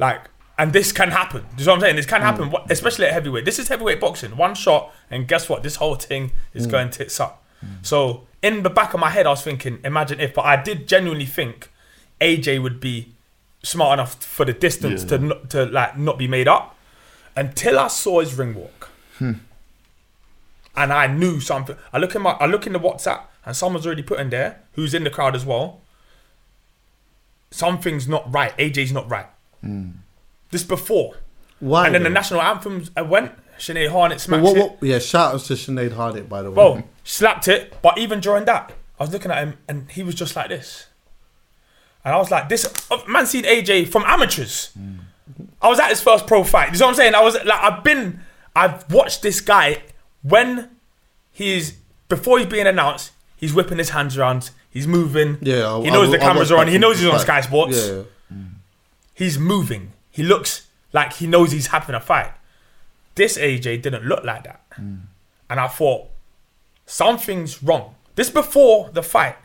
like, 0.00 0.22
and 0.58 0.72
this 0.72 0.90
can 0.90 1.12
happen. 1.12 1.46
Do 1.56 1.62
you 1.62 1.66
know 1.66 1.72
what 1.72 1.76
I'm 1.76 1.80
saying? 1.82 1.96
This 1.96 2.06
can 2.06 2.20
happen, 2.20 2.50
mm. 2.50 2.66
wh- 2.66 2.70
especially 2.70 3.06
at 3.06 3.12
heavyweight. 3.12 3.44
This 3.44 3.60
is 3.60 3.68
heavyweight 3.68 4.00
boxing. 4.00 4.36
One 4.36 4.56
shot, 4.56 4.92
and 5.08 5.28
guess 5.28 5.48
what? 5.48 5.62
This 5.62 5.76
whole 5.76 5.94
thing 5.94 6.32
is 6.52 6.66
going 6.66 6.90
tits 6.90 7.20
up. 7.20 7.44
So 7.82 8.26
in 8.42 8.62
the 8.62 8.70
back 8.70 8.92
of 8.94 9.00
my 9.00 9.10
head, 9.10 9.26
I 9.26 9.30
was 9.30 9.42
thinking, 9.42 9.78
imagine 9.84 10.20
if, 10.20 10.34
but 10.34 10.44
I 10.44 10.60
did 10.60 10.88
genuinely 10.88 11.26
think 11.26 11.70
AJ 12.20 12.62
would 12.62 12.80
be 12.80 13.12
smart 13.62 13.94
enough 13.98 14.22
for 14.22 14.44
the 14.44 14.52
distance 14.52 15.04
to 15.04 15.18
not, 15.18 15.50
to 15.50 15.66
like 15.66 15.96
not 15.96 16.18
be 16.18 16.26
made 16.26 16.48
up 16.48 16.76
until 17.36 17.78
I 17.78 17.86
saw 17.88 18.20
his 18.20 18.34
ring 18.34 18.54
walk. 18.54 18.90
And 19.20 20.92
I 20.92 21.06
knew 21.06 21.38
something. 21.38 21.76
I 21.92 21.98
look 21.98 22.14
in 22.14 22.22
my 22.22 22.32
I 22.32 22.46
look 22.46 22.66
in 22.66 22.72
the 22.72 22.80
WhatsApp 22.80 23.20
and 23.44 23.54
someone's 23.54 23.86
already 23.86 24.02
put 24.02 24.18
in 24.18 24.30
there 24.30 24.60
who's 24.72 24.94
in 24.94 25.04
the 25.04 25.10
crowd 25.10 25.36
as 25.36 25.44
well. 25.44 25.80
Something's 27.50 28.08
not 28.08 28.32
right. 28.32 28.56
AJ's 28.56 28.92
not 28.92 29.08
right. 29.10 29.26
This 30.50 30.64
before. 30.64 31.16
Why? 31.60 31.86
and 31.86 31.94
then 31.94 32.02
the 32.02 32.10
national 32.10 32.42
anthems 32.42 32.90
uh, 32.98 33.04
went. 33.04 33.32
Sinead 33.58 33.90
Harnett 33.90 34.08
But 34.14 34.20
smacked 34.20 34.42
what, 34.42 34.56
it. 34.56 34.60
what, 34.60 34.82
yeah, 34.82 34.98
shout 34.98 35.34
out 35.34 35.40
to 35.42 35.52
Sinead 35.52 35.90
Harnett, 35.90 36.28
by 36.28 36.42
the 36.42 36.50
way. 36.50 36.54
Bro, 36.54 36.82
slapped 37.04 37.48
it. 37.48 37.74
But 37.82 37.98
even 37.98 38.20
during 38.20 38.44
that, 38.46 38.72
I 38.98 39.02
was 39.04 39.12
looking 39.12 39.30
at 39.30 39.38
him 39.38 39.58
and 39.68 39.90
he 39.90 40.02
was 40.02 40.14
just 40.14 40.36
like 40.36 40.48
this. 40.48 40.86
And 42.04 42.12
I 42.14 42.18
was 42.18 42.30
like, 42.30 42.48
this 42.48 42.64
uh, 42.90 42.98
man 43.08 43.26
seen 43.26 43.44
AJ 43.44 43.88
from 43.88 44.02
amateurs. 44.06 44.70
I 45.60 45.68
was 45.68 45.78
at 45.78 45.90
his 45.90 46.00
first 46.00 46.26
pro 46.26 46.42
fight. 46.42 46.72
You 46.72 46.78
know 46.80 46.86
what 46.86 46.90
I'm 46.90 46.96
saying? 46.96 47.14
I 47.14 47.22
was 47.22 47.34
like, 47.34 47.48
I've 47.62 47.84
been, 47.84 48.20
I've 48.56 48.90
watched 48.92 49.22
this 49.22 49.40
guy 49.40 49.82
when 50.22 50.70
he's 51.30 51.74
before 52.08 52.38
he's 52.38 52.48
being 52.48 52.66
announced. 52.66 53.12
He's 53.36 53.54
whipping 53.54 53.78
his 53.78 53.90
hands 53.90 54.16
around. 54.18 54.50
He's 54.70 54.86
moving. 54.88 55.38
Yeah, 55.42 55.76
I- 55.76 55.82
he 55.82 55.90
knows 55.90 56.08
I- 56.08 56.12
the 56.12 56.18
cameras 56.18 56.50
are 56.50 56.58
on. 56.58 56.68
He 56.68 56.78
knows 56.78 56.98
he's 56.98 57.08
on. 57.08 57.18
Sky 57.20 57.40
Sports. 57.40 57.88
Yeah. 57.88 58.02
He's 59.14 59.38
moving. 59.38 59.92
He 60.10 60.22
looks 60.22 60.66
like 60.92 61.14
he 61.14 61.26
knows 61.26 61.52
he's 61.52 61.68
having 61.68 61.94
a 61.94 62.00
fight. 62.00 62.32
This 63.14 63.36
AJ 63.38 63.82
didn't 63.82 64.04
look 64.04 64.24
like 64.24 64.44
that. 64.44 64.60
And 64.76 65.06
I 65.60 65.68
thought, 65.68 66.08
something's 66.92 67.62
wrong. 67.62 67.94
This 68.16 68.28
before 68.28 68.90
the 68.92 69.02
fight. 69.02 69.36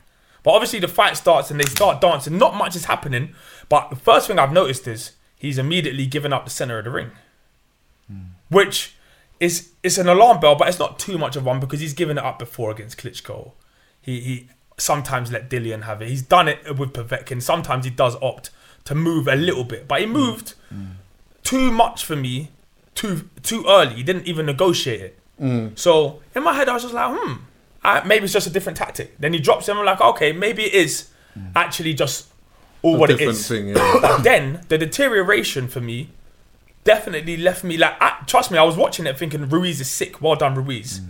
But 0.44 0.52
obviously 0.52 0.80
the 0.80 0.88
fight 0.88 1.16
starts 1.16 1.50
and 1.50 1.60
they 1.60 1.66
start 1.66 2.02
dancing. 2.02 2.38
Not 2.38 2.56
much 2.56 2.76
is 2.76 2.86
happening. 2.86 3.34
But 3.70 3.90
the 3.90 3.96
first 3.96 4.28
thing 4.28 4.38
I've 4.38 4.52
noticed 4.52 4.88
is 4.88 5.14
he's 5.38 5.58
immediately 5.58 6.06
given 6.06 6.34
up 6.34 6.44
the 6.44 6.52
center 6.52 6.78
of 6.78 6.84
the 6.86 6.92
ring. 6.92 7.12
Hmm. 8.08 8.20
Which 8.50 8.96
is 9.40 9.72
it's 9.82 9.98
an 9.98 10.08
alarm 10.08 10.40
bell, 10.40 10.56
but 10.56 10.68
it's 10.68 10.80
not 10.80 11.00
too 11.00 11.18
much 11.18 11.36
of 11.36 11.46
one 11.46 11.60
because 11.60 11.80
he's 11.80 11.94
given 11.94 12.18
it 12.18 12.24
up 12.24 12.40
before 12.40 12.72
against 12.72 12.98
Klitschko. 12.98 13.54
He 14.02 14.20
he 14.20 14.50
sometimes 14.78 15.32
let 15.32 15.50
Dillian 15.50 15.84
have 15.84 16.02
it. 16.02 16.10
He's 16.10 16.22
done 16.22 16.48
it 16.48 16.78
with 16.78 16.94
Povetkin. 16.94 17.42
Sometimes 17.42 17.86
he 17.86 17.92
does 17.92 18.16
opt 18.22 18.50
to 18.86 18.96
move 18.96 19.28
a 19.28 19.36
little 19.36 19.64
bit, 19.64 19.88
but 19.88 20.02
he 20.02 20.06
hmm. 20.06 20.14
moved 20.14 20.54
hmm. 20.70 20.86
too 21.44 21.72
much 21.72 22.04
for 22.04 22.16
me, 22.16 22.52
too 22.94 23.30
too 23.42 23.64
early. 23.68 23.96
He 23.96 24.04
didn't 24.04 24.28
even 24.28 24.46
negotiate 24.46 25.02
it. 25.02 25.20
So 25.76 26.22
in 26.36 26.44
my 26.44 26.54
head, 26.54 26.70
I 26.70 26.74
was 26.74 26.84
just 26.84 26.94
like, 26.94 27.16
hmm, 27.18 27.34
I, 27.84 28.04
maybe 28.06 28.24
it's 28.26 28.34
just 28.34 28.48
a 28.48 28.50
different 28.50 28.78
tactic. 28.78 29.18
Then 29.20 29.34
he 29.34 29.40
drops 29.40 29.68
him. 29.70 29.78
I'm 29.78 29.86
like, 29.86 30.02
okay, 30.02 30.32
maybe 30.32 30.64
it 30.64 30.74
is 30.74 31.10
actually 31.56 31.94
just 31.94 32.28
all 32.82 32.96
A 32.96 33.00
what 33.00 33.10
it 33.12 33.22
is. 33.22 33.48
thing, 33.48 33.70
yeah. 33.70 34.00
But 34.02 34.24
then 34.24 34.62
the 34.70 34.78
deterioration 34.78 35.68
for 35.68 35.82
me 35.82 36.10
definitely 36.84 37.38
left 37.38 37.64
me 37.64 37.78
like 37.78 37.96
I, 38.02 38.24
trust 38.26 38.50
me, 38.52 38.58
I 38.58 38.64
was 38.64 38.76
watching 38.78 39.06
it 39.06 39.18
thinking 39.18 39.48
Ruiz 39.50 39.80
is 39.82 39.90
sick. 39.90 40.22
Well 40.22 40.36
done, 40.36 40.56
Ruiz. 40.56 41.00
Mm. 41.02 41.08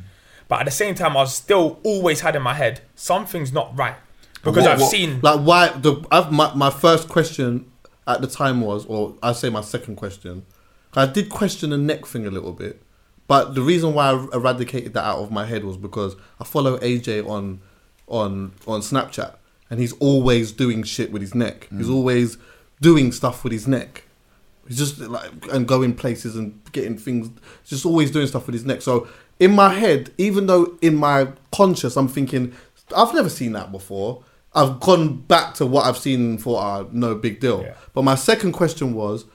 But 0.48 0.60
at 0.62 0.66
the 0.66 0.72
same 0.72 0.96
time, 0.96 1.12
I 1.18 1.22
was 1.22 1.34
still 1.36 1.80
always 1.84 2.22
had 2.22 2.36
in 2.36 2.42
my 2.42 2.54
head 2.54 2.82
something's 2.96 3.52
not 3.52 3.78
right 3.78 3.96
because 4.44 4.64
What- 4.64 4.68
I've 4.68 4.82
what- 4.82 4.92
seen. 4.92 5.20
Like 5.22 5.40
why 5.42 5.70
the 5.70 6.06
I've, 6.12 6.32
my 6.32 6.54
my 6.56 6.70
first 6.70 7.08
question 7.10 7.70
at 8.08 8.22
the 8.22 8.28
time 8.28 8.62
was, 8.62 8.86
or 8.86 9.16
I 9.22 9.34
say 9.34 9.50
my 9.50 9.62
second 9.62 9.98
question, 9.98 10.46
I 10.94 11.06
did 11.06 11.30
question 11.30 11.70
the 11.72 11.78
neck 11.78 12.06
thing 12.06 12.26
a 12.26 12.32
little 12.32 12.54
bit, 12.54 12.82
but 13.28 13.56
the 13.56 13.62
reason 13.62 13.94
why 13.94 14.12
I 14.12 14.28
eradicated 14.34 14.94
that 14.94 15.04
out 15.04 15.20
of 15.20 15.32
my 15.32 15.46
head 15.46 15.64
was 15.64 15.78
because 15.78 16.16
I 16.40 16.44
follow 16.44 16.78
AJ 16.80 17.28
on 17.28 17.62
on 18.08 18.54
on 18.66 18.82
Snapchat, 18.82 19.36
and 19.70 19.80
he's 19.80 19.94
always 19.94 20.52
doing 20.52 20.84
shit 20.84 21.12
with 21.12 21.22
his 21.22 21.36
neck. 21.36 21.68
He's 21.76 21.90
always 21.90 22.38
doing 22.82 23.12
stuff 23.12 23.44
with 23.44 23.54
his 23.54 23.68
neck. 23.68 24.04
He's 24.68 24.78
just 24.78 25.00
like 25.00 25.32
and 25.52 25.68
going 25.68 25.94
places 25.96 26.36
and 26.36 26.60
getting 26.72 26.98
things. 26.98 27.30
Just 27.66 27.86
always 27.86 28.12
doing 28.12 28.28
stuff 28.28 28.46
with 28.48 28.54
his 28.54 28.66
neck. 28.66 28.82
So 28.82 29.08
in 29.40 29.52
my 29.52 29.74
head, 29.74 30.12
even 30.18 30.48
though 30.48 30.78
in 30.82 30.96
my 30.96 31.30
conscious, 31.52 31.96
I'm 31.98 32.08
thinking, 32.08 32.54
I've 32.96 33.14
never 33.14 33.30
seen 33.30 33.54
that 33.54 33.72
before. 33.72 34.24
I've 34.54 34.80
gone 34.80 35.18
back 35.18 35.54
to 35.56 35.66
what 35.66 35.86
I've 35.86 35.98
seen 35.98 36.22
and 36.22 36.42
thought, 36.42 36.58
ah, 36.58 36.88
no 36.92 37.14
big 37.14 37.40
deal. 37.40 37.62
Yeah. 37.62 37.76
But 37.94 38.04
my 38.04 38.16
second 38.16 38.54
question 38.54 38.94
was, 38.94 39.26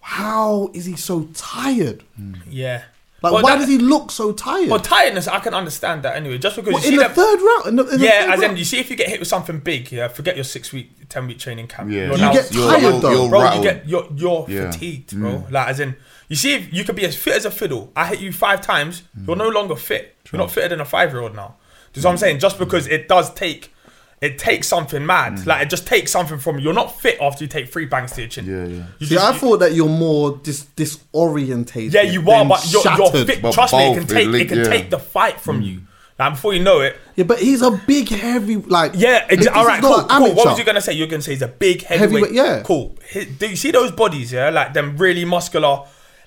how 0.00 0.70
is 0.74 0.86
he 0.86 0.96
so 0.96 1.24
tired? 1.34 2.02
yeah. 2.48 2.84
Like, 3.22 3.32
Well, 3.32 3.42
why 3.42 3.52
that- 3.54 3.60
does 3.60 3.68
he 3.68 3.78
look 3.78 4.10
so 4.10 4.32
tired? 4.32 4.68
Well, 4.68 4.78
tiredness, 4.78 5.26
I 5.26 5.38
can 5.40 5.54
understand 5.54 6.02
that 6.02 6.16
anyway. 6.16 6.36
Just 6.38 6.56
because 6.56 6.74
What, 6.74 6.82
you 6.84 6.88
in 6.88 6.92
see 6.92 7.02
the 7.02 7.08
that, 7.08 7.14
third 7.16 7.40
round? 7.40 7.66
In 7.66 7.76
the, 7.76 7.94
in 7.94 8.00
the 8.00 8.04
yeah, 8.06 8.20
third 8.20 8.30
as 8.30 8.40
in 8.40 8.46
round? 8.48 8.58
you 8.58 8.64
see 8.66 8.78
if 8.78 8.90
you 8.90 8.96
get 8.96 9.08
hit 9.08 9.20
with 9.20 9.28
something 9.28 9.58
big, 9.58 9.90
yeah, 9.90 10.08
forget 10.08 10.36
your 10.36 10.44
six 10.44 10.70
week, 10.72 11.08
ten 11.08 11.26
week 11.26 11.38
training 11.38 11.66
camp. 11.66 11.90
Yeah. 11.90 12.06
You're 12.06 12.12
You 12.12 12.18
now- 12.18 12.32
get 12.32 12.52
You're- 12.52 12.68
tired 12.68 12.82
you're- 12.82 13.00
though. 13.00 13.10
you're 13.12 13.28
bro. 13.30 13.40
rattled. 13.42 13.64
You 13.64 13.70
get 13.70 13.88
you're 13.88 14.06
you're 14.14 14.46
Yeah. 14.48 14.70
fatigued, 14.70 15.18
bro. 15.18 15.30
Mm. 15.30 15.50
Like 15.50 15.68
as 15.68 15.80
in, 15.80 15.96
you 16.28 16.36
see, 16.36 16.54
if 16.54 16.72
you 16.72 16.84
could 16.84 16.96
be 16.96 17.06
as 17.06 17.16
fit 17.16 17.34
as 17.36 17.44
a 17.46 17.50
fiddle. 17.50 17.90
I 17.96 18.06
hit 18.06 18.20
you 18.20 18.32
five 18.32 18.60
times. 18.60 19.02
You're 19.26 19.34
mm. 19.34 19.38
no 19.38 19.48
longer 19.48 19.76
fit. 19.76 20.14
You're 20.30 20.38
not 20.40 20.50
fitter 20.50 20.68
than 20.68 20.80
a 20.80 20.84
five 20.84 21.10
year 21.12 21.22
old 21.22 21.34
now. 21.34 21.54
Do 21.92 22.00
you 22.00 22.02
know 22.02 22.08
what 22.08 22.12
I'm 22.12 22.16
mm. 22.18 22.20
saying? 22.20 22.38
Just 22.40 22.58
because 22.58 22.86
it 22.86 23.08
does 23.08 23.32
take, 23.32 23.72
it 24.20 24.38
takes 24.38 24.66
something 24.66 25.04
mad. 25.04 25.34
Mm. 25.34 25.46
Like 25.46 25.62
it 25.66 25.70
just 25.70 25.86
takes 25.86 26.10
something 26.12 26.38
from 26.38 26.58
you. 26.58 26.64
You're 26.64 26.72
not 26.74 26.98
fit 27.00 27.18
after 27.20 27.44
you 27.44 27.48
take 27.48 27.70
three 27.70 27.84
bangs 27.84 28.12
to 28.12 28.22
your 28.22 28.28
chin. 28.30 28.46
Yeah, 28.46 28.64
yeah. 28.64 28.86
You 28.98 29.06
See, 29.06 29.14
just- 29.14 29.24
I 29.26 29.32
you- 29.32 29.38
thought 29.38 29.58
that 29.58 29.74
you're 29.74 29.88
more 29.88 30.38
dis- 30.42 30.66
disorientated. 30.76 31.92
yeah, 31.92 32.02
you 32.02 32.20
are, 32.30 32.44
but 32.44 32.70
you're, 32.70 32.82
you're 32.96 33.26
fit. 33.26 33.42
But 33.42 33.52
Trust 33.52 33.74
me, 33.74 33.90
it 33.90 33.94
can 33.94 34.02
is 34.04 34.08
take 34.08 34.28
it 34.28 34.48
can 34.48 34.58
yeah. 34.58 34.64
take 34.64 34.90
the 34.90 34.98
fight 34.98 35.40
from 35.40 35.60
mm. 35.60 35.66
you. 35.66 35.80
Like 36.18 36.32
before 36.32 36.54
you 36.54 36.62
know 36.62 36.80
it, 36.80 36.96
Yeah, 37.14 37.24
but 37.24 37.40
he's 37.40 37.60
a 37.60 37.70
big, 37.70 38.08
heavy, 38.08 38.56
like. 38.56 38.92
Yeah, 38.94 39.28
exa- 39.28 39.54
all 39.54 39.66
right, 39.66 39.82
cool, 39.82 40.00
an 40.00 40.08
cool. 40.08 40.34
What 40.34 40.46
was 40.46 40.58
you 40.58 40.64
gonna 40.64 40.80
say? 40.80 40.94
You're 40.94 41.08
gonna 41.08 41.20
say 41.20 41.32
he's 41.32 41.42
a 41.42 41.48
big 41.48 41.82
heavyweight. 41.82 42.24
Heavyweight, 42.30 42.32
yeah. 42.32 42.62
Cool. 42.62 42.96
Hi- 43.12 43.24
Do 43.24 43.46
you 43.46 43.56
see 43.56 43.70
those 43.70 43.90
bodies? 43.90 44.32
Yeah, 44.32 44.48
like 44.48 44.72
them 44.72 44.96
really 44.96 45.26
muscular, 45.26 45.80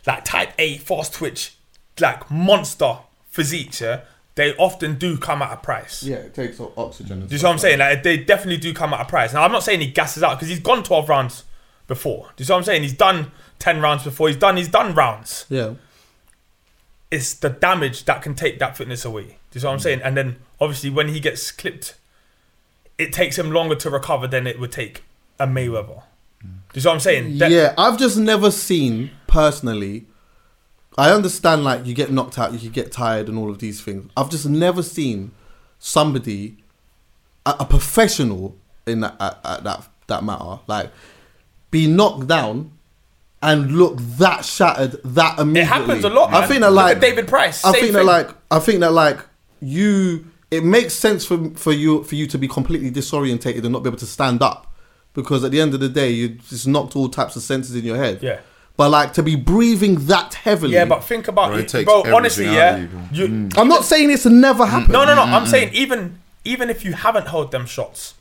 like 0.05 0.25
type 0.25 0.51
A, 0.59 0.77
fast 0.77 1.15
twitch, 1.15 1.55
like 1.99 2.29
monster 2.29 2.97
physiques. 3.31 3.81
Yeah, 3.81 4.01
they 4.39 4.55
often 4.55 4.95
do 4.95 5.17
come 5.17 5.41
at 5.41 5.51
a 5.51 5.57
price. 5.57 6.01
Yeah, 6.01 6.15
it 6.15 6.33
takes 6.33 6.61
oxygen. 6.61 7.27
Do 7.27 7.33
you 7.33 7.37
see 7.37 7.45
what 7.45 7.51
I'm 7.51 7.59
saying? 7.59 7.79
Like 7.79 8.03
they 8.03 8.15
definitely 8.15 8.55
do 8.55 8.73
come 8.73 8.93
at 8.93 9.01
a 9.01 9.05
price. 9.05 9.33
Now 9.33 9.43
I'm 9.43 9.51
not 9.51 9.63
saying 9.63 9.81
he 9.81 9.87
gasses 9.87 10.23
out 10.23 10.37
because 10.37 10.47
he's 10.47 10.61
gone 10.61 10.81
12 10.81 11.09
rounds 11.09 11.43
before. 11.87 12.27
Do 12.37 12.41
you 12.41 12.45
see 12.45 12.53
what 12.53 12.59
I'm 12.59 12.63
saying? 12.63 12.83
He's 12.83 12.93
done 12.93 13.33
10 13.59 13.81
rounds 13.81 14.05
before. 14.05 14.29
He's 14.29 14.37
done. 14.37 14.55
He's 14.55 14.69
done 14.69 14.95
rounds. 14.95 15.45
Yeah. 15.49 15.73
It's 17.11 17.33
the 17.33 17.49
damage 17.49 18.05
that 18.05 18.21
can 18.21 18.33
take 18.33 18.59
that 18.59 18.77
fitness 18.77 19.03
away. 19.03 19.23
Do 19.23 19.33
you 19.55 19.59
see 19.59 19.67
what 19.67 19.73
I'm 19.73 19.79
mm. 19.79 19.83
saying? 19.83 20.01
And 20.03 20.15
then 20.15 20.37
obviously 20.61 20.89
when 20.89 21.09
he 21.09 21.19
gets 21.19 21.51
clipped, 21.51 21.95
it 22.97 23.11
takes 23.11 23.37
him 23.37 23.51
longer 23.51 23.75
to 23.75 23.89
recover 23.89 24.25
than 24.25 24.47
it 24.47 24.57
would 24.57 24.71
take 24.71 25.03
a 25.37 25.47
Mayweather. 25.47 26.03
Mm. 26.45 26.59
Do 26.71 26.75
you 26.75 26.81
see 26.81 26.87
what 26.87 26.93
I'm 26.93 26.99
saying? 27.01 27.37
That- 27.39 27.51
yeah, 27.51 27.73
I've 27.77 27.99
just 27.99 28.17
never 28.17 28.51
seen 28.51 29.11
personally. 29.27 30.05
I 30.97 31.11
understand, 31.11 31.63
like 31.63 31.85
you 31.85 31.93
get 31.93 32.11
knocked 32.11 32.37
out, 32.37 32.53
you 32.53 32.59
can 32.59 32.71
get 32.71 32.91
tired, 32.91 33.29
and 33.29 33.37
all 33.37 33.49
of 33.49 33.59
these 33.59 33.81
things. 33.81 34.11
I've 34.17 34.29
just 34.29 34.47
never 34.47 34.83
seen 34.83 35.31
somebody, 35.77 36.57
a, 37.45 37.57
a 37.59 37.65
professional 37.65 38.57
in 38.85 39.01
that 39.01 39.15
at, 39.19 39.39
at 39.45 39.63
that 39.63 39.89
that 40.07 40.23
matter, 40.23 40.59
like 40.67 40.91
be 41.71 41.87
knocked 41.87 42.27
down 42.27 42.71
and 43.41 43.71
look 43.71 43.97
that 43.97 44.43
shattered 44.43 44.99
that 45.03 45.39
immediately. 45.39 45.61
It 45.61 45.65
happens 45.65 46.03
a 46.03 46.09
lot. 46.09 46.29
I 46.29 46.41
man. 46.41 46.49
think 46.49 46.61
that 46.61 46.71
like 46.71 46.99
David 46.99 47.27
Price. 47.27 47.63
I 47.63 47.71
think 47.71 47.93
that 47.93 48.05
like 48.05 48.29
I 48.51 48.59
think 48.59 48.81
that 48.81 48.91
like 48.91 49.19
you 49.61 50.25
it 50.51 50.63
makes 50.63 50.93
sense 50.93 51.25
for 51.25 51.51
for 51.51 51.71
you 51.71 52.03
for 52.03 52.15
you 52.15 52.27
to 52.27 52.37
be 52.37 52.47
completely 52.47 52.91
disorientated 52.91 53.63
and 53.63 53.71
not 53.71 53.83
be 53.83 53.89
able 53.89 53.99
to 53.99 54.05
stand 54.05 54.41
up 54.41 54.73
because 55.13 55.43
at 55.43 55.51
the 55.51 55.61
end 55.61 55.73
of 55.73 55.79
the 55.79 55.89
day 55.89 56.09
you 56.09 56.29
just 56.29 56.67
knocked 56.67 56.95
all 56.95 57.09
types 57.09 57.35
of 57.35 57.41
senses 57.41 57.75
in 57.75 57.85
your 57.85 57.97
head. 57.97 58.21
Yeah. 58.21 58.39
But 58.79 58.91
like 58.91 59.11
to 59.15 59.23
be 59.23 59.35
breathing 59.35 60.05
that 60.05 60.35
heavily. 60.35 60.75
yeah, 60.75 60.85
but 60.85 61.03
think 61.03 61.27
about 61.27 61.49
Bro, 61.49 61.57
it 61.57 61.75
it, 61.75 61.85
bro. 61.85 62.01
Honestly, 62.15 62.45
yeah. 62.45 62.77
you, 62.77 62.87
bro. 62.87 63.01
You, 63.11 63.27
mm. 63.27 63.57
I'm 63.57 63.67
not 63.67 63.83
saying 63.83 64.09
it's 64.09 64.25
never 64.25 64.63
mm. 64.63 64.69
happened. 64.69 64.93
No, 64.93 65.03
no, 65.03 65.15
no. 65.15 65.23
Mm. 65.23 65.33
I'm 65.33 65.45
saying 65.47 65.73
even 65.73 66.17
even 66.45 66.69
if 66.69 66.85
you 66.85 66.93
haven't 66.93 67.27
held 67.27 67.51
them 67.51 67.65
shots, 67.65 68.13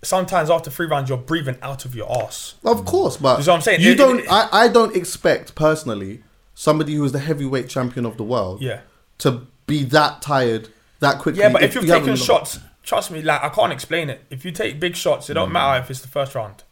sometimes 0.00 0.48
after 0.48 0.70
three 0.70 0.86
rounds 0.86 1.08
you're 1.08 1.18
breathing 1.18 1.56
out 1.60 1.84
of 1.84 1.96
your 1.96 2.08
ass. 2.22 2.54
Of 2.64 2.84
course, 2.84 3.16
but 3.16 3.38
That's 3.38 3.48
what 3.48 3.54
I'm 3.56 3.62
saying. 3.62 3.80
You 3.80 3.90
It- 3.90 3.98
don't. 3.98 4.20
it- 4.20 4.30
I, 4.30 4.48
I 4.52 4.68
don't 4.68 4.94
expect 4.94 5.56
personally 5.56 6.22
somebody 6.54 6.94
who 6.94 7.02
is 7.02 7.10
the 7.10 7.18
heavyweight 7.18 7.68
champion 7.68 8.06
of 8.06 8.16
the 8.16 8.22
world. 8.22 8.62
Yeah. 8.62 8.82
To 9.18 9.48
be 9.66 9.82
that 9.82 10.22
tired 10.22 10.68
that 11.00 11.18
quickly. 11.18 11.40
Yeah, 11.40 11.48
but 11.48 11.64
if, 11.64 11.74
you've 11.74 11.82
you 11.82 11.90
taken 11.90 12.14
shots, 12.14 12.60
trust 12.84 13.10
me, 13.10 13.22
like 13.22 13.42
I 13.42 13.48
can't 13.48 13.72
explain 13.72 14.08
it. 14.08 14.22
If 14.30 14.44
you 14.44 14.52
take 14.52 14.78
big 14.78 14.94
shots, 14.94 15.28
it 15.30 15.34
don't 15.34 15.50
matter 15.50 15.82
if 15.82 15.90
it's 15.90 16.00
the 16.00 16.06
first 16.06 16.36
round. 16.36 16.62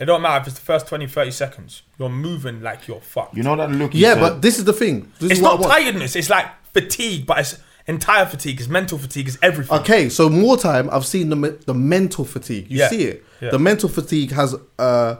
It 0.00 0.06
don't 0.06 0.22
matter 0.22 0.40
if 0.40 0.46
it's 0.48 0.56
the 0.58 0.64
first 0.64 0.86
20, 0.88 1.06
30 1.06 1.30
seconds. 1.30 1.82
You're 1.98 2.08
moving 2.08 2.62
like 2.62 2.88
you're 2.88 3.00
fucked. 3.00 3.36
You 3.36 3.42
know 3.42 3.54
that 3.56 3.70
look. 3.70 3.94
you 3.94 4.00
Yeah, 4.00 4.14
said? 4.14 4.20
but 4.20 4.42
this 4.42 4.58
is 4.58 4.64
the 4.64 4.72
thing. 4.72 5.12
This 5.20 5.32
it's 5.32 5.40
is 5.40 5.42
not 5.42 5.62
tiredness. 5.62 6.16
It's 6.16 6.30
like 6.30 6.46
fatigue, 6.72 7.26
but 7.26 7.38
it's 7.38 7.58
entire 7.86 8.24
fatigue. 8.24 8.58
It's 8.60 8.68
mental 8.68 8.96
fatigue. 8.98 9.28
It's 9.28 9.36
everything. 9.42 9.78
Okay, 9.80 10.08
so 10.08 10.30
more 10.30 10.56
time 10.56 10.88
I've 10.90 11.04
seen 11.06 11.28
the 11.28 11.36
me- 11.36 11.56
the 11.66 11.74
mental 11.74 12.24
fatigue. 12.24 12.70
You 12.70 12.78
Yeah. 12.78 12.88
see 12.88 13.04
it. 13.04 13.24
Yeah. 13.42 13.50
The 13.50 13.58
mental 13.58 13.88
fatigue 13.90 14.32
has 14.32 14.56
uh, 14.78 15.16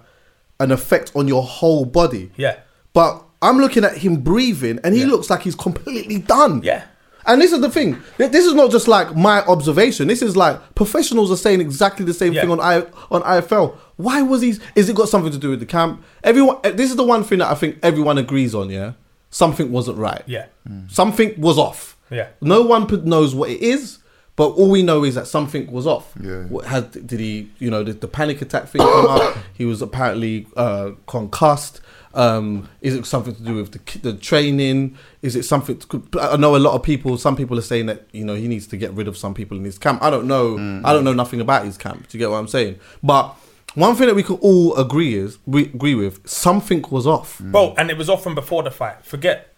an 0.58 0.70
effect 0.72 1.12
on 1.14 1.28
your 1.28 1.42
whole 1.42 1.84
body. 1.84 2.30
Yeah. 2.36 2.56
But 2.94 3.22
I'm 3.42 3.58
looking 3.58 3.84
at 3.84 3.98
him 3.98 4.16
breathing, 4.22 4.78
and 4.82 4.94
he 4.94 5.02
Yeah. 5.02 5.08
looks 5.08 5.28
like 5.30 5.42
he's 5.42 5.54
completely 5.54 6.18
done. 6.18 6.62
Yeah. 6.62 6.84
And 7.26 7.40
this 7.40 7.52
is 7.52 7.60
the 7.60 7.70
thing. 7.70 7.98
This 8.18 8.46
is 8.46 8.54
not 8.54 8.70
just 8.70 8.88
like 8.88 9.14
my 9.16 9.42
observation. 9.44 10.08
This 10.08 10.22
is 10.22 10.36
like 10.36 10.74
professionals 10.74 11.30
are 11.30 11.36
saying 11.36 11.60
exactly 11.60 12.04
the 12.04 12.14
same 12.14 12.32
Yeah. 12.32 12.42
thing 12.42 12.50
on 12.50 12.60
I 12.60 12.86
on 13.10 13.22
IFL. 13.22 13.76
Why 13.96 14.22
was 14.22 14.40
he? 14.42 14.54
Is 14.74 14.88
it 14.88 14.96
got 14.96 15.08
something 15.08 15.30
to 15.32 15.38
do 15.38 15.50
with 15.50 15.60
the 15.60 15.66
camp? 15.66 16.02
Everyone. 16.24 16.56
eh, 16.64 16.70
This 16.70 16.90
is 16.90 16.96
the 16.96 17.04
one 17.04 17.22
thing 17.24 17.38
that 17.40 17.50
I 17.50 17.54
think 17.54 17.78
everyone 17.82 18.16
agrees 18.18 18.54
on. 18.54 18.70
Yeah, 18.70 18.92
something 19.30 19.70
wasn't 19.70 19.98
right. 19.98 20.22
Yeah. 20.26 20.46
Something 20.88 21.38
was 21.40 21.58
off. 21.58 21.96
Yeah. 22.10 22.28
No 22.40 22.62
one 22.62 22.86
knows 23.04 23.34
what 23.34 23.50
it 23.50 23.60
is, 23.60 23.98
but 24.36 24.48
all 24.50 24.70
we 24.70 24.82
know 24.82 25.04
is 25.04 25.14
that 25.16 25.26
something 25.26 25.70
was 25.70 25.86
off. 25.86 26.12
Yeah. 26.20 26.44
What 26.44 26.64
had 26.64 27.06
did 27.06 27.20
he? 27.20 27.50
You 27.58 27.70
know, 27.70 27.84
did 27.84 28.00
the 28.00 28.08
panic 28.08 28.40
attack 28.42 28.68
thing 28.68 28.80
come 28.80 29.06
up? 29.06 29.36
He 29.54 29.64
was 29.66 29.82
apparently 29.82 30.46
uh, 30.56 30.92
concussed. 31.06 31.80
Um, 32.12 32.68
is 32.80 32.94
it 32.96 33.06
something 33.06 33.34
to 33.34 33.42
do 33.42 33.54
with 33.54 33.70
the, 33.72 33.98
the 33.98 34.14
training? 34.16 34.98
Is 35.22 35.36
it 35.36 35.44
something? 35.44 35.78
To, 35.78 36.02
I 36.20 36.36
know 36.36 36.56
a 36.56 36.58
lot 36.58 36.74
of 36.74 36.82
people. 36.82 37.16
Some 37.18 37.36
people 37.36 37.56
are 37.58 37.62
saying 37.62 37.86
that 37.86 38.06
you 38.12 38.24
know 38.24 38.34
he 38.34 38.48
needs 38.48 38.66
to 38.68 38.76
get 38.76 38.92
rid 38.92 39.06
of 39.06 39.16
some 39.16 39.32
people 39.34 39.56
in 39.56 39.64
his 39.64 39.78
camp. 39.78 40.02
I 40.02 40.10
don't 40.10 40.26
know. 40.26 40.56
I 40.84 40.92
don't 40.92 41.04
know 41.04 41.12
nothing 41.12 41.40
about 41.40 41.64
his 41.64 41.78
camp. 41.78 42.08
Do 42.08 42.18
you 42.18 42.24
get 42.24 42.30
what 42.30 42.38
I'm 42.38 42.48
saying? 42.48 42.80
But 43.02 43.36
one 43.74 43.94
thing 43.94 44.08
that 44.08 44.16
we 44.16 44.24
can 44.24 44.36
all 44.36 44.74
agree 44.76 45.14
is 45.14 45.38
we 45.46 45.66
agree 45.66 45.94
with 45.94 46.28
something 46.28 46.84
was 46.90 47.06
off. 47.06 47.38
Bro, 47.38 47.74
and 47.78 47.90
it 47.90 47.96
was 47.96 48.10
off 48.10 48.24
from 48.24 48.34
before 48.34 48.64
the 48.64 48.70
fight. 48.72 49.04
Forget 49.04 49.54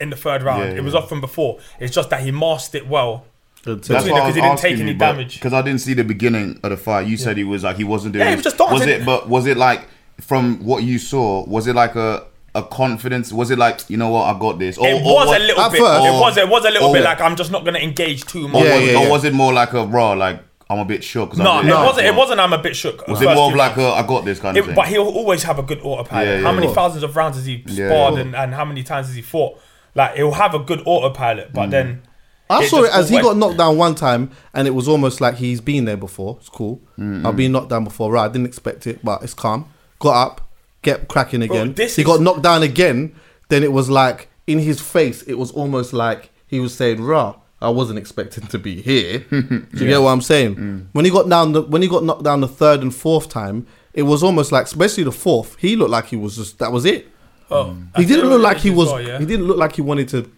in 0.00 0.10
the 0.10 0.16
third 0.16 0.42
round. 0.42 0.62
Yeah, 0.62 0.76
it 0.78 0.84
was 0.84 0.94
off 0.94 1.08
from 1.08 1.20
before. 1.20 1.58
It's 1.80 1.92
just 1.94 2.10
that 2.10 2.22
he 2.22 2.30
masked 2.30 2.74
it 2.76 2.86
well. 2.86 3.26
That's 3.64 3.88
Between 3.88 4.12
why 4.12 4.18
it, 4.18 4.20
I 4.20 4.24
'cause 4.24 4.26
was 4.26 4.34
he 4.36 4.40
didn't 4.42 4.58
take 4.58 4.78
any 4.78 4.92
you, 4.92 4.98
damage. 4.98 5.34
because 5.34 5.54
I 5.54 5.62
didn't 5.62 5.80
see 5.80 5.94
the 5.94 6.04
beginning 6.04 6.60
of 6.62 6.70
the 6.70 6.76
fight. 6.76 7.06
You 7.06 7.16
said 7.16 7.36
he 7.36 7.44
was 7.44 7.64
like 7.64 7.76
he 7.76 7.84
wasn't 7.84 8.12
doing. 8.12 8.24
Yeah, 8.24 8.30
he 8.30 8.36
was 8.36 8.44
just 8.44 8.58
dancing. 8.58 8.74
Was 8.78 8.86
it? 8.86 9.04
But 9.06 9.28
was 9.28 9.46
it 9.46 9.56
like 9.56 9.88
from 10.20 10.64
what 10.64 10.82
you 10.84 10.98
saw? 10.98 11.44
Was 11.46 11.66
it 11.66 11.74
like 11.74 11.94
a 11.96 12.24
a 12.56 12.62
confidence? 12.62 13.32
Was 13.32 13.50
it 13.50 13.58
like 13.58 13.80
you 13.90 13.96
know 13.96 14.10
what 14.10 14.34
I 14.34 14.38
got 14.38 14.58
this? 14.58 14.78
Or, 14.78 14.86
It 14.86 14.94
or 14.94 15.02
was 15.02 15.26
what- 15.28 15.40
a 15.40 15.44
little 15.44 15.70
bit. 15.70 15.80
first- 15.80 16.06
it 16.06 16.10
was. 16.20 16.36
It 16.36 16.48
was 16.48 16.64
a 16.64 16.70
little 16.70 16.88
or- 16.90 16.94
bit 16.94 17.02
like 17.04 17.20
I'm 17.20 17.36
just 17.36 17.50
not 17.50 17.64
gonna 17.64 17.80
engage 17.80 18.24
too 18.24 18.46
much. 18.48 18.64
Yeah, 18.64 18.76
was, 18.78 18.86
yeah, 18.88 18.98
or 19.06 19.10
was 19.10 19.24
it 19.24 19.34
more 19.34 19.52
like 19.52 19.72
a 19.72 19.84
raw? 19.84 20.12
Like 20.12 20.40
I'm 20.70 20.78
a 20.78 20.84
bit 20.84 21.02
shook. 21.04 21.30
'cause 21.30 21.38
No, 21.40 21.52
I'm 21.52 21.68
it 21.68 21.72
wasn't. 21.74 22.06
It 22.06 22.14
wasn't. 22.14 22.40
I'm 22.40 22.52
a 22.52 22.58
bit 22.58 22.74
shook. 22.76 23.06
Was 23.08 23.20
it 23.20 23.24
first 23.26 23.36
more 23.36 23.46
of 23.48 23.52
two 23.52 23.58
like 23.58 23.76
a 23.76 23.88
I 23.88 24.02
got 24.06 24.24
this 24.24 24.38
kind 24.40 24.56
of 24.56 24.64
thing? 24.66 24.74
but 24.74 24.86
he'll 24.86 25.02
always 25.02 25.42
have 25.42 25.58
a 25.58 25.62
good 25.62 25.80
autopilot. 25.82 26.40
Yeah, 26.40 26.46
how 26.46 26.52
many 26.52 26.68
Of 26.68 26.74
thousands 26.74 27.02
of 27.02 27.14
rounds 27.16 27.36
has 27.36 27.44
he 27.46 27.62
Yeah. 27.66 27.88
sparred 27.88 28.18
and, 28.20 28.34
and 28.36 28.54
how 28.54 28.64
many 28.64 28.82
times 28.82 29.08
has 29.08 29.16
he 29.16 29.22
fought? 29.22 29.58
Like 29.96 30.14
he'll 30.16 30.32
have 30.32 30.54
a 30.54 30.58
good 30.60 30.80
autopilot, 30.86 31.50
Mm. 31.50 31.54
but 31.54 31.70
then 31.70 32.02
I 32.48 32.62
it 32.62 32.68
saw 32.70 32.82
it 32.84 32.92
as 32.94 33.08
he 33.08 33.16
went- 33.16 33.26
got 33.26 33.36
knocked 33.36 33.56
down 33.58 33.76
one 33.78 33.94
time, 33.94 34.30
and 34.54 34.66
it 34.68 34.74
was 34.74 34.86
almost 34.88 35.20
like 35.20 35.36
he's 35.36 35.60
been 35.60 35.84
there 35.86 35.96
before. 35.96 36.36
It's 36.40 36.48
cool. 36.48 36.80
I've 36.98 37.36
been 37.36 37.52
knocked 37.52 37.70
down 37.70 37.84
before. 37.84 38.12
Right, 38.12 38.24
I 38.24 38.28
didn't 38.28 38.46
expect 38.46 38.86
it, 38.86 39.00
but 39.04 39.22
it's 39.22 39.34
calm. 39.34 39.66
Got 39.98 40.14
up, 40.26 40.40
get 40.82 41.08
cracking 41.08 41.42
again. 41.42 41.74
this 41.74 41.96
he 41.96 42.02
is- 42.02 42.06
got 42.06 42.20
knocked 42.20 42.42
down 42.42 42.62
again. 42.62 43.14
Then 43.48 43.62
it 43.62 43.72
was 43.72 43.90
like 43.90 44.28
in 44.46 44.58
his 44.58 44.80
face. 44.80 45.22
It 45.22 45.34
was 45.34 45.50
almost 45.52 45.92
like 45.92 46.30
he 46.46 46.60
was 46.60 46.74
saying, 46.74 47.02
"Rah, 47.02 47.36
I 47.60 47.68
wasn't 47.70 47.98
expecting 47.98 48.46
to 48.48 48.58
be 48.58 48.80
here. 48.82 49.18
Do 49.30 49.66
you 49.72 49.86
get 49.86 50.00
what 50.00 50.10
I'm 50.10 50.20
saying? 50.20 50.56
Mm. 50.56 50.86
When 50.92 51.04
he 51.04 51.10
got 51.10 51.28
down 51.28 51.52
the 51.52 51.62
when 51.62 51.82
he 51.82 51.88
got 51.88 52.04
knocked 52.04 52.22
down 52.24 52.40
the 52.40 52.48
third 52.48 52.82
and 52.82 52.94
fourth 52.94 53.28
time, 53.28 53.66
it 53.92 54.02
was 54.02 54.22
almost 54.22 54.52
like, 54.52 54.64
especially 54.66 55.04
the 55.04 55.12
fourth, 55.12 55.56
he 55.58 55.76
looked 55.76 55.90
like 55.90 56.06
he 56.06 56.16
was 56.16 56.36
just 56.36 56.58
that 56.58 56.72
was 56.72 56.84
it. 56.84 57.08
Oh, 57.50 57.66
mm. 57.66 57.96
He 57.96 58.04
didn't 58.06 58.28
look 58.28 58.40
like 58.42 58.58
he 58.58 58.70
was. 58.70 58.88
well, 58.90 59.00
yeah? 59.00 59.18
He 59.18 59.26
didn't 59.26 59.46
look 59.46 59.56
like 59.58 59.76
he 59.76 59.82
wanted 59.82 60.08
to 60.08 60.30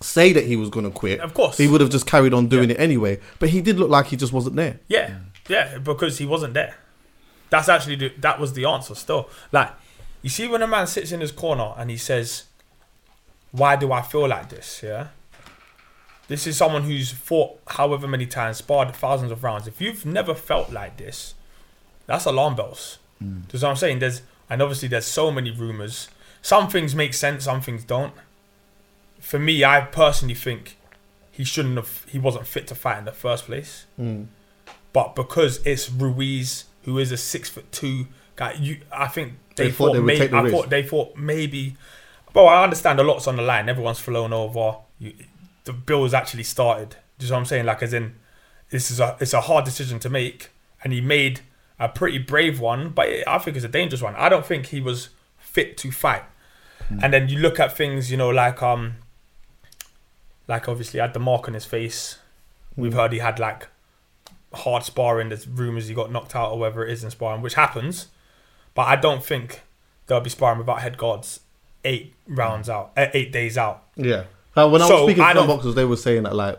say 0.00 0.32
that 0.32 0.44
he 0.44 0.56
was 0.56 0.70
going 0.70 0.84
to 0.84 0.90
quit. 0.90 1.20
Of 1.20 1.34
course. 1.34 1.58
he 1.58 1.66
would 1.68 1.80
have 1.80 1.90
just 1.90 2.06
carried 2.06 2.32
on 2.32 2.48
doing 2.48 2.70
it 2.70 2.78
anyway. 2.80 3.20
But 3.38 3.50
he 3.50 3.60
did 3.60 3.78
look 3.78 3.90
like 3.90 4.06
he 4.06 4.16
just 4.16 4.32
wasn't 4.32 4.56
there. 4.56 4.80
Yeah, 4.88 5.18
yeah, 5.48 5.78
because 5.78 6.18
he 6.18 6.26
wasn't 6.26 6.54
there. 6.54 6.76
That's 7.50 7.68
actually 7.68 7.96
the, 7.96 8.08
that 8.18 8.40
was 8.40 8.52
the 8.52 8.64
answer. 8.64 8.94
Still, 8.94 9.28
like 9.52 9.70
you 10.22 10.30
see, 10.30 10.48
when 10.48 10.62
a 10.62 10.66
man 10.66 10.86
sits 10.86 11.12
in 11.12 11.20
his 11.20 11.32
corner 11.32 11.74
and 11.76 11.90
he 11.90 11.96
says, 11.96 12.44
"Why 13.52 13.76
do 13.76 13.92
I 13.92 14.02
feel 14.02 14.28
like 14.28 14.48
this?" 14.48 14.82
Yeah, 14.82 15.08
this 16.28 16.46
is 16.46 16.56
someone 16.56 16.84
who's 16.84 17.10
fought 17.10 17.58
however 17.66 18.06
many 18.06 18.26
times, 18.26 18.58
sparred 18.58 18.94
thousands 18.94 19.32
of 19.32 19.42
rounds. 19.42 19.66
If 19.66 19.80
you've 19.80 20.06
never 20.06 20.34
felt 20.34 20.70
like 20.70 20.96
this, 20.96 21.34
that's 22.06 22.24
alarm 22.24 22.54
bells. 22.54 22.98
Mm. 23.22 23.52
You 23.52 23.58
know 23.58 23.66
what 23.66 23.70
I'm 23.70 23.76
saying? 23.76 23.98
There's 23.98 24.22
and 24.48 24.62
obviously 24.62 24.88
there's 24.88 25.06
so 25.06 25.30
many 25.30 25.50
rumors. 25.50 26.08
Some 26.42 26.68
things 26.68 26.94
make 26.94 27.14
sense, 27.14 27.44
some 27.44 27.60
things 27.60 27.84
don't. 27.84 28.14
For 29.18 29.38
me, 29.38 29.64
I 29.64 29.82
personally 29.82 30.34
think 30.34 30.78
he 31.30 31.44
shouldn't 31.44 31.76
have. 31.76 32.04
He 32.08 32.18
wasn't 32.18 32.46
fit 32.46 32.66
to 32.68 32.74
fight 32.74 32.98
in 32.98 33.04
the 33.06 33.12
first 33.12 33.46
place 33.46 33.86
mm. 33.98 34.26
but 34.92 35.14
because 35.14 35.64
it's 35.66 35.90
Ruiz 35.90 36.64
who 36.84 36.98
is 36.98 37.12
a 37.12 37.16
six 37.16 37.48
foot 37.48 37.70
two 37.72 38.06
guy, 38.36 38.52
you 38.54 38.78
I 38.92 39.08
think 39.08 39.34
they, 39.56 39.64
They 39.64 39.70
thought 39.70 39.86
thought, 39.88 39.92
they 39.92 39.98
would 40.00 40.06
maybe 40.06 40.20
take 40.20 40.30
the 40.30 40.36
I 40.36 40.42
risk. 40.42 40.54
thought 40.56 40.70
they 40.70 40.82
thought 40.82 41.16
maybe. 41.16 41.76
Well, 42.34 42.48
I 42.48 42.62
understand 42.62 43.00
a 43.00 43.02
lot's 43.02 43.26
on 43.26 43.36
the 43.36 43.42
line. 43.42 43.68
Everyone's 43.68 43.98
flown 43.98 44.32
over. 44.32 44.76
You, 44.98 45.14
the 45.64 45.72
bill's 45.72 46.14
actually 46.14 46.44
started. 46.44 46.96
Do 47.18 47.26
you 47.26 47.30
know 47.30 47.36
what 47.36 47.40
I'm 47.40 47.46
saying? 47.46 47.66
Like 47.66 47.82
as 47.82 47.92
in, 47.92 48.14
this 48.70 48.90
is 48.90 49.00
a 49.00 49.16
it's 49.20 49.32
a 49.34 49.42
hard 49.42 49.64
decision 49.64 49.98
to 50.00 50.08
make, 50.08 50.50
and 50.82 50.92
he 50.92 51.00
made 51.00 51.40
a 51.78 51.88
pretty 51.88 52.18
brave 52.18 52.60
one, 52.60 52.90
but 52.90 53.08
I 53.26 53.38
think 53.38 53.56
it's 53.56 53.64
a 53.64 53.68
dangerous 53.68 54.02
one. 54.02 54.14
I 54.16 54.28
don't 54.28 54.44
think 54.46 54.66
he 54.66 54.80
was 54.80 55.08
fit 55.38 55.76
to 55.78 55.90
fight. 55.90 56.22
Hmm. 56.88 56.98
And 57.02 57.12
then 57.12 57.28
you 57.28 57.38
look 57.38 57.58
at 57.58 57.76
things, 57.76 58.10
you 58.10 58.16
know, 58.16 58.28
like 58.30 58.62
um, 58.62 58.96
like 60.48 60.68
obviously 60.68 61.00
had 61.00 61.14
the 61.14 61.20
mark 61.20 61.48
on 61.48 61.54
his 61.54 61.64
face. 61.64 62.18
Hmm. 62.74 62.82
We've 62.82 62.92
heard 62.94 63.12
he 63.12 63.18
had 63.18 63.38
like 63.38 63.68
hard 64.54 64.82
sparring. 64.84 65.28
There's 65.30 65.46
rumors 65.48 65.88
he 65.88 65.94
got 65.94 66.10
knocked 66.10 66.34
out 66.34 66.52
or 66.52 66.58
whatever 66.58 66.86
it 66.86 66.92
is 66.92 67.04
in 67.04 67.10
sparring, 67.10 67.42
which 67.42 67.54
happens. 67.54 68.08
But 68.74 68.82
I 68.82 68.96
don't 68.96 69.24
think 69.24 69.62
they'll 70.06 70.20
be 70.20 70.30
sparring 70.30 70.58
without 70.58 70.80
head 70.80 70.96
guards 70.98 71.40
eight 71.84 72.14
rounds 72.26 72.68
out, 72.68 72.92
eh, 72.96 73.10
eight 73.14 73.32
days 73.32 73.56
out. 73.58 73.84
Yeah. 73.96 74.24
Uh, 74.56 74.68
when 74.68 74.82
I 74.82 74.88
So, 74.88 75.04
was 75.04 75.12
speaking 75.14 75.34
to 75.34 75.46
boxers, 75.46 75.74
they 75.74 75.84
were 75.84 75.96
saying 75.96 76.24
that 76.24 76.34
like 76.34 76.58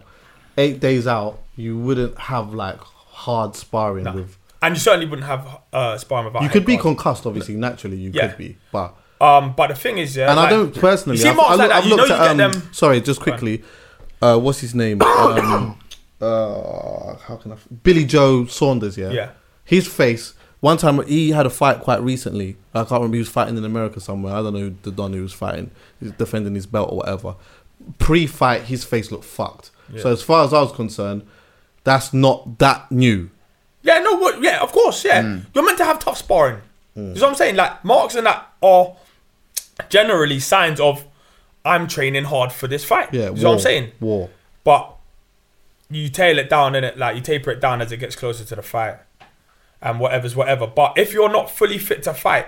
eight 0.58 0.80
days 0.80 1.08
out, 1.08 1.40
you 1.56 1.78
wouldn't 1.78 2.18
have 2.18 2.54
like 2.54 2.80
hard 2.80 3.56
sparring 3.56 4.06
No. 4.06 4.14
with. 4.14 4.38
And 4.64 4.76
you 4.76 4.80
certainly 4.80 5.08
wouldn't 5.08 5.28
have 5.28 5.48
uh, 5.74 5.98
sparring 5.98 6.26
without. 6.26 6.44
You 6.44 6.50
could 6.50 6.66
be 6.66 6.78
concussed, 6.78 7.26
obviously. 7.26 7.56
Naturally, 7.56 7.98
you 7.98 8.12
Yeah. 8.14 8.28
could 8.30 8.38
be, 8.38 8.58
but 8.72 8.96
Um, 9.20 9.54
but 9.56 9.68
the 9.68 9.76
thing 9.76 9.98
is, 10.00 10.16
yeah, 10.16 10.32
and 10.32 10.40
I 10.40 10.50
don't 10.50 10.74
personally. 10.74 11.18
You 11.18 11.24
see 11.24 11.30
I've, 11.30 11.36
marks 11.36 11.52
I've, 11.52 11.60
like 11.60 11.72
I've 11.72 11.84
you 11.84 11.90
know 11.92 11.96
looked 11.98 12.10
you 12.10 12.16
at. 12.16 12.32
Um, 12.32 12.38
them. 12.38 12.70
sorry, 12.72 13.02
just 13.02 13.20
quickly. 13.22 13.64
Uh, 14.22 14.38
what's 14.40 14.60
his 14.62 14.74
name? 14.74 15.02
um, 15.02 15.78
uh, 16.22 17.16
how 17.18 17.36
can 17.38 17.52
I? 17.52 17.56
f- 17.56 17.68
Billy 17.84 18.06
Joe 18.06 18.46
Saunders. 18.46 18.98
Yeah. 18.98 19.12
Yeah. 19.12 19.30
His 19.66 19.88
face. 19.88 20.34
One 20.60 20.78
time 20.78 21.04
he 21.08 21.32
had 21.32 21.46
a 21.48 21.50
fight 21.50 21.80
quite 21.80 22.02
recently. 22.04 22.56
I 22.74 22.80
can't 22.80 22.92
remember. 22.92 23.16
He 23.16 23.20
was 23.22 23.30
fighting 23.30 23.58
in 23.58 23.66
America 23.66 24.00
somewhere. 24.00 24.34
I 24.36 24.44
don't 24.44 24.54
know 24.54 24.60
who 24.60 24.76
the 24.84 24.92
don 24.92 25.14
he 25.14 25.20
was 25.20 25.34
fighting. 25.34 25.72
He's 26.00 26.12
defending 26.12 26.54
his 26.54 26.68
belt 26.68 26.92
or 26.92 26.98
whatever. 26.98 27.36
Pre-fight, 27.98 28.64
his 28.64 28.84
face 28.84 29.12
looked 29.12 29.24
fucked. 29.26 29.72
So 29.98 30.10
as 30.12 30.22
far 30.24 30.46
as 30.46 30.54
I 30.54 30.62
was 30.62 30.72
concerned, 30.72 31.26
that's 31.84 32.14
not 32.14 32.60
that 32.60 32.90
new. 32.92 33.30
Yeah, 33.82 34.00
no, 34.00 34.16
what? 34.16 34.42
Yeah, 34.42 34.62
of 34.62 34.72
course, 34.72 35.04
yeah. 35.04 35.22
Mm. 35.24 35.46
You're 35.54 35.66
meant 35.66 35.80
to 35.80 35.86
have 35.86 36.00
tough 36.00 36.18
sparring. 36.18 36.62
You 36.96 37.02
know 37.04 37.14
what 37.14 37.24
I'm 37.30 37.36
saying? 37.36 37.56
Like 37.56 37.84
marks 37.84 38.16
and 38.16 38.26
that 38.28 38.48
are 38.62 38.96
generally 39.90 40.40
signs 40.40 40.80
of 40.80 41.04
I'm 41.66 41.88
training 41.88 42.26
hard 42.26 42.52
for 42.52 42.68
this 42.68 42.86
fight. 42.86 43.14
Yeah. 43.14 43.32
you 43.32 43.42
know 43.44 43.50
what 43.50 43.54
I'm 43.56 43.60
saying? 43.62 43.92
War. 44.00 44.30
But 44.64 44.96
you 45.92 46.10
tail 46.10 46.40
it 46.40 46.50
down 46.50 46.76
in 46.76 46.84
it, 46.84 46.98
like 46.98 47.16
you 47.16 47.22
taper 47.22 47.52
it 47.52 47.60
down 47.60 47.82
as 47.82 47.92
it 47.92 47.98
gets 47.98 48.16
closer 48.16 48.44
to 48.46 48.56
the 48.56 48.62
fight, 48.62 48.98
and 49.82 50.00
whatever's 50.00 50.36
whatever. 50.36 50.68
But 50.68 50.98
if 50.98 51.14
you're 51.14 51.30
not 51.32 51.50
fully 51.52 51.78
fit 51.78 52.04
to 52.04 52.14
fight, 52.14 52.48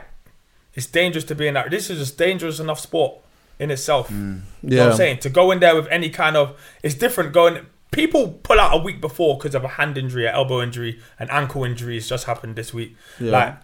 it's 0.73 0.87
dangerous 0.87 1.23
to 1.25 1.35
be 1.35 1.47
in 1.47 1.53
that. 1.55 1.69
This 1.69 1.89
is 1.89 1.99
just 1.99 2.17
dangerous 2.17 2.59
enough 2.59 2.79
sport 2.79 3.15
in 3.59 3.69
itself. 3.71 4.09
Mm. 4.09 4.13
You 4.13 4.21
know 4.21 4.41
what 4.61 4.71
Yeah. 4.85 4.89
I'm 4.91 4.97
saying? 4.97 5.17
To 5.19 5.29
go 5.29 5.51
in 5.51 5.59
there 5.59 5.75
with 5.75 5.87
any 5.87 6.09
kind 6.09 6.35
of, 6.35 6.59
it's 6.81 6.95
different 6.95 7.33
going. 7.33 7.65
People 7.91 8.39
pull 8.41 8.59
out 8.59 8.73
a 8.73 8.77
week 8.81 8.99
before 8.99 9.37
because 9.37 9.53
of 9.53 9.63
a 9.63 9.67
hand 9.67 9.99
injury, 9.99 10.25
an 10.25 10.33
elbow 10.33 10.61
injury, 10.63 10.99
an 11.19 11.29
ankle 11.29 11.63
injury 11.63 11.93
has 11.93 12.09
just 12.09 12.25
happened 12.25 12.55
this 12.55 12.73
week. 12.73 12.95
Yeah. 13.19 13.31
Like 13.31 13.57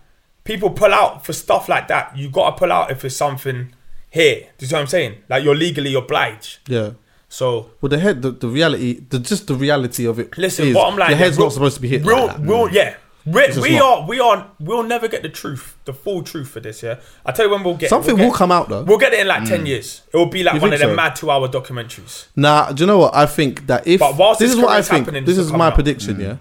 people 0.43 0.69
pull 0.69 0.93
out 0.93 1.25
for 1.25 1.33
stuff 1.33 1.67
like 1.67 1.87
that. 1.87 2.15
You 2.15 2.29
got 2.29 2.51
to 2.51 2.55
pull 2.57 2.71
out 2.71 2.91
if 2.91 3.03
it's 3.03 3.15
something 3.15 3.73
here. 4.11 4.41
Do 4.57 4.65
you 4.65 4.67
see 4.67 4.75
what 4.75 4.81
I'm 4.81 4.87
saying? 4.87 5.23
Like 5.29 5.43
you're 5.43 5.55
legally 5.55 5.95
obliged. 5.95 6.59
Yeah. 6.67 6.91
So 7.29 7.69
Well, 7.79 7.89
the 7.89 7.99
head, 7.99 8.21
the, 8.23 8.31
the 8.31 8.47
reality, 8.47 9.01
the 9.07 9.19
just 9.19 9.47
the 9.47 9.55
reality 9.55 10.05
of 10.05 10.19
it. 10.19 10.37
Listen, 10.37 10.67
is 10.67 10.73
bottom 10.73 10.97
line, 10.97 11.11
your 11.11 11.17
head's 11.17 11.37
we'll- 11.37 11.45
not 11.45 11.53
supposed 11.53 11.75
to 11.75 11.81
be 11.81 11.87
hit. 11.87 12.03
We'll, 12.03 12.25
like 12.27 12.37
that. 12.37 12.45
we'll, 12.45 12.67
mm. 12.67 12.73
yeah. 12.73 12.95
We, 13.25 13.45
just 13.45 13.61
we 13.61 13.77
are, 13.77 14.07
we 14.07 14.19
are, 14.19 14.49
we'll 14.59 14.81
never 14.83 15.07
get 15.07 15.21
the 15.21 15.29
truth, 15.29 15.77
the 15.85 15.93
full 15.93 16.23
truth 16.23 16.47
for 16.47 16.61
this. 16.61 16.81
Yeah, 16.81 16.99
I 17.25 17.31
tell 17.31 17.45
you 17.45 17.51
when 17.51 17.63
we'll 17.63 17.75
get 17.75 17.89
Something 17.89 18.15
we'll 18.15 18.27
will 18.29 18.33
come 18.33 18.51
out, 18.51 18.69
though. 18.69 18.83
We'll 18.83 18.97
get 18.97 19.13
it 19.13 19.19
in 19.19 19.27
like 19.27 19.43
ten 19.43 19.65
mm. 19.65 19.67
years. 19.67 20.01
It 20.11 20.17
will 20.17 20.25
be 20.25 20.41
like 20.41 20.55
You 20.55 20.61
one 20.61 20.73
of 20.73 20.79
them 20.79 20.91
so? 20.91 20.95
mad 20.95 21.15
two-hour 21.15 21.49
documentaries. 21.49 22.27
Nah, 22.35 22.71
do 22.71 22.83
you 22.83 22.87
know 22.87 22.97
what? 22.97 23.13
I 23.13 23.27
think 23.27 23.67
that 23.67 23.85
if 23.85 23.99
But 23.99 24.15
whilst 24.17 24.39
this 24.39 24.49
this 24.51 24.57
is 24.57 24.63
what 24.63 24.71
I 24.71 24.81
think, 24.81 25.11
this 25.11 25.25
this 25.25 25.37
is 25.37 25.51
my 25.51 25.57
come 25.57 25.61
out. 25.61 25.75
prediction, 25.75 26.15
mm. 26.15 26.21
yeah, 26.21 26.37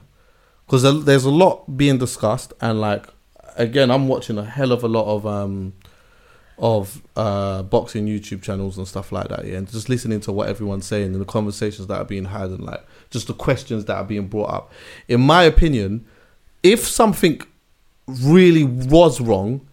because 0.66 1.04
there's 1.04 1.24
a 1.24 1.30
lot 1.30 1.76
being 1.76 1.98
discussed, 1.98 2.54
and 2.60 2.80
like 2.80 3.06
again, 3.56 3.90
I'm 3.90 4.08
watching 4.08 4.38
a 4.38 4.44
hell 4.44 4.72
of 4.72 4.82
a 4.84 4.88
lot 4.88 5.14
of 5.14 5.26
um 5.26 5.74
of 6.60 7.00
uh 7.14 7.62
boxing 7.62 8.06
YouTube 8.06 8.42
channels 8.42 8.78
and 8.78 8.86
stuff 8.88 9.12
like 9.12 9.28
that, 9.28 9.44
yeah, 9.46 9.58
and 9.58 9.70
just 9.70 9.88
listening 9.88 10.20
to 10.20 10.32
what 10.32 10.48
everyone's 10.48 10.86
saying 10.86 11.12
and 11.12 11.20
the 11.20 11.24
conversations 11.24 11.86
that 11.86 11.98
are 12.00 12.04
being 12.04 12.24
had, 12.26 12.50
and 12.50 12.64
like 12.64 12.84
just 13.10 13.26
the 13.28 13.34
questions 13.34 13.84
that 13.86 13.96
are 13.96 14.04
being 14.04 14.26
brought 14.26 14.50
up. 14.50 14.72
In 15.06 15.20
my 15.20 15.44
opinion, 15.44 16.04
if 16.62 16.86
something 16.86 17.40
really 18.06 18.64
was 18.64 19.20
wrong, 19.20 19.66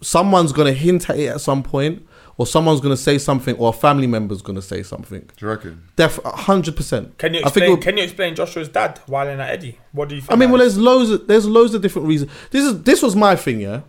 someone's 0.00 0.52
gonna 0.52 0.72
hint 0.72 1.08
at 1.08 1.18
it 1.18 1.28
at 1.28 1.40
some 1.40 1.62
point, 1.62 2.06
or 2.36 2.46
someone's 2.46 2.80
gonna 2.82 2.96
say 2.96 3.16
something, 3.16 3.56
or 3.56 3.70
a 3.70 3.72
family 3.72 4.06
member's 4.06 4.42
gonna 4.42 4.60
say 4.60 4.82
something. 4.82 5.20
Do 5.20 5.46
you 5.46 5.48
reckon? 5.48 5.82
Def 5.96 6.18
hundred 6.22 6.76
percent. 6.76 7.16
Can 7.18 7.32
you 7.34 7.40
explain? 7.40 7.64
it'll- 7.64 7.76
can 7.78 7.96
you 7.96 8.04
explain 8.04 8.34
Joshua's 8.34 8.68
dad 8.68 9.00
while 9.06 9.26
in 9.28 9.40
at 9.40 9.50
Eddie? 9.50 9.78
What 9.92 10.10
do 10.10 10.16
you? 10.16 10.20
think 10.20 10.32
I 10.32 10.36
mean, 10.36 10.50
well, 10.50 10.56
about 10.60 10.64
there's 10.64 10.78
loads. 10.78 11.10
Of, 11.10 11.26
there's 11.28 11.46
loads 11.46 11.72
of 11.74 11.80
different 11.80 12.08
reasons. 12.08 12.30
This 12.50 12.64
is 12.64 12.82
this 12.82 13.02
was 13.02 13.16
my 13.16 13.36
thing, 13.36 13.60
yeah. 13.60 13.80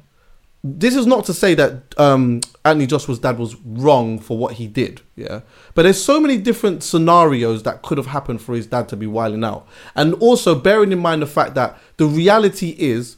This 0.63 0.95
is 0.95 1.05
not 1.05 1.23
to 1.25 1.33
say 1.33 1.53
that 1.53 1.97
um, 1.97 2.41
Anthony 2.65 2.87
Joshua's 2.87 3.19
dad 3.19 3.37
was 3.37 3.55
wrong 3.63 4.19
for 4.19 4.37
what 4.37 4.53
he 4.53 4.67
did, 4.67 5.01
yeah. 5.15 5.41
But 5.75 5.83
there's 5.83 6.03
so 6.03 6.19
many 6.19 6.37
different 6.37 6.83
scenarios 6.83 7.63
that 7.63 7.83
could 7.83 7.97
have 7.97 8.07
happened 8.07 8.41
for 8.41 8.55
his 8.55 8.67
dad 8.67 8.89
to 8.89 8.97
be 8.97 9.07
wilding 9.07 9.43
out, 9.43 9.67
and 9.95 10.13
also 10.15 10.55
bearing 10.55 10.91
in 10.91 10.99
mind 10.99 11.21
the 11.21 11.27
fact 11.27 11.53
that 11.55 11.77
the 11.97 12.05
reality 12.05 12.75
is, 12.77 13.17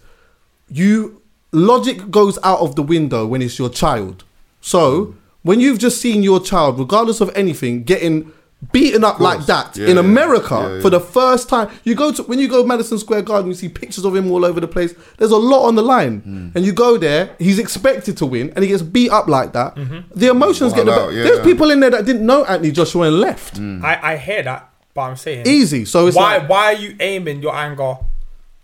you 0.67 1.21
logic 1.51 2.11
goes 2.11 2.37
out 2.43 2.59
of 2.59 2.75
the 2.75 2.83
window 2.83 3.25
when 3.25 3.41
it's 3.41 3.57
your 3.57 3.69
child. 3.69 4.23
So 4.61 5.15
when 5.41 5.59
you've 5.59 5.79
just 5.79 6.01
seen 6.01 6.21
your 6.21 6.39
child, 6.41 6.77
regardless 6.77 7.21
of 7.21 7.31
anything, 7.35 7.83
getting 7.83 8.31
beaten 8.73 9.03
up 9.05 9.19
like 9.21 9.45
that 9.45 9.77
Yeah, 9.77 9.87
in 9.87 9.95
yeah. 9.95 9.99
America 10.01 10.55
Yeah, 10.55 10.75
yeah. 10.75 10.81
for 10.81 10.89
the 10.89 10.99
first 10.99 11.47
time, 11.47 11.69
you 11.85 11.95
go 11.95 12.11
to 12.11 12.23
when 12.23 12.39
you 12.39 12.47
go 12.49 12.63
Madison 12.65 12.97
Square 12.99 13.21
Garden, 13.23 13.49
you 13.49 13.55
see 13.55 13.69
pictures 13.69 14.03
of 14.05 14.15
him 14.15 14.29
all 14.31 14.43
over 14.43 14.59
the 14.59 14.67
place. 14.67 14.93
There's 15.17 15.31
a 15.31 15.37
lot 15.37 15.65
on 15.67 15.75
the 15.75 15.81
line, 15.81 16.19
Hmm. 16.19 16.49
and 16.55 16.65
you 16.65 16.73
go 16.73 16.97
there. 16.97 17.29
He's 17.39 17.57
expected 17.57 18.17
to 18.17 18.25
win, 18.25 18.51
and 18.55 18.63
he 18.63 18.69
gets 18.69 18.81
beat 18.81 19.11
up 19.11 19.27
like 19.27 19.53
that. 19.53 19.75
The 20.13 20.27
emotions 20.27 20.73
get 20.73 20.85
the 20.85 20.91
out, 20.91 21.07
better. 21.09 21.11
yeah. 21.13 21.23
There's 21.23 21.39
people 21.39 21.71
in 21.71 21.79
there 21.79 21.89
that 21.91 22.05
didn't 22.05 22.25
know 22.25 22.43
Anthony 22.43 22.71
Joshua 22.71 23.07
and 23.07 23.19
left. 23.21 23.57
Hmm. 23.57 23.83
I, 23.83 24.13
I 24.13 24.17
hear 24.17 24.43
that, 24.43 24.69
but 24.93 25.01
I'm 25.01 25.15
saying 25.15 25.47
Easy. 25.47 25.85
So 25.85 26.07
it's 26.07 26.17
why 26.17 26.37
like, 26.37 26.49
why 26.49 26.65
are 26.65 26.73
you 26.77 26.95
aiming 26.99 27.41
your 27.41 27.55
anger 27.55 27.97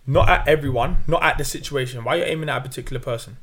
not 0.05 0.27
at 0.29 0.47
everyone, 0.47 0.97
not 1.07 1.23
at 1.23 1.37
the 1.37 1.45
situation? 1.45 2.03
Why 2.03 2.15
are 2.15 2.17
you 2.19 2.23
aiming 2.25 2.49
at 2.49 2.57
a 2.57 2.61
particular 2.61 2.99
person? 2.99 3.37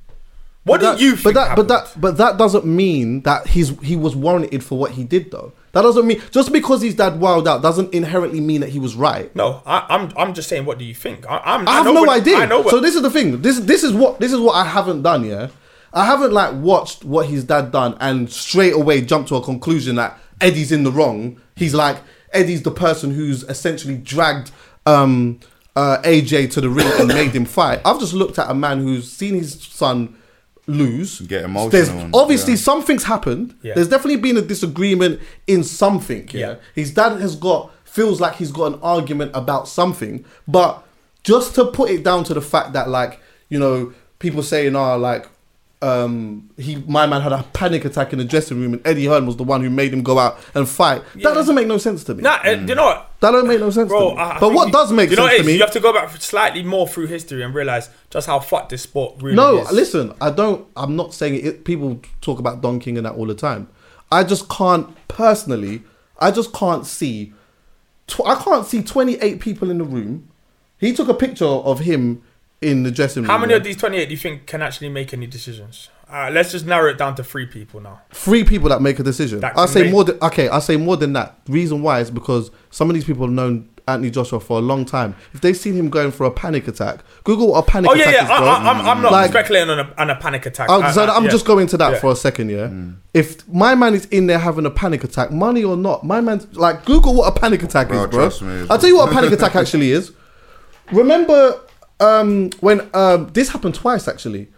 What 0.64 0.80
that- 0.82 0.98
do 0.98 1.04
you 1.04 1.16
think? 1.16 1.34
But 1.34 1.34
that, 1.34 1.56
but 1.56 1.68
that, 1.68 1.94
but 2.00 2.16
that 2.18 2.36
doesn't 2.36 2.66
mean 2.66 3.22
that 3.22 3.48
he's 3.48 3.70
he 3.80 3.96
was 3.96 4.14
warranted 4.14 4.62
for 4.62 4.78
what 4.78 4.92
he 4.92 5.02
did, 5.02 5.30
though. 5.32 5.52
That 5.72 5.82
doesn't 5.82 6.06
mean 6.06 6.22
just 6.30 6.52
because 6.52 6.82
his 6.82 6.94
dad 6.94 7.18
wild 7.18 7.48
out 7.48 7.62
doesn't 7.62 7.94
inherently 7.94 8.40
mean 8.40 8.60
that 8.60 8.70
he 8.70 8.78
was 8.78 8.94
right. 8.94 9.34
No, 9.34 9.62
I, 9.64 9.86
I'm 9.88 10.12
I'm 10.16 10.34
just 10.34 10.48
saying. 10.48 10.66
What 10.66 10.78
do 10.78 10.84
you 10.84 10.94
think? 10.94 11.28
I, 11.28 11.38
I'm, 11.38 11.66
I 11.66 11.76
have 11.76 11.84
know 11.86 12.04
no 12.04 12.10
idea. 12.10 12.36
I 12.36 12.46
know 12.46 12.60
what, 12.60 12.70
so 12.70 12.78
this 12.80 12.94
is 12.94 13.02
the 13.02 13.10
thing. 13.10 13.40
This 13.40 13.58
this 13.60 13.82
is 13.82 13.92
what 13.92 14.20
this 14.20 14.32
is 14.32 14.38
what 14.38 14.54
I 14.54 14.64
haven't 14.64 15.02
done. 15.02 15.24
Yeah, 15.24 15.48
I 15.94 16.04
haven't 16.04 16.32
like 16.32 16.54
watched 16.54 17.04
what 17.04 17.26
his 17.26 17.44
dad 17.44 17.72
done 17.72 17.96
and 18.00 18.30
straight 18.30 18.74
away 18.74 19.00
jumped 19.00 19.30
to 19.30 19.36
a 19.36 19.42
conclusion 19.42 19.96
that 19.96 20.18
Eddie's 20.42 20.72
in 20.72 20.84
the 20.84 20.92
wrong. 20.92 21.40
He's 21.56 21.74
like 21.74 21.98
Eddie's 22.32 22.62
the 22.62 22.70
person 22.70 23.14
who's 23.14 23.42
essentially 23.44 23.96
dragged 23.96 24.50
um, 24.84 25.40
uh, 25.74 25.98
AJ 26.02 26.50
to 26.52 26.60
the 26.60 26.68
ring 26.68 26.90
and 26.98 27.08
made 27.08 27.30
him 27.30 27.46
fight. 27.46 27.80
I've 27.84 27.98
just 27.98 28.12
looked 28.12 28.38
at 28.38 28.50
a 28.50 28.54
man 28.54 28.80
who's 28.80 29.10
seen 29.10 29.34
his 29.34 29.54
son 29.62 30.16
lose. 30.66 31.20
Get 31.20 31.44
emotional 31.44 31.70
There's 31.70 31.88
and- 31.88 32.14
obviously 32.14 32.52
yeah. 32.54 32.58
something's 32.60 33.04
happened. 33.04 33.54
Yeah. 33.62 33.74
There's 33.74 33.88
definitely 33.88 34.20
been 34.20 34.36
a 34.36 34.42
disagreement 34.42 35.20
in 35.46 35.64
something. 35.64 36.28
Yeah? 36.32 36.40
Yeah. 36.40 36.54
his 36.74 36.92
dad 36.92 37.20
has 37.20 37.36
got 37.36 37.70
feels 37.84 38.20
like 38.20 38.36
he's 38.36 38.50
got 38.52 38.72
an 38.74 38.80
argument 38.82 39.32
about 39.34 39.68
something. 39.68 40.24
But 40.48 40.82
just 41.24 41.54
to 41.56 41.66
put 41.66 41.90
it 41.90 42.02
down 42.02 42.24
to 42.24 42.34
the 42.34 42.40
fact 42.40 42.72
that 42.72 42.88
like 42.88 43.20
you 43.48 43.58
know 43.58 43.92
people 44.18 44.42
saying 44.42 44.76
are 44.76 44.96
like 44.98 45.28
um 45.82 46.48
he 46.56 46.76
my 46.86 47.06
man 47.06 47.20
had 47.20 47.32
a 47.32 47.42
panic 47.52 47.84
attack 47.84 48.12
in 48.12 48.18
the 48.18 48.24
dressing 48.24 48.60
room 48.60 48.74
and 48.74 48.86
Eddie 48.86 49.06
Hearn 49.06 49.26
was 49.26 49.36
the 49.36 49.42
one 49.42 49.62
who 49.62 49.68
made 49.70 49.92
him 49.92 50.02
go 50.02 50.18
out 50.18 50.38
and 50.54 50.68
fight. 50.68 51.02
That 51.16 51.34
doesn't 51.34 51.54
make 51.54 51.66
no 51.66 51.78
sense 51.78 52.04
to 52.04 52.14
me. 52.14 52.22
Nah, 52.22 52.38
uh, 52.44 52.50
you 52.50 52.74
know 52.74 52.84
what? 52.84 53.10
That 53.20 53.32
don't 53.32 53.46
make 53.48 53.60
no 53.60 53.70
sense 53.70 53.88
Bro, 53.88 54.10
to 54.10 54.14
me. 54.16 54.20
I- 54.20 54.36
I 54.36 54.40
but 54.40 54.52
what 54.52 54.66
you- 54.68 54.72
does 54.72 54.92
make 54.92 55.10
you 55.10 55.16
know 55.16 55.26
sense 55.26 55.36
to 55.36 55.40
is? 55.42 55.46
me? 55.46 55.52
You 55.54 55.60
have 55.60 55.70
to 55.72 55.80
go 55.80 55.92
back 55.92 56.10
slightly 56.20 56.62
more 56.62 56.86
through 56.88 57.06
history 57.08 57.42
and 57.42 57.52
realize 57.54 57.90
just 58.10 58.26
how 58.26 58.38
fucked 58.40 58.70
this 58.70 58.82
sport 58.82 59.16
really 59.20 59.36
No, 59.36 59.58
is. 59.58 59.68
No, 59.68 59.74
listen, 59.74 60.14
I 60.20 60.30
don't. 60.30 60.66
I'm 60.76 60.94
not 60.96 61.12
saying 61.14 61.34
it. 61.44 61.64
People 61.64 62.00
talk 62.20 62.38
about 62.38 62.60
Don 62.62 62.78
King 62.78 62.96
and 62.96 63.04
that 63.06 63.14
all 63.14 63.26
the 63.26 63.34
time. 63.34 63.68
I 64.10 64.24
just 64.24 64.48
can't 64.48 64.88
personally. 65.08 65.82
I 66.20 66.30
just 66.30 66.52
can't 66.52 66.86
see. 66.86 67.32
Tw- 68.06 68.26
I 68.26 68.34
can't 68.36 68.66
see 68.66 68.82
28 68.82 69.40
people 69.40 69.70
in 69.70 69.78
the 69.78 69.84
room. 69.84 70.28
He 70.78 70.92
took 70.92 71.08
a 71.08 71.14
picture 71.14 71.44
of 71.46 71.80
him 71.80 72.22
in 72.62 72.82
the 72.84 72.90
dressing 72.90 73.22
room. 73.24 73.30
How 73.30 73.38
many 73.38 73.54
of 73.54 73.64
these 73.64 73.76
28 73.76 74.06
do 74.06 74.10
you 74.12 74.16
think 74.16 74.46
can 74.46 74.62
actually 74.62 74.88
make 74.88 75.12
any 75.12 75.26
decisions? 75.26 75.88
Uh, 76.10 76.30
let's 76.32 76.52
just 76.52 76.66
narrow 76.66 76.90
it 76.90 76.98
down 76.98 77.14
to 77.14 77.24
three 77.24 77.46
people 77.46 77.80
now. 77.80 78.00
Three 78.12 78.44
people 78.44 78.68
that 78.68 78.82
make 78.82 78.98
a 78.98 79.02
decision. 79.02 79.42
I 79.44 79.66
say 79.66 79.82
make- 79.84 79.92
more 79.92 80.04
than 80.04 80.18
okay. 80.22 80.48
I 80.48 80.58
say 80.58 80.76
more 80.76 80.96
than 80.96 81.14
that. 81.14 81.38
Reason 81.48 81.82
why 81.82 82.00
is 82.00 82.10
because 82.10 82.50
some 82.70 82.90
of 82.90 82.94
these 82.94 83.04
people 83.04 83.24
have 83.26 83.32
known 83.32 83.68
Anthony 83.88 84.10
Joshua 84.10 84.38
for 84.38 84.58
a 84.58 84.60
long 84.60 84.84
time. 84.84 85.16
If 85.32 85.40
they've 85.40 85.56
seen 85.56 85.74
him 85.74 85.88
going 85.88 86.10
for 86.12 86.24
a 86.26 86.30
panic 86.30 86.68
attack, 86.68 87.00
Google 87.24 87.48
what 87.52 87.60
a 87.60 87.62
panic 87.70 87.90
Oh, 87.90 87.94
yeah, 87.94 88.02
attack 88.10 88.14
yeah. 88.14 88.24
is. 88.24 88.30
I, 88.30 88.36
I, 88.44 88.70
I'm, 88.70 88.86
I'm 88.88 89.02
not 89.02 89.10
Like- 89.12 89.30
speculating 89.30 89.70
on 89.70 89.78
a, 89.80 89.94
on 89.96 90.10
a 90.10 90.16
panic 90.16 90.44
attack. 90.44 90.68
Oh, 90.70 90.82
I- 90.82 90.92
so 90.92 91.02
I- 91.04 91.16
I'm 91.16 91.24
yeah. 91.24 91.30
just 91.30 91.46
going 91.46 91.66
to 91.68 91.76
that 91.78 91.92
Yeah. 91.94 91.98
for 92.00 92.12
a 92.12 92.16
second, 92.16 92.50
yeah. 92.50 92.70
If 93.14 93.48
my 93.48 93.74
man 93.74 93.94
is 93.94 94.04
in 94.06 94.26
there 94.26 94.38
having 94.38 94.66
a 94.66 94.70
panic 94.70 95.02
attack, 95.04 95.30
money 95.32 95.64
or 95.64 95.76
not, 95.78 96.04
my 96.04 96.20
man's 96.20 96.46
like 96.56 96.84
Google 96.84 97.14
what 97.14 97.34
a 97.34 97.40
panic 97.40 97.62
attack 97.62 97.88
Bro, 97.88 98.04
is, 98.04 98.10
bro. 98.10 98.20
trust 98.20 98.42
me. 98.42 98.66
I'll 98.70 98.78
tell 98.78 98.88
you 98.90 98.96
what 98.98 99.08
a 99.10 99.12
panic 99.14 99.32
attack 99.38 99.56
actually 99.56 99.90
is. 99.92 100.12
Remember 100.92 101.58
um, 102.02 102.50
when 102.60 102.90
um, 102.94 103.30
this 103.32 103.50
happened 103.50 103.74
twice 103.74 104.08
actually 104.08 104.48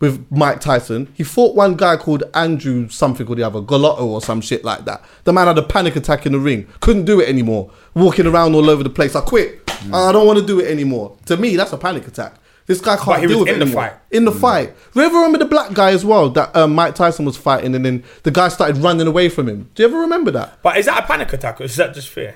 with 0.00 0.26
Mike 0.30 0.60
Tyson? 0.60 1.12
He 1.14 1.24
fought 1.24 1.54
one 1.54 1.76
guy 1.76 1.96
called 1.96 2.24
Andrew 2.34 2.88
something 2.88 3.26
or 3.26 3.34
the 3.36 3.42
other, 3.42 3.60
Golota 3.60 4.00
or 4.00 4.20
some 4.20 4.40
shit 4.40 4.64
like 4.64 4.84
that. 4.84 5.04
The 5.24 5.32
man 5.32 5.46
had 5.46 5.58
a 5.58 5.62
panic 5.62 5.96
attack 5.96 6.26
in 6.26 6.32
the 6.32 6.38
ring, 6.38 6.66
couldn't 6.80 7.04
do 7.04 7.20
it 7.20 7.28
anymore, 7.28 7.70
walking 7.94 8.26
around 8.26 8.54
all 8.54 8.68
over 8.68 8.82
the 8.82 8.90
place. 8.90 9.14
I 9.14 9.20
quit. 9.20 9.60
I 9.92 10.10
don't 10.12 10.26
want 10.26 10.38
to 10.40 10.44
do 10.46 10.60
it 10.60 10.68
anymore. 10.70 11.16
To 11.26 11.36
me, 11.36 11.56
that's 11.56 11.72
a 11.72 11.78
panic 11.78 12.06
attack. 12.08 12.34
This 12.66 12.82
guy 12.82 12.96
can't 12.96 13.26
deal 13.26 13.40
with 13.40 13.48
it 13.48 13.52
in 13.54 13.58
the 13.60 13.64
anymore. 13.64 13.82
fight. 13.88 13.92
In 14.10 14.24
the 14.26 14.32
fight. 14.32 14.74
Remember, 14.94 15.16
remember 15.18 15.38
the 15.38 15.46
black 15.46 15.72
guy 15.72 15.92
as 15.92 16.04
well 16.04 16.28
that 16.30 16.54
um, 16.54 16.74
Mike 16.74 16.94
Tyson 16.94 17.24
was 17.24 17.36
fighting, 17.36 17.74
and 17.74 17.84
then 17.84 18.04
the 18.24 18.30
guy 18.30 18.48
started 18.48 18.76
running 18.76 19.06
away 19.06 19.30
from 19.30 19.48
him. 19.48 19.70
Do 19.74 19.82
you 19.82 19.88
ever 19.88 19.98
remember 20.00 20.30
that? 20.32 20.58
But 20.62 20.76
is 20.76 20.84
that 20.86 21.04
a 21.04 21.06
panic 21.06 21.32
attack 21.32 21.60
or 21.60 21.64
is 21.64 21.76
that 21.76 21.94
just 21.94 22.08
fear? 22.08 22.34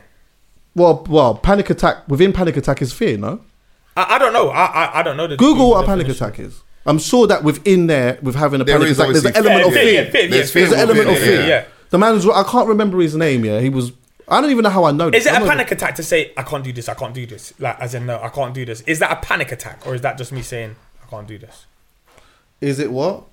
Well, 0.75 1.05
well, 1.09 1.35
panic 1.35 1.69
attack 1.69 2.09
within 2.09 2.33
panic 2.33 2.57
attack 2.57 2.81
is 2.81 2.95
fear, 2.95 3.19
no? 3.19 3.43
I, 3.97 4.17
I 4.17 4.19
don't 4.19 4.33
know. 4.33 4.49
I, 4.51 4.65
I, 4.67 5.01
I 5.01 5.03
don't 5.03 5.17
know. 5.17 5.27
The 5.27 5.37
Google 5.37 5.71
what 5.71 5.85
a 5.85 5.87
panic 5.87 6.07
definition. 6.07 6.27
attack 6.27 6.39
is. 6.41 6.63
I'm 6.85 6.99
sure 6.99 7.27
that 7.29 7.45
within 7.45 7.87
there, 7.87 8.19
with 8.23 8.35
having 8.35 8.61
a 8.61 8.65
There 8.65 8.77
panic 8.77 8.91
is 8.91 8.99
attack, 8.99 9.13
there's 9.13 9.25
an 9.25 9.31
obviously 9.37 9.51
element 9.51 9.67
of 9.69 9.73
fear. 9.75 9.83
fear. 9.83 10.05
Yeah, 10.05 10.11
fear, 10.11 10.29
There's 10.29 10.49
yeah, 10.49 10.53
fear 10.53 10.63
There's 10.63 10.73
an 10.73 10.79
element 10.81 11.07
of 11.09 11.15
within 11.15 11.29
fear. 11.29 11.41
it, 11.43 11.49
yeah. 11.49 11.65
The 11.91 11.99
man 11.99 12.15
was. 12.15 12.29
I 12.29 12.43
can't 12.45 12.69
remember 12.69 12.99
his 13.01 13.15
name. 13.15 13.45
Yeah, 13.45 13.61
he 13.61 13.69
was. 13.69 13.93
I 14.29 14.41
don't 14.41 14.51
even 14.51 14.63
know 14.63 14.71
how 14.71 14.85
I 14.85 14.93
know. 14.93 15.09
Is 15.09 15.27
it 15.27 15.33
I'm 15.33 15.43
a 15.43 15.45
not- 15.47 15.51
panic 15.53 15.71
attack 15.71 15.95
to 15.97 16.03
say 16.03 16.33
I 16.37 16.43
can't 16.43 16.65
do 16.65 16.73
this? 16.73 16.89
I 16.89 16.95
can't 16.95 17.13
do 17.15 17.27
this. 17.27 17.53
Like 17.59 17.79
as 17.81 17.95
in 17.95 18.07
no, 18.07 18.21
I 18.21 18.29
can't 18.31 18.55
do 18.55 18.65
this. 18.65 18.81
Is 18.83 18.99
that 19.01 19.13
a 19.13 19.17
panic 19.17 19.53
attack 19.53 19.87
or 19.87 19.95
is 19.95 20.01
that 20.01 20.17
just 20.17 20.33
me 20.33 20.43
saying 20.43 20.75
I 21.07 21.11
can't 21.11 21.29
do 21.29 21.39
this? 21.39 21.67
Is 22.61 22.79
it 22.79 22.91
what? 22.91 23.25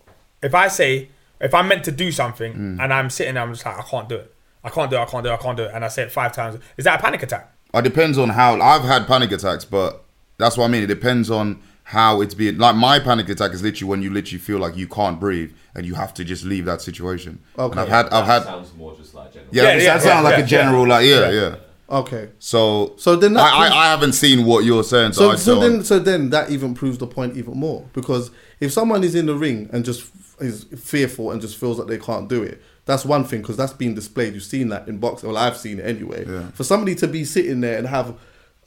If 0.42 0.54
I 0.54 0.68
say 0.68 1.10
if 1.40 1.54
I'm 1.54 1.68
meant 1.70 1.86
to 1.86 1.92
do 1.92 2.12
something 2.12 2.54
Hmm. 2.54 2.82
and 2.82 2.94
I'm 2.94 3.10
sitting 3.10 3.36
there, 3.36 3.44
I'm 3.44 3.54
just 3.54 3.66
like 3.66 3.78
I 3.80 3.84
can't 3.84 4.10
do 4.10 4.16
it. 4.16 4.34
I 4.64 4.70
can't 4.70 4.90
do 4.92 4.98
it. 4.98 5.00
I 5.00 5.06
can't 5.06 5.24
do 5.24 5.30
it. 5.30 5.34
I 5.34 5.38
can't 5.38 5.56
do 5.58 5.64
it. 5.64 5.72
And 5.74 5.86
I 5.86 5.88
say 5.88 6.04
it 6.04 6.12
five 6.12 6.34
times. 6.34 6.60
Is 6.76 6.84
that 6.84 7.00
a 7.00 7.04
panic 7.04 7.24
attack? 7.24 7.54
It 7.74 7.84
depends 7.84 8.18
on 8.18 8.30
how 8.30 8.60
I've 8.60 8.82
had 8.84 9.08
panic 9.08 9.32
attacks, 9.32 9.64
but 9.64 10.04
that's 10.40 10.58
what 10.58 10.66
I 10.66 10.68
mean. 10.70 10.84
It 10.84 10.88
depends 10.88 11.30
on 11.30 11.62
how 11.84 12.22
it's 12.22 12.34
being. 12.34 12.58
Like 12.58 12.76
my 12.76 13.00
panic 13.00 13.30
attack 13.30 13.52
is 13.54 13.62
literally 13.62 13.90
when 13.90 14.02
you 14.02 14.10
literally 14.12 14.40
feel 14.40 14.58
like 14.60 14.76
you 14.76 14.88
can't 14.88 15.20
breathe 15.20 15.52
and 15.76 15.86
you 15.86 15.94
have 15.96 16.14
to 16.16 16.24
just 16.24 16.44
leave 16.46 16.66
that 16.66 16.82
situation. 16.82 17.40
Okay. 17.58 17.72
And 17.72 17.80
I've 17.80 17.88
had, 17.90 18.06
I've 18.08 18.12
That 18.12 18.26
had, 18.26 18.44
sounds 18.44 18.74
more 18.76 18.96
just 18.96 19.14
like 19.14 19.34
general. 19.34 19.50
yeah, 19.54 19.64
Yeah, 19.64 19.70
that 19.78 19.84
yeah, 19.84 19.94
sounds 20.00 20.06
yeah, 20.06 20.20
like 20.22 20.38
yeah, 20.40 20.44
a 20.44 20.48
general, 20.48 20.88
like 20.88 21.06
yeah, 21.06 21.30
yeah. 21.30 21.56
Okay. 21.92 22.30
So, 22.38 22.94
So 22.98 23.16
then 23.16 23.34
that 23.34 23.42
I, 23.54 23.58
proves- 23.58 23.72
I, 23.76 23.78
I 23.78 23.90
haven't 23.90 24.14
seen 24.14 24.46
what 24.46 24.64
you're 24.64 24.84
saying, 24.84 25.14
so, 25.14 25.22
So, 25.22 25.32
I 25.32 25.36
so 25.36 25.60
then, 25.60 25.84
so 25.84 25.98
then 26.00 26.30
that 26.30 26.52
even 26.52 26.76
proves 26.76 27.00
the 27.00 27.08
point 27.08 27.36
even 27.36 27.58
more 27.58 27.88
because 27.94 28.30
if 28.60 28.72
someone 28.72 29.04
is 29.04 29.16
in 29.16 29.26
the 29.26 29.34
ring 29.36 29.70
and 29.74 29.84
just 29.84 30.12
is 30.40 30.66
fearful 30.78 31.32
and 31.32 31.42
just 31.42 31.58
feels 31.58 31.78
that 31.78 31.88
they 31.88 31.98
can't 31.98 32.30
do 32.30 32.44
it, 32.44 32.62
that's 32.86 33.04
one 33.06 33.24
thing 33.24 33.42
because 33.42 33.58
that's 33.58 33.74
been 33.74 33.96
displayed. 33.96 34.36
You've 34.36 34.44
seen 34.44 34.70
that 34.70 34.88
in 34.88 35.00
boxing. 35.00 35.30
Well, 35.30 35.38
I've 35.40 35.58
seen 35.58 35.80
it 35.80 35.86
anyway. 35.88 36.26
For 36.54 36.64
somebody 36.64 36.94
to 36.96 37.08
be 37.08 37.24
sitting 37.26 37.62
there 37.62 37.78
and 37.80 37.88
have 37.88 38.16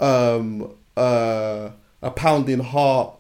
um, 0.01 0.75
uh, 0.97 1.71
a 2.03 2.11
pounding 2.11 2.61
heart, 2.61 3.15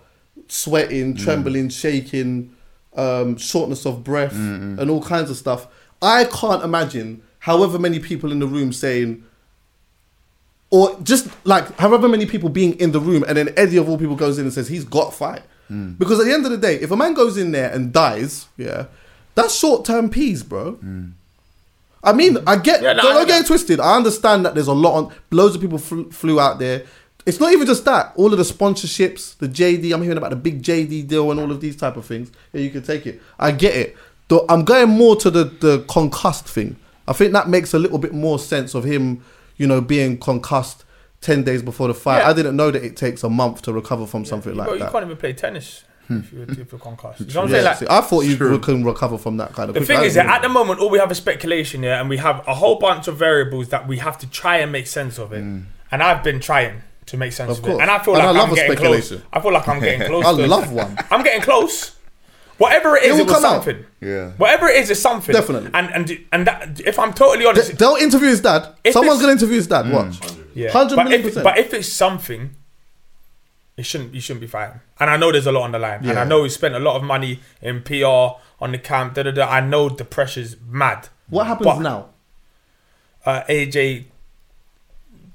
sweating, 0.48 1.14
trembling, 1.16 1.68
shaking, 1.68 2.54
um, 2.96 3.36
shortness 3.36 3.86
of 3.86 4.04
breath, 4.04 4.34
and 4.34 4.90
all 4.90 5.02
kinds 5.02 5.30
of 5.30 5.36
stuff, 5.36 5.66
I 6.00 6.24
can't 6.24 6.62
imagine. 6.62 7.22
However 7.40 7.78
many 7.78 7.98
people 7.98 8.30
in 8.30 8.38
the 8.38 8.46
room 8.46 8.72
saying, 8.72 9.24
or 10.70 10.98
just 11.02 11.28
like 11.44 11.76
however 11.78 12.08
many 12.08 12.24
people 12.26 12.48
being 12.48 12.74
in 12.78 12.92
the 12.92 13.00
room, 13.00 13.24
and 13.28 13.36
then 13.36 13.52
Eddie 13.56 13.76
of 13.76 13.88
all 13.88 13.98
people 13.98 14.16
goes 14.16 14.38
in 14.38 14.44
and 14.44 14.54
says 14.54 14.68
he's 14.68 14.84
got 14.84 15.12
fight. 15.12 15.42
Hmm. 15.68 15.92
Because 15.92 16.18
at 16.20 16.26
the 16.26 16.32
end 16.32 16.44
of 16.44 16.50
the 16.50 16.56
day, 16.56 16.76
if 16.76 16.90
a 16.90 16.96
man 16.96 17.14
goes 17.14 17.36
in 17.36 17.50
there 17.52 17.70
and 17.70 17.92
dies, 17.92 18.46
yeah, 18.56 18.86
that's 19.34 19.54
short 19.54 19.84
term 19.84 20.08
peace, 20.08 20.42
bro. 20.42 20.72
Hmm. 20.72 21.08
I 22.04 22.12
mean, 22.12 22.38
I 22.46 22.56
get 22.56 22.82
Yeah, 22.82 22.94
no, 22.94 23.02
don't 23.02 23.22
I- 23.22 23.24
get 23.24 23.42
it 23.42 23.46
twisted. 23.46 23.78
I 23.80 23.96
understand 23.96 24.44
that 24.44 24.54
there's 24.54 24.66
a 24.66 24.72
lot 24.72 24.94
on 24.96 25.14
loads 25.30 25.54
of 25.54 25.60
people 25.60 25.78
flew, 25.78 26.10
flew 26.10 26.40
out 26.40 26.58
there. 26.58 26.84
It's 27.24 27.38
not 27.38 27.52
even 27.52 27.66
just 27.66 27.84
that. 27.84 28.12
All 28.16 28.32
of 28.32 28.38
the 28.38 28.44
sponsorships, 28.44 29.36
the 29.38 29.48
JD. 29.48 29.92
I'm 29.94 30.02
hearing 30.02 30.18
about 30.18 30.30
the 30.30 30.36
big 30.36 30.62
JD 30.62 31.06
deal 31.06 31.30
and 31.30 31.38
all 31.38 31.50
of 31.50 31.60
these 31.60 31.76
type 31.76 31.96
of 31.96 32.04
things. 32.04 32.32
Yeah, 32.52 32.60
you 32.62 32.70
can 32.70 32.82
take 32.82 33.06
it. 33.06 33.20
I 33.38 33.52
get 33.52 33.76
it. 33.76 33.96
Though 34.28 34.44
I'm 34.48 34.64
going 34.64 34.88
more 34.88 35.16
to 35.16 35.30
the 35.30 35.44
the 35.44 35.84
concussed 35.88 36.46
thing. 36.46 36.76
I 37.06 37.12
think 37.12 37.32
that 37.32 37.48
makes 37.48 37.74
a 37.74 37.78
little 37.78 37.98
bit 37.98 38.12
more 38.12 38.38
sense 38.38 38.74
of 38.74 38.84
him, 38.84 39.24
you 39.56 39.66
know, 39.66 39.80
being 39.80 40.18
concussed 40.18 40.84
ten 41.20 41.42
days 41.44 41.62
before 41.62 41.88
the 41.88 41.94
fight. 41.94 42.18
Yeah. 42.18 42.30
I 42.30 42.32
didn't 42.32 42.56
know 42.56 42.70
that 42.70 42.82
it 42.84 42.96
takes 42.96 43.22
a 43.22 43.30
month 43.30 43.62
to 43.62 43.72
recover 43.72 44.06
from 44.06 44.24
something 44.24 44.52
You, 44.52 44.58
like 44.58 44.68
bro, 44.68 44.76
you 44.76 44.88
can't 44.88 45.04
even 45.04 45.16
play 45.16 45.32
tennis 45.32 45.84
hmm. 46.08 46.18
if 46.18 46.32
you're, 46.32 46.42
if 46.42 46.72
you're 46.72 46.80
concussed. 46.80 47.20
You 47.20 47.26
know 47.26 47.42
what 47.42 47.44
I'm 47.44 47.50
Yeah, 47.50 47.54
saying? 47.54 47.64
Like, 47.64 47.76
see, 47.78 47.86
I 47.88 48.00
thought 48.00 48.20
you 48.24 48.58
can 48.58 48.84
recover 48.84 49.18
from 49.18 49.36
that 49.38 49.52
kind 49.52 49.70
of. 49.70 49.74
Thing. 49.74 49.82
The 49.82 49.86
quick. 49.86 49.98
thing 49.98 50.06
is 50.06 50.14
that 50.14 50.26
at 50.26 50.42
the 50.42 50.48
moment, 50.48 50.80
all 50.80 50.90
we 50.90 50.98
have 50.98 51.10
is 51.10 51.18
speculation 51.18 51.82
here, 51.82 51.94
and 51.94 52.08
we 52.08 52.18
have 52.18 52.46
a 52.46 52.54
whole 52.54 52.78
bunch 52.78 53.08
of 53.08 53.16
variables 53.16 53.68
that 53.68 53.86
we 53.86 53.98
have 53.98 54.18
to 54.18 54.26
try 54.28 54.58
and 54.58 54.72
make 54.72 54.86
sense 54.86 55.18
of 55.18 55.32
it. 55.32 55.40
Hmm. 55.40 55.60
And 55.90 56.02
I've 56.02 56.24
been 56.24 56.40
trying 56.40 56.82
to 57.06 57.16
make 57.16 57.32
sense 57.32 57.58
Of 57.58 57.64
of, 57.64 57.70
it, 57.70 57.80
and 57.80 57.90
I 57.90 57.98
feel 57.98 58.14
And 58.14 58.24
like 58.24 58.36
I 58.36 58.38
love 58.38 58.46
am 58.48 58.52
a 58.52 58.54
getting 58.56 58.72
speculation. 58.72 59.18
close. 59.18 59.28
I 59.32 59.40
feel 59.40 59.52
like 59.52 59.68
I'm 59.68 59.80
getting 59.80 60.06
close. 60.08 60.24
I 60.24 60.32
to 60.36 60.42
it. 60.44 60.48
love 60.48 60.72
one. 60.72 60.96
I'm 61.10 61.22
getting 61.22 61.42
close. 61.42 61.96
Whatever 62.58 62.96
it 62.96 63.04
is, 63.04 63.08
It 63.08 63.12
it, 63.14 63.18
will 63.18 63.24
was 63.34 63.42
come 63.42 63.44
out. 63.44 63.76
Yeah. 64.00 64.30
Whatever 64.32 64.68
it 64.68 64.76
is, 64.76 64.90
is 64.90 65.00
something. 65.02 65.32
Definitely. 65.32 65.70
And 65.74 65.90
and 65.90 66.26
and 66.32 66.46
that, 66.46 66.80
if 66.80 66.98
I'm 66.98 67.12
totally 67.12 67.44
honest, 67.46 67.70
They- 67.70 67.74
They'll 67.74 67.96
interview 67.96 68.28
his 68.28 68.40
dad. 68.40 68.68
If 68.84 68.92
Someone's 68.92 69.20
gonna 69.20 69.32
interview 69.32 69.56
his 69.56 69.66
dad. 69.66 69.90
Watch. 69.90 70.18
Yeah. 70.54 70.70
Hundred 70.70 70.96
but 70.96 71.04
million 71.04 71.20
if, 71.22 71.26
percent. 71.26 71.44
But 71.44 71.58
if 71.58 71.74
it's 71.74 71.88
something, 71.88 72.54
it 73.76 73.84
shouldn't. 73.84 74.14
You 74.14 74.20
shouldn't 74.20 74.42
be 74.42 74.46
fighting. 74.46 74.80
And 75.00 75.10
I 75.10 75.16
know 75.16 75.32
there's 75.32 75.46
a 75.46 75.52
lot 75.52 75.62
on 75.64 75.72
the 75.72 75.78
line. 75.80 76.04
Yeah. 76.04 76.10
And 76.10 76.18
I 76.20 76.24
know 76.24 76.42
we 76.42 76.50
spent 76.50 76.74
a 76.76 76.78
lot 76.78 76.94
of 76.96 77.02
money 77.02 77.40
in 77.60 77.82
PR 77.82 78.36
on 78.60 78.70
the 78.72 78.78
camp. 78.78 79.14
Da, 79.14 79.24
da, 79.24 79.32
da. 79.32 79.48
I 79.48 79.60
know 79.60 79.88
the 79.88 80.04
pressure's 80.04 80.54
mad. 80.68 81.08
what 81.30 81.46
happens 81.48 81.66
but- 81.66 81.80
now? 81.80 82.10
Uh, 83.24 83.42
AJ 83.48 84.04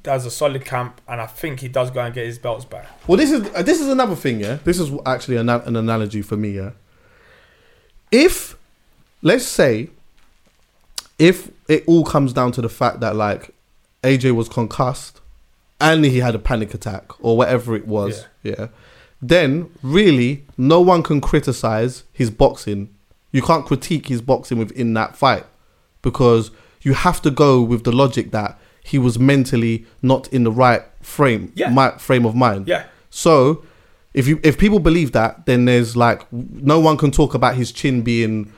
does 0.08 0.26
a 0.26 0.32
solid 0.32 0.64
camp, 0.64 1.02
and 1.06 1.20
I 1.20 1.28
think 1.28 1.60
he 1.60 1.68
does 1.68 1.92
go 1.92 2.00
and 2.00 2.14
get 2.16 2.26
his 2.26 2.40
belts 2.40 2.64
back. 2.64 2.88
Well, 3.08 3.18
this 3.18 3.30
is 3.30 3.48
uh, 3.54 3.62
this 3.62 3.82
is 3.82 3.90
another 3.90 4.16
thing. 4.16 4.40
Yeah, 4.40 4.58
this 4.64 4.80
is 4.80 4.90
actually 5.06 5.36
an, 5.36 5.50
an 5.50 5.76
analogy 5.76 6.22
for 6.22 6.38
me. 6.38 6.52
Yeah, 6.52 6.72
if 8.10 8.58
let's 9.22 9.46
say 9.46 9.90
if 11.20 11.52
it 11.68 11.84
all 11.88 12.06
comes 12.06 12.32
down 12.32 12.54
to 12.54 12.62
the 12.62 12.70
fact 12.70 13.02
that 13.02 13.18
like 13.18 13.54
AJ 14.02 14.34
was 14.34 14.48
concussed 14.48 15.20
and 15.82 16.06
he 16.06 16.20
had 16.20 16.34
a 16.34 16.40
panic 16.40 16.74
attack 16.74 17.12
or 17.24 17.36
whatever 17.36 17.76
it 17.76 17.86
was, 17.86 18.28
yeah, 18.44 18.68
then 19.22 19.70
really 19.84 20.46
no 20.58 20.80
one 20.80 21.04
can 21.04 21.20
criticize 21.20 22.06
his 22.14 22.32
boxing. 22.32 22.90
You 23.34 23.42
can't 23.42 23.66
critique 23.66 24.08
his 24.08 24.22
boxing 24.22 24.58
within 24.58 24.94
that 24.94 25.18
fight 25.18 25.46
because 26.02 26.50
you 26.82 26.94
have 26.94 27.22
to 27.24 27.30
go 27.30 27.62
with 27.62 27.84
the 27.84 27.92
logic 27.92 28.32
that 28.32 28.58
he 28.88 28.98
was 28.98 29.20
mentally 29.20 29.86
not 30.02 30.28
in 30.34 30.44
the 30.44 30.52
right 30.52 30.84
frame, 31.02 31.52
Yeah. 31.56 31.70
mi- 31.70 31.98
frame 32.00 32.26
of 32.26 32.34
mind. 32.36 32.68
Yeah. 32.68 32.84
So 33.10 33.64
if 34.14 34.28
you 34.28 34.40
if 34.44 34.58
people 34.58 34.80
believe 34.80 35.12
that, 35.12 35.46
then 35.46 35.66
there's 35.66 35.96
like 35.98 36.20
no 36.32 36.80
one 36.80 36.96
can 36.98 37.12
talk 37.12 37.34
about 37.34 37.56
his 37.56 37.72
chin 37.72 38.02
being 38.02 38.52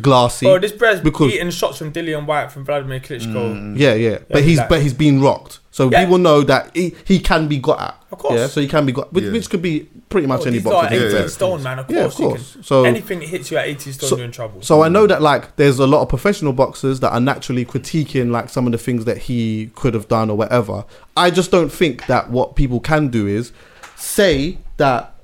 glassy. 0.00 0.46
Bro, 0.46 0.58
this 0.60 0.72
Brez 0.72 1.02
because 1.02 1.32
eating 1.32 1.50
shots 1.50 1.78
from 1.78 1.92
Dillian 1.92 2.26
Whyte 2.26 2.50
from 2.52 2.64
Vladimir 2.64 3.00
Klitschko. 3.00 3.34
Mm. 3.54 3.78
yeah, 3.78 3.94
yeah, 3.94 4.18
but 4.30 4.42
he's 4.42 4.58
like- 4.58 4.68
but 4.68 4.82
he's 4.82 4.94
been 4.94 5.20
rocked, 5.20 5.58
so 5.72 5.90
Yeah. 5.90 6.04
people 6.04 6.18
know 6.18 6.42
that 6.42 6.70
he, 6.76 6.94
he 7.04 7.18
can 7.18 7.48
be 7.48 7.58
got 7.58 7.80
at. 7.80 7.96
Of 8.12 8.18
course. 8.18 8.38
yeah. 8.38 8.46
So 8.46 8.60
he 8.60 8.68
can 8.68 8.86
be 8.86 8.92
got, 8.92 9.12
which, 9.12 9.24
Yeah. 9.24 9.32
which 9.32 9.50
could 9.50 9.62
be 9.62 9.88
pretty 10.10 10.26
much 10.28 10.42
Oh, 10.42 10.44
any 10.44 10.58
these 10.58 10.62
boxer. 10.64 10.76
are 10.86 10.90
to 10.90 10.96
be 11.00 11.16
18 11.16 11.28
stone, 11.30 11.62
man. 11.62 11.78
Of 11.80 11.86
course, 11.88 11.96
Yeah, 11.98 12.04
of 12.04 12.14
course. 12.14 12.52
can- 12.52 12.62
So- 12.62 12.84
anything 12.84 13.18
that 13.20 13.28
hits 13.28 13.50
you 13.50 13.56
at 13.56 13.66
18 13.66 13.92
stone, 13.94 14.08
So, 14.10 14.16
you're 14.16 14.26
in 14.26 14.30
trouble. 14.32 14.60
so 14.62 14.82
I 14.82 14.88
know 14.88 15.06
that 15.08 15.20
like 15.22 15.56
there's 15.56 15.78
a 15.78 15.86
lot 15.86 16.02
of 16.02 16.08
professional 16.08 16.52
boxers 16.52 17.00
that 17.00 17.10
are 17.12 17.20
naturally 17.20 17.64
critiquing 17.64 18.30
like 18.30 18.48
some 18.50 18.66
of 18.66 18.72
the 18.72 18.78
things 18.78 19.06
that 19.06 19.16
he 19.16 19.70
could 19.74 19.94
have 19.94 20.06
done 20.08 20.28
or 20.30 20.36
whatever. 20.36 20.84
I 21.16 21.30
just 21.30 21.50
don't 21.50 21.72
think 21.72 22.06
that 22.06 22.30
what 22.30 22.54
people 22.54 22.78
can 22.78 23.08
do 23.08 23.26
is 23.26 23.52
say 23.96 24.58
that 24.76 25.14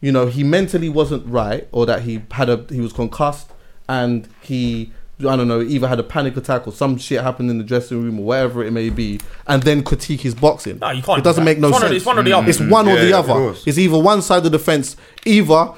you 0.00 0.12
know 0.12 0.26
he 0.26 0.44
mentally 0.44 0.88
wasn't 0.88 1.26
right 1.26 1.68
or 1.72 1.84
that 1.84 2.02
he 2.02 2.22
had 2.30 2.48
a 2.48 2.64
he 2.70 2.80
was 2.80 2.92
concussed 2.92 3.48
and 3.88 4.28
he 4.40 4.92
I 5.20 5.34
don't 5.34 5.48
know 5.48 5.60
either 5.60 5.88
had 5.88 5.98
a 5.98 6.04
panic 6.04 6.36
attack 6.36 6.68
or 6.68 6.72
some 6.72 6.96
shit 6.96 7.20
happened 7.22 7.50
in 7.50 7.58
the 7.58 7.64
dressing 7.64 8.00
room 8.02 8.20
or 8.20 8.24
whatever 8.24 8.62
it 8.62 8.70
may 8.72 8.88
be 8.88 9.18
and 9.48 9.60
then 9.64 9.82
critique 9.82 10.20
his 10.20 10.34
boxing. 10.34 10.78
No, 10.78 10.90
you 10.90 11.02
can't 11.02 11.18
It 11.18 11.24
doesn't 11.24 11.44
that. 11.44 11.50
make 11.50 11.58
no 11.58 11.68
It's 11.68 11.74
one 11.74 11.82
or- 11.82 11.86
sense. 11.86 11.96
it's 11.96 12.06
one 12.06 12.18
or 12.18 12.22
the 12.22 12.32
other. 12.32 12.48
It's 12.48 12.60
one 12.60 12.88
or 12.88 12.96
the 12.96 13.08
yeah, 13.08 13.18
other. 13.18 13.54
It's 13.66 13.78
either 13.78 13.98
one 13.98 14.22
side 14.22 14.46
of 14.46 14.52
the 14.52 14.58
fence. 14.60 14.96
Either 15.26 15.72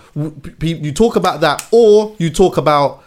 you 0.63 0.93
talk 0.93 1.17
about 1.17 1.41
that, 1.41 1.67
or 1.71 2.15
you 2.19 2.31
talk 2.31 2.57
about 2.57 3.03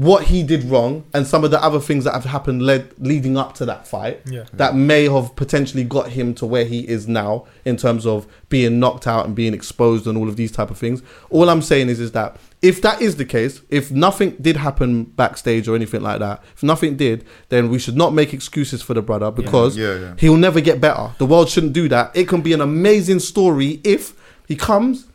what 0.00 0.24
he 0.28 0.42
did 0.42 0.64
wrong 0.64 1.04
and 1.12 1.26
some 1.26 1.44
of 1.44 1.50
the 1.50 1.62
other 1.62 1.78
things 1.78 2.04
that 2.04 2.14
have 2.14 2.24
happened 2.24 2.62
led 2.62 2.90
leading 2.98 3.36
up 3.36 3.52
to 3.52 3.66
that 3.66 3.86
fight. 3.86 4.22
Yeah. 4.24 4.44
That 4.54 4.74
may 4.74 5.04
have 5.10 5.36
potentially 5.36 5.84
got 5.84 6.08
him 6.08 6.32
to 6.36 6.46
where 6.46 6.64
he 6.64 6.88
is 6.88 7.06
now 7.06 7.44
in 7.66 7.76
terms 7.76 8.06
of 8.06 8.26
being 8.48 8.80
knocked 8.80 9.06
out 9.06 9.26
and 9.26 9.36
being 9.36 9.52
exposed 9.52 10.06
and 10.06 10.16
all 10.16 10.26
of 10.26 10.36
these 10.36 10.50
type 10.52 10.70
of 10.70 10.78
things. 10.78 11.02
All 11.28 11.50
I'm 11.50 11.60
saying 11.60 11.90
is 11.90 12.00
is 12.00 12.12
that 12.12 12.38
if 12.62 12.80
that 12.80 13.02
is 13.02 13.16
the 13.16 13.26
case, 13.26 13.60
if 13.68 13.90
nothing 13.90 14.36
did 14.40 14.56
happen 14.56 15.04
backstage 15.04 15.68
or 15.68 15.76
anything 15.76 16.00
like 16.00 16.20
that, 16.20 16.42
if 16.54 16.62
nothing 16.62 16.96
did, 16.96 17.26
then 17.50 17.68
we 17.68 17.78
should 17.78 17.96
not 17.96 18.14
make 18.14 18.32
excuses 18.32 18.80
for 18.80 18.94
the 18.94 19.02
brother 19.02 19.30
because 19.30 19.76
Yeah, 19.76 19.98
yeah. 19.98 20.14
he'll 20.18 20.38
never 20.38 20.62
get 20.62 20.80
better. 20.80 21.10
The 21.18 21.26
world 21.26 21.50
shouldn't 21.50 21.74
do 21.74 21.90
that. 21.90 22.16
It 22.16 22.26
can 22.26 22.40
be 22.40 22.54
an 22.54 22.62
amazing 22.62 23.18
story 23.18 23.82
if 23.84 24.14
he 24.48 24.56
comes, 24.56 25.08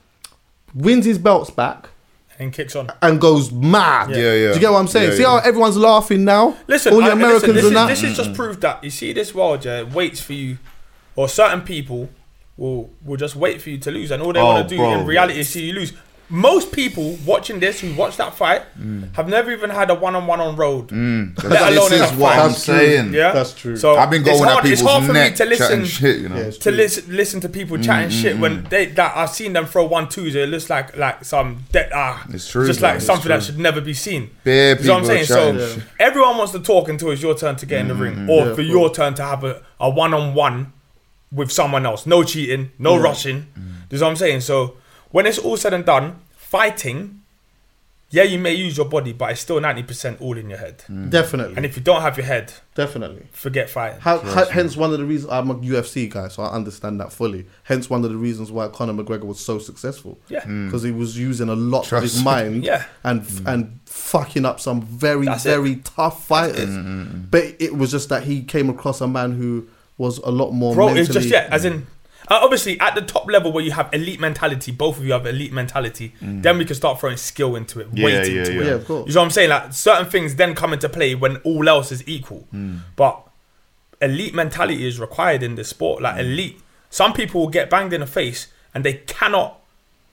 wins 0.76 1.06
his 1.06 1.18
belts 1.18 1.50
back, 1.50 1.90
and 2.40 2.52
kicks 2.54 2.76
on. 2.76 2.90
and 3.02 3.20
goes 3.22 3.52
mad. 3.52 4.10
Yeah, 4.12 4.18
yeah. 4.18 4.48
Do 4.50 4.54
you 4.56 4.60
get 4.60 4.72
what 4.72 4.80
I'm 4.80 4.88
saying? 4.88 5.10
Yeah, 5.12 5.16
See 5.16 5.22
yeah. 5.24 5.30
how 5.30 5.38
everyone's 5.38 5.78
laughing 5.78 6.24
now? 6.26 6.56
Listen, 6.68 6.94
all 6.94 7.00
the 7.02 7.08
I- 7.08 7.14
Americans 7.14 7.54
listen, 7.54 7.56
this, 7.56 7.66
and 7.66 7.76
that. 7.76 7.92
is, 7.92 8.02
this 8.02 8.12
is 8.12 8.18
just 8.18 8.34
proof 8.34 8.60
that 8.62 8.84
you 8.84 8.90
see 8.90 9.14
this 9.14 9.34
world, 9.34 9.64
yeah, 9.66 9.84
waits 9.84 10.20
for 10.22 10.34
you, 10.34 10.58
or 11.16 11.30
certain 11.30 11.62
people 11.62 12.10
will 12.58 12.90
will 13.04 13.18
just 13.18 13.36
wait 13.36 13.62
for 13.62 13.70
you 13.70 13.78
to 13.80 13.92
lose, 13.92 14.12
and 14.12 14.22
all 14.24 14.34
they 14.34 14.40
Oh, 14.40 14.46
want 14.46 14.70
to 14.70 14.76
do 14.76 14.78
bro. 14.82 15.00
in 15.00 15.06
reality 15.06 15.40
is 15.40 15.50
see 15.50 15.66
you 15.68 15.74
lose. 15.74 15.94
Most 16.28 16.72
people 16.72 17.18
watching 17.26 17.60
this 17.60 17.82
who 17.82 17.94
watch 17.94 18.18
that 18.18 18.34
fight 18.34 18.64
mm. 18.80 19.14
have 19.16 19.30
never 19.30 19.52
even 19.52 19.70
had 19.70 19.92
a 19.92 19.96
one-on-one 19.96 20.42
on 20.42 20.56
road, 20.56 20.88
mm. 20.88 21.44
let 21.44 21.72
alone 21.74 21.90
this 21.92 22.12
is 22.12 22.18
what 22.18 22.36
fight. 22.36 22.46
I'm 22.46 22.52
saying. 22.52 23.14
Yeah, 23.14 23.32
That's 23.32 23.54
true. 23.54 23.78
So 23.78 23.96
I've 23.96 24.10
been 24.10 24.24
going 24.24 24.36
it's 24.38 24.44
at 24.44 24.50
hard, 24.50 24.66
it's 24.66 24.82
people's 24.82 24.92
hard 24.92 25.06
for 25.06 25.14
me 25.14 25.20
neck 25.20 25.36
to 25.36 25.46
listen 25.46 25.68
chatting 25.68 25.86
shit, 25.86 26.20
you 26.22 26.30
know. 26.30 26.38
Yeah, 26.38 26.42
it's 26.44 26.58
to 26.58 26.72
true. 26.72 26.78
listen 26.78 27.16
listen 27.16 27.42
to 27.42 27.50
people 27.50 27.78
mm, 27.78 27.84
chatting 27.84 28.10
shit 28.10 28.40
when 28.40 28.64
they 28.66 28.88
that 28.88 29.16
I've 29.16 29.30
seen 29.30 29.54
them 29.54 29.68
throw 29.68 29.86
one 29.86 30.10
twos. 30.10 30.34
It 30.34 30.50
looks 30.50 30.70
like 30.70 30.98
like 30.98 31.24
some 31.24 31.64
de- 31.72 31.90
ah, 31.94 32.26
It's 32.30 32.50
true, 32.50 32.66
just 32.66 32.80
bro, 32.80 32.90
like 32.90 32.96
it's 32.98 33.06
something 33.06 33.30
that 33.30 33.36
true. 33.38 33.46
should 33.46 33.60
never 33.60 33.80
be 33.82 33.94
seen. 33.94 34.32
Bare 34.44 34.76
You 34.80 34.88
know 34.88 34.94
what 34.94 35.04
I'm 35.04 35.10
people 35.10 35.26
saying? 35.26 35.26
So 35.26 35.58
chatting 35.60 35.82
shit. 35.82 35.90
everyone 36.00 36.38
wants 36.38 36.54
to 36.54 36.60
talk 36.60 36.90
until 36.90 37.12
it's 37.12 37.22
your 37.22 37.36
turn 37.36 37.56
to 37.58 37.66
get 37.68 37.82
in 37.82 37.88
the 37.88 37.96
ring, 37.96 38.28
or 38.30 38.48
Yeah, 38.48 38.56
for 38.56 38.62
of 38.62 38.68
your 38.68 38.94
turn 38.94 39.14
to 39.16 39.24
have 39.24 39.44
a, 39.44 39.62
a 39.80 39.90
one-on-one 39.90 40.74
with 41.32 41.52
someone 41.52 41.86
else. 41.86 42.06
No 42.08 42.24
cheating, 42.24 42.72
no 42.80 42.98
rushing. 42.98 43.48
You 43.92 44.00
know 44.00 44.06
what 44.06 44.12
I'm 44.12 44.16
saying? 44.16 44.42
So 44.42 44.78
when 45.16 45.26
it's 45.26 45.38
all 45.40 45.56
said 45.56 45.74
and 45.74 45.86
done, 45.86 46.18
fighting, 46.36 47.22
yeah, 48.10 48.24
you 48.24 48.38
may 48.38 48.54
use 48.54 48.76
your 48.76 48.86
body, 48.86 49.14
but 49.14 49.32
it's 49.32 49.40
still 49.40 49.62
90% 49.62 50.20
all 50.20 50.38
in 50.38 50.50
your 50.50 50.60
head. 50.60 50.80
Mm. 50.90 51.10
Definitely. 51.10 51.56
And 51.56 51.66
if 51.66 51.78
you 51.78 51.82
don't 51.82 52.02
have 52.02 52.18
your 52.18 52.26
head, 52.26 52.52
Definitely. 52.76 53.24
forget 53.32 53.70
fighting. 53.70 54.02
How, 54.02 54.20
how, 54.20 54.44
hence, 54.44 54.76
one 54.76 54.92
of 54.92 55.00
the 55.00 55.06
reasons 55.06 55.32
I'm 55.32 55.50
a 55.50 55.56
UFC 55.56 56.10
guy, 56.10 56.28
so 56.28 56.44
I 56.44 56.52
understand 56.52 57.00
that 57.00 57.14
fully. 57.14 57.46
Hence, 57.64 57.90
one 57.90 58.04
of 58.04 58.12
the 58.12 58.18
reasons 58.18 58.52
why 58.52 58.68
Conor 58.68 58.92
McGregor 58.92 59.24
was 59.24 59.40
so 59.40 59.58
successful. 59.58 60.20
Yeah. 60.28 60.44
because 60.66 60.84
he 60.84 60.92
was 60.92 61.18
using 61.18 61.48
a 61.48 61.56
lot 61.56 61.90
of 61.94 62.02
his 62.04 62.22
mind, 62.22 62.66
Yeah. 62.66 62.84
and 63.06 63.26
and 63.46 63.80
fucking 63.86 64.44
up 64.44 64.60
some 64.60 64.82
very 64.82 65.28
That's 65.28 65.46
it. 65.46 65.50
very 65.50 65.78
tough 65.78 66.26
fighters. 66.28 66.76
But 67.32 67.56
it 67.60 67.74
was 67.78 67.90
just 67.90 68.10
that 68.10 68.24
he 68.24 68.44
came 68.44 68.70
across 68.70 69.00
a 69.00 69.08
man 69.08 69.32
who 69.32 69.68
was 69.98 70.18
a 70.18 70.30
lot 70.30 70.52
more. 70.52 70.76
Bro, 70.76 70.88
mentally, 70.88 71.02
it's 71.06 71.14
just 71.14 71.30
yeah, 71.30 71.48
as 71.52 71.64
in 71.64 71.88
uh, 72.28 72.40
obviously 72.42 72.80
at 72.80 72.96
the 72.96 73.02
top 73.02 73.28
level 73.28 73.52
where 73.52 73.64
you 73.64 73.72
have 73.72 73.90
elite 73.94 74.20
mentality, 74.20 74.72
both 74.72 74.98
of 74.98 75.06
you 75.06 75.14
have 75.14 75.26
elite 75.26 75.54
mentality. 75.54 76.14
Mm. 76.22 76.42
Then 76.42 76.58
we 76.58 76.66
can 76.66 76.76
start 76.76 77.00
throwing 77.00 77.18
skill 77.18 77.56
into 77.56 77.80
it, 77.80 77.88
Yeah, 77.94 78.06
weight 78.06 78.14
yeah, 78.14 78.40
into 78.40 78.54
yeah. 78.54 78.62
it. 78.62 78.66
Yeah, 78.66 78.72
of 78.74 78.86
course. 78.86 79.08
You 79.08 79.14
know 79.14 79.22
what 79.22 79.26
I'm 79.26 79.32
saying? 79.32 79.50
Like 79.50 79.74
certain 79.74 80.10
things 80.10 80.36
then 80.36 80.56
come 80.56 80.74
into 80.74 80.90
play 80.90 81.16
when 81.16 81.38
all 81.38 81.68
else 81.70 81.92
is 81.92 82.08
equal. 82.08 82.48
Mm. 82.54 82.80
But 82.96 83.22
elite 84.02 84.34
mentality 84.34 84.88
is 84.88 85.00
required 85.00 85.44
in 85.44 85.56
this 85.56 85.70
sport. 85.70 86.02
Like 86.02 86.16
mm. 86.16 86.20
elite, 86.22 86.62
some 86.90 87.14
people 87.14 87.42
will 87.42 87.50
get 87.50 87.70
banged 87.70 87.94
in 87.94 88.02
the 88.02 88.08
face 88.08 88.48
and 88.74 88.84
they 88.84 88.94
cannot. 88.94 89.62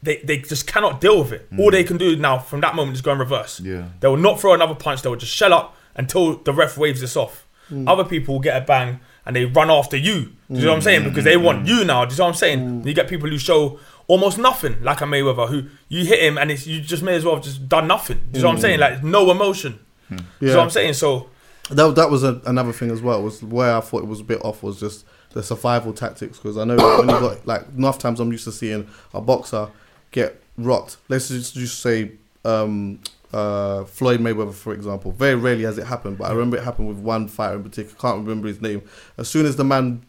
They, 0.05 0.17
they 0.17 0.39
just 0.39 0.67
cannot 0.67 1.01
deal 1.01 1.23
with 1.23 1.31
it. 1.33 1.49
All 1.57 1.71
they 1.71 1.85
can 1.85 1.97
do 1.97 2.17
now 2.17 2.41
from 2.41 2.61
that 2.63 2.75
moment 2.75 2.97
is 2.97 3.03
go 3.03 3.13
in 3.13 3.21
reverse. 3.21 3.61
Yeah. 3.61 3.85
They 4.01 4.09
will 4.09 4.17
not 4.17 4.41
throw 4.41 4.53
another 4.53 4.75
punch. 4.75 5.03
They 5.03 5.09
will 5.09 5.15
just 5.15 5.33
shell 5.33 5.53
up 5.53 5.77
until 5.95 6.39
the 6.39 6.53
ref 6.53 6.77
waves 6.77 7.01
this 7.01 7.17
off. 7.17 7.47
Other 7.87 8.05
people 8.05 8.35
will 8.35 8.41
get 8.41 8.61
a 8.61 8.65
bang 8.67 8.99
and 9.25 9.37
they 9.37 9.45
run 9.45 9.71
after 9.71 9.97
you. 9.97 10.33
Do 10.51 10.59
you 10.59 10.65
know 10.65 10.69
what 10.69 10.75
I'm 10.75 10.81
mm. 10.81 10.85
saying? 10.85 11.05
Because 11.05 11.25
they 11.25 11.37
want 11.37 11.65
mm. 11.65 11.69
you 11.69 11.85
now. 11.85 12.05
Do 12.05 12.13
you 12.13 12.19
know 12.19 12.25
what 12.25 12.31
I'm 12.31 12.35
saying? 12.35 12.83
Mm. 12.83 12.87
You 12.87 12.95
get 12.95 13.09
people 13.09 13.29
who 13.29 13.39
show 13.39 13.79
almost 14.07 14.39
nothing, 14.39 14.83
like 14.83 15.01
a 15.01 15.05
Mayweather, 15.05 15.49
who 15.49 15.69
you 15.89 16.05
hit 16.05 16.21
him 16.21 16.39
and 16.39 16.51
it's, 16.51 16.67
you 16.67 16.81
just 16.81 17.03
may 17.03 17.15
as 17.15 17.25
well 17.25 17.37
have 17.37 17.45
just 17.45 17.69
done 17.69 17.87
nothing. 17.87 18.21
Do 18.31 18.39
you 18.39 18.43
know 18.43 18.49
what 18.49 18.57
I'm 18.57 18.61
saying? 18.61 18.81
Like 18.81 19.03
no 19.03 19.31
emotion. 19.31 19.79
Hmm. 20.09 20.17
Do 20.17 20.25
you 20.41 20.49
know 20.49 20.59
what 20.59 20.65
I'm 20.65 20.71
saying? 20.71 20.95
So 20.95 21.31
That, 21.71 21.95
that 21.95 22.11
was 22.11 22.25
a, 22.25 22.41
another 22.47 22.73
thing 22.73 22.91
as 22.91 23.01
well. 23.01 23.23
Was 23.23 23.43
where 23.43 23.77
I 23.77 23.81
thought 23.81 24.03
it 24.03 24.09
was 24.09 24.21
a 24.21 24.25
bit 24.25 24.45
off 24.45 24.63
was 24.63 24.81
just 24.81 25.07
the 25.31 25.43
survival 25.43 25.93
tactics 25.93 26.39
because 26.39 26.59
I 26.59 26.65
know 26.65 26.77
when 26.99 27.09
you 27.09 27.21
got 27.21 27.47
like 27.47 27.67
enough 27.77 27.99
times 27.99 28.21
I'm 28.21 28.31
used 28.33 28.45
to 28.45 28.53
seeing 28.53 28.89
a 29.15 29.21
boxer 29.21 29.69
get 30.11 30.43
rocked. 30.59 30.99
Let's 31.09 31.29
just, 31.29 31.55
just 31.55 31.81
say 31.81 32.13
um, 32.45 33.01
uh, 33.33 33.85
Floyd 33.85 34.21
Mayweather, 34.21 34.53
for 34.53 34.75
example. 34.75 35.11
Very 35.13 35.35
rarely 35.35 35.63
has 35.65 35.79
it 35.79 35.87
happened, 35.87 36.19
but 36.19 36.25
I 36.25 36.33
remember 36.33 36.57
it 36.59 36.65
happened 36.65 36.89
with 36.89 36.99
one 36.99 37.29
fighter 37.29 37.57
in 37.57 37.63
particular. 37.63 37.97
Can't 37.99 38.19
remember 38.27 38.49
his 38.49 38.61
name. 38.61 38.83
As 39.17 39.29
soon 39.29 39.47
as 39.47 39.57
the 39.57 39.65
man 39.65 40.03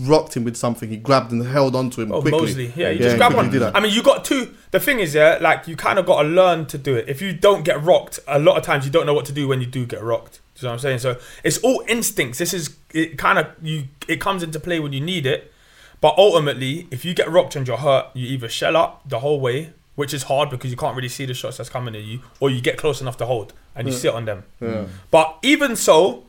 rocked 0.00 0.36
him 0.36 0.44
with 0.44 0.56
something, 0.56 0.88
he 0.88 0.96
grabbed 0.96 1.32
and 1.32 1.44
held 1.44 1.74
onto 1.74 2.00
him 2.02 2.12
Oh, 2.12 2.20
quickly. 2.20 2.40
Mosley. 2.40 2.72
Yeah, 2.76 2.90
you 2.90 2.96
Yeah, 2.98 3.02
just 3.02 3.16
grab 3.16 3.32
quickly 3.34 3.58
one. 3.58 3.74
I 3.76 3.80
mean, 3.80 3.92
you 3.92 4.02
got 4.02 4.24
two. 4.24 4.54
The 4.70 4.80
thing 4.80 5.00
is, 5.00 5.14
yeah, 5.14 5.38
like 5.40 5.66
you 5.66 5.76
kind 5.76 5.98
of 5.98 6.06
got 6.06 6.22
to 6.22 6.28
learn 6.28 6.66
to 6.66 6.78
do 6.78 6.94
it. 6.94 7.08
If 7.08 7.20
you 7.20 7.32
don't 7.32 7.64
get 7.64 7.82
rocked, 7.82 8.20
a 8.28 8.38
lot 8.38 8.56
of 8.56 8.62
times 8.62 8.84
you 8.84 8.90
don't 8.92 9.06
know 9.06 9.14
what 9.14 9.24
to 9.26 9.32
do 9.32 9.48
when 9.48 9.60
you 9.60 9.66
do 9.66 9.84
get 9.86 10.02
rocked. 10.02 10.40
Do 10.54 10.60
you 10.60 10.64
know 10.66 10.70
what 10.70 10.74
I'm 10.74 10.78
saying? 10.80 10.98
So 11.00 11.18
it's 11.44 11.58
all 11.58 11.82
instincts. 11.88 12.38
This 12.38 12.54
is 12.54 12.76
it. 12.94 13.18
Kind 13.18 13.38
of 13.38 13.46
you. 13.62 13.84
It 14.06 14.20
comes 14.20 14.42
into 14.42 14.58
play 14.60 14.78
when 14.80 14.92
you 14.92 15.00
need 15.00 15.26
it. 15.26 15.52
But 16.00 16.14
ultimately, 16.16 16.86
if 16.92 17.04
you 17.04 17.12
get 17.12 17.28
rocked 17.28 17.56
and 17.56 17.66
you're 17.66 17.76
hurt, 17.76 18.06
you 18.14 18.26
either 18.28 18.48
shell 18.48 18.76
up 18.76 19.02
the 19.08 19.18
whole 19.18 19.40
way, 19.40 19.72
which 19.98 20.14
is 20.14 20.22
hard 20.22 20.48
because 20.48 20.70
you 20.70 20.76
can't 20.76 20.94
really 20.94 21.08
see 21.08 21.26
the 21.26 21.34
shots 21.34 21.56
that's 21.56 21.68
coming 21.68 21.96
at 21.96 22.04
you, 22.04 22.20
or 22.38 22.50
you 22.50 22.60
get 22.60 22.76
close 22.76 23.00
enough 23.00 23.16
to 23.16 23.26
hold 23.26 23.52
and 23.74 23.88
you 23.88 23.92
sit 23.92 24.14
on 24.14 24.26
them. 24.26 24.44
Mm. 24.62 24.86
But 25.10 25.38
even 25.42 25.74
so, 25.74 26.24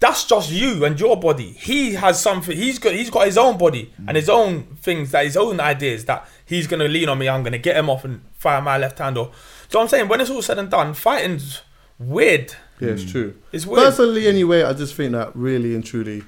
that's 0.00 0.24
just 0.24 0.50
you 0.50 0.84
and 0.84 0.98
your 0.98 1.16
body. 1.16 1.52
He 1.52 1.94
has 1.94 2.20
something. 2.20 2.56
He's 2.56 2.80
got. 2.80 2.94
He's 2.94 3.10
got 3.10 3.26
his 3.26 3.38
own 3.38 3.58
body 3.58 3.92
and 3.96 4.08
mm. 4.08 4.16
his 4.16 4.28
own 4.28 4.64
things 4.82 5.12
that 5.12 5.24
his 5.24 5.36
own 5.36 5.60
ideas 5.60 6.04
that 6.06 6.28
he's 6.44 6.66
gonna 6.66 6.88
lean 6.88 7.08
on 7.08 7.16
me. 7.16 7.28
I'm 7.28 7.44
gonna 7.44 7.58
get 7.58 7.76
him 7.76 7.88
off 7.88 8.04
and 8.04 8.22
fire 8.34 8.60
my 8.60 8.76
left 8.76 8.98
hand. 8.98 9.16
Or 9.16 9.30
so 9.68 9.80
I'm 9.80 9.86
saying 9.86 10.08
when 10.08 10.20
it's 10.20 10.28
all 10.28 10.42
said 10.42 10.58
and 10.58 10.68
done, 10.68 10.92
fighting's 10.92 11.62
weird. 12.00 12.56
Yeah, 12.80 12.88
it's 12.88 13.04
mm. 13.04 13.12
true. 13.12 13.34
It's 13.52 13.64
weird. 13.64 13.84
Personally, 13.84 14.26
anyway, 14.26 14.64
I 14.64 14.72
just 14.72 14.96
think 14.96 15.12
that 15.12 15.30
really 15.36 15.76
and 15.76 15.86
truly, 15.86 16.24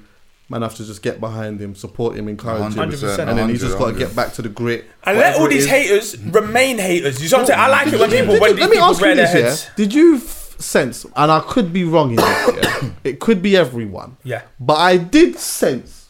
man, 0.49 0.61
have 0.61 0.75
to 0.75 0.85
just 0.85 1.01
get 1.01 1.19
behind 1.19 1.59
him, 1.59 1.73
support 1.75 2.15
him, 2.15 2.27
encourage 2.27 2.73
him, 2.75 2.89
100%. 2.89 3.27
and 3.27 3.37
then 3.37 3.49
he's 3.49 3.61
just 3.61 3.77
got 3.77 3.91
to 3.91 3.97
get 3.97 4.15
back 4.15 4.33
to 4.33 4.41
the 4.41 4.49
grit. 4.49 4.85
And 5.03 5.17
let 5.17 5.37
all 5.39 5.47
these 5.47 5.67
haters 5.67 6.17
remain 6.19 6.77
haters. 6.77 7.21
You 7.23 7.29
know 7.29 7.37
what 7.37 7.41
I'm 7.41 7.47
saying? 7.47 7.59
I 7.59 7.67
like 7.67 7.87
it 7.93 7.99
when 7.99 8.09
people 8.11 8.39
when 8.39 8.55
let 8.57 8.69
me 8.69 8.77
ask 8.77 9.01
you 9.01 9.15
this, 9.15 9.65
yeah? 9.65 9.73
Did 9.75 9.93
you 9.93 10.17
f- 10.17 10.55
sense, 10.59 11.05
and 11.15 11.31
I 11.31 11.39
could 11.41 11.73
be 11.73 11.83
wrong 11.83 12.11
in 12.11 12.15
this, 12.17 12.55
yeah? 12.63 12.89
it 13.03 13.19
could 13.19 13.41
be 13.41 13.57
everyone, 13.57 14.17
Yeah. 14.23 14.43
but 14.59 14.75
I 14.75 14.97
did 14.97 15.37
sense, 15.37 16.09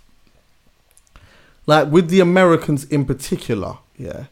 like 1.66 1.90
with 1.92 2.10
the 2.10 2.20
Americans 2.20 2.84
in 2.86 3.06
particular, 3.06 3.78
yeah, 3.98 4.26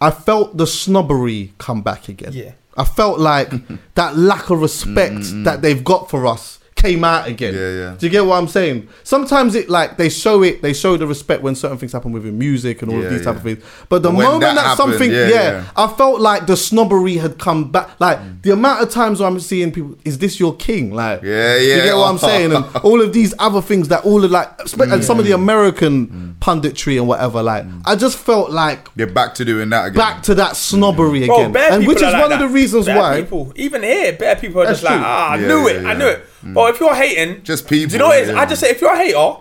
I 0.00 0.10
felt 0.10 0.56
the 0.56 0.66
snobbery 0.66 1.54
come 1.58 1.82
back 1.82 2.08
again. 2.08 2.32
Yeah. 2.32 2.52
I 2.76 2.84
felt 2.84 3.18
like 3.18 3.50
that 3.94 4.16
lack 4.16 4.50
of 4.50 4.60
respect 4.60 5.24
that 5.44 5.62
they've 5.62 5.82
got 5.82 6.08
for 6.08 6.26
us 6.26 6.60
came 6.78 7.02
out 7.04 7.26
again. 7.26 7.52
Yeah, 7.54 7.70
yeah. 7.72 7.96
Do 7.98 8.06
you 8.06 8.10
get 8.10 8.24
what 8.24 8.36
I'm 8.36 8.48
saying? 8.48 8.88
Sometimes 9.02 9.54
it 9.54 9.68
like 9.68 9.96
they 9.96 10.08
show 10.08 10.42
it, 10.42 10.62
they 10.62 10.72
show 10.72 10.96
the 10.96 11.06
respect 11.06 11.42
when 11.42 11.54
certain 11.54 11.76
things 11.76 11.92
happen 11.92 12.12
within 12.12 12.38
music 12.38 12.82
and 12.82 12.90
all 12.92 12.98
Yeah, 12.98 13.06
of 13.06 13.10
these 13.12 13.24
type 13.24 13.36
of 13.36 13.42
things. 13.42 13.62
But 13.88 14.02
the 14.02 14.10
When 14.10 14.22
moment 14.24 14.40
that 14.42 14.54
that, 14.54 14.60
happened, 14.64 14.92
something, 14.92 15.10
yeah, 15.10 15.28
yeah, 15.28 15.50
yeah. 15.52 15.64
I 15.76 15.88
felt 15.88 16.20
like 16.20 16.46
the 16.46 16.56
snobbery 16.56 17.16
had 17.16 17.38
come 17.38 17.70
back. 17.72 17.98
Like 18.00 18.18
mm. 18.18 18.40
the 18.42 18.52
amount 18.52 18.82
of 18.82 18.90
times 18.90 19.20
where 19.20 19.28
I'm 19.28 19.40
seeing 19.40 19.72
people, 19.72 19.96
is 20.04 20.18
this 20.18 20.38
your 20.38 20.54
king? 20.56 20.94
Like, 20.94 21.22
Yeah, 21.22 21.56
yeah. 21.56 21.58
Do 21.58 21.76
you 21.78 21.82
get 21.82 21.96
what 21.96 22.10
I'm 22.10 22.18
saying? 22.18 22.52
And 22.52 22.64
all 22.84 23.02
of 23.02 23.12
these 23.12 23.34
other 23.38 23.60
things 23.60 23.88
that 23.88 24.04
all 24.04 24.24
of 24.24 24.30
like, 24.30 24.48
spe- 24.68 24.82
and 24.82 25.04
some 25.04 25.18
of 25.18 25.24
the 25.24 25.32
American 25.32 26.06
mm. 26.06 26.34
punditry 26.38 26.96
and 26.98 27.08
whatever. 27.08 27.42
Like, 27.42 27.64
mm. 27.64 27.82
I 27.86 27.96
just 27.96 28.16
felt 28.18 28.50
like 28.52 28.94
They're 28.94 29.06
back 29.06 29.34
to 29.34 29.44
doing 29.44 29.70
that 29.70 29.86
again. 29.88 29.96
back 29.98 30.22
to 30.24 30.34
that 30.36 30.56
snobbery 30.56 31.26
Bro, 31.26 31.34
again, 31.40 31.52
bare 31.52 31.72
and 31.72 31.86
which 31.86 31.96
is 31.98 32.02
are 32.04 32.12
like 32.12 32.22
one 32.22 32.32
of 32.32 32.38
that. 32.38 32.46
the 32.46 32.52
reasons 32.54 32.86
Bare 32.86 32.96
why. 32.98 33.20
people, 33.20 33.52
even 33.56 33.82
here, 33.82 34.12
bare 34.12 34.36
people 34.36 34.62
are 34.62 34.66
That's 34.66 34.80
just 34.80 34.90
like, 34.90 35.00
true. 35.00 35.04
ah, 35.06 35.30
I 35.32 35.36
Yeah, 35.40 35.46
knew 35.48 35.68
yeah, 35.68 35.74
it, 35.80 35.86
I 35.86 35.94
knew 35.94 36.06
it. 36.06 36.24
But 36.54 36.74
if 36.74 36.80
you're 36.80 36.94
hating, 36.94 37.42
Just 37.44 37.68
people. 37.68 37.88
Do 37.90 37.92
you 37.94 37.98
know 38.00 38.08
what 38.08 38.18
it 38.18 38.22
is? 38.22 38.28
yeah. 38.30 38.40
I 38.40 38.46
just 38.46 38.60
say 38.60 38.70
if 38.70 38.80
you're 38.80 38.92
a 38.92 38.96
hater, 38.98 39.36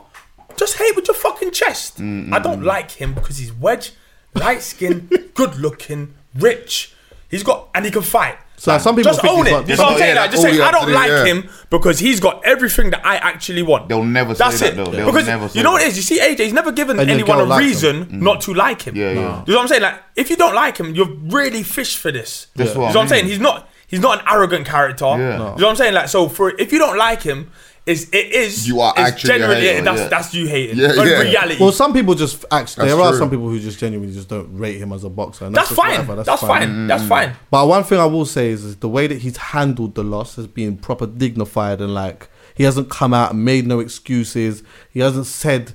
just 0.55 0.77
hate 0.77 0.95
with 0.95 1.07
your 1.07 1.15
fucking 1.15 1.51
chest. 1.51 1.97
Mm, 1.99 2.29
mm, 2.29 2.33
I 2.33 2.39
don't 2.39 2.63
like 2.63 2.91
him 2.91 3.13
because 3.13 3.37
he's 3.37 3.53
wedge, 3.53 3.91
light 4.33 4.61
skinned, 4.61 5.11
good 5.33 5.55
looking, 5.57 6.13
rich. 6.35 6.93
He's 7.29 7.43
got 7.43 7.69
and 7.75 7.83
he 7.85 7.91
can 7.91 8.01
fight. 8.01 8.37
So 8.59 8.75
some 8.79 8.95
people 8.95 9.11
just 9.11 9.21
think 9.21 9.31
own 9.37 9.45
he's 9.45 9.53
it. 9.53 9.57
got- 9.57 9.69
You 9.69 9.75
know 9.75 9.83
what 9.83 9.91
I'm 9.93 9.99
Yeah, 9.99 10.05
saying? 10.05 10.15
Like, 10.15 10.31
just 10.31 10.43
all 10.45 10.49
say 10.49 10.55
you 10.55 10.61
I 10.63 10.65
have 10.65 10.73
don't 10.73 10.85
to 10.85 10.87
do, 10.87 10.95
like 10.95 11.09
yeah. 11.09 11.25
him 11.25 11.49
because 11.69 11.99
he's 11.99 12.19
got 12.19 12.43
everything 12.43 12.89
that 12.89 13.05
I 13.05 13.17
actually 13.17 13.61
want. 13.61 13.87
They'll 13.87 14.03
never 14.03 14.33
say 14.33 14.39
That's 14.45 14.59
that, 14.61 14.73
it. 14.73 14.75
though. 14.77 14.85
They'll 14.85 15.05
because 15.05 15.27
never 15.27 15.47
say 15.47 15.59
you 15.59 15.63
know 15.63 15.73
what 15.73 15.81
that. 15.81 15.87
it 15.87 15.89
is. 15.91 15.97
You 15.97 16.03
see, 16.03 16.19
AJ, 16.19 16.39
he's 16.45 16.53
never 16.53 16.71
given 16.71 16.97
And 16.97 17.07
your 17.07 17.13
anyone 17.19 17.37
girl 17.37 17.45
a 17.45 17.49
likes 17.49 17.63
reason 17.65 18.07
not 18.19 18.41
to 18.41 18.53
like 18.55 18.81
him. 18.81 18.95
Yeah, 18.95 19.11
yeah. 19.11 19.13
You 19.13 19.19
know 19.19 19.43
what 19.45 19.59
I'm 19.59 19.67
saying? 19.67 19.83
Like, 19.83 20.01
if 20.15 20.31
you 20.31 20.37
don't 20.37 20.55
like 20.55 20.77
him, 20.77 20.95
you're 20.95 21.05
really 21.27 21.61
fish 21.61 21.97
for 21.97 22.11
this. 22.11 22.47
That's 22.55 22.73
you 22.73 22.79
what 22.79 22.89
I 22.89 22.93
know 22.93 22.99
what 23.01 23.03
I'm 23.03 23.03
mean. 23.03 23.09
saying? 23.09 23.25
He's 23.27 23.39
not. 23.39 23.69
He's 23.87 24.01
not 24.01 24.19
an 24.19 24.25
arrogant 24.29 24.67
character. 24.67 25.05
Yeah. 25.05 25.15
You 25.15 25.37
know 25.37 25.53
what 25.53 25.63
I'm 25.63 25.75
saying? 25.77 25.93
Like, 25.93 26.09
so 26.09 26.27
for 26.29 26.51
if 26.59 26.71
you 26.71 26.77
don't 26.77 26.97
like 26.97 27.23
him, 27.23 27.51
is 27.87 28.09
it 28.11 28.33
is 28.33 28.67
You 28.67 28.81
are 28.81 28.93
it's 28.97 28.99
actually 28.99 29.27
generally 29.29 29.61
hater, 29.61 29.81
that's 29.81 29.99
yeah. 30.01 30.07
that's 30.09 30.33
you 30.33 30.45
hating. 30.45 30.77
Yeah, 30.77 30.91
in 30.91 31.07
yeah. 31.07 31.19
reality. 31.21 31.63
Well, 31.63 31.71
some 31.71 31.93
people 31.93 32.13
just 32.13 32.43
actually 32.51 32.87
That's 32.87 32.97
there 32.97 33.05
are 33.05 33.15
some 33.15 33.29
people 33.29 33.47
who 33.47 33.57
just 33.59 33.79
genuinely 33.79 34.13
just 34.13 34.27
don't 34.27 34.57
rate 34.57 34.77
him 34.77 34.91
as 34.91 35.05
a 35.05 35.09
boxer. 35.09 35.45
And 35.45 35.55
that's 35.55 35.69
just 35.69 35.79
fine. 35.79 35.91
whatever, 35.91 36.21
That's, 36.21 36.41
fine. 36.41 36.87
That's 36.87 37.03
mm. 37.03 37.07
fine. 37.07 37.33
But 37.49 37.65
one 37.67 37.85
thing 37.85 37.99
I 37.99 38.05
will 38.05 38.25
say 38.25 38.49
is, 38.49 38.65
is 38.65 38.75
the 38.75 38.89
way 38.89 39.07
that 39.07 39.19
he's 39.19 39.37
handled 39.37 39.95
the 39.95 40.03
loss 40.03 40.35
has 40.35 40.47
been 40.47 40.77
proper 40.77 41.07
dignified 41.07 41.79
and 41.79 41.93
like 41.93 42.29
he 42.55 42.63
hasn't 42.63 42.89
come 42.89 43.13
out 43.13 43.31
and 43.31 43.45
made 43.45 43.65
no 43.65 43.79
excuses. 43.79 44.63
He 44.91 44.99
hasn't 44.99 45.25
said. 45.25 45.73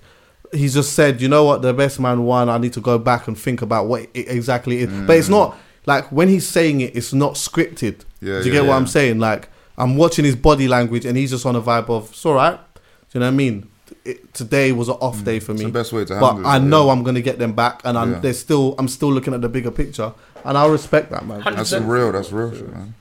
He's 0.55 0.75
just 0.75 0.93
said, 0.93 1.23
you 1.23 1.29
know 1.29 1.45
what, 1.45 1.63
the 1.63 1.73
best 1.73 1.99
man 1.99 2.25
won. 2.25 2.51
I 2.51 2.59
need 2.59 2.75
to 2.75 2.83
go 2.83 2.99
back 2.99 3.27
and 3.27 3.39
think 3.39 3.63
about 3.63 3.87
what 3.87 4.03
it 4.13 4.29
exactly 4.29 4.81
is. 4.81 4.91
But 5.07 5.17
it's 5.17 5.29
mm. 5.29 5.31
not 5.31 5.57
like 5.87 6.11
when 6.13 6.29
he's 6.29 6.47
saying 6.49 6.81
it, 6.81 6.95
it's 6.97 7.13
not 7.13 7.35
scripted. 7.35 8.01
Yeah, 8.21 8.39
Do 8.41 8.47
you 8.47 8.53
yeah, 8.53 8.53
get 8.53 8.61
what 8.63 8.69
yeah. 8.69 8.77
I'm 8.77 8.87
saying? 8.87 9.19
Like 9.19 9.49
I'm 9.77 9.97
watching 9.97 10.25
his 10.25 10.37
body 10.37 10.69
language 10.69 11.05
and 11.05 11.17
he's 11.17 11.31
just 11.31 11.45
on 11.47 11.57
a 11.57 11.61
vibe 11.63 11.89
of, 11.91 12.11
it's 12.11 12.25
all 12.27 12.35
right. 12.35 12.59
Do 12.75 12.81
you 13.15 13.21
know 13.21 13.27
what 13.27 13.33
I 13.33 13.37
mean? 13.37 13.69
It, 14.05 14.33
today 14.35 14.73
was 14.73 14.89
an 14.89 14.95
off 14.97 15.19
mm, 15.19 15.25
day 15.25 15.39
for 15.41 15.53
me. 15.55 15.65
the 15.65 15.71
best 15.71 15.93
way 15.93 16.05
to 16.05 16.15
But 16.19 16.33
handle 16.35 16.47
it, 16.47 16.49
I 16.55 16.59
know 16.59 16.87
yeah. 16.87 16.93
I'm 16.93 17.03
gonna 17.03 17.21
get 17.21 17.39
them 17.39 17.53
back, 17.53 17.83
and 17.85 17.97
I'm 17.99 18.13
Yeah. 18.13 18.19
they're 18.21 18.33
still 18.33 18.75
I'm 18.79 18.89
still 18.89 19.13
looking 19.13 19.35
at 19.35 19.43
the 19.43 19.49
bigger 19.49 19.71
picture, 19.71 20.13
and 20.45 20.57
I 20.57 20.67
respect 20.67 21.11
that, 21.11 21.27
man. 21.27 21.41
Hundred 21.41 21.59
That's 21.59 21.73
real. 21.75 22.11
That's 22.13 22.33
real 22.33 22.53
shit, 22.55 22.73
man. 22.73 22.95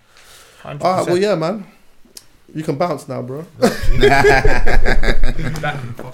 All 0.66 0.74
right, 0.76 1.08
well, 1.08 1.18
yeah, 1.18 1.36
man. 1.36 1.66
You 2.54 2.64
can 2.64 2.76
bounce 2.78 3.08
now, 3.08 3.22
bro. 3.22 3.46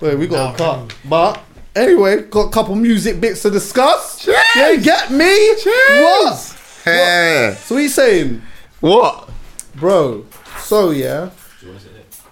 Wait, 0.02 0.16
we 0.18 0.28
got 0.28 0.54
a 0.54 0.58
cut. 0.58 0.96
But 1.06 1.44
anyway, 1.76 2.22
got 2.24 2.48
a 2.48 2.52
couple 2.52 2.76
music 2.76 3.20
bits 3.20 3.42
to 3.42 3.50
discuss. 3.50 4.26
Yeah, 4.28 4.72
you 4.72 4.82
get 4.82 5.12
me? 5.12 5.56
Cheers. 5.62 6.02
What? 6.04 6.57
So 6.88 7.76
what 7.76 7.82
you 7.82 7.90
saying? 7.90 8.42
what? 8.80 9.30
Bro, 9.76 10.26
so 10.60 10.92
yeah, 10.92 11.30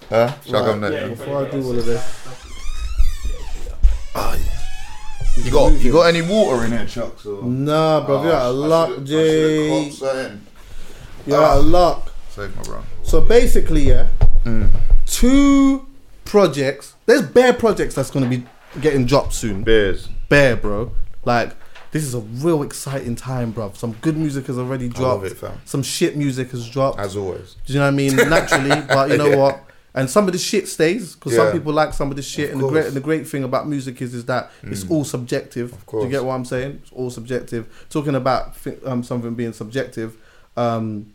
Huh? 0.08 0.32
Shotgun 0.46 0.80
Right. 0.80 0.92
neck. 0.92 1.18
before 1.18 1.46
I 1.46 1.50
do 1.50 1.62
all 1.62 1.78
of 1.78 1.84
this, 1.84 2.04
ah, 4.14 4.36
You 5.36 5.50
got 5.50 5.72
you 5.80 5.92
got 5.92 6.02
any 6.06 6.22
water 6.22 6.64
in 6.64 6.72
here, 6.72 6.86
Chucks? 6.86 7.26
Or? 7.26 7.42
nah, 7.42 8.06
bro, 8.06 8.22
you're 8.22 8.32
out 8.32 8.50
of 8.50 8.56
luck, 8.56 9.04
Jay. 9.04 9.90
You're 11.26 11.42
out 11.42 11.58
of 11.58 11.66
luck. 11.66 12.12
Save 12.30 12.56
my 12.56 12.62
bro. 12.62 12.82
So 13.02 13.20
basically, 13.20 13.82
yeah, 13.88 14.06
hmm. 14.44 14.66
two 15.06 15.86
projects. 16.24 16.94
There's 17.06 17.22
bare 17.22 17.52
projects 17.52 17.94
that's 17.94 18.10
gonna 18.10 18.28
be 18.28 18.44
getting 18.80 19.04
dropped 19.06 19.34
soon. 19.34 19.62
Bears. 19.62 20.08
Bare, 20.28 20.56
bro. 20.56 20.92
Like 21.24 21.52
this 21.92 22.02
is 22.04 22.14
a 22.14 22.20
real 22.20 22.62
exciting 22.62 23.16
time, 23.16 23.52
bro. 23.52 23.72
Some 23.74 23.92
good 24.00 24.16
music 24.16 24.46
has 24.48 24.58
already 24.58 24.88
dropped. 24.88 25.24
it. 25.26 25.38
Some 25.64 25.82
shit 25.82 26.16
music 26.16 26.50
has 26.50 26.68
dropped. 26.68 26.98
As 26.98 27.16
always. 27.16 27.56
Do 27.66 27.72
you 27.72 27.78
know 27.78 27.84
what 27.86 27.92
I 27.92 27.96
mean? 27.96 28.16
Naturally, 28.16 28.80
but 28.88 29.10
you 29.10 29.16
know 29.18 29.26
Yeah. 29.28 29.36
what? 29.36 29.62
And 29.94 30.10
some 30.10 30.26
of 30.26 30.32
the 30.34 30.38
shit 30.38 30.68
stays 30.68 31.14
because 31.14 31.34
some 31.36 31.52
people 31.52 31.72
like 31.72 31.94
some 31.94 32.10
of 32.10 32.16
the 32.16 32.22
shit. 32.22 32.50
Of 32.50 32.56
and 32.56 32.64
the 32.64 32.68
great. 32.68 32.84
Mm. 32.84 32.88
and 32.88 32.96
the 32.96 33.00
great 33.00 33.26
thing 33.26 33.44
about 33.44 33.66
music 33.66 34.02
is 34.02 34.12
is 34.12 34.26
that 34.26 34.50
it's 34.62 34.88
all 34.90 35.04
subjective. 35.04 35.74
Do 35.90 36.02
you 36.02 36.08
get 36.10 36.22
what 36.22 36.34
I'm 36.34 36.44
saying? 36.44 36.80
It's 36.82 36.92
all 36.92 37.08
subjective. 37.08 37.86
Talking 37.88 38.14
about 38.14 38.54
um, 38.84 39.02
something 39.02 39.34
being 39.34 39.54
subjective. 39.54 40.18
Um, 40.54 41.14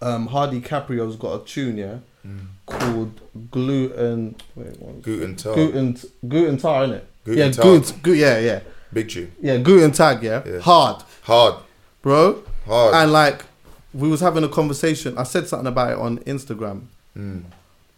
um, 0.00 0.26
Hardy 0.28 0.60
Caprio's 0.60 1.16
got 1.16 1.42
a 1.42 1.44
tune, 1.44 1.76
yeah, 1.78 1.98
Mm. 2.26 2.46
called 2.66 3.20
Gluten. 3.50 4.34
Wait, 4.54 4.80
one 4.80 5.00
Guten 5.02 5.36
Tag. 5.36 5.54
Guten 5.54 5.98
Guten 6.26 6.56
Tag, 6.56 6.88
innit? 6.88 7.02
Guten 7.24 7.38
yeah, 7.38 7.50
Tag. 7.50 7.62
Guten, 7.62 8.00
Gu- 8.02 8.14
yeah, 8.14 8.38
yeah, 8.38 8.60
Big 8.94 9.08
tune. 9.10 9.32
yeah. 9.40 9.58
Guten 9.58 9.92
Tag, 9.92 10.22
yeah. 10.22 10.42
Yeah. 10.46 10.60
Hard, 10.60 11.02
Hard. 11.24 11.56
bro. 12.02 12.42
Hard. 12.66 12.94
And 12.94 13.12
like, 13.12 13.44
we 13.92 14.08
was 14.08 14.20
having 14.20 14.42
a 14.44 14.48
conversation. 14.48 15.18
I 15.18 15.24
said 15.24 15.46
something 15.48 15.66
about 15.68 15.90
it 15.92 15.98
on 15.98 16.18
Instagram 16.20 16.86
Mm. 17.16 17.44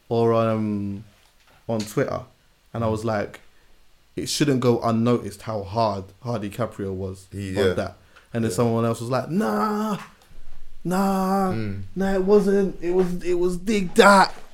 or 0.09 0.34
um 0.34 1.05
on 1.68 1.80
Twitter, 1.80 2.20
and 2.74 2.84
I 2.84 2.88
was 2.88 3.05
like, 3.05 3.40
it 4.14 4.28
shouldn't 4.28 4.61
go 4.61 4.80
unnoticed 4.82 5.42
how 5.42 5.62
hard 5.62 6.05
Hardy 6.22 6.51
Caprio 6.51 6.92
was 6.92 7.26
He- 7.32 7.57
on 7.59 7.66
yeah. 7.68 7.72
that. 7.74 7.97
And 8.34 8.44
then 8.44 8.51
someone 8.51 8.84
else 8.84 9.01
was 9.01 9.09
like, 9.11 9.30
nah, 9.30 9.99
nah, 10.84 11.53
Mm. 11.53 11.82
nah, 11.94 12.12
it 12.14 12.22
wasn't. 12.24 12.76
It 12.82 12.92
was 12.92 13.22
it 13.24 13.34
was 13.34 13.59
Digga 13.59 13.94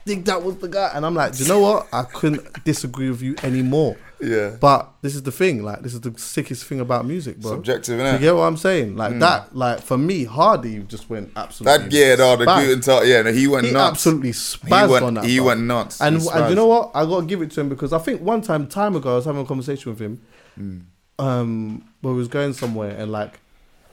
D. 0.05 0.15
Digga 0.15 0.25
D 0.41 0.45
was 0.47 0.57
the 0.59 0.69
guy. 0.69 0.91
And 0.95 1.05
I'm 1.07 1.15
like, 1.15 1.33
do 1.37 1.43
you 1.43 1.49
know 1.49 1.61
what? 1.61 1.89
I 1.93 2.03
couldn't 2.05 2.65
disagree 2.65 3.11
with 3.11 3.23
you 3.23 3.35
anymore. 3.43 3.97
Yeah. 4.23 4.57
But 4.61 4.89
this 5.03 5.15
is 5.17 5.23
the 5.25 5.33
thing, 5.33 5.63
like 5.65 5.83
this 5.83 5.95
is 5.95 6.01
the 6.01 6.17
sickest 6.17 6.65
thing 6.65 6.79
about 6.81 7.05
music, 7.07 7.39
bro. 7.41 7.51
Subjective, 7.53 7.99
You 7.99 8.05
innit? 8.05 8.21
get 8.21 8.35
what 8.37 8.43
I'm 8.43 8.57
saying? 8.57 8.97
Like 8.97 9.19
that, 9.19 9.55
like 9.57 9.81
for 9.81 9.99
me, 9.99 10.23
Hardy 10.25 10.79
just 10.85 11.11
went 11.11 11.33
absolutely. 11.35 11.89
That 11.89 11.93
yeah, 11.93 12.15
no, 12.15 12.37
the. 12.37 12.45
Guten. 12.45 13.09
Yeah, 13.09 13.23
no, 13.23 13.33
he 13.33 13.49
went 13.49 13.67
He 13.67 13.73
nuts. 13.73 13.91
absolutely 13.93 14.31
spazzed 14.31 14.87
he 14.87 14.93
went, 14.93 15.05
on 15.05 15.15
that. 15.15 15.25
He 15.25 15.37
bro. 15.39 15.47
went 15.47 15.61
nuts. 15.63 16.01
And, 16.01 16.23
He 16.23 16.29
and 16.29 16.49
you 16.51 16.55
know 16.55 16.67
what? 16.69 16.93
I 16.95 17.05
gotta 17.05 17.27
give 17.27 17.43
it 17.43 17.51
to 17.53 17.61
him 17.63 17.69
because 17.69 17.93
I 17.93 17.99
think 17.99 18.21
one 18.21 18.43
time, 18.43 18.69
time 18.69 18.95
ago, 18.95 19.13
I 19.13 19.17
was 19.17 19.25
having 19.25 19.43
a 19.43 19.45
conversation 19.45 19.91
with 19.91 20.01
him, 20.01 20.21
Mm. 20.59 20.83
um, 21.19 21.85
where 22.03 22.13
we 22.13 22.19
was 22.19 22.29
going 22.29 22.53
somewhere 22.53 22.91
and 22.97 23.11
like 23.11 23.41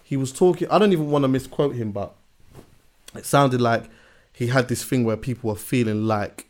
he 0.04 0.16
was 0.18 0.32
talking. 0.32 0.68
I 0.70 0.78
don't 0.78 0.92
even 0.94 1.10
want 1.10 1.24
to 1.24 1.28
misquote 1.28 1.74
him, 1.76 1.92
but 1.92 2.14
it 3.16 3.26
sounded 3.26 3.62
like 3.62 3.86
he 4.34 4.48
had 4.48 4.68
this 4.68 4.84
thing 4.84 5.04
where 5.06 5.18
people 5.18 5.50
were 5.50 5.56
feeling 5.56 6.06
like 6.06 6.48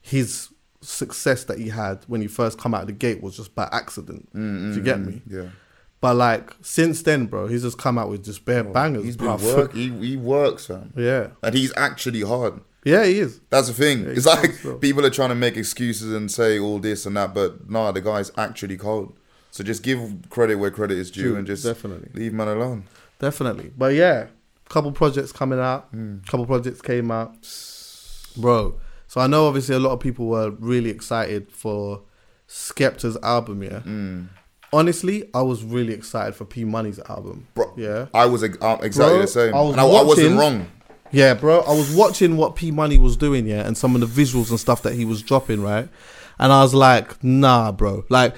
his 0.00 0.48
success 0.84 1.44
that 1.44 1.58
he 1.58 1.68
had 1.68 2.04
when 2.06 2.20
he 2.20 2.26
first 2.26 2.58
come 2.58 2.74
out 2.74 2.82
of 2.82 2.86
the 2.88 2.92
gate 2.92 3.22
was 3.22 3.36
just 3.36 3.54
by 3.54 3.68
accident. 3.72 4.28
Do 4.32 4.72
you 4.74 4.82
get 4.82 5.00
me? 5.00 5.22
Yeah. 5.28 5.48
But 6.00 6.16
like 6.16 6.52
since 6.60 7.02
then, 7.02 7.26
bro, 7.26 7.46
he's 7.46 7.62
just 7.62 7.78
come 7.78 7.96
out 7.98 8.10
with 8.10 8.24
just 8.24 8.44
bare 8.44 8.62
bangers. 8.64 9.04
He's 9.04 9.16
been 9.16 9.36
work. 9.42 9.72
He, 9.72 9.90
he 9.90 10.16
works, 10.16 10.66
fam. 10.66 10.92
Yeah, 10.96 11.28
And 11.42 11.54
he's 11.54 11.72
actually 11.76 12.20
hard. 12.20 12.60
yeah, 12.84 13.04
he 13.04 13.18
is. 13.20 13.40
That's 13.48 13.68
the 13.68 13.74
thing. 13.74 14.04
Yeah, 14.04 14.10
it's 14.10 14.26
like 14.26 14.60
bro. 14.62 14.76
people 14.76 15.06
are 15.06 15.10
trying 15.10 15.30
to 15.30 15.34
make 15.34 15.56
excuses 15.56 16.12
and 16.12 16.30
say 16.30 16.58
all 16.58 16.78
this 16.78 17.06
and 17.06 17.16
that, 17.16 17.32
but 17.32 17.70
nah, 17.70 17.90
the 17.90 18.02
guy's 18.02 18.30
actually 18.36 18.76
cold. 18.76 19.16
So 19.50 19.64
just 19.64 19.82
give 19.82 19.98
credit 20.28 20.56
where 20.56 20.70
credit 20.70 20.98
is 20.98 21.10
due 21.10 21.36
and 21.36 21.46
just 21.46 21.64
definitely. 21.64 22.10
leave 22.12 22.32
man 22.34 22.48
alone. 22.48 22.84
Definitely. 23.20 23.70
But 23.78 23.94
yeah, 23.94 24.26
couple 24.68 24.92
projects 24.92 25.32
coming 25.32 25.58
out. 25.60 25.84
Hmm. 25.90 26.18
Couple 26.26 26.44
projects 26.44 26.82
came 26.82 27.10
out. 27.10 27.34
Bro. 28.36 28.78
So 29.14 29.20
I 29.20 29.28
know 29.28 29.46
obviously 29.46 29.76
a 29.76 29.78
lot 29.78 29.92
of 29.92 30.00
people 30.00 30.26
were 30.26 30.50
really 30.58 30.90
excited 30.90 31.52
for 31.52 32.02
Skepta's 32.48 33.16
album, 33.22 33.62
yeah. 33.62 33.78
Hmm. 33.78 34.22
Honestly, 34.72 35.30
I 35.32 35.40
was 35.42 35.62
really 35.62 35.92
excited 35.92 36.34
for 36.34 36.44
P 36.44 36.64
Money's 36.64 36.98
album. 36.98 37.46
Bro, 37.54 37.74
Yeah. 37.76 38.06
I 38.12 38.26
was 38.26 38.42
uh, 38.42 38.46
exactly 38.82 38.90
Bro, 38.90 39.20
the 39.20 39.26
same. 39.28 39.54
I 39.54 39.60
was 39.60 39.70
and 39.70 39.80
I, 39.80 39.84
I 39.84 40.02
wasn't 40.02 40.08
watching- 40.08 40.36
wrong. 40.36 40.66
Yeah, 41.12 41.34
bro. 41.34 41.60
I 41.60 41.70
was 41.70 41.94
watching 41.94 42.36
what 42.36 42.56
P 42.56 42.72
Money 42.72 42.98
was 42.98 43.16
doing, 43.16 43.46
yeah, 43.46 43.64
and 43.64 43.78
some 43.78 43.94
of 43.94 44.00
the 44.00 44.08
visuals 44.08 44.50
and 44.50 44.58
stuff 44.58 44.82
that 44.82 44.94
he 44.94 45.04
was 45.04 45.22
dropping, 45.22 45.62
right? 45.62 45.88
And 46.40 46.52
I 46.52 46.62
was 46.64 46.74
like, 46.74 47.22
nah, 47.22 47.70
bro. 47.70 48.04
Like, 48.08 48.34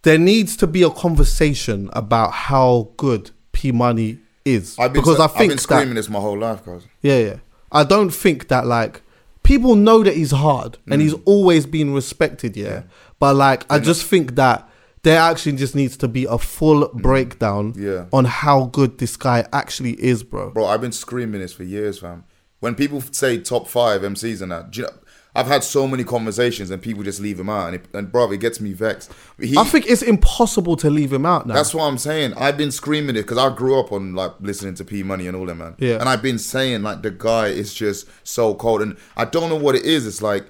there 0.00 0.16
needs 0.16 0.56
to 0.56 0.66
be 0.66 0.82
a 0.82 0.88
conversation 0.88 1.90
about 1.92 2.32
how 2.32 2.88
good 2.96 3.32
P 3.52 3.70
Money 3.70 4.18
is. 4.46 4.78
I've 4.78 4.94
been, 4.94 5.02
because 5.02 5.20
I 5.20 5.24
I've 5.24 5.32
think 5.34 5.50
been 5.50 5.56
that 5.56 5.60
screaming 5.62 5.94
this 5.96 6.08
my 6.08 6.20
whole 6.20 6.38
life, 6.38 6.64
cuz. 6.64 6.84
Yeah, 7.02 7.18
yeah. 7.18 7.36
I 7.70 7.84
don't 7.84 8.08
think 8.08 8.48
that 8.48 8.64
like 8.66 9.02
people 9.42 9.74
know 9.74 10.02
that 10.02 10.14
he's 10.14 10.30
hard 10.30 10.78
and 10.90 11.00
he's 11.00 11.14
mm. 11.14 11.22
always 11.24 11.66
been 11.66 11.92
respected, 11.92 12.56
yeah. 12.56 12.82
But 13.18 13.36
like 13.36 13.70
I 13.70 13.78
just 13.78 14.06
think 14.06 14.34
that 14.36 14.68
there 15.02 15.18
actually 15.18 15.56
just 15.56 15.74
needs 15.74 15.96
to 15.98 16.08
be 16.08 16.24
a 16.24 16.38
full 16.38 16.88
mm. 16.88 17.02
breakdown 17.02 17.74
Yeah. 17.76 18.06
on 18.12 18.26
how 18.26 18.66
good 18.66 18.98
this 18.98 19.16
guy 19.16 19.46
actually 19.52 19.92
is, 20.02 20.22
bro. 20.22 20.50
Bro, 20.50 20.66
I've 20.66 20.80
been 20.80 20.92
screaming 20.92 21.40
this 21.40 21.52
for 21.52 21.64
years, 21.64 21.98
fam. 21.98 22.24
When 22.60 22.74
people 22.74 23.00
say 23.00 23.38
top 23.38 23.68
five 23.68 24.02
MCs 24.02 24.42
and 24.42 24.52
that, 24.52 24.70
do 24.70 24.82
you 24.82 24.86
know, 24.86 24.92
I've 25.40 25.46
had 25.46 25.64
so 25.64 25.88
many 25.88 26.04
conversations 26.04 26.70
and 26.70 26.82
people 26.82 27.02
just 27.02 27.18
leave 27.18 27.40
him 27.40 27.48
out, 27.48 27.68
and, 27.68 27.76
it, 27.76 27.86
and 27.94 28.12
bro, 28.12 28.30
it 28.30 28.40
gets 28.40 28.60
me 28.60 28.74
vexed. 28.74 29.10
He, 29.40 29.56
I 29.56 29.64
think 29.64 29.86
it's 29.86 30.02
impossible 30.02 30.76
to 30.76 30.90
leave 30.90 31.12
him 31.12 31.24
out 31.24 31.46
now. 31.46 31.54
that's 31.54 31.74
what 31.74 31.84
I'm 31.84 31.96
saying. 31.96 32.34
I've 32.36 32.58
been 32.58 32.70
screaming 32.70 33.16
it 33.16 33.22
because 33.22 33.38
I 33.38 33.54
grew 33.54 33.80
up 33.80 33.90
on 33.90 34.14
like 34.14 34.32
listening 34.40 34.74
to 34.74 34.84
P 34.84 35.02
Money 35.02 35.26
and 35.26 35.36
all 35.36 35.46
that, 35.46 35.54
man. 35.54 35.76
Yeah. 35.78 35.94
And 35.98 36.08
I've 36.08 36.20
been 36.20 36.38
saying 36.38 36.82
like 36.82 37.02
the 37.02 37.10
guy 37.10 37.46
is 37.46 37.72
just 37.72 38.06
so 38.22 38.54
cold, 38.54 38.82
and 38.82 38.96
I 39.16 39.24
don't 39.24 39.48
know 39.48 39.56
what 39.56 39.74
it 39.74 39.84
is. 39.84 40.06
It's 40.06 40.20
like 40.20 40.46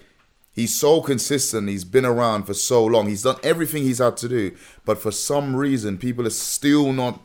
he's 0.52 0.74
so 0.74 1.00
consistent. 1.00 1.68
He's 1.68 1.84
been 1.84 2.04
around 2.04 2.44
for 2.44 2.54
so 2.54 2.84
long. 2.84 3.08
He's 3.08 3.22
done 3.22 3.36
everything 3.44 3.84
he's 3.84 3.98
had 3.98 4.16
to 4.18 4.28
do, 4.28 4.56
but 4.84 4.98
for 4.98 5.12
some 5.12 5.54
reason, 5.54 5.98
people 5.98 6.26
are 6.26 6.30
still 6.30 6.92
not. 6.92 7.20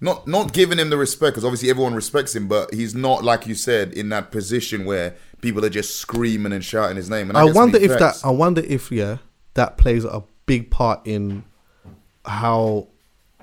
Not 0.00 0.28
not 0.28 0.52
giving 0.52 0.78
him 0.78 0.90
the 0.90 0.96
respect 0.96 1.34
because 1.34 1.44
obviously 1.44 1.70
everyone 1.70 1.94
respects 1.94 2.34
him, 2.34 2.46
but 2.46 2.72
he's 2.72 2.94
not 2.94 3.24
like 3.24 3.46
you 3.46 3.54
said 3.54 3.92
in 3.94 4.10
that 4.10 4.30
position 4.30 4.84
where 4.84 5.16
people 5.40 5.64
are 5.64 5.70
just 5.70 5.96
screaming 5.96 6.52
and 6.52 6.64
shouting 6.64 6.96
his 6.96 7.10
name. 7.10 7.28
And 7.30 7.36
that 7.36 7.40
I 7.48 7.52
wonder 7.52 7.78
if 7.78 7.98
that. 7.98 8.20
I 8.24 8.30
wonder 8.30 8.62
if 8.64 8.92
yeah, 8.92 9.18
that 9.54 9.76
plays 9.76 10.04
a 10.04 10.22
big 10.46 10.70
part 10.70 11.00
in 11.04 11.44
how 12.24 12.88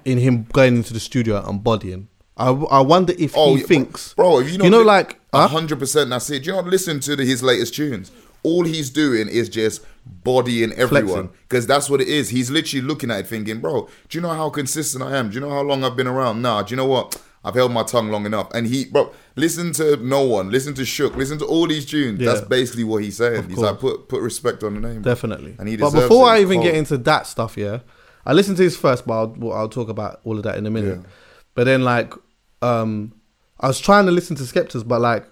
in 0.06 0.18
him 0.18 0.43
going 0.53 0.78
into 0.78 0.93
the 0.93 0.99
studio 0.99 1.43
and 1.47 1.64
bodying. 1.64 2.08
I, 2.38 2.49
I 2.49 2.82
wonder 2.82 3.14
if 3.18 3.34
Oh, 3.36 3.56
he 3.56 3.62
yeah, 3.62 3.68
thinks, 3.68 4.14
bro. 4.14 4.39
If 4.39 4.51
you, 4.51 4.64
you 4.64 4.70
know, 4.70 4.82
like 4.82 5.20
hundred 5.34 5.80
percent. 5.80 6.10
That's 6.10 6.30
it. 6.30 6.43
Do 6.43 6.49
you 6.51 6.56
not 6.56 6.66
listen 6.66 6.99
to 7.01 7.16
the, 7.16 7.26
his 7.26 7.41
latest 7.43 7.76
tunes? 7.76 8.12
All 8.46 8.64
he's 8.64 8.89
doing 8.89 9.28
is 9.28 9.50
just 9.50 9.82
bodying 10.06 10.72
everyone 10.74 11.30
because 11.50 11.66
that's 11.66 11.89
what 11.89 12.00
it 12.00 12.08
is. 12.08 12.30
He's 12.30 12.52
literally 12.52 12.86
looking 12.86 13.10
at 13.12 13.22
it, 13.22 13.28
thinking, 13.28 13.60
"Bro, 13.60 13.89
do 14.10 14.18
you 14.18 14.22
know 14.22 14.34
how 14.41 14.50
consistent 14.50 15.04
I 15.04 15.18
am? 15.18 15.30
Do 15.30 15.36
you 15.36 15.41
know 15.41 15.50
how 15.50 15.62
long 15.62 15.84
I've 15.84 15.96
been 15.96 16.08
around? 16.08 16.41
Nah, 16.41 16.62
do 16.62 16.72
you 16.74 16.78
know 16.78 16.86
what? 16.86 17.22
I've 17.43 17.56
held 17.56 17.72
my 17.72 17.84
tongue 17.84 18.10
long 18.10 18.26
enough." 18.26 18.50
And 18.54 18.68
he, 18.68 18.86
bro, 18.86 19.12
listen 19.36 19.72
to 19.74 19.98
no 19.98 20.22
one, 20.24 20.52
listen 20.52 20.74
to 20.76 20.86
Shook, 20.86 21.16
listen 21.16 21.38
to 21.39 21.46
all 21.46 21.68
these 21.68 21.86
tunes. 21.86 22.20
Yeah. 22.20 22.34
That's 22.34 22.46
basically 22.46 22.84
what 22.84 23.04
he's 23.04 23.18
saying. 23.18 23.50
He's 23.50 23.58
like, 23.58 23.80
put 23.80 24.10
put 24.10 24.22
respect 24.22 24.64
on 24.64 24.76
the 24.76 24.88
name. 24.88 25.02
Definitely. 25.02 25.56
And 25.60 25.68
he 25.68 25.78
but 25.78 25.91
before. 25.91 26.28
I 26.28 26.41
even 26.41 26.62
get 26.62 26.76
into 26.76 26.98
that 27.00 27.26
stuff, 27.28 27.58
yeah, 27.58 27.80
I 28.26 28.34
listened 28.34 28.58
to 28.58 28.64
his 28.64 28.78
first, 28.78 29.08
but 29.08 29.14
I'll, 29.14 29.54
I'll 29.54 29.70
talk 29.70 29.89
about 29.89 30.22
all 30.24 30.38
of 30.38 30.43
that 30.43 30.58
in 30.58 30.66
a 30.66 30.72
minute. 30.72 31.00
Yeah. 31.00 31.10
But 31.56 31.64
then, 31.64 31.84
like, 31.84 32.14
um, 32.62 33.14
I 33.60 33.68
was 33.68 33.80
trying 33.80 34.06
to 34.06 34.12
listen 34.12 34.36
to 34.38 34.43
Skeptas, 34.43 34.88
but 34.88 35.02
like, 35.02 35.26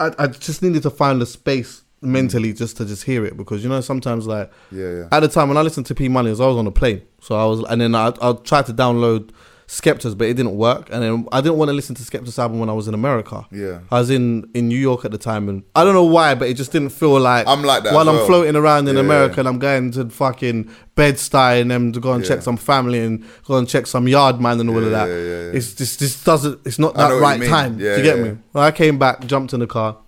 I, 0.00 0.10
I 0.18 0.26
just 0.26 0.62
needed 0.62 0.82
to 0.82 0.90
find 0.90 1.20
the 1.20 1.26
space 1.26 1.82
Mm. 2.02 2.08
mentally 2.10 2.52
just 2.52 2.76
to 2.76 2.84
just 2.84 3.02
hear 3.02 3.24
it 3.26 3.36
because 3.36 3.64
you 3.64 3.68
know 3.68 3.80
sometimes 3.80 4.24
like 4.26 4.52
Yeah, 4.70 4.90
yeah. 4.98 5.08
at 5.10 5.18
the 5.20 5.28
time 5.28 5.48
when 5.48 5.56
I 5.58 5.62
listened 5.62 5.86
to 5.86 5.94
P 5.96 6.08
Money, 6.08 6.28
I 6.28 6.32
was 6.32 6.40
on 6.40 6.66
a 6.66 6.70
plane, 6.70 7.02
so 7.20 7.34
I 7.34 7.44
was, 7.46 7.64
and 7.68 7.80
then 7.80 7.94
I 7.96 8.12
I 8.22 8.32
tried 8.34 8.66
to 8.66 8.72
download 8.72 9.30
Skeptas, 9.66 10.16
but 10.16 10.28
it 10.28 10.34
didn't 10.34 10.56
work, 10.56 10.88
and 10.90 11.02
then 11.02 11.26
I 11.30 11.42
didn't 11.42 11.58
want 11.58 11.68
to 11.70 11.74
listen 11.74 11.94
to 11.96 12.02
Skeptas 12.02 12.38
album 12.38 12.58
when 12.58 12.70
I 12.70 12.72
was 12.72 12.88
in 12.88 12.94
America. 12.94 13.44
Yeah. 13.50 13.80
I 13.90 13.98
was 13.98 14.08
in 14.08 14.48
in 14.54 14.66
New 14.68 14.78
York 14.78 15.04
at 15.04 15.10
the 15.10 15.18
time, 15.18 15.48
and 15.48 15.62
I 15.74 15.82
don't 15.84 15.92
know 15.92 16.04
why, 16.04 16.34
but 16.36 16.48
it 16.48 16.54
just 16.54 16.70
didn't 16.72 16.88
feel 16.90 17.18
like 17.20 17.46
I'm 17.48 17.62
like 17.64 17.82
that 17.82 17.92
while 17.92 18.08
as 18.08 18.16
I'm 18.20 18.26
floating 18.26 18.54
around 18.56 18.88
in 18.88 18.94
Yeah, 18.94 19.02
America 19.02 19.34
yeah. 19.34 19.40
and 19.40 19.48
I'm 19.48 19.58
going 19.58 19.90
to 19.90 20.08
fucking 20.08 20.70
Bed 20.94 21.14
Stuy 21.16 21.60
and 21.60 21.70
them 21.70 21.92
to 21.92 22.00
go 22.00 22.12
and 22.12 22.24
check 22.24 22.40
some 22.42 22.56
family 22.56 23.00
and 23.00 23.24
go 23.44 23.58
and 23.58 23.68
check 23.68 23.86
some 23.88 24.06
yard 24.08 24.40
man 24.40 24.58
and 24.60 24.70
all 24.70 24.82
of 24.82 24.90
that. 24.92 25.08
yeah, 25.08 25.16
yeah, 25.16 25.42
yeah. 25.50 25.56
It's 25.58 25.74
just 25.74 25.98
this 26.00 26.22
doesn't. 26.24 26.60
It's 26.64 26.78
not 26.78 26.94
that 26.94 27.10
right 27.20 27.42
time. 27.42 27.78
Yeah, 27.80 27.96
Do 27.96 27.98
you 27.98 28.04
get 28.04 28.16
yeah, 28.16 28.22
me? 28.22 28.28
yeah. 28.30 28.34
When 28.52 28.64
I 28.64 28.70
came 28.70 28.98
back, 29.00 29.26
jumped 29.26 29.52
in 29.52 29.60
the 29.60 29.66
car, 29.66 29.98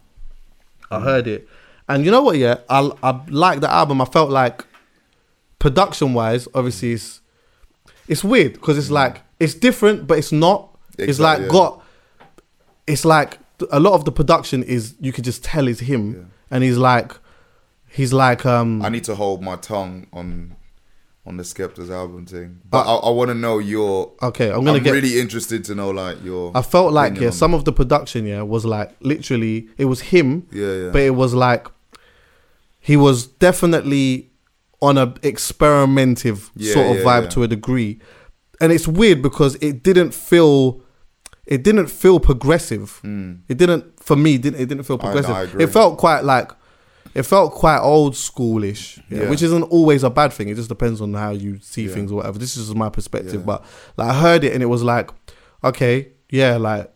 I 0.91 1.01
heard 1.01 1.27
it, 1.27 1.47
and 1.91 2.05
you 2.05 2.11
know 2.11 2.23
what? 2.23 2.37
Yeah, 2.39 2.59
I 2.69 2.91
I 3.03 3.21
like 3.29 3.61
the 3.61 3.71
album. 3.71 4.01
I 4.01 4.05
felt 4.05 4.31
like 4.31 4.65
production 5.59 6.15
wise, 6.15 6.49
obviously 6.55 6.93
it's 6.93 7.21
it's 8.09 8.25
weird 8.25 8.55
because 8.55 8.77
it's 8.79 8.91
like 8.91 9.23
it's 9.39 9.55
different, 9.55 10.07
but 10.09 10.19
it's 10.19 10.33
not. 10.33 10.77
it's 10.99 11.21
like 11.21 11.41
yeah. 11.41 11.49
got. 11.49 11.85
It's 12.87 13.05
like 13.05 13.39
a 13.71 13.79
lot 13.79 13.93
of 13.93 14.05
the 14.05 14.13
production 14.13 14.63
is 14.65 14.95
you 15.01 15.13
could 15.13 15.25
just 15.25 15.45
tell 15.45 15.69
is 15.69 15.81
him, 15.81 16.33
and 16.51 16.65
he's 16.65 16.77
like, 16.77 17.13
he's 17.89 18.13
like 18.13 18.45
um. 18.45 18.83
I 18.83 18.89
need 18.89 19.05
to 19.05 19.15
hold 19.15 19.43
my 19.43 19.57
tongue 19.57 20.07
on 20.13 20.57
on 21.27 21.37
the 21.37 21.45
Skepta's 21.45 21.91
album 21.91 22.27
thing, 22.27 22.61
but 22.69 22.87
I, 22.87 22.95
I 22.95 23.11
want 23.11 23.29
to 23.29 23.35
know 23.35 23.59
your. 23.59 24.13
Okay, 24.23 24.51
I'm 24.51 24.65
gonna 24.65 24.81
get- 24.81 24.93
really 24.93 25.21
interested 25.21 25.65
to 25.67 25.75
know 25.75 25.91
like 25.91 26.25
your. 26.25 26.51
I 26.57 26.63
felt 26.63 26.93
like 26.93 27.21
yeah, 27.21 27.31
some 27.31 27.55
of 27.55 27.65
the 27.65 27.73
production 27.73 28.27
yeah 28.27 28.43
was 28.43 28.65
like 28.65 28.97
literally 29.01 29.69
it 29.77 29.85
was 29.85 30.01
him. 30.01 30.49
Yeah, 30.51 30.73
yeah. 30.73 30.91
But 30.91 31.03
it 31.03 31.15
was 31.15 31.35
like 31.35 31.69
he 32.91 32.97
was 32.97 33.27
definitely 33.47 34.31
on 34.83 34.97
a 34.99 35.07
experimentive 35.23 36.51
Yeah, 36.57 36.73
sort 36.75 36.87
of 36.91 36.97
yeah, 36.99 37.05
vibe 37.05 37.23
yeah. 37.25 37.29
to 37.35 37.43
a 37.45 37.49
degree, 37.49 38.01
and 38.61 38.73
it's 38.73 38.89
weird 38.89 39.23
because 39.23 39.55
it 39.57 39.83
didn't 39.83 40.13
feel. 40.15 40.83
It 41.47 41.63
didn't 41.65 41.89
feel 41.89 42.21
progressive. 42.21 42.99
Hmm. 43.03 43.33
It 43.49 43.59
didn't 43.59 43.85
for 44.03 44.17
me. 44.17 44.39
Didn't 44.39 44.61
it 44.61 44.67
didn't 44.67 44.85
feel. 44.85 44.97
I- 45.01 45.05
progressive? 45.07 45.31
I 45.35 45.43
agree. 45.43 45.65
it 45.65 45.69
felt 45.69 45.99
quite 45.99 46.25
like 46.25 46.51
it 47.15 47.25
felt 47.25 47.53
quite 47.53 47.81
old 47.81 48.15
schoolish, 48.15 48.99
yeah, 49.11 49.23
Yeah. 49.23 49.31
which 49.31 49.43
isn't 49.43 49.65
always 49.65 50.03
a 50.05 50.11
bad 50.11 50.33
thing. 50.33 50.49
It 50.49 50.55
just 50.57 50.69
depends 50.69 51.01
on 51.01 51.13
how 51.15 51.31
you 51.31 51.59
see 51.61 51.87
Yeah. 51.87 51.95
things 51.95 52.13
or 52.13 52.17
whatever. 52.17 52.39
This 52.39 52.57
is 52.57 52.67
just 52.67 52.77
my 52.77 52.89
perspective, 52.89 53.45
but 53.45 53.65
like 53.97 54.09
I 54.11 54.15
heard 54.25 54.45
it 54.45 54.53
and 54.55 54.63
it 54.63 54.71
was 54.77 54.83
like, 54.83 55.11
okay, 55.65 56.13
yeah, 56.31 56.57
like 56.57 56.87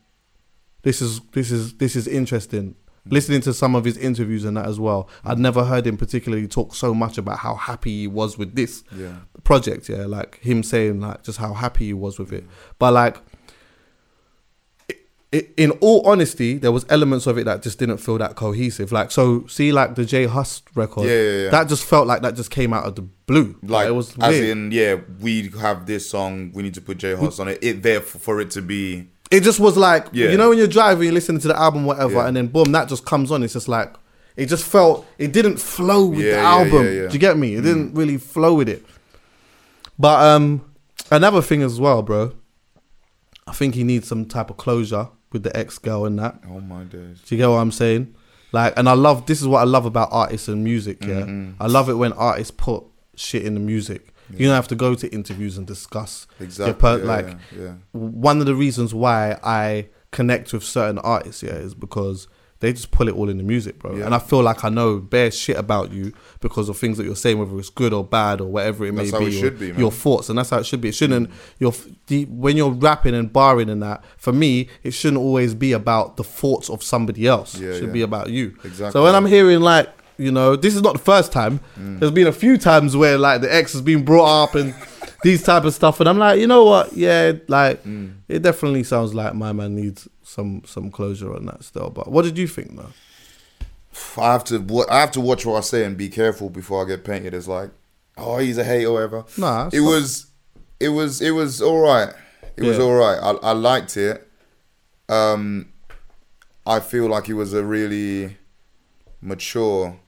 this 0.82 1.02
is 1.02 1.20
this 1.32 1.50
is 1.50 1.74
this 1.82 1.96
is 1.96 2.06
interesting. 2.06 2.76
Listening 3.10 3.42
to 3.42 3.52
some 3.52 3.74
of 3.74 3.84
his 3.84 3.98
interviews 3.98 4.44
and 4.44 4.56
that 4.56 4.66
as 4.66 4.80
well, 4.80 5.08
I'd 5.24 5.38
never 5.38 5.64
heard 5.64 5.86
him 5.86 5.96
particularly 5.98 6.48
talk 6.48 6.74
so 6.74 6.94
much 6.94 7.18
about 7.18 7.38
how 7.40 7.54
happy 7.54 8.00
he 8.00 8.06
was 8.06 8.38
with 8.38 8.54
this 8.54 8.82
Yeah. 8.96 9.16
project. 9.44 9.88
Yeah, 9.90 10.06
like 10.06 10.38
him 10.40 10.62
saying 10.62 11.00
like 11.00 11.22
just 11.22 11.38
how 11.38 11.52
happy 11.52 11.86
he 11.86 11.92
was 11.92 12.18
with 12.18 12.32
it. 12.32 12.44
But 12.78 12.94
like, 12.94 13.18
i- 14.90 14.94
i- 15.34 15.46
in 15.58 15.70
all 15.82 16.00
honesty, 16.08 16.56
there 16.58 16.72
was 16.72 16.86
elements 16.88 17.26
of 17.26 17.36
it 17.38 17.44
that 17.44 17.62
just 17.62 17.78
didn't 17.78 17.98
feel 17.98 18.16
that 18.18 18.36
cohesive. 18.36 18.90
Like, 18.92 19.10
so 19.10 19.46
see, 19.48 19.70
like 19.72 19.96
the 19.96 20.04
J 20.06 20.24
Hus 20.24 20.62
record, 20.74 21.06
Yeah, 21.06 21.12
yeah, 21.20 21.42
yeah. 21.44 21.50
that 21.50 21.68
just 21.68 21.84
felt 21.84 22.06
like 22.06 22.22
that 22.22 22.34
just 22.36 22.50
came 22.50 22.72
out 22.72 22.84
of 22.84 22.94
the 22.96 23.02
blue. 23.02 23.56
Like, 23.62 23.88
it 23.88 23.92
was 23.92 24.16
as 24.18 24.30
weird. 24.30 24.44
in, 24.48 24.72
yeah, 24.72 24.96
we 25.20 25.50
have 25.60 25.86
this 25.86 26.08
song. 26.08 26.52
We 26.54 26.62
need 26.62 26.74
to 26.74 26.80
put 26.80 26.98
J 26.98 27.14
Hus 27.16 27.38
on 27.38 27.48
it. 27.48 27.58
It 27.62 27.82
there 27.82 28.00
for, 28.00 28.18
for 28.18 28.40
it 28.40 28.50
to 28.52 28.62
be. 28.62 29.08
It 29.30 29.40
just 29.40 29.58
was 29.58 29.76
like 29.76 30.06
Yeah. 30.12 30.30
you 30.30 30.36
know 30.36 30.50
when 30.50 30.58
you're 30.58 30.66
driving, 30.66 31.04
you're 31.04 31.12
listening 31.14 31.40
to 31.42 31.48
the 31.48 31.58
album, 31.58 31.84
whatever, 31.86 32.14
Yeah. 32.14 32.26
and 32.28 32.36
then 32.36 32.46
boom, 32.48 32.72
that 32.72 32.88
just 32.88 33.04
comes 33.04 33.30
on. 33.30 33.42
It's 33.42 33.52
just 33.54 33.68
like 33.68 33.92
it 34.36 34.46
just 34.46 34.64
felt 34.64 35.06
it 35.18 35.32
didn't 35.32 35.58
flow 35.58 36.06
with 36.06 36.20
Yeah, 36.20 36.32
the 36.36 36.38
album. 36.40 36.82
Do 36.82 37.08
you 37.12 37.18
get 37.18 37.36
me? 37.38 37.54
It 37.54 37.62
didn't 37.62 37.94
really 37.94 38.16
flow 38.18 38.54
with 38.54 38.68
it. 38.68 38.84
But 39.98 40.24
um, 40.26 40.64
another 41.10 41.40
thing 41.42 41.62
as 41.62 41.78
well, 41.80 42.02
bro. 42.02 42.32
I 43.46 43.52
think 43.52 43.74
he 43.74 43.84
needs 43.84 44.08
some 44.08 44.24
type 44.24 44.50
of 44.50 44.56
closure 44.56 45.08
with 45.32 45.42
the 45.42 45.56
ex 45.56 45.78
girl 45.78 46.04
and 46.06 46.18
that. 46.18 46.40
Oh 46.48 46.60
my 46.60 46.84
days. 46.84 47.20
Do 47.26 47.34
you 47.34 47.38
get 47.42 47.48
what 47.48 47.56
I'm 47.56 47.70
saying? 47.72 48.14
Like, 48.52 48.72
and 48.76 48.88
I 48.88 48.92
love 48.94 49.26
this 49.26 49.40
is 49.40 49.46
what 49.48 49.60
I 49.60 49.64
love 49.64 49.84
about 49.84 50.08
artists 50.12 50.48
and 50.48 50.62
music. 50.64 51.04
Yeah, 51.04 51.22
Mm-hmm. 51.22 51.62
I 51.62 51.66
love 51.66 51.88
it 51.88 51.94
when 51.94 52.12
artists 52.14 52.52
put 52.56 52.84
shit 53.16 53.44
in 53.44 53.54
the 53.54 53.60
music. 53.60 54.13
You 54.38 54.46
don't 54.46 54.54
have 54.56 54.68
to 54.68 54.74
go 54.74 54.94
to 54.94 55.08
interviews 55.12 55.56
and 55.58 55.66
discuss. 55.66 56.26
your 56.38 56.46
Exactly. 56.46 56.74
per- 56.74 56.98
yeah, 56.98 57.04
like 57.04 57.26
yeah, 57.26 57.62
yeah. 57.62 57.72
one 57.92 58.40
of 58.40 58.46
the 58.46 58.54
reasons 58.54 58.94
why 58.94 59.38
I 59.42 59.88
connect 60.10 60.52
with 60.52 60.64
certain 60.64 60.98
artists, 60.98 61.42
yeah, 61.42 61.52
is 61.52 61.74
because 61.74 62.28
they 62.60 62.72
just 62.72 62.90
pull 62.92 63.08
it 63.08 63.14
all 63.14 63.28
in 63.28 63.36
the 63.36 63.42
music, 63.42 63.78
bro. 63.78 63.94
Yeah. 63.94 64.06
And 64.06 64.14
I 64.14 64.18
feel 64.18 64.40
like 64.42 64.64
I 64.64 64.70
know 64.70 64.98
bare 64.98 65.30
shit 65.30 65.56
about 65.58 65.92
you 65.92 66.14
because 66.40 66.68
of 66.70 66.78
things 66.78 66.96
that 66.96 67.04
you're 67.04 67.16
saying, 67.16 67.38
whether 67.38 67.58
it's 67.58 67.68
good 67.68 67.92
or 67.92 68.02
bad 68.04 68.40
or 68.40 68.46
whatever 68.46 68.86
it 68.86 68.94
That's 68.94 69.12
may 69.12 69.18
how 69.18 69.24
be. 69.24 69.36
it 69.36 69.38
should 69.40 69.58
be, 69.58 69.72
man. 69.72 69.80
Your 69.80 69.90
thoughts, 69.90 70.28
and 70.30 70.38
that's 70.38 70.48
how 70.50 70.58
it 70.58 70.64
should 70.66 70.80
be. 70.80 70.88
It 70.88 70.94
shouldn't. 70.94 71.28
Mm. 71.28 71.34
Your 71.58 71.72
f- 71.72 71.86
the, 72.06 72.24
when 72.26 72.56
you're 72.56 72.70
rapping 72.70 73.14
and 73.14 73.30
barring 73.30 73.68
and 73.68 73.82
that, 73.82 74.02
for 74.16 74.32
me, 74.32 74.68
it 74.82 74.92
shouldn't 74.92 75.20
always 75.20 75.54
be 75.54 75.72
about 75.72 76.16
the 76.16 76.24
thoughts 76.24 76.70
of 76.70 76.82
somebody 76.82 77.26
else. 77.26 77.58
Yeah, 77.58 77.70
it 77.70 77.78
should 77.80 77.88
yeah. 77.88 77.92
be 77.92 78.02
about 78.02 78.30
you. 78.30 78.56
Exactly. 78.64 78.92
So 78.92 79.02
when 79.04 79.14
I'm 79.14 79.26
hearing 79.26 79.60
like. 79.60 79.90
You 80.16 80.30
know, 80.30 80.54
this 80.56 80.76
is 80.76 80.82
not 80.82 80.92
the 80.92 80.98
first 81.00 81.32
time. 81.32 81.58
Mm. 81.78 81.98
There's 81.98 82.12
been 82.12 82.26
a 82.28 82.32
few 82.32 82.56
times 82.56 82.96
where 82.96 83.18
like 83.18 83.40
the 83.40 83.52
ex 83.52 83.72
has 83.72 83.82
been 83.82 84.04
brought 84.04 84.44
up 84.44 84.54
and 84.54 84.74
these 85.24 85.42
type 85.42 85.64
of 85.64 85.74
stuff, 85.74 85.98
and 86.00 86.08
I'm 86.08 86.18
like, 86.18 86.38
you 86.38 86.46
know 86.46 86.64
what? 86.64 86.92
Yeah, 86.92 87.32
like 87.48 87.82
Mm. 87.84 88.14
it 88.28 88.42
definitely 88.42 88.84
sounds 88.84 89.12
like 89.14 89.34
my 89.34 89.52
man 89.52 89.74
needs 89.74 90.08
some 90.22 90.62
some 90.66 90.90
closure 90.90 91.34
on 91.34 91.46
that 91.46 91.64
still. 91.64 91.90
But 91.90 92.08
what 92.12 92.24
did 92.24 92.38
you 92.38 92.46
think, 92.46 92.76
though? 92.76 92.92
I 94.20 94.32
have 94.32 94.44
to. 94.44 94.58
wa- 94.60 94.86
I 94.90 95.00
have 95.00 95.12
to 95.12 95.20
watch 95.20 95.44
what 95.46 95.56
I 95.56 95.60
say 95.60 95.84
and 95.84 95.96
be 95.96 96.08
careful 96.08 96.48
before 96.50 96.84
I 96.84 96.88
get 96.88 97.04
painted 97.04 97.34
as 97.34 97.46
like, 97.48 97.70
oh, 98.16 98.38
he's 98.38 98.58
a 98.58 98.64
hater 98.64 98.88
or 98.88 98.92
whatever. 98.94 99.24
Nah, 99.36 99.68
it 99.72 99.80
not- 99.80 99.88
was, 99.88 100.26
it 100.80 100.88
was, 100.90 101.20
it 101.22 101.30
was 101.32 101.60
all 101.62 101.80
right. 101.80 102.12
It 102.56 102.62
was 102.62 102.78
all 102.78 102.94
right. 102.94 103.18
I, 103.20 103.30
I 103.48 103.52
liked 103.52 103.96
it. 103.96 104.28
Um, 105.08 105.72
I 106.66 106.78
feel 106.80 107.08
like 107.08 107.28
it 107.28 107.34
was 107.34 107.52
a 107.52 107.64
really 107.64 108.36
mature 109.20 109.98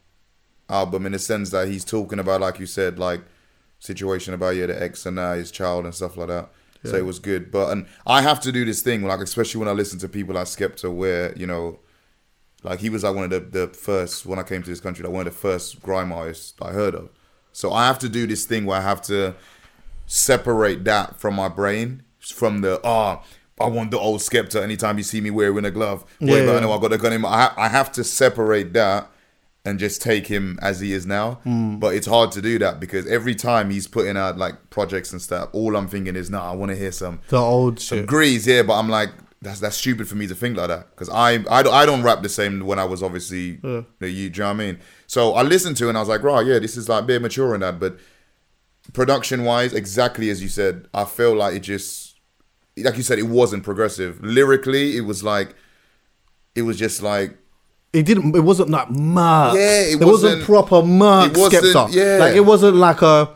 album 0.68 1.06
in 1.06 1.12
the 1.12 1.18
sense 1.18 1.50
that 1.50 1.68
he's 1.68 1.84
talking 1.84 2.18
about, 2.18 2.40
like 2.40 2.58
you 2.58 2.66
said, 2.66 2.98
like 2.98 3.22
situation 3.78 4.34
about 4.34 4.56
yeah, 4.56 4.66
the 4.66 4.82
ex 4.82 5.06
and 5.06 5.18
uh, 5.18 5.34
his 5.34 5.50
child 5.50 5.84
and 5.84 5.94
stuff 5.94 6.16
like 6.16 6.28
that. 6.28 6.50
So 6.84 6.96
it 6.96 7.04
was 7.04 7.18
good. 7.18 7.50
But 7.50 7.72
and 7.72 7.86
I 8.06 8.22
have 8.22 8.40
to 8.40 8.52
do 8.52 8.64
this 8.64 8.82
thing, 8.82 9.02
like 9.04 9.20
especially 9.20 9.58
when 9.58 9.68
I 9.68 9.72
listen 9.72 9.98
to 10.00 10.08
people 10.08 10.34
like 10.34 10.46
Skepta, 10.46 10.92
where 10.92 11.36
you 11.36 11.46
know, 11.46 11.80
like 12.62 12.78
he 12.80 12.90
was 12.90 13.02
like 13.02 13.14
one 13.14 13.24
of 13.24 13.30
the, 13.30 13.40
the 13.40 13.74
first 13.74 14.24
when 14.24 14.38
I 14.38 14.42
came 14.42 14.62
to 14.62 14.70
this 14.70 14.80
country, 14.80 15.04
like 15.04 15.12
one 15.12 15.26
of 15.26 15.32
the 15.32 15.38
first 15.38 15.82
grime 15.82 16.12
artists 16.12 16.54
I 16.62 16.70
heard 16.72 16.94
of. 16.94 17.10
So 17.52 17.72
I 17.72 17.86
have 17.86 17.98
to 18.00 18.08
do 18.08 18.26
this 18.26 18.44
thing 18.44 18.66
where 18.66 18.78
I 18.78 18.82
have 18.82 19.02
to 19.02 19.34
separate 20.06 20.84
that 20.84 21.18
from 21.18 21.34
my 21.34 21.48
brain, 21.48 22.02
from 22.20 22.60
the 22.60 22.80
ah. 22.84 23.22
I 23.58 23.68
want 23.68 23.90
the 23.90 23.98
old 23.98 24.20
Skepta 24.20 24.62
anytime 24.62 24.98
you 24.98 25.02
see 25.02 25.22
me 25.22 25.30
wearing 25.30 25.64
a 25.64 25.70
glove. 25.70 26.04
Yeah, 26.20 26.34
Wait, 26.34 26.44
yeah. 26.44 26.56
I 26.56 26.60
know 26.60 26.72
I 26.72 26.78
got 26.78 26.92
a 26.92 26.98
gun 26.98 27.14
in 27.14 27.22
my. 27.22 27.30
I, 27.30 27.40
ha- 27.40 27.54
I 27.56 27.68
have 27.68 27.90
to 27.92 28.04
separate 28.04 28.74
that 28.74 29.10
and 29.66 29.78
just 29.78 30.00
take 30.00 30.26
him 30.28 30.58
as 30.62 30.80
he 30.80 30.92
is 30.92 31.04
now. 31.04 31.34
Hmm. 31.44 31.76
But 31.78 31.94
it's 31.94 32.06
hard 32.06 32.32
to 32.32 32.40
do 32.40 32.58
that 32.60 32.80
because 32.80 33.06
every 33.06 33.34
time 33.34 33.68
he's 33.70 33.86
putting 33.88 34.16
out 34.16 34.38
like 34.38 34.70
projects 34.70 35.12
and 35.12 35.20
stuff, 35.20 35.50
all 35.52 35.76
I'm 35.76 35.88
thinking 35.88 36.16
is, 36.16 36.30
nah, 36.30 36.50
I 36.52 36.54
want 36.54 36.70
to 36.70 36.76
hear 36.76 36.92
some 36.92 37.20
The 37.28 37.38
old 37.38 37.80
some 37.80 37.98
shit. 37.98 38.06
Grease, 38.06 38.46
yeah. 38.46 38.62
But 38.62 38.78
I'm 38.78 38.88
like, 38.88 39.10
that's 39.42 39.60
that's 39.60 39.76
stupid 39.76 40.08
for 40.08 40.14
me 40.14 40.26
to 40.28 40.34
think 40.34 40.56
like 40.56 40.68
that 40.68 40.90
because 40.90 41.10
I, 41.10 41.32
I 41.50 41.62
don't- 41.62 41.74
I 41.74 41.84
don't 41.84 42.02
rap 42.02 42.22
the 42.22 42.28
same 42.30 42.60
when 42.60 42.78
I 42.78 42.84
was 42.84 43.02
obviously 43.02 43.56
the 43.56 43.84
you. 44.00 44.30
Do 44.30 44.38
you 44.38 44.44
know 44.44 44.44
what 44.46 44.50
I 44.54 44.54
mean? 44.54 44.78
So 45.06 45.34
I 45.34 45.42
listened 45.42 45.76
to 45.78 45.86
it 45.86 45.88
and 45.90 45.98
I 45.98 46.00
was 46.00 46.08
like, 46.08 46.22
right, 46.22 46.44
yeah, 46.46 46.58
this 46.58 46.76
is 46.76 46.88
like 46.88 47.02
a 47.02 47.06
bit 47.06 47.20
mature 47.20 47.54
in 47.54 47.60
that, 47.60 47.78
but 47.78 47.98
production 48.92 49.44
wise, 49.44 49.72
exactly 49.74 50.30
as 50.30 50.42
you 50.42 50.48
said, 50.48 50.86
I 50.94 51.04
feel 51.04 51.34
like 51.34 51.54
it 51.56 51.60
just, 51.60 52.14
like 52.76 52.96
you 52.96 53.02
said, 53.02 53.18
it 53.18 53.24
wasn't 53.24 53.62
progressive. 53.64 54.22
Lyrically, 54.22 54.96
it 54.96 55.02
was 55.02 55.22
like, 55.24 55.54
it 56.54 56.62
was 56.62 56.78
just 56.78 57.02
like, 57.02 57.36
It 57.97 58.05
didn't. 58.07 58.34
It 58.36 58.40
wasn't 58.40 58.70
like 58.70 58.90
Mark. 58.90 59.55
Yeah, 59.57 59.80
it 59.82 60.01
wasn't, 60.01 60.11
wasn't- 60.11 60.44
proper 60.44 60.80
wasn't- 60.80 61.34
Skepta. 61.36 61.92
yeah. 61.92 62.18
like 62.18 62.34
it 62.36 62.40
wasn't 62.40 62.76
like 62.76 63.03
a. 63.03 63.30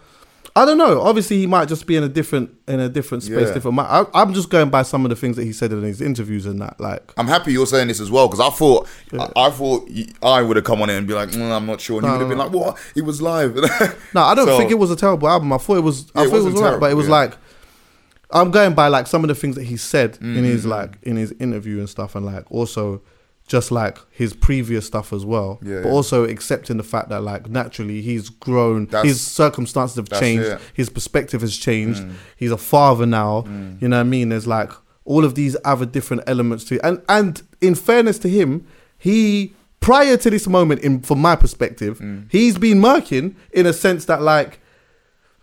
I 0.56 0.64
don't 0.64 0.78
know. 0.78 1.00
Obviously, 1.00 1.38
he 1.38 1.46
might 1.46 1.68
just 1.68 1.86
be 1.86 1.94
in 1.96 2.02
a 2.02 2.08
different 2.08 2.50
in 2.66 2.80
a 2.80 2.88
different 2.88 3.22
space. 3.22 3.48
Yeah. 3.48 3.54
Different. 3.54 3.78
I, 3.78 4.04
I'm 4.12 4.34
just 4.34 4.50
going 4.50 4.68
by 4.68 4.82
some 4.82 5.04
of 5.06 5.10
the 5.10 5.14
things 5.16 5.36
that 5.36 5.44
he 5.44 5.52
said 5.52 5.70
in 5.72 5.82
his 5.84 6.00
interviews 6.02 6.44
and 6.44 6.60
that. 6.60 6.80
Like, 6.80 7.12
I'm 7.16 7.28
happy 7.28 7.52
you're 7.52 7.66
saying 7.66 7.86
this 7.86 8.00
as 8.00 8.10
well 8.10 8.26
because 8.26 8.40
I 8.40 8.50
thought 8.50 8.88
I, 9.12 9.30
I 9.46 9.50
thought 9.50 9.88
I 10.24 10.42
would 10.42 10.56
have 10.56 10.64
come 10.64 10.82
on 10.82 10.90
it 10.90 10.96
and 10.98 11.06
be 11.06 11.14
like, 11.14 11.30
mm, 11.30 11.50
I'm 11.56 11.66
not 11.66 11.80
sure, 11.80 11.98
and 11.98 12.06
he 12.06 12.10
would 12.12 12.20
have 12.20 12.28
no, 12.28 12.34
been 12.36 12.38
like, 12.38 12.66
what? 12.66 12.78
It 12.96 13.02
was 13.02 13.22
live. 13.22 13.54
no, 14.14 14.22
I 14.22 14.34
don't 14.34 14.46
So- 14.46 14.58
think 14.58 14.72
it 14.72 14.78
was 14.78 14.90
a 14.90 14.96
terrible 14.96 15.28
album. 15.28 15.52
I 15.52 15.58
thought 15.58 15.76
it 15.78 15.84
was. 15.84 16.10
I 16.16 16.22
Yeah, 16.22 16.26
it 16.26 16.30
thought 16.30 16.36
it 16.36 16.36
was 16.38 16.44
wasn't 16.46 16.64
alright, 16.64 16.80
but 16.80 16.90
it 16.90 16.94
was 16.96 17.06
yeah. 17.06 17.12
like. 17.14 17.36
I'm 18.32 18.50
going 18.52 18.74
by 18.74 18.88
like 18.88 19.06
some 19.08 19.24
of 19.24 19.28
the 19.28 19.34
things 19.34 19.56
that 19.56 19.64
he 19.64 19.76
said 19.76 20.18
in 20.20 20.34
Mm-hmm. 20.34 20.44
his 20.44 20.66
like 20.66 20.98
in 21.02 21.16
his 21.16 21.32
interview 21.40 21.78
and 21.78 21.88
stuff, 21.88 22.14
and 22.14 22.24
like 22.26 22.44
also 22.50 23.02
just 23.50 23.72
like 23.72 23.98
his 24.10 24.32
previous 24.32 24.86
stuff 24.86 25.12
as 25.12 25.24
well. 25.24 25.58
Yeah, 25.60 25.80
but 25.82 25.88
yeah. 25.88 25.92
also 25.94 26.22
accepting 26.24 26.76
the 26.76 26.84
fact 26.84 27.08
that 27.08 27.22
like 27.24 27.48
naturally 27.50 28.00
he's 28.00 28.30
grown, 28.30 28.86
That's- 28.86 29.04
his 29.08 29.20
circumstances 29.20 29.96
have 29.96 30.08
changed, 30.20 30.46
it. 30.46 30.58
Mm. 30.58 30.62
his 30.74 30.88
perspective 30.88 31.40
has 31.40 31.56
changed. 31.56 32.04
He's 32.36 32.52
a 32.52 32.56
father 32.56 33.06
now. 33.06 33.44
You 33.80 33.88
know 33.88 33.96
what 33.96 34.00
I 34.00 34.04
mean? 34.04 34.28
There's 34.28 34.46
like 34.46 34.70
all 35.04 35.24
of 35.24 35.34
these 35.34 35.56
other 35.64 35.84
different 35.84 36.22
elements 36.28 36.62
to 36.66 36.76
it. 36.76 36.80
And 36.84 37.02
and 37.08 37.42
in 37.60 37.74
fairness 37.74 38.18
to 38.20 38.28
him, 38.28 38.64
he 38.96 39.52
prior 39.80 40.16
to 40.18 40.30
this 40.30 40.46
moment, 40.46 40.80
in 40.82 41.00
from 41.00 41.18
my 41.20 41.34
perspective, 41.34 41.98
Mm. 41.98 42.26
he's 42.30 42.56
been 42.56 42.78
murking 42.80 43.34
in 43.52 43.66
a 43.66 43.72
sense 43.72 44.04
that 44.04 44.22
like 44.22 44.60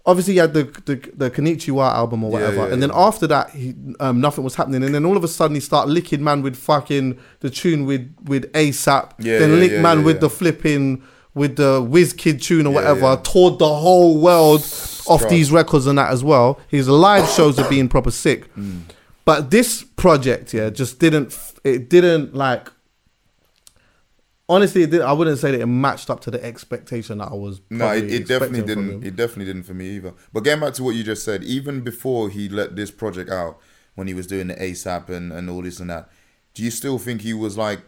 obviously 0.08 0.34
he 0.34 0.40
had 0.40 0.54
the 0.54 0.64
the, 0.86 0.96
the 1.14 1.30
Konnichiwa 1.30 1.92
album 1.94 2.24
or 2.24 2.32
whatever, 2.32 2.66
yeah, 2.66 2.74
and 2.74 2.82
then 2.82 2.90
yeah. 2.90 3.00
after 3.08 3.28
that, 3.28 3.52
he, 3.52 3.76
um, 4.00 4.20
nothing 4.22 4.44
was 4.44 4.56
happening, 4.56 4.82
and 4.84 4.96
then 4.96 5.06
all 5.06 5.18
of 5.18 5.24
a 5.24 5.28
sudden 5.28 5.54
he 5.54 5.62
started 5.62 5.92
licking 5.92 6.24
man 6.24 6.42
with 6.42 6.56
fucking 6.56 7.20
the 7.42 7.50
tune 7.52 7.86
with 7.86 8.12
with 8.24 8.52
ASAP, 8.54 9.12
Yeah, 9.20 9.38
then 9.40 9.52
yeah, 9.52 9.56
lick 9.58 9.72
yeah, 9.74 9.82
man 9.82 10.00
yeah, 10.00 10.06
with 10.06 10.16
yeah. 10.16 10.22
the 10.22 10.30
flipping 10.32 11.04
with 11.36 11.56
the 11.58 11.82
Wizkid 11.82 12.42
tune 12.42 12.66
or 12.66 12.70
Yeah, 12.72 12.76
whatever, 12.78 13.02
yeah. 13.02 13.16
toured 13.18 13.60
the 13.60 13.68
whole 13.68 14.20
world 14.20 14.62
off 15.08 15.30
these 15.30 15.52
records 15.52 15.86
and 15.86 15.98
that 16.00 16.10
as 16.12 16.24
well. 16.24 16.60
His 16.68 16.90
live 16.90 17.30
shows 17.30 17.60
are 17.60 17.70
being 17.70 17.88
proper 17.90 18.10
sick, 18.12 18.52
Mm. 18.56 18.82
but 19.24 19.52
this 19.52 19.84
project, 19.84 20.54
yeah, 20.54 20.70
just 20.72 21.00
didn't. 21.00 21.38
It 21.64 21.90
didn't 21.90 22.34
like. 22.34 22.72
Honestly, 24.50 24.84
it 24.84 24.92
did, 24.92 25.02
I 25.02 25.12
wouldn't 25.12 25.40
say 25.40 25.52
that 25.52 25.60
it 25.60 25.66
matched 25.66 26.10
up 26.10 26.22
to 26.22 26.32
the 26.32 26.44
expectation 26.44 27.18
that 27.18 27.32
I 27.32 27.36
was. 27.36 27.60
No, 27.70 27.92
it, 27.92 28.10
it 28.10 28.28
definitely 28.28 28.62
didn't. 28.62 29.04
It 29.04 29.16
definitely 29.18 29.46
didn't 29.46 29.64
for 29.64 29.74
me 29.74 29.90
either. 29.98 30.14
But 30.32 30.46
getting 30.46 30.62
back 30.62 30.74
to 30.76 30.84
what 30.84 30.96
you 30.96 31.04
just 31.04 31.24
said, 31.24 31.44
even 31.44 31.82
before 31.82 32.30
he 32.30 32.48
let 32.48 32.76
this 32.76 32.90
project 32.90 33.30
out, 33.30 33.60
when 33.96 34.08
he 34.08 34.14
was 34.14 34.28
doing 34.28 34.48
the 34.48 34.54
ASAP 34.54 35.10
and, 35.10 35.34
and 35.34 35.50
all 35.50 35.64
this 35.64 35.80
and 35.80 35.90
that, 35.90 36.10
do 36.54 36.64
you 36.64 36.72
still 36.72 36.98
think 36.98 37.22
he 37.22 37.34
was 37.34 37.58
like 37.58 37.82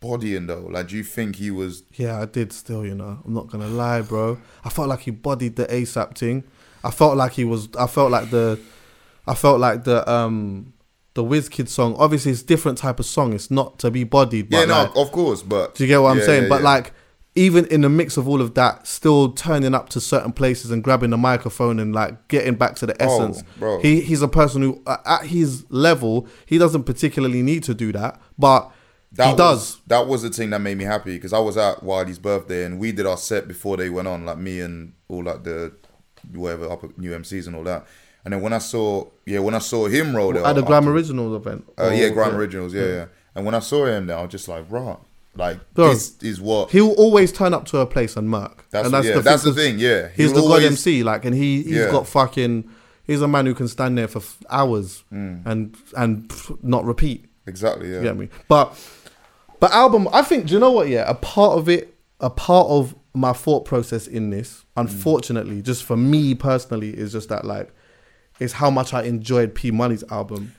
bodying 0.00 0.46
though? 0.46 0.68
Like, 0.70 0.88
do 0.88 0.96
you 0.96 1.04
think 1.04 1.36
he 1.36 1.50
was? 1.50 1.82
Yeah, 1.94 2.20
I 2.20 2.26
did 2.26 2.52
still, 2.52 2.86
you 2.86 2.94
know. 2.94 3.18
I'm 3.24 3.34
not 3.34 3.48
gonna 3.48 3.68
lie, 3.68 4.00
bro. 4.00 4.38
I 4.64 4.70
felt 4.70 4.88
like 4.88 5.00
he 5.00 5.10
bodied 5.10 5.56
the 5.56 5.66
ASAP 5.66 6.16
thing. 6.16 6.44
I 6.84 6.90
felt 6.90 7.16
like 7.16 7.32
he 7.32 7.44
was 7.44 7.68
I 7.78 7.86
felt 7.86 8.10
like 8.10 8.30
the 8.30 8.58
I 9.26 9.34
felt 9.34 9.60
like 9.60 9.84
the 9.84 10.08
um 10.10 10.72
the 11.18 11.24
Wizkid 11.24 11.68
song. 11.68 11.96
Obviously 11.98 12.30
it's 12.30 12.42
different 12.42 12.78
type 12.78 13.00
of 13.00 13.06
song. 13.06 13.32
It's 13.32 13.50
not 13.50 13.80
to 13.80 13.90
be 13.90 14.04
bodied, 14.04 14.50
but 14.50 14.60
Yeah, 14.60 14.64
no, 14.66 14.82
like, 14.84 14.96
of 14.96 15.10
course. 15.10 15.42
But 15.42 15.74
do 15.74 15.82
you 15.82 15.88
get 15.88 15.98
what 15.98 16.16
I'm 16.16 16.22
saying? 16.22 16.44
yeah, 16.44 16.48
but 16.48 16.60
yeah. 16.60 16.68
like 16.68 16.92
even 17.34 17.66
in 17.66 17.80
the 17.80 17.88
mix 17.88 18.16
of 18.16 18.28
all 18.28 18.40
of 18.40 18.54
that, 18.54 18.86
still 18.86 19.32
turning 19.32 19.74
up 19.74 19.88
to 19.90 20.00
certain 20.00 20.32
places 20.32 20.70
and 20.70 20.82
grabbing 20.82 21.10
the 21.10 21.16
microphone 21.16 21.80
and 21.80 21.92
like 21.92 22.28
getting 22.28 22.54
back 22.54 22.76
to 22.76 22.86
the 22.86 23.00
essence. 23.02 23.42
Oh, 23.42 23.58
bro. 23.58 23.80
He 23.80 24.00
he's 24.00 24.22
a 24.22 24.28
person 24.28 24.62
who 24.62 24.80
at 24.86 25.26
his 25.26 25.66
level, 25.70 26.28
he 26.46 26.56
doesn't 26.56 26.84
particularly 26.84 27.42
need 27.42 27.64
to 27.64 27.74
do 27.74 27.90
that, 27.92 28.20
but 28.38 28.70
that 29.12 29.24
he 29.24 29.30
was, 29.32 29.36
does. 29.38 29.80
That 29.88 30.06
was 30.06 30.22
the 30.22 30.30
thing 30.30 30.50
that 30.50 30.60
made 30.60 30.78
me 30.78 30.84
happy 30.84 31.16
because 31.16 31.32
I 31.32 31.40
was 31.40 31.56
at 31.56 31.82
Wiley's 31.82 32.20
birthday 32.20 32.64
and 32.64 32.78
we 32.78 32.92
did 32.92 33.06
our 33.06 33.16
set 33.16 33.48
before 33.48 33.76
they 33.76 33.90
went 33.90 34.06
on, 34.06 34.24
like 34.24 34.38
me 34.38 34.60
and 34.60 34.92
all 35.08 35.24
like 35.24 35.42
the 35.42 35.72
whatever 36.32 36.70
upper 36.70 36.90
new 36.96 37.10
MCs 37.10 37.48
and 37.48 37.56
all 37.56 37.64
that. 37.64 37.86
And 38.24 38.34
then 38.34 38.42
when 38.42 38.52
I 38.52 38.58
saw, 38.58 39.06
yeah, 39.24 39.38
when 39.38 39.54
I 39.54 39.58
saw 39.58 39.86
him 39.86 40.14
roll 40.14 40.32
there 40.32 40.44
At 40.44 40.54
the 40.56 40.62
Grime 40.62 40.88
Original 40.88 41.34
event. 41.36 41.64
Uh, 41.78 41.90
yeah, 41.94 42.08
Grime 42.10 42.34
Originals, 42.36 42.74
yeah, 42.74 42.86
yeah. 42.86 43.06
And 43.34 43.46
when 43.46 43.54
I 43.54 43.60
saw 43.60 43.86
him 43.86 44.06
there, 44.06 44.18
I 44.18 44.22
was 44.22 44.30
just 44.32 44.48
like, 44.48 44.64
right, 44.70 44.98
like 45.36 45.58
Bro, 45.74 45.90
this 45.94 46.20
is 46.22 46.40
what. 46.40 46.70
He'll 46.70 46.92
always 46.92 47.30
turn 47.32 47.54
up 47.54 47.64
to 47.66 47.78
a 47.78 47.86
place 47.86 48.16
and 48.16 48.28
murk. 48.28 48.64
That's- 48.70 48.86
and 48.86 48.92
that's 48.94 49.06
yeah, 49.06 49.14
the 49.14 49.20
that's 49.22 49.44
thing, 49.44 49.54
the 49.54 49.60
thing, 49.62 49.78
yeah. 49.78 50.08
He's 50.14 50.32
the 50.32 50.40
god 50.40 50.62
MC, 50.62 51.02
like, 51.04 51.24
and 51.24 51.34
he 51.34 51.62
he's 51.62 51.74
Yeah. 51.76 51.90
got 51.90 52.06
fucking. 52.06 52.68
He's 53.04 53.22
a 53.22 53.28
man 53.28 53.46
who 53.46 53.54
can 53.54 53.68
stand 53.68 53.96
there 53.96 54.08
for 54.08 54.18
f- 54.18 54.36
hours 54.50 55.04
Mm. 55.12 55.46
and 55.46 55.76
and 55.96 56.30
not 56.62 56.84
repeat. 56.84 57.24
exactly, 57.46 57.88
yeah. 57.90 57.96
You 57.98 58.02
get 58.02 58.16
me? 58.18 58.28
But 58.48 58.76
but 59.60 59.72
album, 59.72 60.08
I 60.12 60.22
think. 60.22 60.46
Do 60.48 60.54
you 60.54 60.60
know 60.60 60.72
what? 60.72 60.88
Yeah, 60.88 61.04
a 61.08 61.14
part 61.14 61.56
of 61.58 61.68
it, 61.68 61.94
a 62.20 62.28
part 62.30 62.66
of 62.68 62.94
my 63.14 63.32
thought 63.32 63.64
process 63.64 64.06
in 64.06 64.30
this, 64.30 64.64
Mm. 64.76 64.82
unfortunately, 64.82 65.62
just 65.62 65.84
for 65.84 65.96
me 65.96 66.34
personally, 66.34 66.90
is 66.90 67.12
just 67.12 67.28
that 67.30 67.44
like, 67.44 67.70
is 68.40 68.52
how 68.54 68.70
much 68.70 68.92
I 68.94 69.02
enjoyed 69.02 69.54
P 69.54 69.70
Money's 69.70 70.04
album 70.10 70.54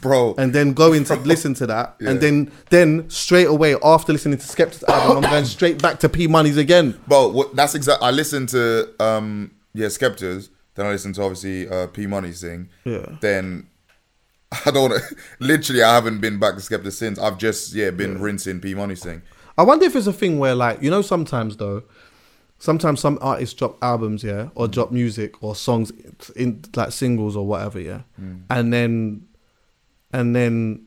Bro, 0.00 0.36
and 0.38 0.52
then 0.54 0.72
going 0.72 1.04
to 1.04 1.16
listen 1.16 1.52
to 1.54 1.66
that, 1.66 1.96
Yeah. 2.00 2.10
and 2.10 2.20
then 2.20 2.50
then 2.70 3.10
straight 3.10 3.46
away 3.46 3.76
after 3.82 4.12
listening 4.12 4.38
to 4.38 4.44
Skepta's 4.46 4.82
album, 4.84 5.22
I'm 5.24 5.30
going 5.30 5.44
straight 5.44 5.82
back 5.82 5.98
to 6.00 6.08
P 6.08 6.26
Money's 6.26 6.56
again. 6.56 6.98
bro. 7.06 7.28
what, 7.28 7.54
that's 7.54 7.74
exact. 7.74 8.02
I 8.02 8.10
listened 8.10 8.48
to 8.50 8.88
um 8.98 9.50
yeah 9.74 9.86
Skepta's. 9.88 10.48
Then 10.76 10.86
I 10.86 10.92
listened 10.92 11.16
to 11.16 11.22
obviously 11.22 11.68
uh, 11.68 11.88
P 11.88 12.06
Money's 12.06 12.40
thing. 12.40 12.70
Yeah. 12.84 13.04
Then 13.20 13.66
I 14.66 14.70
don't. 14.70 14.94
Literally, 15.40 15.82
I 15.82 15.94
haven't 15.94 16.20
been 16.20 16.38
back 16.38 16.54
to 16.54 16.60
Skepta 16.60 16.90
since. 16.90 17.18
I've 17.18 17.36
just 17.38 17.74
yeah 17.74 17.90
been 17.90 18.18
rinsing 18.20 18.60
P 18.60 18.74
Money's 18.74 19.02
thing. 19.02 19.20
I 19.58 19.62
wonder 19.62 19.84
if 19.84 19.94
it's 19.94 20.06
a 20.06 20.12
thing 20.12 20.38
where, 20.38 20.54
like, 20.54 20.80
you 20.80 20.90
know, 20.90 21.02
sometimes 21.02 21.58
though, 21.58 21.82
sometimes 22.60 23.00
some 23.00 23.18
artists 23.20 23.54
drop 23.54 23.82
albums, 23.82 24.22
yeah, 24.22 24.50
or 24.54 24.68
mm. 24.68 24.70
drop 24.70 24.92
music 24.92 25.42
or 25.42 25.56
songs 25.56 25.90
in 26.36 26.62
like 26.76 26.92
singles 26.92 27.36
or 27.36 27.44
whatever, 27.44 27.80
yeah, 27.80 28.02
mm. 28.20 28.42
and 28.48 28.72
then, 28.72 29.26
and 30.12 30.36
then, 30.36 30.86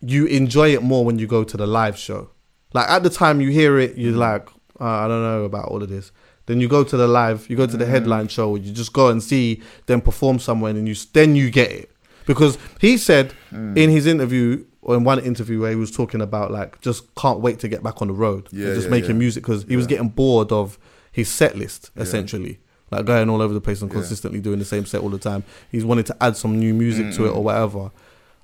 you 0.00 0.26
enjoy 0.26 0.74
it 0.74 0.82
more 0.82 1.04
when 1.04 1.20
you 1.20 1.28
go 1.28 1.44
to 1.44 1.56
the 1.56 1.66
live 1.66 1.96
show. 1.96 2.30
Like 2.72 2.88
at 2.88 3.04
the 3.04 3.10
time 3.10 3.40
you 3.40 3.50
hear 3.50 3.78
it, 3.78 3.96
you're 3.96 4.14
mm. 4.14 4.16
like, 4.16 4.48
uh, 4.80 4.84
I 4.84 5.06
don't 5.06 5.22
know 5.22 5.44
about 5.44 5.68
all 5.68 5.80
of 5.80 5.88
this. 5.88 6.10
Then 6.46 6.60
you 6.60 6.66
go 6.66 6.82
to 6.82 6.96
the 6.96 7.06
live, 7.06 7.48
you 7.48 7.56
go 7.56 7.66
to 7.66 7.76
the 7.76 7.86
headline 7.86 8.26
show, 8.26 8.56
you 8.56 8.72
just 8.72 8.92
go 8.92 9.08
and 9.08 9.22
see 9.22 9.62
them 9.86 10.00
perform 10.00 10.40
somewhere, 10.40 10.72
and 10.72 10.88
you 10.88 10.96
then 11.12 11.36
you 11.36 11.50
get 11.50 11.70
it. 11.70 11.90
Because 12.26 12.58
he 12.80 12.96
said 12.96 13.32
in 13.52 13.90
his 13.90 14.06
interview 14.06 14.64
or 14.82 14.96
in 14.96 15.04
one 15.04 15.20
interview 15.20 15.60
where 15.60 15.70
he 15.70 15.76
was 15.76 15.90
talking 15.90 16.20
about 16.20 16.50
like 16.50 16.80
just 16.80 17.14
can't 17.14 17.40
wait 17.40 17.60
to 17.60 17.68
get 17.68 17.82
back 17.82 18.02
on 18.02 18.08
the 18.08 18.14
road, 18.14 18.48
and 18.50 18.60
Yeah, 18.60 18.74
just 18.74 18.86
yeah, 18.86 18.90
making 18.90 19.10
yeah. 19.10 19.16
music 19.16 19.44
because 19.44 19.64
he 19.64 19.76
was 19.76 19.86
getting 19.86 20.08
bored 20.08 20.52
of 20.52 20.78
his 21.10 21.28
set 21.28 21.56
list 21.56 21.90
essentially. 21.96 22.58
Like 22.90 23.06
going 23.06 23.30
all 23.30 23.40
over 23.40 23.54
the 23.54 23.60
place 23.60 23.80
and 23.80 23.90
consistently 23.90 24.40
doing 24.40 24.58
the 24.58 24.66
same 24.66 24.84
set 24.84 25.00
all 25.00 25.08
the 25.08 25.18
time. 25.18 25.44
He's 25.70 25.82
wanted 25.82 26.04
to 26.06 26.16
add 26.22 26.36
some 26.36 26.58
new 26.58 26.74
music 26.74 27.14
to 27.14 27.24
it 27.24 27.30
mm. 27.30 27.36
or 27.36 27.42
whatever. 27.42 27.90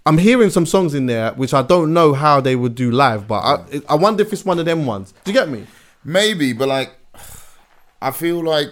I'm 0.06 0.16
hearing 0.16 0.48
some 0.48 0.64
songs 0.64 0.94
in 0.94 1.04
there 1.04 1.32
which 1.34 1.52
I 1.52 1.60
don't 1.60 1.92
know 1.92 2.14
how 2.14 2.40
they 2.40 2.56
would 2.56 2.74
do 2.74 2.90
live, 2.90 3.28
but 3.28 3.40
I, 3.40 3.82
I 3.90 3.94
wonder 3.96 4.22
if 4.22 4.32
it's 4.32 4.46
one 4.46 4.58
of 4.58 4.64
them 4.64 4.86
ones. 4.86 5.12
Do 5.24 5.32
you 5.32 5.38
get 5.38 5.50
me? 5.50 5.66
Maybe, 6.02 6.54
but 6.54 6.68
like, 6.68 6.92
I 8.00 8.10
feel 8.10 8.42
like 8.42 8.68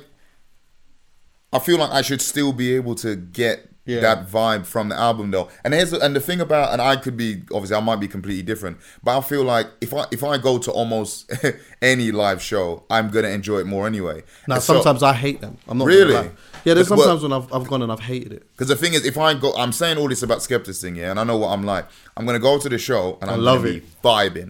I 1.53 1.59
feel 1.59 1.79
like 1.79 1.91
I 1.91 2.03
should 2.03 2.23
still 2.23 2.53
be 2.53 2.75
able 2.75 2.95
to 2.97 3.17
get 3.17 3.71
Yeah. 3.87 4.01
that 4.01 4.29
vibe 4.29 4.67
from 4.67 4.89
the 4.89 4.97
album 4.97 5.31
though. 5.31 5.49
And 5.65 5.73
here's 5.73 5.93
and 5.93 6.15
the 6.15 6.21
thing 6.21 6.41
about 6.41 6.73
and 6.73 6.83
I 6.83 6.97
could 6.97 7.17
be 7.17 7.43
obviously 7.53 7.77
I 7.77 7.81
might 7.81 8.01
be 8.01 8.09
completely 8.09 8.43
different, 8.43 8.79
but 9.03 9.17
I 9.17 9.21
feel 9.21 9.45
like 9.45 9.69
if 9.81 9.95
I 9.95 10.07
if 10.11 10.23
I 10.25 10.39
go 10.39 10.59
to 10.59 10.71
almost 10.73 11.31
any 11.83 12.11
live 12.13 12.43
show, 12.43 12.85
I'm 12.91 13.11
gonna 13.11 13.29
enjoy 13.29 13.59
it 13.61 13.67
more 13.67 13.87
anyway. 13.87 14.23
Now 14.49 14.57
And 14.57 14.63
so- 14.65 14.75
sometimes 14.75 15.03
I 15.03 15.13
hate 15.13 15.41
them. 15.41 15.57
I'm 15.69 15.79
not 15.79 15.87
Really? 15.87 16.31
Yeah, 16.65 16.75
there's 16.75 16.89
sometimes 16.89 17.23
when 17.23 17.33
I've, 17.33 17.53
I've 17.53 17.69
gone 17.69 17.81
and 17.83 17.93
I've 17.93 18.01
hated 18.01 18.33
it. 18.33 18.43
Because 18.51 18.67
the 18.67 18.75
thing 18.75 18.95
is, 18.95 19.07
if 19.07 19.17
I 19.17 19.35
go, 19.35 19.55
I'm 19.55 19.71
saying 19.71 19.99
all 19.99 20.09
this 20.09 20.25
about 20.25 20.39
Skepta's 20.39 20.81
thing, 20.83 20.97
yeah, 20.97 21.13
and 21.13 21.21
I 21.21 21.23
know 21.23 21.37
what 21.37 21.51
I'm 21.51 21.65
like. 21.65 21.87
I'm 22.17 22.27
gonna 22.27 22.41
go 22.41 22.59
to 22.59 22.69
the 22.69 22.77
show 22.77 23.19
and 23.23 23.31
I'm 23.31 23.41
love 23.41 23.63
gonna 23.63 23.77
it. 23.77 23.85
be 23.85 23.87
vibing, 24.03 24.49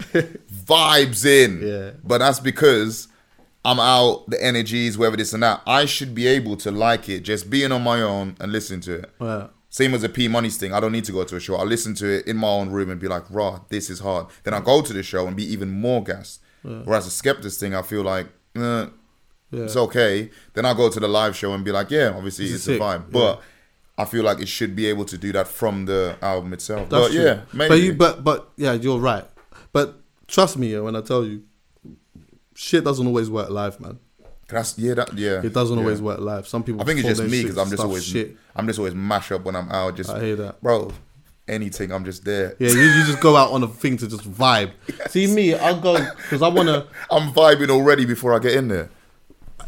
vibes 0.64 1.26
in. 1.26 1.61
Yeah. 1.66 1.91
But 2.03 2.18
that's 2.18 2.41
because 2.41 3.09
I'm 3.67 3.81
out, 3.81 4.31
the 4.31 4.43
energies, 4.43 4.97
whatever 4.97 5.17
this 5.17 5.33
and 5.33 5.43
that. 5.43 5.61
I 5.67 5.85
should 5.87 6.14
be 6.14 6.27
able 6.29 6.57
to 6.59 6.71
like 6.71 7.09
it, 7.09 7.21
just 7.21 7.51
being 7.51 7.73
on 7.73 7.83
my 7.83 8.01
own 8.01 8.37
and 8.41 8.53
listen 8.53 8.81
to 8.83 8.93
it. 9.01 9.11
Yeah. 9.21 9.47
Same 9.69 9.93
as 9.95 10.03
a 10.05 10.09
P 10.09 10.29
Money's 10.29 10.57
thing. 10.57 10.73
I 10.73 10.81
don't 10.81 10.93
need 10.93 11.05
to 11.07 11.12
go 11.12 11.25
to 11.25 11.37
a 11.37 11.41
show. 11.41 11.57
I 11.57 11.64
listen 11.64 11.95
to 11.97 12.07
it 12.19 12.27
in 12.27 12.37
my 12.37 12.49
own 12.49 12.71
room 12.71 12.89
and 12.91 13.01
be 13.01 13.09
like, 13.09 13.25
raw, 13.29 13.61
this 13.69 13.91
is 13.91 13.99
hard. 14.01 14.27
Then 14.45 14.55
I 14.55 14.61
go 14.61 14.81
to 14.83 14.93
the 14.93 15.03
show 15.03 15.27
and 15.27 15.37
be 15.37 15.45
even 15.53 15.71
more 15.71 16.03
gassed. 16.03 16.41
Whereas 16.62 17.05
the 17.05 17.11
Skepta's 17.11 17.59
thing, 17.59 17.75
I 17.75 17.83
feel 17.83 18.03
like 18.03 18.27
eh, 18.57 18.61
Yeah. 18.61 19.64
it's 19.64 19.77
okay. 19.77 20.31
Then 20.55 20.64
I 20.64 20.73
go 20.75 20.89
to 20.89 20.99
the 21.01 21.09
live 21.09 21.37
show 21.37 21.53
and 21.53 21.64
be 21.64 21.73
like, 21.73 21.91
yeah, 21.91 22.12
obviously 22.17 22.47
This 22.47 22.67
it's 22.67 22.69
a 22.69 22.79
vibe, 22.79 23.11
but. 23.11 23.43
I 23.99 24.05
feel 24.05 24.25
like 24.25 24.41
it 24.41 24.49
should 24.49 24.77
be 24.77 24.85
able 24.89 25.07
to 25.07 25.17
do 25.17 25.33
that 25.33 25.49
from 25.49 25.87
the 25.87 26.17
album 26.21 26.53
itself. 26.53 26.91
That's 26.91 27.07
but 27.07 27.12
true. 27.12 27.25
yeah, 27.25 27.41
maybe. 27.55 27.69
But 27.71 27.81
you, 27.81 27.95
but 27.95 28.23
but 28.25 28.51
yeah, 28.57 28.75
you're 28.75 28.99
right. 28.99 29.25
But 29.73 29.95
trust 30.29 30.59
me, 30.59 30.79
when 30.79 30.95
I 30.95 31.01
tell 31.01 31.25
you, 31.25 31.45
shit 32.57 32.85
doesn't 32.85 33.07
always 33.07 33.31
work 33.31 33.51
live, 33.51 33.79
man. 33.81 33.99
That's 34.49 34.79
yeah, 34.79 34.95
that 34.95 35.13
yeah. 35.15 35.43
It 35.43 35.53
doesn't 35.53 35.77
yeah. 35.77 35.83
always 35.83 36.01
work 36.01 36.21
live. 36.21 36.47
Some 36.49 36.63
people. 36.63 36.81
I 36.81 36.85
think 36.85 37.01
it's 37.01 37.09
just 37.09 37.23
me 37.23 37.43
because 37.43 37.59
I'm 37.59 37.69
just 37.69 37.83
always 37.83 38.05
shit. 38.05 38.37
I'm 38.55 38.67
just 38.67 38.79
always 38.79 38.95
mash 38.95 39.33
up 39.33 39.45
when 39.45 39.57
I'm 39.57 39.71
out. 39.71 39.97
Just 39.97 40.11
I 40.11 40.21
hear 40.21 40.37
that. 40.37 40.63
bro. 40.63 40.93
Anything, 41.49 41.93
I'm 41.93 42.05
just 42.05 42.25
there. 42.25 42.57
Yeah, 42.59 42.71
you, 42.71 42.81
you 42.81 43.05
just 43.05 43.21
go 43.21 43.37
out 43.37 43.53
on 43.53 43.63
a 43.63 43.69
thing 43.69 43.97
to 43.99 44.09
just 44.09 44.29
vibe. 44.29 44.73
See 45.09 45.33
me, 45.33 45.55
I'll 45.55 45.81
go 45.81 45.95
because 46.17 46.43
I 46.43 46.49
wanna. 46.49 46.89
I'm 47.11 47.33
vibing 47.33 47.71
already 47.71 48.05
before 48.05 48.35
I 48.35 48.41
get 48.41 48.55
in 48.55 48.67
there. 48.67 48.89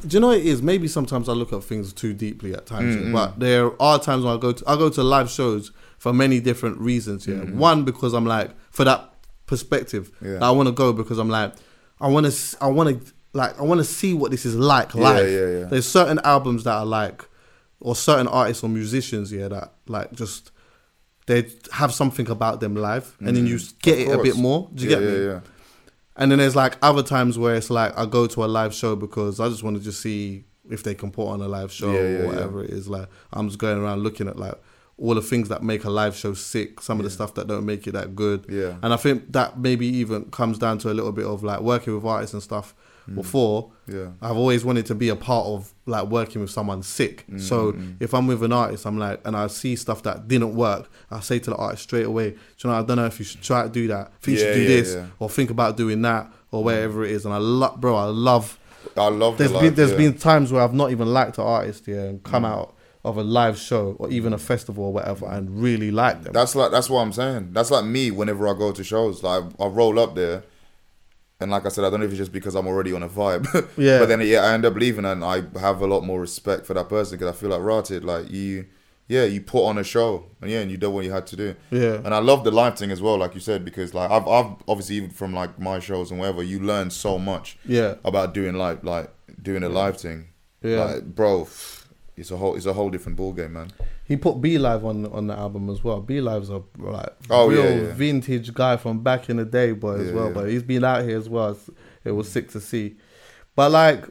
Do 0.04 0.16
you 0.16 0.20
know 0.20 0.28
what 0.28 0.38
it 0.38 0.46
is? 0.46 0.60
Maybe 0.60 0.88
sometimes 0.88 1.28
I 1.28 1.32
look 1.32 1.52
at 1.52 1.62
things 1.62 1.92
too 1.92 2.14
deeply 2.14 2.52
at 2.52 2.66
times, 2.66 2.96
Mm, 2.96 3.06
yeah, 3.06 3.12
but 3.12 3.38
there 3.38 3.82
are 3.82 3.98
times 3.98 4.24
when 4.24 4.36
I 4.36 4.40
go 4.40 4.52
to 4.52 4.64
I 4.66 4.74
go 4.76 4.90
to 4.90 5.02
live 5.04 5.30
shows 5.30 5.70
for 5.98 6.12
many 6.12 6.40
different 6.40 6.78
reasons. 6.78 7.28
Yeah, 7.28 7.36
one 7.44 7.84
because 7.84 8.12
I'm 8.12 8.26
like 8.26 8.50
for 8.70 8.84
that 8.84 9.12
perspective. 9.46 10.10
Yeah. 10.20 10.38
I 10.40 10.50
want 10.50 10.68
to 10.68 10.72
go 10.72 10.92
because 10.92 11.18
I'm 11.18 11.28
like 11.28 11.54
I 12.00 12.08
want 12.08 12.30
to 12.30 12.56
I 12.60 12.66
want 12.68 13.04
to 13.06 13.12
like 13.32 13.58
I 13.58 13.62
want 13.62 13.78
to 13.78 13.84
see 13.84 14.14
what 14.14 14.30
this 14.30 14.44
is 14.46 14.54
like 14.54 14.94
live. 14.94 15.28
yeah, 15.30 15.58
yeah. 15.60 15.64
There's 15.66 15.86
certain 15.88 16.18
albums 16.24 16.64
that 16.64 16.74
are 16.74 16.86
like, 16.86 17.24
or 17.80 17.94
certain 17.96 18.26
artists 18.28 18.62
or 18.62 18.68
musicians, 18.68 19.32
yeah, 19.32 19.48
that 19.48 19.72
like 19.86 20.12
just 20.12 20.50
they 21.26 21.50
have 21.72 21.92
something 21.92 22.28
about 22.30 22.60
them 22.60 22.74
live, 22.74 23.16
and 23.20 23.36
then 23.36 23.46
you 23.46 23.58
get 23.82 23.98
Mm. 23.98 24.08
It 24.08 24.20
a 24.20 24.22
bit 24.22 24.36
more. 24.36 24.68
Do 24.74 24.84
you 24.84 24.90
yeah, 24.90 24.96
get 24.98 25.04
me? 25.08 25.12
yeah, 25.18 25.24
yeah. 25.32 25.40
And 26.16 26.32
then 26.32 26.38
there's 26.38 26.56
like 26.56 26.76
other 26.82 27.02
times 27.02 27.38
where 27.38 27.54
it's 27.54 27.70
like 27.70 27.96
I 27.96 28.06
go 28.06 28.26
to 28.26 28.44
a 28.44 28.46
live 28.46 28.74
show 28.74 28.96
because 28.96 29.38
I 29.38 29.48
just 29.48 29.62
want 29.62 29.76
to 29.76 29.82
just 29.82 30.00
see 30.00 30.44
if 30.70 30.82
they 30.82 30.94
can 30.94 31.10
put 31.10 31.28
on 31.28 31.40
a 31.40 31.48
live 31.48 31.70
show 31.72 31.92
Yeah, 31.92 32.00
yeah, 32.00 32.18
or 32.18 32.26
whatever 32.26 32.64
it 32.64 32.70
is. 32.70 32.88
Like 32.88 33.08
I'm 33.32 33.48
just 33.48 33.58
going 33.58 33.78
around 33.78 34.02
looking 34.02 34.26
at 34.26 34.36
like 34.38 34.54
all 34.98 35.14
the 35.14 35.22
things 35.22 35.48
that 35.48 35.62
make 35.62 35.84
a 35.84 35.90
live 35.90 36.16
show 36.16 36.34
sick, 36.34 36.80
some 36.80 36.98
of 36.98 37.04
the 37.04 37.10
stuff 37.10 37.34
that 37.34 37.46
don't 37.46 37.64
make 37.64 37.86
it 37.86 37.92
that 37.92 38.16
good. 38.16 38.44
Yeah. 38.48 38.76
And 38.82 38.92
I 38.92 38.96
think 38.96 39.32
that 39.32 39.58
maybe 39.58 39.86
even 39.86 40.24
comes 40.30 40.58
down 40.58 40.78
to 40.78 40.90
a 40.90 40.94
little 40.94 41.12
bit 41.12 41.24
of 41.24 41.42
like 41.44 41.60
working 41.60 41.94
with 41.94 42.04
artists 42.04 42.34
and 42.34 42.42
stuff 42.42 42.74
before. 43.14 43.70
Mm. 43.88 43.94
Yeah. 43.94 44.10
I've 44.20 44.36
always 44.36 44.64
wanted 44.64 44.86
to 44.86 44.94
be 44.94 45.08
a 45.08 45.16
part 45.16 45.46
of 45.46 45.72
like 45.86 46.08
working 46.08 46.42
with 46.42 46.50
someone 46.50 46.82
sick. 46.82 47.24
So 47.38 47.74
if 48.00 48.12
I'm 48.12 48.26
with 48.26 48.42
an 48.42 48.52
artist, 48.52 48.86
I'm 48.86 48.98
like, 48.98 49.20
and 49.26 49.36
I 49.36 49.46
see 49.46 49.76
stuff 49.76 50.02
that 50.02 50.28
didn't 50.28 50.54
work, 50.54 50.90
I 51.10 51.20
say 51.20 51.38
to 51.38 51.50
the 51.50 51.56
artist 51.56 51.84
straight 51.84 52.04
away, 52.06 52.30
"Do 52.30 52.36
you 52.64 52.70
know, 52.70 52.78
I 52.78 52.82
don't 52.82 52.96
know 52.96 53.06
if 53.06 53.18
you 53.18 53.24
should 53.24 53.40
try 53.40 53.62
to 53.62 53.68
do 53.68 53.88
that. 53.88 54.12
Think 54.20 54.38
you 54.38 54.44
Yeah, 54.44 54.52
should 54.52 54.58
do 54.58 54.62
yeah, 54.62 54.68
this 54.68 54.94
yeah. 54.94 55.06
or 55.20 55.30
think 55.30 55.50
about 55.50 55.76
doing 55.76 56.02
that 56.02 56.30
or 56.50 56.64
whatever 56.64 57.04
it 57.04 57.12
is. 57.12 57.24
And 57.24 57.32
I 57.32 57.38
love, 57.38 57.80
bro, 57.80 57.94
I 57.96 58.04
love. 58.04 58.58
I 58.96 59.08
love. 59.08 59.38
There's 59.38 59.52
the 59.52 59.58
been 59.58 59.64
live, 59.66 59.76
there's 59.76 59.90
yeah. 59.92 59.96
been 59.96 60.18
times 60.18 60.52
where 60.52 60.62
I've 60.62 60.74
not 60.74 60.90
even 60.90 61.08
liked 61.12 61.38
an 61.38 61.44
artist 61.44 61.86
yeah, 61.88 62.02
and 62.02 62.22
come 62.22 62.44
out 62.44 62.74
of 63.04 63.16
a 63.16 63.22
live 63.22 63.58
show 63.58 63.96
or 63.98 64.10
even 64.10 64.32
a 64.32 64.38
festival 64.38 64.84
or 64.84 64.92
whatever 64.92 65.26
and 65.26 65.62
really 65.62 65.90
like 65.90 66.22
them. 66.22 66.32
That's 66.32 66.54
like 66.54 66.70
that's 66.70 66.90
what 66.90 67.00
I'm 67.00 67.12
saying. 67.12 67.52
That's 67.52 67.70
like 67.70 67.84
me 67.84 68.10
whenever 68.10 68.48
I 68.48 68.54
go 68.54 68.72
to 68.72 68.84
shows. 68.84 69.22
Like 69.22 69.44
I 69.60 69.66
roll 69.66 69.98
up 69.98 70.14
there, 70.14 70.42
and 71.40 71.50
like 71.50 71.64
I 71.64 71.68
said, 71.68 71.84
I 71.84 71.90
don't 71.90 72.00
know 72.00 72.06
if 72.06 72.12
it's 72.12 72.18
just 72.18 72.32
because 72.32 72.54
I'm 72.54 72.66
already 72.66 72.92
on 72.92 73.02
a 73.02 73.08
vibe. 73.08 73.46
Yeah. 73.78 74.00
But 74.00 74.06
then 74.06 74.20
yeah, 74.22 74.40
I 74.40 74.54
end 74.54 74.64
up 74.64 74.74
leaving, 74.74 75.04
and 75.04 75.24
I 75.24 75.42
have 75.58 75.80
a 75.80 75.86
lot 75.86 76.02
more 76.02 76.20
respect 76.20 76.66
for 76.66 76.74
that 76.74 76.88
person 76.88 77.18
because 77.18 77.34
I 77.34 77.38
feel 77.38 77.50
like 77.50 77.62
rotted. 77.62 78.04
Like 78.04 78.30
you, 78.30 78.66
yeah, 79.06 79.24
you 79.24 79.40
put 79.40 79.64
on 79.64 79.78
a 79.78 79.84
show, 79.84 80.26
and 80.40 80.50
yeah, 80.50 80.60
and 80.60 80.70
you 80.70 80.76
did 80.76 80.88
what 80.88 81.04
you 81.04 81.12
had 81.12 81.26
to 81.28 81.36
do. 81.36 81.54
Yeah. 81.70 82.00
And 82.04 82.12
I 82.12 82.18
love 82.18 82.42
the 82.42 82.50
live 82.50 82.76
thing 82.76 82.90
as 82.90 83.00
well, 83.00 83.16
like 83.16 83.34
you 83.34 83.40
said, 83.40 83.64
because 83.64 83.94
like 83.94 84.10
I've 84.10 84.26
I've 84.26 84.56
obviously 84.66 84.96
even 84.96 85.10
from 85.10 85.32
like 85.32 85.58
my 85.60 85.78
shows 85.78 86.10
and 86.10 86.18
whatever, 86.18 86.42
you 86.42 86.58
learn 86.58 86.90
so 86.90 87.18
much. 87.18 87.56
Yeah. 87.64 87.94
About 88.04 88.34
doing 88.34 88.56
like 88.56 88.82
like 88.82 89.10
doing 89.40 89.62
a 89.62 89.68
live 89.68 89.98
thing. 90.00 90.28
Yeah. 90.62 90.84
Like, 90.84 91.14
bro. 91.14 91.46
It's 92.18 92.30
a 92.30 92.36
whole 92.36 92.54
it's 92.56 92.66
a 92.66 92.72
whole 92.72 92.90
different 92.90 93.16
ball 93.16 93.32
game, 93.32 93.52
man. 93.54 93.70
He 94.04 94.16
put 94.16 94.40
B 94.40 94.58
Live 94.58 94.84
on 94.84 95.06
on 95.06 95.26
the 95.26 95.34
album 95.34 95.70
as 95.70 95.82
well. 95.84 96.00
B 96.00 96.20
Live's 96.20 96.50
a 96.50 96.62
like 96.78 97.10
Oh, 97.30 97.48
real 97.48 97.64
yeah, 97.64 97.70
yeah. 97.88 97.92
vintage 97.94 98.52
guy 98.54 98.76
from 98.76 99.02
back 99.02 99.28
in 99.30 99.36
the 99.36 99.44
day, 99.44 99.72
boy, 99.72 99.94
as 100.00 100.08
Yeah, 100.08 100.14
well. 100.14 100.32
But 100.32 100.48
he's 100.50 100.62
been 100.62 100.84
out 100.84 101.04
here 101.04 101.18
as 101.18 101.28
well. 101.28 101.58
It 102.04 102.12
was 102.12 102.28
sick 102.30 102.50
to 102.52 102.60
see. 102.60 102.96
But 103.54 103.70
like, 103.72 104.04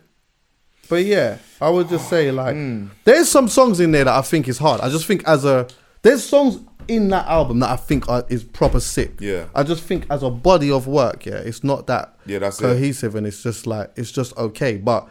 but 0.90 1.04
yeah, 1.06 1.38
I 1.60 1.70
would 1.70 1.90
just 1.90 2.10
say 2.10 2.32
like, 2.32 2.56
Hmm. 2.56 2.88
there's 3.04 3.30
some 3.30 3.48
songs 3.48 3.80
in 3.80 3.92
there 3.92 4.06
that 4.06 4.14
I 4.16 4.22
think 4.22 4.48
is 4.48 4.58
hard. 4.58 4.82
I 4.82 4.90
just 4.90 5.06
think 5.06 5.24
as 5.28 5.44
a 5.46 5.68
there's 6.02 6.24
songs 6.24 6.60
in 6.88 7.10
that 7.10 7.26
album 7.28 7.60
that 7.60 7.70
I 7.70 7.76
think 7.76 8.08
are, 8.08 8.24
is 8.30 8.44
proper 8.46 8.80
sick. 8.80 9.20
Yeah. 9.20 9.46
I 9.54 9.64
just 9.64 9.84
think 9.84 10.06
as 10.10 10.24
a 10.24 10.30
body 10.30 10.72
of 10.72 10.88
work, 10.88 11.26
yeah, 11.26 11.36
it's 11.40 11.62
not 11.64 11.88
that 11.88 12.18
Yeah, 12.26 12.40
that's 12.40 12.60
it. 12.60 12.64
cohesive 12.64 13.16
and 13.16 13.28
it's 13.28 13.44
just 13.44 13.68
like 13.68 13.92
it's 13.98 14.12
just 14.12 14.38
okay. 14.38 14.78
But 14.78 15.10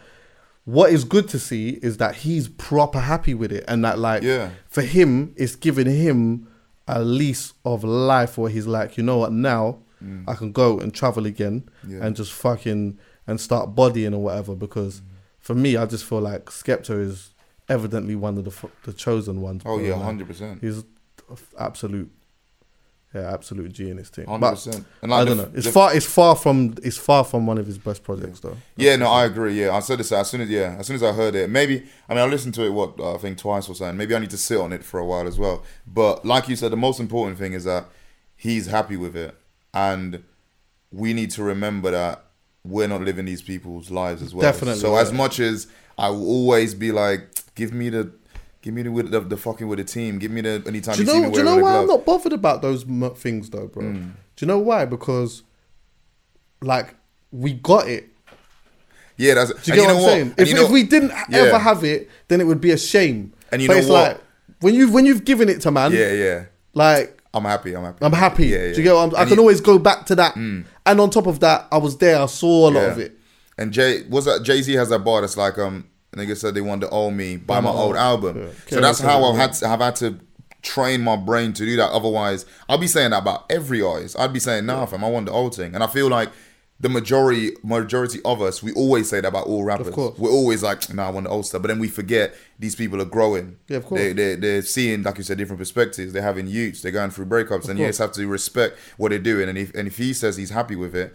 what 0.67 0.93
is 0.93 1.05
good 1.05 1.27
to 1.29 1.39
see 1.39 1.79
is 1.83 1.97
that 1.97 2.15
he's 2.17 2.49
proper 2.49 3.01
happy 3.01 3.33
with 3.35 3.51
it 3.53 3.65
and 3.69 3.83
that 3.85 3.99
like 3.99 4.23
Yeah. 4.23 4.51
for 4.69 4.83
him 4.83 5.33
it's 5.37 5.57
giving 5.57 5.87
him 5.87 6.47
a 6.89 7.03
lease 7.03 7.55
of 7.65 7.83
life 7.85 8.37
where 8.39 8.51
he's 8.51 8.67
like, 8.67 8.97
you 8.99 9.03
know 9.03 9.17
what, 9.19 9.33
now 9.33 9.79
I 10.29 10.35
can 10.35 10.53
go 10.53 10.79
and 10.79 10.93
travel 10.95 11.25
again 11.27 11.69
Mm. 11.85 11.91
Yeah. 11.93 12.05
and 12.07 12.15
just 12.15 12.33
fucking 12.33 12.99
and 13.27 13.41
start 13.41 13.75
bodying 13.75 14.13
or 14.15 14.23
whatever 14.23 14.55
because 14.55 15.03
for 15.41 15.55
me 15.55 15.77
I 15.77 15.87
just 15.87 16.05
feel 16.05 16.21
like 16.21 16.45
Skepta 16.47 17.01
is 17.01 17.33
evidently 17.69 18.15
one 18.15 18.37
of 18.39 18.45
the 18.45 18.51
f- 18.51 18.71
the 18.85 18.93
chosen 18.93 19.41
ones. 19.41 19.63
Oh 19.67 19.79
yeah, 19.79 19.95
Like, 19.95 20.03
hundred 20.05 20.27
percent. 20.29 20.61
He's 20.61 20.85
absolute 21.59 22.11
yeah, 23.15 23.33
absolute 23.33 23.73
G 23.73 23.89
in 23.91 23.97
his 23.97 24.09
thing. 24.11 24.27
100%. 24.27 24.41
But 24.41 24.67
And 25.03 25.11
like 25.11 25.23
I 25.23 25.25
don't 25.25 25.41
f- 25.41 25.47
know. 25.47 25.53
It's 25.57 25.67
the- 25.67 25.73
far 25.73 25.95
it's 25.97 26.07
far 26.07 26.37
from 26.37 26.75
it's 26.83 26.99
far 26.99 27.25
from 27.25 27.47
one 27.47 27.57
of 27.59 27.67
his 27.67 27.79
best 27.79 28.03
projects 28.03 28.41
though. 28.41 28.57
Yeah, 28.77 28.97
no, 28.97 29.07
I 29.09 29.25
agree. 29.25 29.59
Yeah, 29.61 29.75
I 29.75 29.81
said 29.81 29.99
this 30.01 30.13
as 30.13 30.29
soon 30.29 30.41
as 30.43 30.51
yeah, 30.51 30.77
as 30.79 30.87
soon 30.87 30.97
as 30.97 31.03
I 31.03 31.13
heard 31.13 31.35
it. 31.35 31.49
Maybe 31.49 31.85
I 32.09 32.15
mean 32.15 32.23
I 32.23 32.27
listened 32.27 32.55
to 32.55 32.65
it 32.65 32.71
what 32.71 32.99
uh, 33.01 33.15
I 33.15 33.19
think 33.19 33.39
twice 33.39 33.69
or 33.69 33.75
something. 33.75 33.97
Maybe 33.97 34.15
I 34.15 34.19
need 34.19 34.31
to 34.31 34.37
sit 34.39 34.59
on 34.61 34.73
it 34.73 34.85
for 34.85 34.99
a 35.01 35.05
while 35.07 35.27
as 35.27 35.39
well. 35.39 35.63
But 35.87 36.25
like 36.27 36.49
you 36.49 36.57
said, 36.57 36.73
the 36.73 36.77
most 36.77 37.01
important 37.01 37.39
thing 37.39 37.53
is 37.55 37.65
that 37.65 37.87
he's 38.35 38.67
happy 38.67 38.97
with 38.97 39.17
it, 39.17 39.35
and 39.73 40.23
we 40.93 41.13
need 41.15 41.31
to 41.33 41.43
remember 41.43 41.91
that 41.91 42.23
we're 42.65 42.89
not 42.89 43.01
living 43.03 43.25
these 43.25 43.43
people's 43.43 43.91
lives 43.91 44.21
as 44.23 44.35
well. 44.35 44.43
Definitely, 44.43 44.81
So 44.81 44.95
yeah. 44.95 45.01
as 45.03 45.13
much 45.13 45.41
as 45.41 45.69
I 45.97 46.11
will 46.11 46.27
always 46.27 46.75
be 46.75 46.93
like, 46.93 47.29
give 47.55 47.73
me 47.73 47.89
the. 47.91 48.13
Give 48.67 48.75
me 48.75 48.83
the, 48.83 48.91
with 48.91 49.13
the, 49.13 49.21
the 49.21 49.37
fucking 49.37 49.69
with 49.69 49.79
the 49.79 49.85
team. 49.85 50.19
Give 50.19 50.33
me 50.33 50.41
the 50.41 50.61
anytime 50.67 50.97
Do 50.97 51.03
you 51.03 51.07
you, 51.07 51.13
see 51.15 51.21
know? 51.21 51.27
me 51.29 51.33
Do 51.35 51.39
you 51.39 51.45
know 51.45 51.57
why 51.59 51.77
I'm 51.79 51.87
not 51.87 52.05
bothered 52.05 52.33
about 52.33 52.63
those 52.63 52.83
m- 52.83 53.15
things 53.15 53.49
though, 53.49 53.69
bro? 53.69 53.85
Mm. 53.85 54.03
Do 54.03 54.11
you 54.41 54.49
know 54.49 54.59
why? 54.59 54.85
Because 54.87 55.45
like 56.61 56.97
we 57.31 57.53
got 57.53 57.89
it. 57.89 58.09
Yeah, 59.17 59.35
that's. 59.35 59.53
Do 59.63 59.71
you 59.71 59.77
get 59.77 59.87
what 59.87 59.97
I'm 59.97 60.03
saying? 60.03 60.35
If, 60.37 60.49
you 60.49 60.55
know- 60.57 60.65
if 60.65 60.71
we 60.73 60.83
didn't 60.83 61.13
Yeah. 61.29 61.39
ever 61.43 61.59
have 61.61 61.85
it, 61.85 62.11
then 62.27 62.41
it 62.41 62.45
would 62.45 62.61
be 62.61 62.73
a 62.73 62.77
shame. 62.77 63.33
And 63.53 63.63
you 63.63 63.69
but 63.69 63.75
know 63.75 63.79
it's 63.79 63.89
what? 63.89 64.09
like 64.09 64.21
when 64.63 64.75
you 64.75 64.91
when 64.91 65.07
you've 65.07 65.25
given 65.25 65.49
it 65.49 65.61
to 65.61 65.71
man, 65.71 65.93
Yeah, 65.93 66.11
yeah. 66.13 66.45
like 66.75 67.23
I'm 67.33 67.45
happy. 67.45 67.73
I'm 67.77 67.85
happy. 67.85 68.05
I'm 68.05 68.13
happy. 68.13 68.47
Yeah, 68.49 68.57
yeah. 68.57 68.73
Do 68.73 68.79
you 68.79 68.83
get 68.83 68.95
what 68.95 69.03
I'm, 69.15 69.15
I 69.15 69.19
can 69.27 69.29
you- 69.31 69.37
Mm. 69.37 69.41
always 69.43 69.61
go 69.61 69.79
back 69.79 70.07
to 70.07 70.17
that. 70.17 70.35
And 70.35 70.65
on 70.87 71.09
top 71.11 71.29
of 71.29 71.39
that, 71.39 71.69
I 71.71 71.79
was 71.79 71.99
there. 71.99 72.19
I 72.21 72.27
saw 72.27 72.69
a 72.69 72.73
lot 72.73 72.83
of 72.91 72.99
it. 72.99 73.17
And 73.57 73.73
Jay 73.73 74.03
was 74.09 74.25
that 74.25 74.43
Jay 74.43 74.61
Z 74.61 74.73
has 74.75 74.89
that 74.89 75.05
bar 75.05 75.21
that's 75.21 75.37
like 75.37 75.57
um 75.57 75.85
nigga 76.17 76.37
said 76.37 76.55
they 76.55 76.61
wanted 76.61 76.87
to 76.87 76.91
owe 76.91 77.11
me 77.11 77.37
buy 77.37 77.61
my 77.61 77.71
old 77.71 77.97
album. 77.97 78.39
yeah. 78.39 78.49
So 78.69 78.81
that's 78.81 79.01
how 79.01 79.25
I've 79.25 79.37
had 79.37 79.53
to, 79.55 79.69
have 79.69 79.81
had 79.81 79.97
to 79.97 80.19
train 80.63 81.01
my 81.03 81.17
brain 81.17 81.53
to 81.55 81.65
do 81.65 81.77
that. 81.77 81.91
Otherwise, 81.91 82.47
I'll 82.69 82.79
be 82.79 82.87
saying 82.89 83.11
that 83.11 83.19
about 83.23 83.45
every 83.51 83.83
artist. 83.83 84.19
I'd 84.19 84.33
be 84.33 84.41
saying 84.41 84.67
nah, 84.67 84.87
fam, 84.87 85.05
I 85.05 85.09
want 85.11 85.27
the 85.27 85.33
old 85.33 85.55
thing. 85.55 85.75
And 85.75 85.85
I 85.85 85.87
feel 85.87 86.09
like 86.09 86.31
the 86.79 86.89
majority 86.91 87.53
majority 87.63 88.21
of 88.25 88.43
us, 88.43 88.63
we 88.63 88.73
always 88.73 89.09
say 89.09 89.21
that 89.21 89.29
about 89.29 89.47
all 89.47 89.65
rappers. 89.65 89.89
course. 89.95 90.19
We're 90.19 90.31
always 90.31 90.63
like, 90.63 90.93
nah, 90.93 91.07
I 91.07 91.11
want 91.11 91.25
the 91.25 91.31
old 91.31 91.47
stuff. 91.47 91.63
But 91.63 91.69
then 91.69 91.79
we 91.79 91.89
forget 91.89 92.35
these 92.59 92.75
people 92.75 93.01
are 93.01 93.07
growing. 93.07 93.57
Yeah, 93.69 93.79
of 93.79 93.87
course. 93.87 94.01
They, 94.01 94.13
they, 94.13 94.35
they're 94.35 94.63
seeing, 94.63 95.03
like 95.03 95.17
you 95.17 95.25
said, 95.25 95.39
different 95.39 95.59
perspectives. 95.59 96.13
They're 96.13 96.23
having 96.23 96.47
youths. 96.47 96.83
They're 96.83 96.93
going 96.93 97.11
through 97.11 97.27
breakups. 97.27 97.69
and 97.69 97.79
you 97.79 97.87
just 97.87 97.99
have 97.99 98.13
to 98.13 98.27
respect 98.27 98.79
what 98.99 99.09
they're 99.11 99.19
doing. 99.19 99.49
And 99.49 99.57
if, 99.57 99.75
and 99.75 99.89
if 99.89 99.97
he 99.97 100.13
says 100.13 100.37
he's 100.37 100.51
happy 100.51 100.77
with 100.77 100.95
it, 100.95 101.15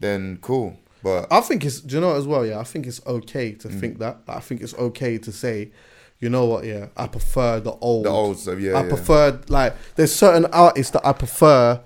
then 0.00 0.38
cool. 0.42 0.78
But 1.02 1.26
I 1.32 1.40
think 1.40 1.64
it's. 1.64 1.80
Do 1.80 1.94
you 1.96 2.00
know 2.00 2.14
as 2.16 2.26
well? 2.26 2.46
Yeah, 2.46 2.58
I 2.60 2.64
think 2.64 2.86
it's 2.86 3.04
okay 3.06 3.52
Mm. 3.52 3.58
to 3.60 3.68
think 3.68 3.98
that. 3.98 4.18
I 4.28 4.40
think 4.40 4.60
it's 4.62 4.74
okay 4.74 5.18
to 5.18 5.32
say, 5.32 5.72
you 6.20 6.28
know 6.28 6.46
what? 6.46 6.64
Yeah, 6.64 6.86
I 6.96 7.06
prefer 7.08 7.60
the 7.60 7.72
old. 7.72 8.04
The 8.06 8.10
old 8.10 8.38
stuff, 8.38 8.58
yeah, 8.60 8.74
I 8.78 8.82
yeah. 8.82 8.88
prefer 8.88 9.40
like 9.48 9.74
there's 9.96 10.14
certain 10.14 10.46
artists 10.46 10.92
that 10.92 11.04
I 11.06 11.12
prefer. 11.12 11.80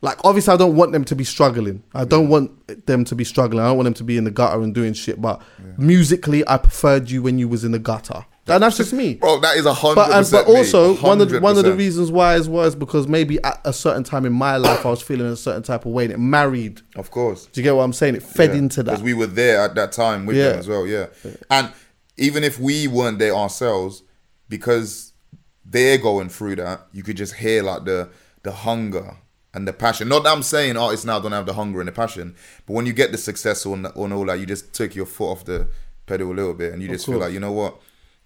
Like 0.00 0.24
obviously, 0.24 0.54
I 0.54 0.56
don't 0.56 0.76
want 0.76 0.92
them 0.92 1.04
to 1.06 1.16
be 1.16 1.24
struggling. 1.24 1.82
I 1.92 2.04
don't 2.04 2.28
want 2.28 2.86
them 2.86 3.04
to 3.04 3.14
be 3.16 3.24
struggling. 3.24 3.60
I 3.60 3.66
don't 3.68 3.76
want 3.78 3.86
them 3.86 3.94
to 3.94 4.04
be 4.04 4.16
in 4.16 4.22
the 4.24 4.30
gutter 4.30 4.62
and 4.62 4.72
doing 4.72 4.92
shit. 4.92 5.20
But 5.20 5.42
musically, 5.76 6.46
I 6.46 6.56
preferred 6.56 7.10
you 7.10 7.20
when 7.20 7.38
you 7.40 7.48
was 7.48 7.64
in 7.64 7.72
the 7.72 7.80
gutter, 7.80 8.24
and 8.54 8.62
that's 8.62 8.76
just 8.76 8.92
me. 8.92 9.14
Bro, 9.14 9.40
that 9.40 9.56
is 9.56 9.66
a 9.66 9.74
hundred 9.74 9.94
But 9.96 10.10
and, 10.12 10.28
but 10.30 10.46
also 10.46 10.94
one 10.96 11.20
of 11.20 11.30
the, 11.30 11.40
one 11.40 11.56
of 11.58 11.64
the 11.64 11.74
reasons 11.74 12.10
why 12.10 12.34
as 12.34 12.48
well 12.48 12.64
is 12.64 12.74
because 12.74 13.06
maybe 13.08 13.42
at 13.42 13.60
a 13.64 13.72
certain 13.72 14.04
time 14.04 14.24
in 14.24 14.32
my 14.32 14.56
life 14.56 14.84
I 14.84 14.90
was 14.90 15.02
feeling 15.02 15.26
a 15.26 15.36
certain 15.36 15.62
type 15.62 15.86
of 15.86 15.92
way 15.92 16.04
and 16.04 16.12
it 16.12 16.18
married. 16.18 16.80
Of 16.96 17.10
course. 17.10 17.46
Do 17.46 17.60
you 17.60 17.64
get 17.64 17.74
what 17.76 17.82
I'm 17.82 17.92
saying? 17.92 18.14
It 18.16 18.22
fed 18.22 18.50
into 18.54 18.82
that. 18.82 18.92
Because 18.92 19.02
we 19.02 19.14
were 19.14 19.26
there 19.26 19.60
at 19.60 19.74
that 19.74 19.92
time 19.92 20.26
with 20.26 20.36
Yeah. 20.36 20.50
them 20.50 20.58
as 20.58 20.68
well, 20.68 20.86
yeah. 20.86 21.06
And 21.50 21.72
even 22.16 22.44
if 22.44 22.58
we 22.58 22.88
weren't 22.88 23.18
there 23.18 23.34
ourselves, 23.34 24.02
because 24.48 25.12
they're 25.64 25.98
going 25.98 26.28
through 26.28 26.56
that, 26.56 26.86
you 26.92 27.02
could 27.02 27.16
just 27.16 27.34
hear 27.34 27.62
like 27.62 27.84
the 27.84 28.08
the 28.42 28.52
hunger 28.52 29.16
and 29.54 29.66
the 29.66 29.72
passion. 29.72 30.08
Not 30.08 30.24
that 30.24 30.32
I'm 30.32 30.42
saying 30.42 30.76
oh, 30.76 30.84
artists 30.86 31.04
now 31.06 31.18
don't 31.20 31.32
have 31.32 31.46
the 31.46 31.54
hunger 31.54 31.80
and 31.80 31.88
the 31.88 31.92
passion, 31.92 32.34
but 32.66 32.72
when 32.74 32.86
you 32.86 32.92
get 32.92 33.12
the 33.12 33.18
success 33.18 33.66
on 33.66 33.86
on 33.86 34.12
all 34.12 34.24
that, 34.26 34.38
you 34.40 34.46
just 34.46 34.72
took 34.72 34.94
your 34.94 35.06
foot 35.06 35.30
off 35.32 35.44
the 35.44 35.68
pedal 36.06 36.32
a 36.32 36.34
little 36.34 36.54
bit, 36.54 36.72
and 36.72 36.82
you 36.82 36.88
just 36.88 37.06
feel 37.06 37.18
like 37.18 37.32
you 37.32 37.40
know 37.40 37.52
what. 37.52 37.78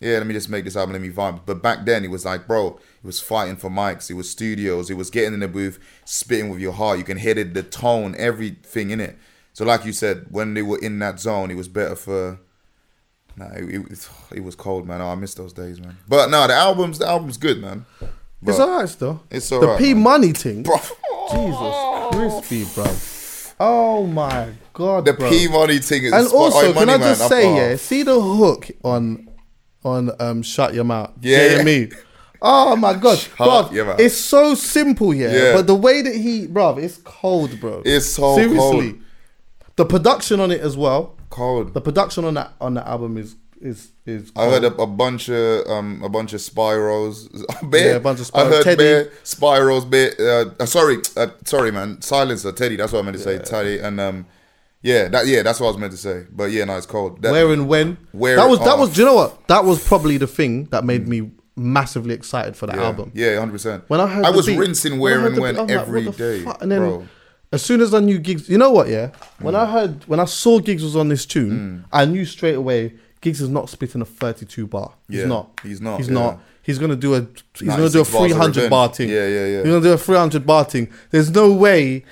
Yeah, 0.03 0.19
let 0.19 0.27
me 0.27 0.35
just 0.35 0.49
make 0.49 0.65
this 0.65 0.77
album, 0.77 0.95
let 0.95 1.01
me 1.03 1.11
vibe. 1.11 1.43
But 1.47 1.63
back 1.63 1.85
then, 1.85 2.05
it 2.05 2.11
was 2.11 2.25
like, 2.25 2.49
bro, 2.49 2.79
it 3.03 3.07
was 3.07 3.21
fighting 3.21 3.55
for 3.57 3.71
mics, 3.71 4.11
it 4.11 4.15
was 4.15 4.29
studios, 4.29 4.91
it 4.91 4.95
was 4.97 5.11
getting 5.11 5.33
in 5.35 5.41
the 5.41 5.47
booth, 5.49 5.79
spitting 6.05 6.49
with 6.51 6.61
your 6.61 6.73
heart. 6.73 6.99
You 6.99 7.05
can 7.05 7.19
hear 7.19 7.39
it, 7.39 7.55
the 7.55 7.63
tone, 7.63 8.15
everything 8.19 8.91
in 8.91 9.01
it. 9.01 9.17
So, 9.53 9.65
like 9.65 9.85
you 9.85 9.93
said, 9.93 10.27
when 10.31 10.55
they 10.55 10.63
were 10.63 10.79
in 10.79 10.99
that 10.99 11.21
zone, 11.21 11.51
it 11.51 11.57
was 11.57 11.69
better 11.69 11.95
for. 11.95 12.41
Nah, 13.37 13.47
it, 13.55 13.65
it, 13.93 14.09
it 14.35 14.45
was 14.45 14.55
cold, 14.57 14.87
man. 14.89 15.01
Oh, 15.01 15.09
I 15.09 15.15
miss 15.15 15.35
those 15.35 15.53
days, 15.53 15.81
man. 15.81 15.97
But 16.09 16.31
no, 16.31 16.47
the 16.49 16.55
album's 16.55 16.99
the 16.99 17.07
album's 17.07 17.37
good, 17.39 17.61
man. 17.63 17.87
It's 18.01 18.59
But- 18.59 18.61
alright 18.69 18.89
still. 18.89 19.23
It's 19.31 19.51
alright. 19.53 19.63
the 19.63 19.67
alright, 19.69 19.85
P 19.85 19.95
man. 19.95 20.03
Money 20.03 20.33
thing. 20.33 20.63
Bro, 20.65 20.77
Jesus 21.31 22.43
crispy, 22.43 22.65
bro. 22.75 22.87
Oh 23.65 24.07
my 24.07 24.49
god, 24.73 25.05
the 25.05 25.13
bro. 25.13 25.29
P 25.31 25.47
money 25.47 25.79
thing 25.79 26.03
is 26.03 26.13
and 26.13 26.27
also, 26.27 26.59
oh, 26.59 26.73
can 26.73 26.75
Money 26.75 26.93
I 26.95 26.97
Man, 26.97 27.09
just 27.11 27.21
I'm- 27.21 27.31
say, 27.31 27.55
yeah, 27.71 27.77
see 27.77 28.03
the 28.03 28.21
hook 28.21 28.69
on 28.83 29.29
on 29.85 30.11
um 30.21 30.43
Shut 30.43 30.75
Your 30.75 30.85
Mouth. 30.85 31.13
Yeah. 31.21 31.63
Me, 31.63 31.91
Oh 32.41 32.75
my 32.77 32.95
god, 33.07 33.25
Mouth. 33.39 33.73
it's 34.01 34.17
so 34.17 34.55
simple, 34.55 35.15
yeah, 35.15 35.33
Yeah. 35.33 35.53
But 35.55 35.67
the 35.69 35.75
way 35.77 36.03
that 36.03 36.15
he, 36.15 36.47
bro, 36.49 36.77
it's 36.79 36.99
cold, 37.05 37.61
bro. 37.61 37.83
It's 37.85 38.07
so 38.07 38.35
seriously. 38.35 38.93
cold. 38.93 38.95
The 39.77 39.85
production 39.87 40.41
on 40.41 40.51
it 40.51 40.61
as 40.61 40.77
well. 40.77 41.17
Cold. 41.31 41.73
The 41.73 41.81
production 41.81 42.25
on 42.25 42.35
that 42.35 42.53
on 42.61 42.75
that 42.75 42.87
album 42.87 43.17
is 43.17 43.37
is 43.61 43.93
is. 44.07 44.33
I 44.37 44.47
heard 44.47 44.65
a, 44.65 44.75
a 44.75 44.87
bunch 44.89 45.29
of 45.31 45.67
um 45.69 46.03
a 46.05 46.09
bunch 46.09 46.33
of 46.33 46.41
spirals. 46.41 47.29
Yeah, 47.73 47.93
a 47.97 48.01
bunch 48.01 48.21
of 48.21 48.31
I 48.35 48.45
heard 48.45 48.65
Teddy. 48.65 48.77
bare 48.77 49.05
Spyros. 49.25 49.89
Bare, 49.89 50.13
uh, 50.19 50.51
uh, 50.61 50.67
sorry, 50.67 50.99
uh, 51.17 51.29
sorry, 51.45 51.71
man. 51.71 52.03
Silencer, 52.03 52.51
Teddy. 52.53 52.75
That's 52.77 52.93
what 52.93 52.99
I 52.99 53.03
meant 53.03 53.17
to 53.17 53.23
say. 53.23 53.39
Teddy 53.39 53.79
and 53.79 54.01
um, 54.01 54.27
yeah, 54.83 55.09
that 55.09 55.27
yeah, 55.27 55.43
that's 55.43 55.61
what 55.61 55.69
I 55.69 55.71
was 55.71 55.79
meant 55.79 55.93
to 55.93 55.99
say. 55.99 56.27
But 56.31 56.51
yeah, 56.51 56.65
no, 56.65 56.77
it's 56.77 56.87
cold. 56.87 57.23
That- 57.23 57.33
Where 57.33 57.53
and 57.53 57.69
when? 57.69 57.97
Where 58.13 58.37
that 58.37 58.49
was 58.49 58.59
that 58.61 58.77
oh. 58.77 58.81
was. 58.81 58.95
Do 58.95 59.01
you 59.01 59.07
know 59.07 59.15
what? 59.15 59.47
That 59.49 59.65
was 59.65 59.87
probably 59.87 60.17
the 60.19 60.27
thing 60.27 60.65
that 60.67 60.85
made 60.85 61.07
me 61.09 61.31
massively 61.57 62.15
excited 62.15 62.57
for 62.57 62.67
that 62.67 62.77
yeah, 62.77 62.83
album. 62.85 63.13
Yeah, 63.15 63.39
hundred 63.39 63.53
percent. 63.53 63.85
When 63.89 64.01
I 64.01 64.07
heard, 64.07 64.25
I 64.25 64.31
was 64.31 64.47
beat- 64.47 64.59
rinsing 64.59 64.99
where 64.99 65.21
heard 65.21 65.33
and 65.33 65.41
when 65.41 65.55
beat, 65.55 65.61
like, 65.61 65.71
every 65.71 66.03
the 66.05 66.11
day. 66.13 66.45
And 66.61 66.71
then 66.73 66.81
bro. 66.81 67.07
as 67.53 67.63
soon 67.63 67.81
as 67.81 67.93
I 67.95 68.01
knew 68.01 68.19
Giggs, 68.19 68.49
you 68.49 68.59
know 68.59 68.71
what? 68.71 68.89
Yeah, 68.89 69.11
when 69.41 69.55
Mm. 69.55 69.59
I 69.59 69.67
heard 69.71 70.05
when 70.09 70.19
I 70.21 70.25
saw 70.25 70.59
Giggs 70.59 70.83
was 70.83 70.97
on 70.97 71.09
this 71.09 71.27
tune, 71.27 71.85
I 71.93 72.05
knew 72.05 72.25
straight 72.25 72.57
away 72.57 72.95
Giggs 73.23 73.41
is 73.41 73.49
not 73.49 73.71
spitting 73.71 74.03
a 74.03 74.05
32 74.05 74.67
bar. 74.67 74.93
He's 75.09 75.21
Yeah, 75.21 75.27
not. 75.27 75.59
he's 75.63 75.81
not, 75.81 75.97
He's 75.99 76.09
yeah. 76.09 76.15
not. 76.15 76.41
He's 76.65 76.79
gonna 76.79 76.95
do 76.97 77.15
a. 77.15 77.27
He's 77.55 77.69
gonna 77.69 77.89
do 77.89 78.01
a 78.01 78.05
96 78.05 78.11
bars 78.13 78.31
of 78.33 78.39
300 78.39 78.71
bar 78.71 78.89
thing. 78.89 79.09
Yeah, 79.09 79.27
yeah, 79.27 79.47
yeah. 79.47 79.57
He's 79.63 79.67
gonna 79.73 79.81
do 79.81 79.93
a 79.93 79.99
300 79.99 80.47
bar 80.47 80.65
thing. 80.65 80.89
There's 81.11 81.31
no 81.31 81.53
way 81.53 82.05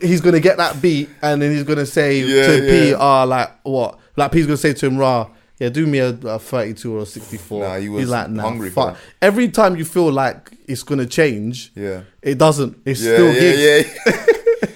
he's 0.00 0.20
gonna 0.20 0.40
get 0.40 0.56
that 0.56 0.80
beat 0.80 1.08
and 1.20 1.40
then 1.42 1.52
he's 1.52 1.62
gonna 1.64 1.86
say 1.86 2.20
Yeah, 2.20 2.46
to 2.46 2.60
P, 2.62 2.90
yeah. 2.90 2.96
ah, 2.98 3.24
like 3.24 3.50
what? 3.64 3.98
Like 4.16 4.32
P's 4.32 4.46
gonna 4.46 4.56
say 4.56 4.72
to 4.72 4.86
him, 4.86 4.96
rah. 4.98 5.28
Yeah, 5.58 5.68
do 5.68 5.86
me 5.86 5.98
a, 5.98 6.08
a 6.08 6.38
32 6.40 6.92
or 6.96 7.02
a 7.02 7.06
64. 7.06 7.60
Nah, 7.64 7.76
he 7.78 7.88
was 7.88 8.00
He's 8.02 8.10
like, 8.10 8.28
nah, 8.30 8.42
hungry 8.42 8.70
for 8.70 8.90
fuck. 8.90 8.98
Every 9.20 9.48
time 9.48 9.76
you 9.76 9.84
feel 9.84 10.10
like 10.10 10.50
it's 10.66 10.82
gonna 10.82 11.06
change, 11.06 11.70
Yeah. 11.76 12.02
it 12.22 12.38
doesn't. 12.38 12.78
It's 12.84 13.00
Yeah, 13.00 13.14
still 13.14 13.32
yeah, 13.32 13.40
Giggs. 13.40 13.98
yeah. 14.06 14.26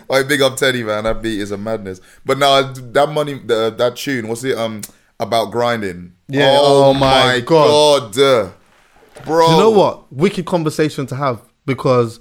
oh, 0.10 0.22
big 0.24 0.42
up 0.42 0.56
Teddy, 0.56 0.84
man. 0.84 1.02
That 1.04 1.20
beat 1.22 1.40
is 1.40 1.50
a 1.50 1.56
madness. 1.56 2.00
But 2.24 2.38
now 2.38 2.62
that 2.72 3.08
money, 3.08 3.40
the, 3.44 3.74
that 3.76 3.96
tune, 3.96 4.28
what's 4.28 4.44
it? 4.44 4.56
Um, 4.56 4.82
about 5.20 5.50
grinding. 5.52 6.12
Yeah, 6.28 6.56
oh, 6.60 6.84
oh 6.90 6.94
my 6.94 7.40
God. 7.44 8.14
God. 8.14 8.52
bro. 9.24 9.50
You 9.52 9.56
know 9.58 9.70
what? 9.70 10.12
Wicked 10.12 10.46
conversation 10.46 11.06
to 11.06 11.16
have 11.16 11.40
because 11.64 12.20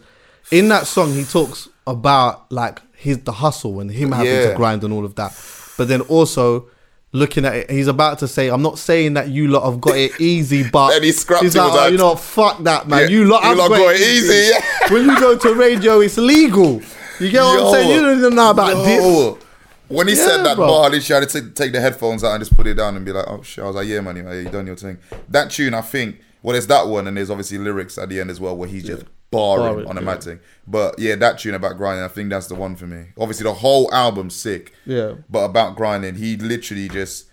in 0.51 0.67
that 0.69 0.87
song 0.87 1.11
he 1.13 1.23
talks 1.23 1.67
about 1.87 2.51
like 2.51 2.79
his 2.95 3.19
the 3.23 3.31
hustle 3.31 3.79
and 3.79 3.91
him 3.91 4.11
having 4.11 4.31
Yeah. 4.31 4.49
to 4.51 4.55
grind 4.55 4.83
and 4.83 4.93
all 4.93 5.05
of 5.05 5.15
that. 5.15 5.33
But 5.77 5.87
then 5.87 6.01
also 6.01 6.67
looking 7.11 7.45
at 7.45 7.55
it, 7.55 7.69
he's 7.71 7.87
about 7.87 8.19
to 8.19 8.27
say, 8.27 8.49
"I'm 8.49 8.61
not 8.61 8.77
saying 8.77 9.13
that 9.15 9.29
you 9.29 9.47
lot 9.47 9.69
have 9.69 9.79
got 9.81 9.97
it 9.97 10.11
easy, 10.19 10.63
but 10.69 10.93
And 10.95 11.03
he 11.03 11.11
scrapped 11.11 11.43
he's 11.43 11.55
like, 11.55 11.71
oh, 11.73 11.87
you 11.87 11.97
know, 11.97 12.15
fuck 12.15 12.63
that, 12.63 12.87
man. 12.87 13.01
Yeah, 13.03 13.07
You 13.07 13.25
lot, 13.25 13.43
you 13.43 13.49
have 13.49 13.57
lot 13.57 13.69
got, 13.69 13.77
got 13.77 13.95
it 13.95 14.01
it 14.01 14.07
easy, 14.07 14.93
when 14.93 15.05
you 15.05 15.19
go 15.19 15.37
to 15.37 15.53
radio, 15.53 15.99
it's 16.01 16.17
legal. 16.17 16.81
You 17.19 17.31
get 17.31 17.41
what 17.41 17.63
I'm 17.67 17.71
saying? 17.73 17.89
You 17.95 18.01
don't 18.01 18.17
even 18.19 18.35
know 18.35 18.49
about 18.51 18.83
this. 18.85 19.44
When 19.87 20.07
he 20.07 20.15
said 20.15 20.43
that 20.43 20.55
bro. 20.55 20.67
bar, 20.67 20.89
literally, 20.89 21.17
I 21.17 21.19
had 21.21 21.29
to 21.29 21.41
take, 21.41 21.55
take 21.55 21.71
the 21.71 21.79
headphones 21.81 22.23
out 22.23 22.31
and 22.33 22.41
just 22.41 22.55
put 22.55 22.65
it 22.67 22.73
down 22.75 22.95
and 22.95 23.05
be 23.05 23.11
like, 23.11 23.25
oh 23.27 23.41
shit. 23.43 23.63
I 23.63 23.67
was 23.67 23.75
like, 23.75 23.87
yeah, 23.87 24.01
man, 24.01 24.15
yeah, 24.17 24.33
you 24.33 24.49
done 24.49 24.65
your 24.67 24.75
thing. 24.75 24.97
That 25.29 25.51
tune, 25.51 25.73
I 25.73 25.81
think, 25.81 26.21
well, 26.41 26.53
there's 26.53 26.67
that 26.67 26.87
one, 26.87 27.07
and 27.07 27.15
there's 27.17 27.29
obviously 27.29 27.57
lyrics 27.57 27.97
at 27.97 28.09
the 28.09 28.19
end 28.19 28.29
as 28.31 28.39
well 28.39 28.55
where 28.57 28.67
he's 28.69 28.83
just 28.85 29.03
barring, 29.31 29.73
Barring, 29.73 29.87
on 29.87 29.97
a 29.97 30.01
yeah. 30.01 30.05
mad 30.05 30.23
thing. 30.23 30.39
But 30.67 30.97
yeah, 30.99 31.15
that 31.15 31.39
tune 31.39 31.55
about 31.55 31.77
grinding, 31.77 32.03
I 32.03 32.07
think 32.07 32.29
that's 32.29 32.47
the 32.47 32.55
one 32.55 32.75
for 32.75 32.87
me. 32.87 33.05
Obviously, 33.17 33.43
the 33.43 33.53
whole 33.53 33.93
album's 33.93 34.35
sick. 34.35 34.73
Yeah. 34.85 35.15
But 35.29 35.45
about 35.45 35.75
grinding, 35.75 36.15
he 36.15 36.37
literally 36.37 36.87
just, 36.89 37.25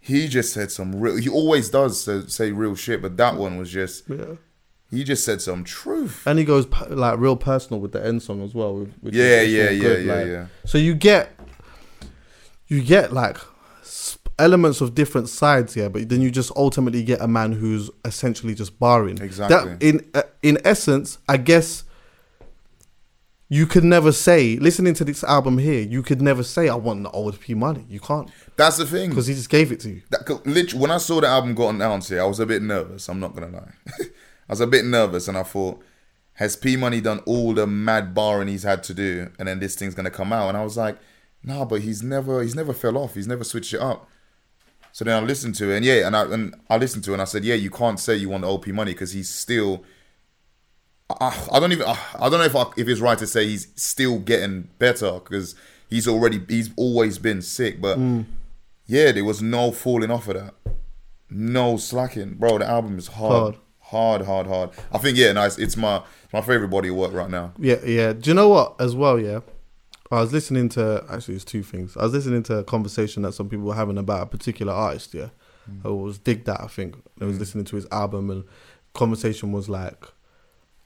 he 0.00 0.26
just 0.28 0.52
said 0.52 0.70
some 0.70 0.94
real, 1.00 1.16
he 1.16 1.28
always 1.28 1.68
does 1.70 2.02
say, 2.02 2.22
say 2.26 2.52
real 2.52 2.74
shit, 2.74 3.02
but 3.02 3.16
that 3.18 3.36
one 3.36 3.56
was 3.58 3.70
just, 3.70 4.08
Yeah. 4.08 4.36
he 4.90 5.04
just 5.04 5.24
said 5.24 5.42
some 5.42 5.64
truth. 5.64 6.22
And 6.26 6.38
he 6.38 6.44
goes 6.44 6.66
like 6.88 7.18
real 7.18 7.36
personal 7.36 7.80
with 7.80 7.92
the 7.92 8.04
end 8.04 8.22
song 8.22 8.42
as 8.42 8.54
well. 8.54 8.86
Which 9.00 9.14
Yeah, 9.14 9.40
is 9.42 9.52
yeah, 9.52 9.70
yeah, 9.70 9.96
yeah, 9.96 10.14
like- 10.14 10.26
yeah. 10.26 10.46
So 10.64 10.78
you 10.78 10.94
get, 10.94 11.30
you 12.68 12.82
get 12.82 13.12
like 13.12 13.38
elements 14.38 14.80
of 14.80 14.94
different 14.94 15.28
sides 15.28 15.74
here, 15.74 15.90
but 15.90 16.08
then 16.08 16.20
you 16.20 16.30
just 16.30 16.52
ultimately 16.56 17.02
get 17.02 17.20
a 17.20 17.28
man 17.28 17.52
who's 17.52 17.90
essentially 18.04 18.54
just 18.54 18.78
barring. 18.78 19.20
Exactly. 19.20 19.74
That 19.74 19.82
in 19.82 20.10
uh, 20.14 20.22
in 20.42 20.58
essence, 20.64 21.18
I 21.28 21.38
guess. 21.38 21.84
You 23.50 23.64
could 23.64 23.82
never 23.82 24.12
say, 24.12 24.58
listening 24.58 24.92
to 24.92 25.04
this 25.06 25.24
album 25.24 25.56
here, 25.56 25.80
you 25.80 26.02
could 26.02 26.20
never 26.20 26.42
say, 26.42 26.68
I 26.68 26.74
want 26.74 27.02
the 27.02 27.10
old 27.12 27.40
P 27.40 27.54
money. 27.54 27.86
You 27.88 27.98
can't. 27.98 28.30
That's 28.56 28.76
the 28.76 28.84
thing. 28.84 29.08
Because 29.08 29.26
he 29.26 29.32
just 29.32 29.48
gave 29.48 29.72
it 29.72 29.80
to 29.80 29.88
you. 29.88 30.02
That, 30.10 30.28
literally, 30.44 30.82
when 30.82 30.90
I 30.90 30.98
saw 30.98 31.22
the 31.22 31.28
album 31.28 31.54
got 31.54 31.70
announced 31.70 32.10
here, 32.10 32.20
I 32.20 32.26
was 32.26 32.40
a 32.40 32.44
bit 32.44 32.60
nervous. 32.60 33.08
I'm 33.08 33.20
not 33.20 33.34
gonna 33.34 33.48
lie, 33.48 33.72
I 34.04 34.50
was 34.50 34.60
a 34.60 34.66
bit 34.66 34.84
nervous, 34.84 35.28
and 35.28 35.38
I 35.38 35.44
thought, 35.44 35.82
has 36.34 36.56
P 36.56 36.76
Money 36.76 37.00
done 37.00 37.20
all 37.20 37.54
the 37.54 37.66
mad 37.66 38.12
barring 38.14 38.48
he's 38.48 38.64
had 38.64 38.82
to 38.82 38.92
do, 38.92 39.30
and 39.38 39.48
then 39.48 39.60
this 39.60 39.76
thing's 39.76 39.94
gonna 39.94 40.10
come 40.10 40.30
out? 40.30 40.50
And 40.50 40.58
I 40.58 40.62
was 40.62 40.76
like, 40.76 40.98
nah, 41.42 41.64
but 41.64 41.82
he's 41.82 42.02
never, 42.02 42.42
he's 42.42 42.54
never 42.54 42.72
fell 42.72 42.96
off. 42.96 43.14
He's 43.14 43.28
never 43.28 43.44
switched 43.44 43.74
it 43.74 43.80
up. 43.80 44.08
So 44.92 45.04
then 45.04 45.22
I 45.22 45.24
listened 45.24 45.54
to 45.56 45.70
it, 45.70 45.76
and 45.76 45.84
yeah, 45.84 46.06
and 46.06 46.16
I 46.16 46.24
and 46.24 46.54
I 46.68 46.76
listened 46.76 47.04
to 47.04 47.12
it, 47.12 47.14
and 47.14 47.22
I 47.22 47.26
said, 47.26 47.44
yeah, 47.44 47.54
you 47.54 47.70
can't 47.70 48.00
say 48.00 48.16
you 48.16 48.28
want 48.28 48.42
the 48.42 48.48
OP 48.48 48.66
money 48.68 48.92
because 48.92 49.12
he's 49.12 49.28
still. 49.28 49.84
I, 51.08 51.48
I 51.52 51.60
don't 51.60 51.72
even. 51.72 51.86
I 51.86 52.28
don't 52.28 52.32
know 52.38 52.44
if 52.44 52.56
I, 52.56 52.64
if 52.76 52.88
it's 52.88 53.00
right 53.00 53.16
to 53.18 53.26
say 53.26 53.46
he's 53.46 53.68
still 53.76 54.18
getting 54.18 54.68
better 54.78 55.12
because 55.12 55.54
he's 55.88 56.08
already 56.08 56.40
he's 56.48 56.70
always 56.76 57.18
been 57.18 57.42
sick, 57.42 57.80
but 57.80 57.98
mm. 57.98 58.24
yeah, 58.86 59.12
there 59.12 59.24
was 59.24 59.40
no 59.40 59.72
falling 59.72 60.10
off 60.10 60.28
of 60.28 60.34
that, 60.34 60.54
no 61.30 61.76
slacking, 61.76 62.34
bro. 62.34 62.58
The 62.58 62.66
album 62.66 62.98
is 62.98 63.08
hard, 63.08 63.56
hard, 63.78 64.22
hard, 64.22 64.46
hard. 64.46 64.70
I 64.92 64.98
think 64.98 65.16
yeah, 65.16 65.32
nice. 65.32 65.58
It's 65.58 65.76
my 65.76 66.02
my 66.32 66.40
favorite 66.40 66.68
body 66.68 66.88
of 66.88 66.96
work 66.96 67.12
right 67.12 67.30
now. 67.30 67.52
Yeah, 67.58 67.84
yeah. 67.84 68.12
Do 68.12 68.30
you 68.30 68.34
know 68.34 68.48
what? 68.48 68.74
As 68.80 68.96
well, 68.96 69.18
yeah. 69.18 69.40
I 70.10 70.20
was 70.20 70.32
listening 70.32 70.68
to 70.70 71.04
actually, 71.10 71.34
it's 71.34 71.44
two 71.44 71.62
things. 71.62 71.96
I 71.96 72.04
was 72.04 72.12
listening 72.12 72.42
to 72.44 72.58
a 72.58 72.64
conversation 72.64 73.22
that 73.22 73.32
some 73.32 73.48
people 73.48 73.66
were 73.66 73.74
having 73.74 73.98
about 73.98 74.22
a 74.22 74.26
particular 74.26 74.72
artist. 74.72 75.12
Yeah, 75.14 75.28
mm. 75.70 75.84
I 75.84 75.88
was 75.88 76.18
dig 76.18 76.44
that. 76.44 76.60
I 76.60 76.66
think 76.66 76.96
I 77.20 77.26
was 77.26 77.36
mm. 77.36 77.40
listening 77.40 77.64
to 77.66 77.76
his 77.76 77.86
album, 77.92 78.30
and 78.30 78.44
conversation 78.94 79.52
was 79.52 79.68
like 79.68 80.06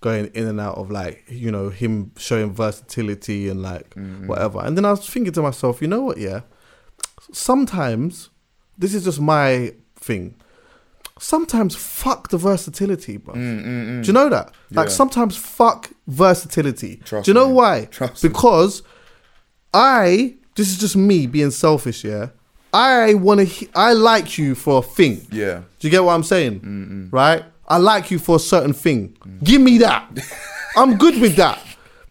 going 0.00 0.26
in 0.34 0.48
and 0.48 0.60
out 0.60 0.76
of 0.76 0.90
like 0.90 1.24
you 1.28 1.50
know 1.50 1.68
him 1.68 2.10
showing 2.18 2.52
versatility 2.52 3.48
and 3.48 3.62
like 3.62 3.90
mm-hmm. 3.94 4.26
whatever. 4.26 4.60
And 4.60 4.76
then 4.76 4.84
I 4.84 4.90
was 4.90 5.08
thinking 5.08 5.32
to 5.34 5.42
myself, 5.42 5.80
you 5.80 5.88
know 5.88 6.02
what? 6.02 6.18
Yeah, 6.18 6.40
sometimes 7.32 8.30
this 8.76 8.94
is 8.94 9.04
just 9.04 9.20
my 9.20 9.72
thing. 9.96 10.34
Sometimes 11.18 11.76
fuck 11.76 12.30
the 12.30 12.38
versatility, 12.38 13.16
bro. 13.16 13.34
Mm, 13.34 14.02
Do 14.02 14.06
you 14.08 14.12
know 14.12 14.28
that? 14.28 14.52
Like 14.72 14.88
Yeah. 14.88 14.92
sometimes 14.92 15.36
fuck 15.36 15.90
versatility. 16.08 16.96
Trust 17.04 17.26
Do 17.26 17.30
you 17.30 17.34
know 17.34 17.48
me. 17.48 17.54
why? 17.54 17.84
Trust 17.84 18.24
me. 18.24 18.30
I 19.72 20.34
this 20.54 20.68
is 20.70 20.78
just 20.78 20.96
me 20.96 21.26
being 21.26 21.50
selfish, 21.50 22.04
yeah. 22.04 22.28
I 22.74 23.14
want 23.14 23.40
to 23.40 23.44
he- 23.44 23.68
I 23.74 23.92
like 23.92 24.38
you 24.38 24.54
for 24.54 24.78
a 24.78 24.82
thing. 24.82 25.26
Yeah, 25.30 25.62
Do 25.78 25.86
you 25.86 25.90
get 25.90 26.04
what 26.04 26.12
I'm 26.14 26.22
saying? 26.22 27.08
Right? 27.12 27.44
I 27.68 27.76
like 27.78 28.10
you 28.10 28.18
for 28.18 28.36
a 28.36 28.38
certain 28.40 28.72
thing. 28.72 29.16
Give 29.42 29.60
me 29.60 29.78
that. 29.78 30.04
I'm 30.76 30.96
good 30.98 31.20
with 31.20 31.36
that. 31.36 31.58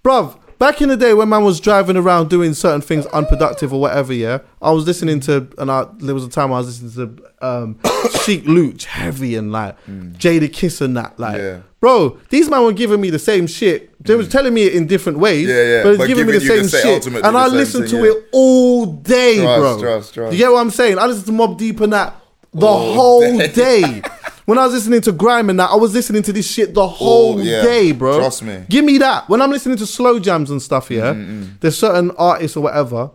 Bruv, 0.04 0.38
back 0.62 0.80
in 0.80 0.90
the 0.90 0.96
day 0.96 1.12
when 1.16 1.28
man 1.28 1.44
was 1.44 1.60
driving 1.60 1.98
around 1.98 2.30
doing 2.30 2.54
certain 2.54 2.82
things 2.82 3.08
unproductive 3.08 3.74
or 3.74 3.82
whatever, 3.82 4.14
yeah, 4.14 4.38
I 4.62 4.70
was 4.72 4.86
listening 4.86 5.20
to, 5.22 5.48
and 5.58 5.72
I, 5.72 5.88
there 5.98 6.14
was 6.14 6.24
a 6.24 6.30
time 6.30 6.54
I 6.54 6.60
was 6.60 6.82
listening 6.84 7.16
to 7.18 7.46
um, 7.46 7.80
Sheek 8.24 8.44
Louch, 8.46 8.86
heavy 8.86 9.36
and 9.36 9.52
like 9.52 9.76
Jadakiss 9.88 10.80
and 10.82 10.96
that. 10.98 11.20
Like, 11.20 11.40
Yeah. 11.40 11.62
bro, 11.80 12.20
these 12.30 12.48
man 12.48 12.64
were 12.64 12.74
giving 12.74 13.02
me 13.02 13.10
the 13.10 13.18
same 13.18 13.48
shit. 13.48 13.90
They 14.06 14.14
was 14.14 14.28
telling 14.30 14.54
me 14.54 14.64
it 14.64 14.76
in 14.76 14.86
different 14.86 15.18
ways, 15.18 15.48
Yeah, 15.50 15.64
yeah, 15.64 15.84
but, 15.84 15.98
but 15.98 16.08
giving 16.08 16.28
me 16.28 16.34
the 16.34 16.42
same 16.42 16.68
shit. 16.68 17.08
And 17.08 17.36
I 17.36 17.48
listened 17.48 17.90
thing, 17.90 18.00
to 18.02 18.06
yeah. 18.06 18.12
it 18.14 18.26
all 18.32 18.86
day, 18.86 19.38
Trust, 19.38 19.60
bro. 19.60 19.80
trust, 19.82 20.14
trust. 20.14 20.32
You 20.34 20.38
get 20.38 20.52
what 20.52 20.60
I'm 20.60 20.70
saying? 20.70 21.00
I 21.00 21.08
listened 21.08 21.26
to 21.26 21.32
Mobb 21.32 21.58
Deep 21.58 21.80
and 21.80 21.92
that 21.94 22.16
the 22.54 22.66
All 22.68 22.94
whole 22.94 23.38
day. 23.38 23.48
day. 23.48 24.02
when 24.46 24.58
I 24.58 24.66
was 24.66 24.74
listening 24.74 25.02
to 25.02 25.12
grime 25.12 25.50
and 25.50 25.60
that, 25.60 25.70
I 25.70 25.76
was 25.76 25.94
listening 25.94 26.24
to 26.24 26.34
this 26.34 26.50
shit 26.50 26.74
the 26.74 26.88
whole 26.88 27.40
Oh, 27.40 27.42
yeah. 27.42 27.62
day, 27.64 27.92
bro. 27.92 28.18
Trust 28.20 28.44
me. 28.44 28.64
Give 28.70 28.84
me 28.84 28.98
that. 29.00 29.30
When 29.30 29.42
I'm 29.42 29.52
listening 29.52 29.78
to 29.78 29.86
slow 29.86 30.20
jams 30.20 30.50
and 30.52 30.62
stuff, 30.62 30.90
yeah, 30.92 31.14
there's 31.60 31.78
certain 31.78 32.12
artists 32.18 32.58
or 32.58 32.64
whatever. 32.64 33.12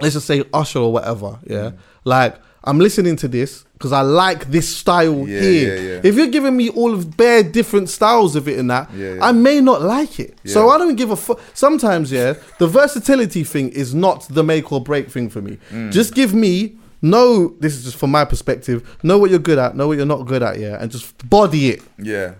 Let's 0.00 0.14
just 0.14 0.26
say 0.26 0.42
Usher 0.52 0.80
or 0.80 0.92
whatever, 0.92 1.38
yeah. 1.46 1.56
Mm. 1.70 1.76
Like 2.04 2.36
I'm 2.64 2.78
listening 2.78 3.16
to 3.16 3.28
this 3.28 3.64
because 3.74 3.92
I 3.92 4.00
like 4.02 4.50
this 4.50 4.74
style 4.76 5.26
Yeah, 5.28 5.40
here. 5.40 5.76
yeah, 5.76 5.80
yeah. 5.94 6.00
If 6.02 6.14
you're 6.16 6.28
giving 6.28 6.56
me 6.56 6.68
all 6.70 6.92
of 6.94 7.16
bare 7.16 7.42
different 7.42 7.88
styles 7.88 8.34
of 8.36 8.46
it 8.48 8.58
and 8.58 8.70
that. 8.70 8.88
I 9.20 9.32
may 9.32 9.60
not 9.60 9.82
like 9.82 10.18
it. 10.20 10.38
So 10.44 10.70
I 10.70 10.78
don't 10.78 10.96
give 10.96 11.10
a 11.10 11.16
fuck. 11.16 11.40
Sometimes, 11.54 12.10
yeah, 12.10 12.34
the 12.58 12.66
versatility 12.66 13.44
thing 13.44 13.68
is 13.70 13.94
not 13.94 14.26
the 14.28 14.42
make 14.42 14.72
or 14.72 14.80
break 14.82 15.10
thing 15.10 15.28
for 15.30 15.40
me. 15.42 15.58
Mm. 15.70 15.92
Just 15.92 16.14
give 16.14 16.34
me. 16.34 16.78
Know 17.02 17.48
this 17.58 17.74
is 17.76 17.84
just 17.84 17.96
from 17.96 18.10
my 18.12 18.24
perspective. 18.24 18.96
Know 19.02 19.18
what 19.18 19.30
you're 19.30 19.40
good 19.40 19.58
at. 19.58 19.74
Know 19.76 19.88
what 19.88 19.96
you're 19.96 20.06
not 20.06 20.24
good 20.26 20.42
at. 20.42 20.58
Yeah, 20.60 20.76
and 20.80 20.90
just 20.90 21.28
body 21.28 21.70
it. 21.70 21.82
Yeah. 21.98 22.34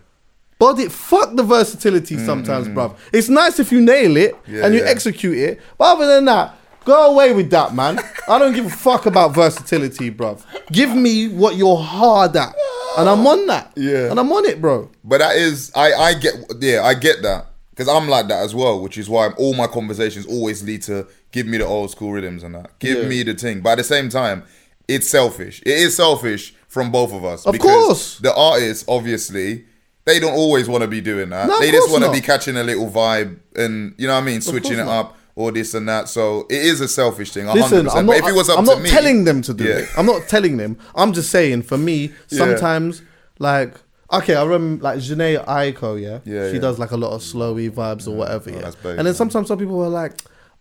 Body 0.59 0.85
it. 0.85 0.93
Fuck 0.93 1.35
the 1.35 1.43
versatility 1.43 2.17
sometimes, 2.19 2.69
bruv. 2.69 2.97
It's 3.13 3.29
nice 3.29 3.59
if 3.59 3.73
you 3.73 3.81
nail 3.81 4.17
it 4.17 4.35
Mm, 4.35 4.39
Yeah, 4.47 4.65
and 4.67 4.75
you 4.75 4.81
yeah. 4.81 4.87
execute 4.91 5.37
it, 5.37 5.61
but 5.77 5.97
other 5.97 6.07
than 6.07 6.27
that, 6.27 6.55
go 6.85 7.11
away 7.13 7.33
with 7.33 7.51
that, 7.51 7.75
man. 7.75 7.99
I 8.29 8.39
don't 8.39 8.53
give 8.55 8.67
a 8.67 8.71
fuck 8.71 9.07
about 9.07 9.35
versatility, 9.35 10.13
bruv. 10.13 10.45
Give 10.71 10.95
me 10.95 11.27
what 11.29 11.57
you're 11.57 11.77
hard 11.83 12.37
at, 12.37 12.55
and 12.99 13.09
I'm 13.09 13.27
on 13.27 13.47
that. 13.49 13.73
Yeah. 13.77 14.11
and 14.13 14.21
I'm 14.21 14.31
on 14.31 14.45
it, 14.45 14.61
bro. 14.61 14.89
But 15.03 15.19
that 15.19 15.35
is, 15.35 15.73
I, 15.75 15.93
I 15.93 16.15
get, 16.15 16.35
yeah, 16.61 16.83
I 16.85 16.95
get 16.95 17.23
that 17.23 17.47
because 17.71 17.89
I'm 17.89 18.09
like 18.09 18.29
that 18.29 18.45
as 18.45 18.55
well, 18.55 18.81
which 18.81 18.97
is 18.99 19.09
why 19.09 19.31
all 19.39 19.55
my 19.55 19.67
conversations 19.67 20.27
always 20.27 20.63
lead 20.63 20.83
to 20.83 21.09
give 21.33 21.47
me 21.47 21.59
the 21.59 21.67
old 21.67 21.91
school 21.91 22.13
rhythms 22.13 22.43
and 22.43 22.55
that, 22.55 22.79
give 22.79 22.99
Yeah. 23.03 23.09
me 23.09 23.23
the 23.23 23.35
thing. 23.35 23.61
But 23.61 23.71
at 23.71 23.79
the 23.79 23.85
same 23.85 24.09
time, 24.09 24.45
it's 24.89 25.09
selfish. 25.09 25.61
It 25.67 25.77
is 25.79 25.97
selfish 25.97 26.55
from 26.69 26.91
both 26.93 27.13
of 27.13 27.25
us. 27.25 27.45
Of 27.47 27.53
because 27.53 27.87
course. 27.87 28.19
the 28.19 28.35
artists 28.35 28.85
obviously. 28.89 29.65
They 30.05 30.19
don't 30.19 30.33
always 30.35 30.69
want 30.69 30.83
to 30.83 30.89
be 30.89 31.01
doing 31.01 31.31
that. 31.31 31.47
No, 31.47 31.61
they 31.61 31.71
just 31.71 31.89
want 31.93 32.03
to 32.03 32.11
be 32.11 32.21
catching 32.21 32.57
a 32.57 32.65
little 32.65 32.91
vibe 32.91 33.39
and 33.55 33.95
you 33.99 34.09
know 34.09 34.15
what 34.15 34.23
I 34.23 34.27
mean, 34.27 34.41
switching 34.41 34.73
it 34.81 34.85
not. 34.85 34.89
up 35.01 35.17
or 35.37 35.53
this 35.53 35.75
and 35.75 35.89
that. 35.89 36.09
So 36.09 36.45
it 36.51 36.61
is 36.61 36.81
a 36.81 36.89
selfish 36.89 37.31
thing. 37.31 37.47
100%. 37.47 37.55
Listen, 37.55 37.89
I'm 37.89 38.07
but 38.07 38.19
not. 38.19 38.25
if 38.25 38.27
it 38.27 38.35
was 38.35 38.49
up 38.51 38.59
I'm 38.59 38.65
to 38.65 38.73
not 38.73 38.83
me, 38.83 38.91
telling 38.91 39.23
them 39.23 39.43
to 39.43 39.55
do 39.55 39.63
Yeah. 39.63 39.77
it. 39.77 39.89
I'm 39.97 40.05
not 40.07 40.27
telling 40.27 40.57
them. 40.57 40.77
I'm 40.97 41.13
just 41.13 41.31
saying. 41.31 41.63
For 41.63 41.79
me, 41.79 42.11
sometimes 42.27 43.03
like. 43.39 43.75
Okay, 44.13 44.35
I 44.35 44.43
remember 44.45 44.83
like 44.83 44.99
Jhené 44.99 45.43
Aiko, 45.47 45.99
yeah? 46.03 46.19
Yeah, 46.25 46.49
She 46.49 46.57
yeah. 46.57 46.61
does 46.61 46.79
like 46.81 46.91
a 46.91 46.97
lot 46.99 47.13
of 47.13 47.23
slowy 47.23 47.71
vibes 47.71 48.07
or 48.07 48.11
whatever, 48.17 48.51
Oh, 48.51 48.55
yeah. 48.55 48.61
that's 48.63 48.77
and 48.85 48.99
then 48.99 49.05
man. 49.05 49.15
sometimes 49.15 49.49
some 49.49 49.57
people 49.59 49.81
are 49.83 49.89
like, 49.89 50.13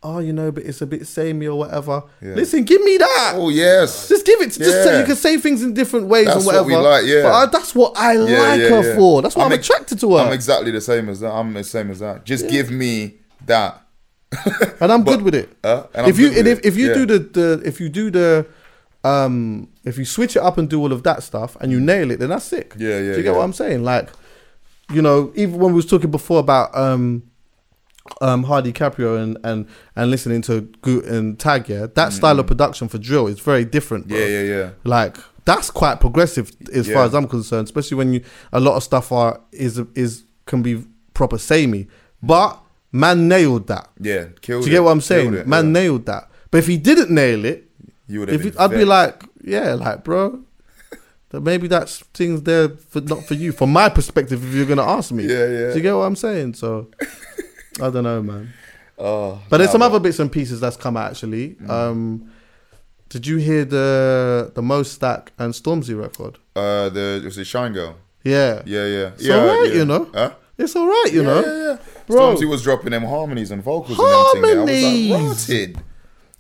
oh, 0.03 0.19
you 0.19 0.34
know, 0.34 0.52
but 0.52 0.64
it's 0.64 0.82
a 0.82 0.88
bit 0.88 1.06
samey 1.06 1.45
or 1.48 1.57
whatever. 1.60 2.03
Yeah. 2.22 2.34
Listen, 2.36 2.64
give 2.64 2.82
me 2.82 2.98
that. 2.98 3.34
Oh 3.36 3.49
yes. 3.49 4.10
Just 4.10 4.26
give 4.26 4.41
it. 4.41 4.52
To, 4.53 4.60
Just 4.60 4.84
say, 4.84 4.94
Yeah. 4.94 4.99
you 5.02 5.06
can 5.06 5.15
say 5.15 5.38
things 5.38 5.61
in 5.64 5.73
different 5.73 6.07
ways 6.07 6.26
That's 6.26 6.38
what 6.45 6.56
whatever. 6.65 6.68
we 6.68 6.76
like, 6.76 7.06
yeah. 7.06 7.22
But 7.23 7.32
I, 7.34 7.45
that's 7.48 7.76
what 7.76 7.98
I 7.98 8.14
Yeah, 8.14 8.40
like 8.40 8.61
her 8.61 8.95
for. 8.95 9.22
That's 9.22 9.36
why 9.36 9.45
I'm, 9.45 9.52
ex- 9.52 9.68
attracted 9.69 9.99
to 9.99 10.18
her, 10.18 10.23
I'm 10.26 10.34
exactly 10.34 10.72
the 10.72 10.82
same 10.82 11.07
as 11.10 11.19
that. 11.19 11.32
I'm 11.32 11.53
the 11.53 11.64
same 11.64 11.91
as 11.91 11.99
that. 11.99 12.26
Just 12.26 12.49
give 12.49 12.72
me 12.72 13.15
that. 13.45 13.82
and 14.80 14.91
I'm 14.91 15.03
but- 15.03 15.11
good 15.18 15.22
with 15.23 15.36
it. 15.36 15.56
Uh, 15.64 15.84
and 15.94 16.06
I'm 16.06 16.10
if 16.10 16.18
you 16.19 16.30
with 16.30 16.48
if, 16.48 16.60
it, 16.60 16.65
if 16.65 16.78
you 16.78 16.94
do 16.94 17.06
the, 17.06 17.19
the 17.19 17.61
if 17.65 17.80
you 17.82 17.90
do 17.90 18.10
the 18.10 18.48
um 19.03 19.68
if 19.84 19.98
you 19.98 20.06
switch 20.06 20.36
it 20.36 20.41
up 20.41 20.57
and 20.57 20.69
do 20.69 20.80
all 20.80 20.91
of 20.94 21.03
that 21.03 21.23
stuff 21.23 21.57
and 21.60 21.72
you 21.72 21.80
nail 21.80 22.11
it, 22.11 22.19
then 22.19 22.30
that's 22.30 22.45
sick. 22.45 22.73
Yeah, 22.78 22.99
yeah, 22.99 23.11
Do 23.11 23.18
you 23.18 23.23
get 23.23 23.34
what 23.36 23.41
I'm 23.44 23.53
saying? 23.53 23.84
Like, 23.84 24.10
you 24.94 25.02
know, 25.02 25.32
even 25.36 25.60
when 25.60 25.72
we 25.73 25.76
was 25.76 25.86
talking 25.86 26.11
before 26.11 26.40
about 26.40 26.76
um 26.78 27.23
um 28.19 28.44
Hardy 28.44 28.73
Caprio 28.73 29.22
and 29.22 29.38
and 29.44 29.68
and 29.95 30.11
listening 30.11 30.41
to 30.44 30.61
Goot 30.82 31.06
and 31.06 31.40
Tag, 31.40 31.69
yeah, 31.69 31.88
that 31.95 32.14
style 32.14 32.40
of 32.40 32.48
production 32.48 32.88
for 32.88 32.98
drill 32.98 33.28
is 33.28 33.40
very 33.40 33.65
different. 33.65 34.07
Bro. 34.07 34.18
Mm. 34.18 34.22
Yeah, 34.22 34.28
yeah, 34.28 34.57
yeah. 34.57 34.69
Like 34.84 35.18
that's 35.45 35.72
quite 35.72 35.99
progressive 35.99 36.52
as 36.73 36.88
far 36.88 37.03
as 37.03 37.14
I'm 37.14 37.28
concerned, 37.28 37.65
especially 37.65 37.98
when 37.98 38.14
you 38.14 38.23
a 38.52 38.60
lot 38.60 38.76
of 38.76 38.84
stuff 38.84 39.11
are 39.11 39.40
is 39.52 39.80
is 39.95 40.23
can 40.45 40.61
be 40.61 40.84
proper 41.14 41.38
samey. 41.38 41.88
But 42.23 42.60
man 42.91 43.28
nailed 43.28 43.68
that. 43.68 43.90
Yeah, 43.99 44.26
killed 44.41 44.64
Do 44.64 44.69
you 44.69 44.76
get 44.76 44.82
it, 44.82 44.84
what 44.84 44.91
I'm 44.91 45.02
saying? 45.02 45.34
it, 45.34 45.48
Man 45.48 45.65
yeah. 45.68 45.72
nailed 45.72 46.06
that. 46.07 46.30
But 46.52 46.60
if 46.60 46.68
he 46.68 46.78
didn't 46.78 47.10
nail 47.10 47.45
it, 47.45 47.69
You 48.07 48.19
would 48.19 48.30
have 48.30 48.36
if 48.36 48.44
been 48.44 48.53
he, 48.53 48.60
I'd 48.60 48.72
be 48.72 48.86
like, 48.86 49.23
yeah, 49.44 49.73
like 49.73 50.03
bro, 50.03 50.44
that 51.30 51.41
maybe 51.41 51.68
that's 51.68 51.99
things 52.14 52.44
there 52.44 52.69
for 52.69 53.02
not 53.02 53.23
for 53.23 53.34
you. 53.36 53.52
From 53.52 53.72
my 53.72 53.90
perspective, 53.90 54.44
if 54.45 54.53
you're 54.53 54.65
gonna 54.65 54.84
ask 54.84 55.11
me, 55.11 55.23
Yeah, 55.26 55.48
yeah. 55.48 55.69
Do 55.69 55.76
you 55.76 55.82
get 55.82 55.94
what 55.94 56.03
I'm 56.03 56.15
saying? 56.15 56.56
So 56.56 56.90
I 57.80 57.89
don't 57.89 58.03
know, 58.03 58.22
man. 58.22 58.53
Oh, 58.98 59.41
But 59.49 59.57
there's 59.57 59.72
some 59.72 59.81
other 59.81 59.99
bits 59.99 60.19
and 60.19 60.31
pieces 60.31 60.60
that's 60.60 60.77
come 60.77 60.95
out 60.98 61.11
actually. 61.11 61.56
Mm. 61.56 61.69
Um, 61.69 62.31
did 63.10 63.26
you 63.26 63.38
hear 63.38 63.65
the 63.65 64.52
the 64.53 64.61
Mo 64.61 64.84
Stack 64.84 65.31
and 65.39 65.53
Stormzy 65.53 65.99
record? 65.99 66.38
Uh, 66.56 66.89
the 66.89 67.22
it 67.22 67.26
was 67.26 67.38
it 67.38 67.45
Shine 67.45 67.73
Girl? 67.73 67.98
Yeah, 68.23 68.61
Yeah, 68.65 68.85
yeah. 68.85 69.07
It's 69.14 69.23
yeah, 69.26 69.35
alright, 69.35 69.69
yeah. 69.69 69.76
you 69.76 69.85
know. 69.85 70.10
Huh? 70.14 70.34
It's 70.57 70.76
all 70.76 70.85
right, 70.88 71.10
you 71.11 71.22
yeah, 71.22 71.27
know. 71.27 71.41
yeah, 71.41 71.64
yeah. 71.72 71.77
Bro. 72.06 72.35
Stormzy 72.35 72.48
was 72.49 72.61
dropping 72.61 72.91
them 72.91 73.03
harmonies 73.03 73.49
and 73.52 73.64
vocals 73.64 73.98
and 73.99 74.07
everything. 74.45 74.65
There. 74.65 75.18
I 75.18 75.23
was 75.23 75.48
Harmonies. 75.48 75.49
like. 75.49 75.84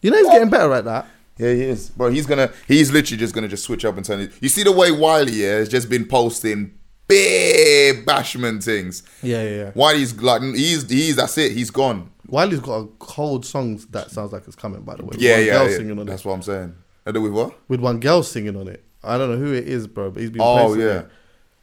You 0.03 0.11
know 0.11 0.17
he's 0.17 0.27
getting 0.29 0.49
better 0.49 0.71
at 0.73 0.85
that. 0.85 1.07
Yeah, 1.37 1.53
he 1.53 1.61
is. 1.63 1.89
Bro, 1.89 2.11
he's 2.11 2.25
gonna 2.27 2.51
he's 2.67 2.91
literally 2.91 3.17
just 3.17 3.33
gonna 3.33 3.47
just 3.47 3.63
switch 3.63 3.83
up 3.83 3.97
and 3.97 4.05
turn 4.05 4.19
it. 4.19 4.31
You 4.41 4.49
see 4.49 4.63
the 4.63 4.71
way 4.71 4.91
Wiley 4.91 5.31
yeah, 5.33 5.55
has 5.55 5.69
just 5.69 5.89
been 5.89 6.05
posting 6.05 6.73
big 7.11 8.05
bashman 8.05 8.63
things. 8.63 9.03
Yeah, 9.21 9.43
yeah, 9.43 9.49
yeah. 9.49 9.71
Wiley's 9.75 10.19
like 10.21 10.41
he's 10.41 10.89
he's 10.89 11.15
that's 11.15 11.37
it, 11.37 11.51
he's 11.51 11.69
gone. 11.71 12.09
Wiley's 12.27 12.59
got 12.61 12.75
a 12.77 12.87
cold 12.99 13.45
song 13.45 13.79
that 13.91 14.09
sounds 14.11 14.31
like 14.31 14.43
it's 14.47 14.55
coming. 14.55 14.81
By 14.81 14.95
the 14.95 15.03
way, 15.05 15.15
Yeah, 15.19 15.37
yeah, 15.37 15.45
yeah. 15.67 16.03
That's 16.03 16.23
it. 16.23 16.25
what 16.27 16.33
I'm 16.33 16.41
saying. 16.41 16.75
And 17.05 17.21
with 17.23 17.31
what? 17.33 17.53
With 17.67 17.79
one 17.81 17.99
girl 17.99 18.23
singing 18.23 18.55
on 18.55 18.67
it. 18.67 18.83
I 19.03 19.17
don't 19.17 19.31
know 19.31 19.37
who 19.37 19.53
it 19.53 19.67
is, 19.67 19.87
bro, 19.87 20.11
but 20.11 20.21
he's 20.21 20.29
been. 20.29 20.41
Oh 20.41 20.73
yeah. 20.75 20.99
it. 20.99 21.09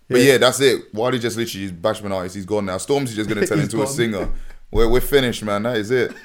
But 0.08 0.20
Yeah. 0.20 0.32
yeah, 0.32 0.38
that's 0.38 0.60
it. 0.60 0.92
Wiley 0.94 1.18
just 1.18 1.36
literally 1.36 1.64
is 1.66 1.72
bashman 1.72 2.12
artist, 2.12 2.34
he's 2.34 2.46
gone 2.46 2.66
now. 2.66 2.76
Stormzy's 2.76 3.14
just 3.16 3.28
gonna 3.28 3.46
turn 3.46 3.60
into 3.60 3.82
a 3.82 3.86
singer. 3.86 4.30
We're 4.70 4.88
we're 4.88 5.00
finished, 5.00 5.42
man. 5.44 5.62
That 5.62 5.76
is 5.78 5.90
it. 5.90 6.12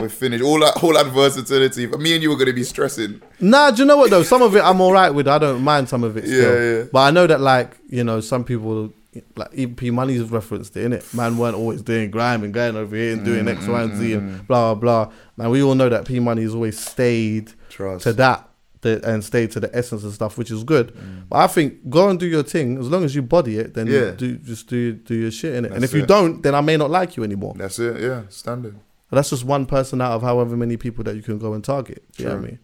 we're 0.00 0.08
finished. 0.08 0.42
All 0.44 0.60
that 0.60 0.82
all 0.82 0.94
that 0.94 1.06
versatility. 1.06 1.86
Me 1.86 2.14
and 2.14 2.22
you 2.22 2.30
were 2.30 2.36
gonna 2.36 2.52
be 2.52 2.64
stressing. 2.64 3.20
Nah, 3.40 3.70
do 3.70 3.82
you 3.82 3.86
know 3.86 3.96
what 3.96 4.10
though? 4.10 4.22
Some 4.22 4.42
of 4.42 4.54
it 4.56 4.62
I'm 4.62 4.80
all 4.80 4.92
right 4.92 5.10
with. 5.10 5.28
I 5.28 5.38
don't 5.38 5.62
mind 5.62 5.88
some 5.88 6.04
of 6.04 6.16
it. 6.16 6.24
Still. 6.26 6.54
Yeah, 6.54 6.78
yeah. 6.78 6.84
But 6.92 7.00
I 7.00 7.10
know 7.10 7.26
that 7.26 7.40
like 7.40 7.76
you 7.88 8.04
know 8.04 8.20
some 8.20 8.44
people 8.44 8.92
like 9.36 9.52
even 9.54 9.74
P 9.74 9.90
Money's 9.90 10.22
referenced 10.22 10.76
it 10.76 10.84
in 10.84 10.92
it. 10.92 11.12
Man 11.12 11.38
weren't 11.38 11.56
always 11.56 11.82
doing 11.82 12.10
grime 12.10 12.44
and 12.44 12.52
going 12.54 12.76
over 12.76 12.94
here 12.94 13.12
and 13.14 13.24
doing 13.24 13.48
X, 13.48 13.66
Y, 13.66 13.82
and 13.82 13.96
Z 13.96 14.04
Mm. 14.12 14.18
and 14.18 14.46
blah 14.48 14.74
blah 14.74 15.04
blah. 15.06 15.12
Man, 15.36 15.50
we 15.50 15.62
all 15.62 15.74
know 15.74 15.88
that 15.88 16.04
P 16.04 16.20
Money 16.20 16.42
has 16.42 16.54
always 16.54 16.78
stayed 16.78 17.52
Trust. 17.68 18.04
to 18.04 18.12
that. 18.14 18.44
The, 18.80 19.00
and 19.04 19.24
stayed 19.24 19.50
to 19.52 19.58
the 19.60 19.76
essence 19.76 20.04
and 20.04 20.12
stuff, 20.12 20.38
which 20.38 20.52
is 20.52 20.62
good. 20.62 20.96
But 21.28 21.38
I 21.38 21.46
think 21.48 21.90
go 21.90 22.08
and 22.10 22.20
do 22.20 22.26
your 22.26 22.44
thing. 22.44 22.78
As 22.78 22.88
long 22.88 23.02
as 23.02 23.12
you 23.12 23.22
body 23.22 23.58
it, 23.58 23.74
then 23.74 23.88
Mm. 23.88 23.90
Yeah. 23.92 24.10
do 24.12 24.36
just 24.36 24.68
do 24.68 24.92
do 24.92 25.16
your 25.16 25.32
shit 25.32 25.56
in 25.56 25.64
it. 25.64 25.72
and 25.72 25.82
if 25.82 25.92
you 25.92 26.06
don't, 26.06 26.42
then 26.44 26.54
I 26.54 26.60
may 26.60 26.76
not 26.76 26.88
like 26.88 27.16
you 27.16 27.24
anymore. 27.24 27.54
That's 27.58 27.80
it, 27.80 28.00
yeah. 28.00 28.22
Standard. 28.28 28.76
That's 29.10 29.30
just 29.30 29.44
one 29.44 29.64
person 29.66 30.00
out 30.00 30.12
of 30.12 30.22
however 30.22 30.56
many 30.56 30.76
people 30.76 31.02
that 31.04 31.16
you 31.16 31.22
can 31.22 31.38
go 31.38 31.54
and 31.54 31.64
target. 31.64 32.04
You 32.16 32.26
know 32.26 32.32
what 32.32 32.38
I 32.38 32.46
mean? 32.46 32.58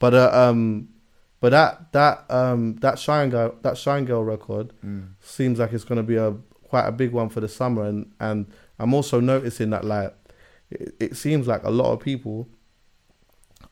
But 0.00 0.14
uh, 0.14 0.30
um, 0.32 0.88
but 1.40 1.50
that 1.50 1.92
that 1.92 2.24
um 2.30 2.76
that 2.76 2.98
Shine 2.98 3.30
Girl 3.30 3.54
that 3.62 3.76
Shine 3.78 4.04
Girl 4.04 4.24
record 4.24 4.72
Mm. 4.84 5.10
seems 5.20 5.58
like 5.58 5.72
it's 5.72 5.84
gonna 5.84 6.02
be 6.02 6.16
a 6.16 6.32
quite 6.64 6.86
a 6.86 6.92
big 6.92 7.12
one 7.12 7.28
for 7.28 7.40
the 7.40 7.48
summer, 7.48 7.84
and 7.84 8.10
and 8.18 8.46
I'm 8.78 8.92
also 8.92 9.20
noticing 9.20 9.70
that 9.70 9.84
like 9.84 10.14
it, 10.70 10.94
it 10.98 11.16
seems 11.16 11.46
like 11.46 11.62
a 11.62 11.70
lot 11.70 11.92
of 11.92 12.00
people 12.00 12.48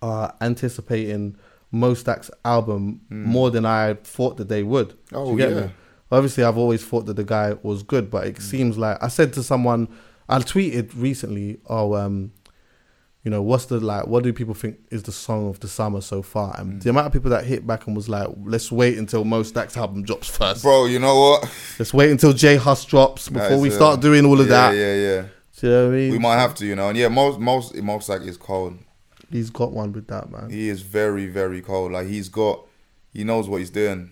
are 0.00 0.34
anticipating 0.40 1.36
Mo 1.70 1.94
Stack's 1.94 2.30
album 2.44 3.00
more 3.08 3.50
than 3.50 3.64
I 3.64 3.94
thought 3.94 4.36
that 4.36 4.48
they 4.48 4.62
would. 4.62 4.90
Mm. 4.90 4.96
Oh, 5.14 5.30
you 5.32 5.36
get 5.38 5.50
yeah. 5.50 5.60
me? 5.66 5.72
Obviously, 6.10 6.44
I've 6.44 6.58
always 6.58 6.84
thought 6.84 7.06
that 7.06 7.14
the 7.14 7.24
guy 7.24 7.54
was 7.62 7.82
good, 7.82 8.10
but 8.10 8.26
it 8.26 8.40
seems 8.42 8.76
like 8.76 9.02
I 9.02 9.08
said 9.08 9.32
to 9.32 9.42
someone, 9.42 9.88
I 10.32 10.38
tweeted 10.38 10.90
recently, 10.96 11.58
"Oh, 11.68 11.94
um, 11.94 12.32
you 13.24 13.30
know, 13.30 13.42
what's 13.42 13.66
the 13.66 13.78
like? 13.78 14.06
What 14.06 14.24
do 14.24 14.32
people 14.32 14.54
think 14.54 14.78
is 14.90 15.04
the 15.04 15.12
song 15.12 15.48
of 15.48 15.60
the 15.60 15.68
summer 15.68 16.00
so 16.00 16.22
far?" 16.22 16.54
And 16.58 16.74
Mm. 16.74 16.82
the 16.82 16.90
amount 16.90 17.06
of 17.08 17.12
people 17.12 17.30
that 17.30 17.44
hit 17.44 17.66
back 17.66 17.86
and 17.86 17.94
was 17.94 18.08
like, 18.08 18.28
"Let's 18.44 18.72
wait 18.72 18.98
until 18.98 19.24
Mo 19.24 19.42
Stack's 19.42 19.76
album 19.76 20.02
drops 20.02 20.28
first. 20.28 20.62
Bro, 20.62 20.86
you 20.86 20.98
know 20.98 21.18
what? 21.20 21.50
Let's 21.78 21.94
wait 21.94 22.10
until 22.10 22.32
J 22.32 22.56
Hus 22.56 22.84
drops 22.84 23.28
before 23.28 23.58
we 23.58 23.70
start 23.70 24.00
doing 24.00 24.24
all 24.24 24.40
of 24.40 24.48
yeah, 24.48 24.70
that." 24.70 24.76
Yeah, 24.76 24.94
yeah. 24.96 25.22
Do 25.60 25.66
you 25.68 25.72
know 25.72 25.86
what 25.86 25.92
I 25.92 25.96
mean? 25.96 26.12
We 26.12 26.18
might 26.18 26.38
have 26.38 26.54
to, 26.56 26.66
you 26.66 26.74
know. 26.74 26.88
And 26.88 26.98
yeah, 26.98 27.08
most 27.08 27.38
most 27.38 27.74
most 27.76 28.08
like 28.08 28.22
is 28.22 28.36
cold. 28.36 28.78
He's 29.30 29.50
got 29.50 29.72
one 29.72 29.92
with 29.92 30.08
that 30.08 30.30
man. 30.30 30.50
He 30.50 30.68
is 30.68 30.82
very, 30.82 31.26
very 31.26 31.60
cold. 31.62 31.92
Like 31.92 32.08
he's 32.08 32.28
got 32.28 32.66
he 33.12 33.22
knows 33.24 33.48
what 33.48 33.58
he's 33.58 33.70
doing. 33.70 34.10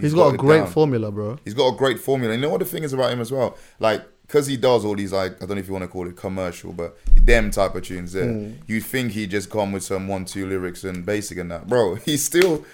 he's 0.00 0.14
got, 0.14 0.34
a 0.34 0.36
great 0.36 0.58
down. 0.58 0.66
formula, 0.66 1.10
bro. 1.10 1.38
He's 1.44 1.54
got 1.54 1.68
a 1.68 1.76
great 1.76 1.98
formula. 1.98 2.34
You 2.34 2.40
know 2.40 2.50
what 2.50 2.60
the 2.60 2.66
thing 2.66 2.82
is 2.82 2.92
about 2.92 3.12
him 3.12 3.20
as 3.20 3.30
well? 3.30 3.56
Like, 3.78 4.02
because 4.32 4.46
he 4.46 4.56
does 4.56 4.82
all 4.82 4.94
these, 4.96 5.12
like, 5.12 5.34
I 5.42 5.46
don't 5.46 5.50
know 5.50 5.60
if 5.60 5.66
you 5.66 5.74
want 5.74 5.82
to 5.84 5.88
call 5.88 6.08
it 6.08 6.16
commercial, 6.16 6.72
but 6.72 6.96
them 7.14 7.50
type 7.50 7.74
of 7.74 7.82
tunes 7.82 8.14
there. 8.14 8.32
Hmm. 8.32 8.52
You'd 8.66 8.82
think 8.86 9.12
he'd 9.12 9.30
just 9.30 9.50
come 9.50 9.72
with 9.72 9.82
some 9.82 10.08
one, 10.08 10.24
two 10.24 10.46
lyrics 10.46 10.84
and 10.84 11.04
basic 11.04 11.36
and 11.36 11.50
that. 11.50 11.66
Bro, 11.68 11.96
he's 12.06 12.24
still, 12.24 12.64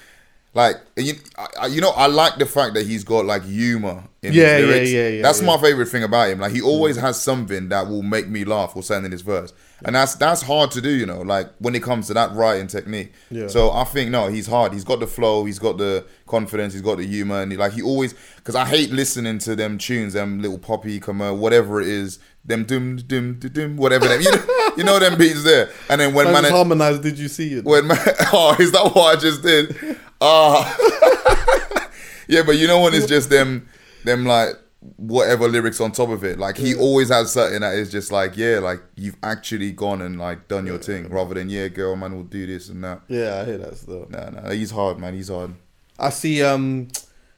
Like 0.55 0.77
you, 0.97 1.15
I, 1.61 1.67
you 1.67 1.81
know, 1.81 1.91
I 1.91 2.07
like 2.07 2.37
the 2.37 2.47
fact 2.47 2.75
that 2.75 2.87
he's 2.87 3.03
got 3.03 3.25
like 3.27 3.43
humor 3.45 4.05
in 4.23 4.33
Yeah, 4.35 4.57
his 4.59 4.61
yeah, 4.61 4.67
lyrics. 4.67 4.91
yeah, 4.93 5.09
yeah, 5.09 5.23
That's 5.23 5.41
yeah. 5.41 5.47
my 5.49 5.59
favorite 5.61 5.87
thing 5.87 6.05
about 6.05 6.31
him. 6.31 6.39
Like 6.39 6.53
he 6.53 6.63
always 6.63 6.97
has 6.97 7.21
something 7.21 7.69
that 7.71 7.89
will 7.89 8.03
make 8.05 8.29
me 8.29 8.45
laugh 8.45 8.77
or 8.77 8.85
send 8.85 9.05
in 9.05 9.11
his 9.11 9.23
verse, 9.23 9.53
and 9.85 9.95
that's 9.95 10.15
that's 10.17 10.43
hard 10.43 10.71
to 10.73 10.81
do. 10.81 10.91
You 10.91 11.07
know, 11.07 11.21
like 11.21 11.51
when 11.59 11.75
it 11.75 11.83
comes 11.83 12.09
to 12.09 12.15
that 12.15 12.33
writing 12.33 12.67
technique. 12.67 13.13
Yeah. 13.31 13.47
So 13.47 13.71
I 13.71 13.85
think 13.85 14.11
no, 14.11 14.29
he's 14.29 14.47
hard. 14.47 14.73
He's 14.73 14.85
got 14.85 15.01
the 15.01 15.07
flow. 15.07 15.45
He's 15.45 15.59
got 15.59 15.79
the 15.79 16.05
confidence. 16.27 16.73
He's 16.73 16.83
got 16.83 16.99
the 16.99 17.07
humor, 17.07 17.43
and 17.43 17.53
he, 17.53 17.59
like 17.59 17.73
he 17.73 17.83
always. 17.83 18.15
Because 18.37 18.55
I 18.55 18.65
hate 18.65 18.91
listening 18.91 19.39
to 19.41 19.55
them 19.55 19.79
tunes, 19.79 20.15
them 20.15 20.41
little 20.41 20.59
poppy 20.59 20.99
commercial, 21.01 21.37
whatever 21.37 21.81
it 21.81 21.89
is, 21.89 22.19
them 22.45 22.65
doom 22.65 22.97
doom 22.97 23.39
doom 23.39 23.53
doom, 23.53 23.77
whatever 23.77 24.09
them. 24.09 24.21
You 24.21 24.33
know, 24.33 24.71
you 24.77 24.85
know 24.85 24.99
them 24.99 25.17
beats 25.17 25.45
there. 25.45 25.71
And 25.89 26.01
then 26.01 26.15
when 26.15 26.33
Man, 26.33 26.43
man, 26.43 26.53
harmonized. 26.53 27.03
Did 27.03 27.19
you 27.19 27.29
see 27.29 27.55
it? 27.55 27.65
when 27.65 27.87
man, 27.87 27.99
oh, 28.33 28.57
is 28.59 28.73
that 28.73 28.85
what 28.95 29.17
I 29.17 29.21
just 29.21 29.43
did? 29.43 29.77
Ah, 30.21 30.77
yeah, 32.29 32.43
but 32.43 32.57
you 32.57 32.67
know 32.67 32.81
when 32.81 32.95
it's 32.95 33.07
just 33.07 33.31
them, 33.31 33.69
them 34.05 34.25
like 34.27 34.55
whatever 34.97 35.49
lyrics 35.49 35.81
on 35.81 35.93
top 35.93 36.09
of 36.09 36.25
it. 36.25 36.39
Like 36.39 36.57
he 36.57 36.75
always 36.75 37.09
has 37.09 37.33
something 37.33 37.61
that 37.61 37.75
is 37.75 37.91
just 37.91 38.11
like, 38.13 38.37
yeah, 38.37 38.59
like 38.59 38.81
you've 38.97 39.17
actually 39.23 39.73
gone 39.73 40.01
and 40.03 40.19
like 40.19 40.49
done 40.49 40.67
your 40.67 40.79
thing, 40.79 41.09
rather 41.09 41.35
than 41.35 41.49
yeah, 41.51 41.69
girl, 41.69 41.97
man, 41.97 42.15
will 42.15 42.25
do 42.25 42.47
this 42.47 42.69
and 42.69 42.83
that. 42.85 43.03
yeah, 43.09 43.41
I 43.41 43.45
hear 43.45 43.59
that 43.59 43.77
stuff. 43.77 44.11
Nah, 44.11 44.31
nah, 44.31 44.51
he's 44.51 44.71
hard, 44.71 44.99
man. 44.99 45.15
He's 45.15 45.29
hard. 45.29 45.55
I 45.99 46.11
see 46.11 46.43
um 46.43 46.89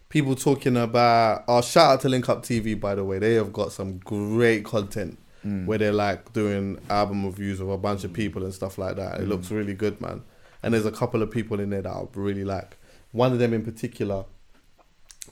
people 0.09 0.35
talking 0.35 0.77
about. 0.77 1.45
Oh, 1.49 1.61
shout 1.63 1.93
out 1.95 2.01
to 2.03 2.09
Link 2.09 2.29
Up 2.29 2.43
TV 2.43 2.79
by 2.79 2.95
the 2.95 3.05
way. 3.05 3.19
They 3.19 3.35
have 3.35 3.53
got 3.53 3.73
some 3.73 3.99
great 3.99 4.65
content 4.65 5.19
where 5.43 5.79
they're 5.79 5.91
like 5.91 6.35
doing 6.35 6.79
album 6.91 7.25
reviews 7.25 7.61
of 7.61 7.71
a 7.71 7.79
bunch 7.79 8.05
of 8.05 8.13
people 8.13 8.45
and 8.45 8.53
stuff 8.53 8.77
like 8.77 8.97
that. 8.97 9.21
It 9.21 9.27
looks 9.27 9.51
really 9.51 9.73
good, 9.73 9.99
man. 9.99 10.23
And 10.63 10.75
there's 10.75 10.85
a 10.85 10.93
couple 10.93 11.23
of 11.23 11.31
people 11.31 11.61
in 11.61 11.71
there 11.71 11.81
that 11.81 11.91
I 11.91 12.03
really 12.13 12.45
like. 12.45 12.77
One 13.13 13.33
of 13.33 13.39
them 13.39 13.55
in 13.55 13.65
particular 13.65 14.27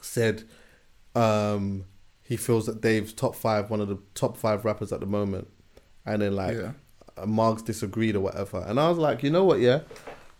said 0.00 0.44
um 1.14 1.84
he 2.28 2.36
feels 2.36 2.66
that 2.66 2.82
Dave's 2.82 3.14
top 3.14 3.34
five, 3.34 3.70
one 3.70 3.80
of 3.80 3.88
the 3.88 3.98
top 4.14 4.36
five 4.36 4.66
rappers 4.66 4.92
at 4.92 5.00
the 5.00 5.06
moment. 5.06 5.48
And 6.04 6.20
then 6.20 6.36
like 6.36 6.56
Yeah. 6.58 6.72
uh, 7.16 7.24
Marks 7.24 7.62
disagreed 7.62 8.14
or 8.16 8.20
whatever. 8.20 8.62
And 8.66 8.78
I 8.78 8.88
was 8.90 8.98
like, 8.98 9.22
you 9.22 9.30
know 9.30 9.44
what, 9.44 9.60
yeah? 9.60 9.80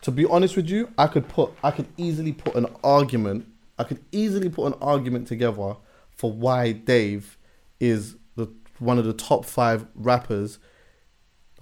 To 0.03 0.11
be 0.11 0.27
honest 0.27 0.55
with 0.55 0.69
you, 0.69 0.91
I 0.99 1.07
could 1.07 1.27
put 1.29 1.51
I 1.65 1.71
could 1.71 1.89
easily 1.97 2.33
put 2.33 2.55
an 2.57 2.67
argument 2.85 3.47
I 3.79 3.85
could 3.85 4.01
easily 4.13 4.49
put 4.51 4.67
an 4.67 4.75
argument 4.83 5.29
together 5.29 5.77
for 6.11 6.33
why 6.33 6.73
Dave 6.73 7.39
is 7.81 8.17
the 8.37 8.49
one 8.81 8.99
of 8.99 9.05
the 9.07 9.13
top 9.13 9.45
five 9.47 9.87
rappers 9.95 10.59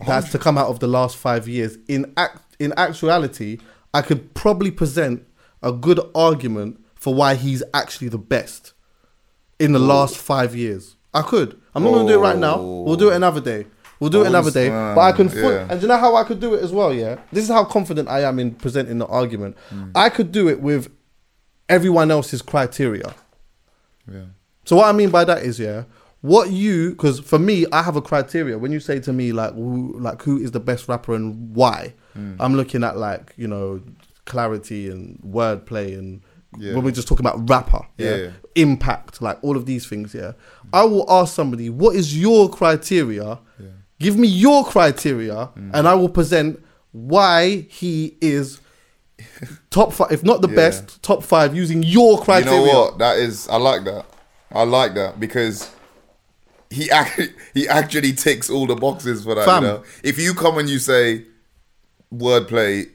that's 0.07 0.31
to 0.33 0.39
come 0.39 0.59
out 0.59 0.69
of 0.69 0.81
the 0.81 0.87
last 0.87 1.17
five 1.17 1.47
years. 1.47 1.79
In 1.89 2.13
act 2.17 2.57
in 2.59 2.73
actuality, 2.77 3.59
I 3.95 4.03
could 4.03 4.35
probably 4.35 4.71
present 4.71 5.25
a 5.63 5.73
good 5.73 6.01
argument 6.15 6.85
for 6.95 7.15
why 7.15 7.35
he's 7.37 7.63
actually 7.73 8.09
the 8.09 8.19
best 8.19 8.73
in 9.59 9.73
the 9.73 9.79
last 9.79 10.17
five 10.17 10.55
years. 10.55 10.97
I 11.15 11.23
could. 11.23 11.61
I'm 11.75 11.83
not 11.83 11.93
gonna 11.93 12.09
do 12.09 12.15
it 12.15 12.23
right 12.23 12.39
now. 12.39 12.61
We'll 12.61 12.97
do 12.97 13.11
it 13.11 13.17
another 13.17 13.41
day. 13.41 13.67
We'll 13.99 14.11
do 14.11 14.23
it 14.23 14.27
another 14.27 14.51
day. 14.51 14.69
but 14.69 15.01
I 15.01 15.13
can. 15.13 15.29
Fu- 15.29 15.41
yeah. 15.41 15.67
And 15.71 15.81
do 15.81 15.87
you 15.87 15.89
know 15.89 15.97
how 15.97 16.17
I 16.17 16.25
could 16.25 16.41
do 16.41 16.55
it 16.55 16.63
as 16.63 16.73
well? 16.73 16.93
Yeah. 16.93 17.19
This 17.33 17.45
is 17.45 17.51
how 17.51 17.65
confident 17.65 18.09
I 18.09 18.23
am 18.23 18.39
in 18.39 18.55
presenting 18.55 18.99
the 18.99 19.07
argument. 19.07 19.57
Mm. 19.71 19.93
I 19.95 20.11
could 20.11 20.33
do 20.33 20.49
it 20.49 20.61
with 20.61 20.93
everyone 21.69 22.11
else's 22.11 22.43
criteria. 22.43 23.15
Yeah. 24.11 24.25
So 24.65 24.77
what 24.77 24.89
I 24.89 24.93
mean 24.93 25.11
by 25.11 25.25
that 25.25 25.43
is, 25.43 25.59
yeah, 25.59 25.85
what 26.21 26.51
you 26.51 26.91
because 26.91 27.21
for 27.21 27.39
me, 27.39 27.67
I 27.73 27.83
have 27.83 27.97
a 27.97 28.03
criteria. 28.03 28.59
When 28.59 28.73
you 28.73 28.81
say 28.81 29.01
to 29.01 29.13
me 29.13 29.33
like, 29.33 29.55
who, 29.55 29.99
like 29.99 30.21
who 30.23 30.39
is 30.39 30.51
the 30.51 30.61
best 30.61 30.89
rapper 30.89 31.15
and 31.15 31.55
why, 31.55 31.95
mm. 32.17 32.37
I'm 32.39 32.55
looking 32.55 32.85
at 32.85 32.97
like 32.99 33.33
you 33.37 33.49
know 33.49 33.81
clarity 34.27 34.91
and 34.91 35.19
wordplay 35.21 35.97
and 35.97 36.21
Yeah. 36.59 36.75
when 36.75 36.85
we're 36.85 36.91
just 36.91 37.09
talking 37.09 37.27
about 37.27 37.49
rapper, 37.49 37.87
yeah, 37.99 38.17
Yeah. 38.17 38.31
impact, 38.55 39.21
like 39.23 39.39
all 39.43 39.57
of 39.57 39.67
these 39.67 39.87
things, 39.87 40.15
yeah. 40.15 40.33
I 40.73 40.85
will 40.85 41.05
ask 41.11 41.35
somebody, 41.35 41.71
what 41.71 41.95
is 41.97 42.19
your 42.19 42.49
criteria? 42.51 43.39
Give 43.99 44.19
me 44.19 44.29
your 44.29 44.63
criteria, 44.65 45.51
mm. 45.57 45.71
and 45.73 45.89
I 45.89 45.95
will 45.95 46.11
present 46.11 46.63
why 46.93 47.67
he 47.71 48.17
is 48.21 48.61
top 49.71 49.93
five, 49.95 50.13
if 50.13 50.23
not 50.23 50.43
the 50.43 50.49
Yeah. 50.49 50.55
best, 50.57 51.03
top 51.03 51.23
five 51.23 51.57
using 51.57 51.83
your 51.83 52.21
criteria. 52.23 52.59
You 52.61 52.67
know 52.67 52.81
what? 52.81 52.99
That 52.99 53.17
is, 53.19 53.49
I 53.49 53.57
like 53.57 53.85
that. 53.85 54.05
I 54.53 54.65
like 54.65 54.95
that 54.95 55.19
because 55.19 55.71
he 56.71 56.91
actually 56.91 57.31
he 57.55 57.67
actually 57.69 58.13
ticks 58.13 58.51
all 58.51 58.67
the 58.67 58.77
boxes 58.77 59.25
for 59.25 59.35
that. 59.35 59.45
Fam. 59.47 59.63
You 59.63 59.69
know, 59.71 59.83
if 60.05 60.19
you 60.19 60.35
come 60.35 60.59
and 60.59 60.69
you 60.69 60.79
say 60.79 61.25
wordplay 62.15 62.91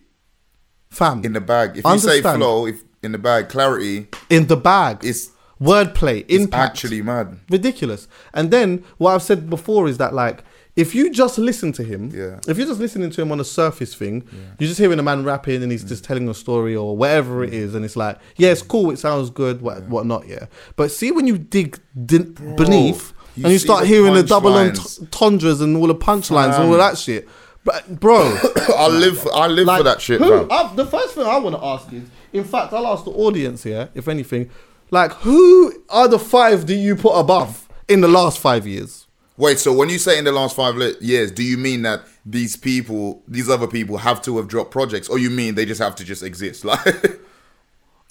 Fam, 0.89 1.23
in 1.23 1.33
the 1.33 1.41
bag, 1.41 1.71
if 1.77 1.85
you 1.85 1.97
say 1.99 2.17
Understand. 2.17 2.37
flow, 2.39 2.67
if 2.67 2.83
in 3.03 3.11
the 3.11 3.17
bag, 3.17 3.49
clarity, 3.49 4.07
in 4.29 4.47
the 4.47 4.57
bag. 4.57 4.97
It's- 5.03 5.29
wordplay, 5.61 6.25
it's 6.27 6.43
impact. 6.43 6.71
actually 6.71 7.03
mad. 7.03 7.37
ridiculous. 7.51 8.07
And 8.33 8.49
then 8.49 8.83
what 8.97 9.13
I've 9.13 9.21
said 9.21 9.47
before 9.47 9.87
is 9.87 9.99
that 9.99 10.11
like 10.11 10.43
if 10.75 10.95
you 10.95 11.11
just 11.11 11.37
listen 11.37 11.71
to 11.73 11.83
him, 11.83 12.09
Yeah. 12.11 12.39
if 12.47 12.57
you're 12.57 12.65
just 12.65 12.79
listening 12.79 13.11
to 13.11 13.21
him 13.21 13.31
on 13.31 13.39
a 13.39 13.43
surface 13.43 13.93
thing, 13.93 14.23
you're 14.57 14.67
just 14.69 14.79
hearing 14.79 14.97
a 14.97 15.03
man 15.03 15.23
rapping 15.23 15.61
and 15.61 15.71
he's 15.71 15.83
just 15.83 16.03
telling 16.03 16.27
a 16.29 16.33
story 16.33 16.75
or 16.75 16.97
whatever 16.97 17.43
it 17.43 17.53
is, 17.53 17.75
and 17.75 17.85
it's 17.85 17.95
like, 17.95 18.17
yeah, 18.37 18.49
it's 18.49 18.63
cool, 18.63 18.89
it 18.89 18.97
sounds 18.97 19.29
good, 19.29 19.61
what 19.61 19.83
whatnot, 19.83 20.27
yeah. 20.27 20.45
But 20.77 20.89
see 20.91 21.11
when 21.11 21.27
you 21.27 21.37
dig 21.37 21.77
din- 22.07 22.33
beneath 22.57 23.13
you 23.35 23.43
and 23.43 23.53
you 23.53 23.59
start 23.59 23.81
the 23.81 23.87
hearing 23.87 24.15
the 24.15 24.23
double 24.23 24.53
entendres 24.57 25.61
and 25.61 25.77
all 25.77 25.85
the 25.87 25.93
punchlines 25.93 26.55
and 26.59 26.71
all 26.71 26.77
that 26.77 26.97
shit, 26.97 27.29
but 27.63 27.99
bro. 27.99 28.21
I 28.75 28.87
live, 28.87 29.27
I 29.31 29.45
live 29.45 29.67
for 29.77 29.83
that 29.83 30.01
shit, 30.01 30.19
who, 30.21 30.27
bro. 30.27 30.47
uh, 30.49 30.73
the 30.73 30.87
first 30.87 31.13
thing 31.13 31.27
I 31.27 31.37
want 31.37 31.55
to 31.55 31.63
ask 31.63 31.91
is, 31.93 32.03
in 32.33 32.43
fact, 32.43 32.73
I'll 32.73 32.87
ask 32.87 33.03
the 33.05 33.11
audience 33.11 33.63
here, 33.63 33.89
if 33.93 34.07
anything, 34.07 34.49
like, 34.89 35.11
who 35.13 35.73
are 35.89 36.07
the 36.07 36.19
five 36.19 36.67
that 36.67 36.75
you 36.75 36.95
put 36.95 37.13
above 37.17 37.67
in 37.87 38.01
the 38.01 38.07
last 38.07 38.39
five 38.39 38.67
years? 38.67 39.07
Wait, 39.37 39.57
so 39.57 39.73
when 39.73 39.89
you 39.89 39.97
say 39.97 40.19
in 40.19 40.25
the 40.25 40.31
last 40.31 40.55
five 40.55 40.75
years, 41.01 41.31
do 41.31 41.43
you 41.43 41.57
mean 41.57 41.81
that 41.81 42.01
these 42.25 42.55
people, 42.55 43.23
these 43.27 43.49
other 43.49 43.67
people, 43.67 43.97
have 43.97 44.21
to 44.21 44.37
have 44.37 44.47
dropped 44.47 44.71
projects, 44.71 45.07
or 45.09 45.17
you 45.17 45.29
mean 45.29 45.55
they 45.55 45.65
just 45.65 45.81
have 45.81 45.95
to 45.95 46.03
just 46.03 46.23
exist? 46.23 46.65
Like, 46.71 47.21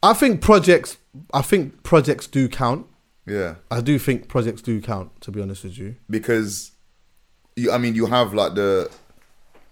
I 0.03 0.15
think 0.15 0.41
projects. 0.41 0.97
I 1.35 1.43
think 1.43 1.83
projects 1.83 2.27
do 2.27 2.49
count. 2.49 2.87
yeah, 3.27 3.57
I 3.71 3.83
do 3.83 3.99
think 3.99 4.29
projects 4.29 4.63
do 4.63 4.81
count. 4.81 5.21
To 5.21 5.31
be 5.31 5.43
honest 5.43 5.63
with 5.63 5.77
you, 5.77 5.97
because 6.09 6.73
you, 7.55 7.71
I 7.71 7.77
mean, 7.77 7.95
you 7.95 8.07
have 8.07 8.33
like 8.33 8.55
the 8.55 8.91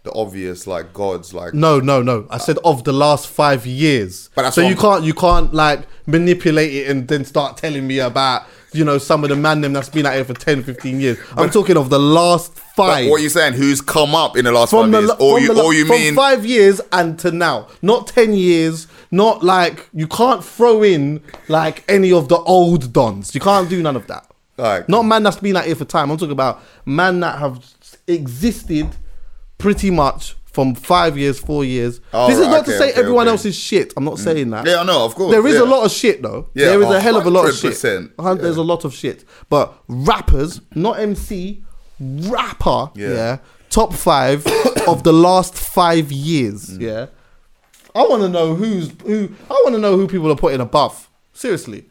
the 0.04 0.12
obvious 0.12 0.66
like 0.66 0.92
gods, 0.94 1.34
like 1.34 1.54
no, 1.54 1.80
no, 1.80 2.02
no. 2.02 2.26
I 2.30 2.38
said 2.38 2.58
of 2.64 2.84
the 2.84 2.92
last 2.92 3.26
five 3.28 3.66
years. 3.66 4.30
But 4.34 4.42
that's 4.42 4.54
so 4.54 4.62
what 4.62 4.68
you 4.70 4.74
I'm- 4.76 4.80
can't 4.80 5.04
you 5.04 5.14
can't 5.14 5.52
like 5.54 5.80
manipulate 6.06 6.72
it 6.72 6.88
and 6.90 7.06
then 7.08 7.24
start 7.24 7.56
telling 7.56 7.86
me 7.86 7.98
about 7.98 8.44
you 8.72 8.84
know 8.84 8.98
some 8.98 9.24
of 9.24 9.30
the 9.30 9.36
man 9.36 9.60
them 9.60 9.72
that's 9.72 9.88
been 9.88 10.06
out 10.06 10.14
here 10.14 10.24
for 10.24 10.34
10, 10.34 10.62
15 10.62 11.00
years. 11.00 11.18
I'm 11.36 11.50
talking 11.50 11.76
of 11.76 11.90
the 11.90 11.98
last 11.98 12.54
But 12.76 12.86
five. 12.86 13.10
what 13.10 13.20
you 13.22 13.28
saying? 13.28 13.54
Who's 13.54 13.80
come 13.80 14.14
up 14.14 14.36
in 14.36 14.44
the 14.44 14.52
last 14.52 14.70
five 14.70 14.90
years, 14.90 15.08
la- 15.08 15.14
or 15.16 15.40
you, 15.40 15.52
la- 15.52 15.64
or 15.64 15.74
you 15.74 15.84
from 15.86 15.96
mean? 15.96 16.14
five 16.14 16.46
years 16.46 16.80
and 16.92 17.18
to 17.20 17.30
now, 17.32 17.66
not 17.82 18.06
ten 18.06 18.34
years, 18.34 18.86
not 19.10 19.42
like 19.42 19.88
you 19.92 20.06
can't 20.06 20.44
throw 20.44 20.82
in 20.82 21.20
like 21.48 21.82
any 21.88 22.12
of 22.12 22.28
the 22.28 22.36
old 22.36 22.92
dons. 22.92 23.34
You 23.34 23.40
can't 23.40 23.68
do 23.68 23.82
none 23.82 23.96
of 23.96 24.06
that. 24.06 24.26
Like- 24.56 24.88
not 24.88 25.02
man 25.02 25.22
that's 25.24 25.36
been 25.38 25.56
out 25.56 25.64
here 25.66 25.74
for 25.76 25.84
time. 25.84 26.10
I'm 26.10 26.16
talking 26.18 26.32
about 26.32 26.62
man 26.86 27.20
that 27.20 27.38
have 27.38 27.64
existed 28.06 28.88
pretty 29.58 29.90
much 29.90 30.34
from 30.44 30.74
five 30.74 31.16
years, 31.18 31.38
four 31.38 31.64
years. 31.64 32.00
Oh, 32.12 32.26
this 32.28 32.38
is 32.38 32.46
right, 32.46 32.52
not 32.52 32.64
to 32.64 32.72
say 32.78 32.90
okay, 32.90 32.98
everyone 33.00 33.26
okay. 33.28 33.30
Mm. 33.30 33.38
else 33.38 33.44
is 33.44 33.56
shit. 33.56 33.92
I'm 33.96 34.04
not 34.04 34.18
saying 34.18 34.50
that. 34.50 34.66
Yeah, 34.66 34.80
I 34.80 34.84
know, 34.84 35.04
of 35.04 35.14
course, 35.14 35.30
There 35.32 35.46
is 35.46 35.54
yeah. 35.54 35.62
a 35.62 35.64
lot 35.64 35.84
of 35.84 35.92
shit 35.92 36.22
though. 36.22 36.48
Yeah, 36.54 36.66
there 36.70 36.82
is 36.82 36.88
a 36.90 37.00
hell 37.00 37.16
of 37.16 37.26
a 37.26 37.30
lot 37.30 37.48
of 37.48 37.54
shit. 37.54 37.74
100%, 37.74 38.12
Uh, 38.18 38.34
There's 38.34 38.56
a 38.56 38.62
lot 38.62 38.84
of 38.84 38.94
shit. 38.94 39.24
But 39.48 39.72
rappers, 39.88 40.60
not 40.74 40.98
MC, 40.98 41.62
rapper, 42.00 42.90
Yeah. 42.94 43.08
yeah, 43.08 43.38
top 43.70 43.92
five 43.94 44.46
of 44.88 45.02
the 45.04 45.12
last 45.12 45.54
five 45.54 46.10
years, 46.10 46.70
Mm. 46.70 46.80
yeah. 46.80 47.06
I 47.94 48.02
want 48.06 48.22
to 48.22 48.28
know 48.28 48.54
who's 48.54 48.90
who. 49.04 49.30
I 49.50 49.54
want 49.64 49.74
to 49.74 49.80
know 49.80 49.96
who 49.96 50.06
people 50.06 50.30
are 50.30 50.36
putting 50.36 50.60
above. 50.60 51.08
Seriously, 51.32 51.86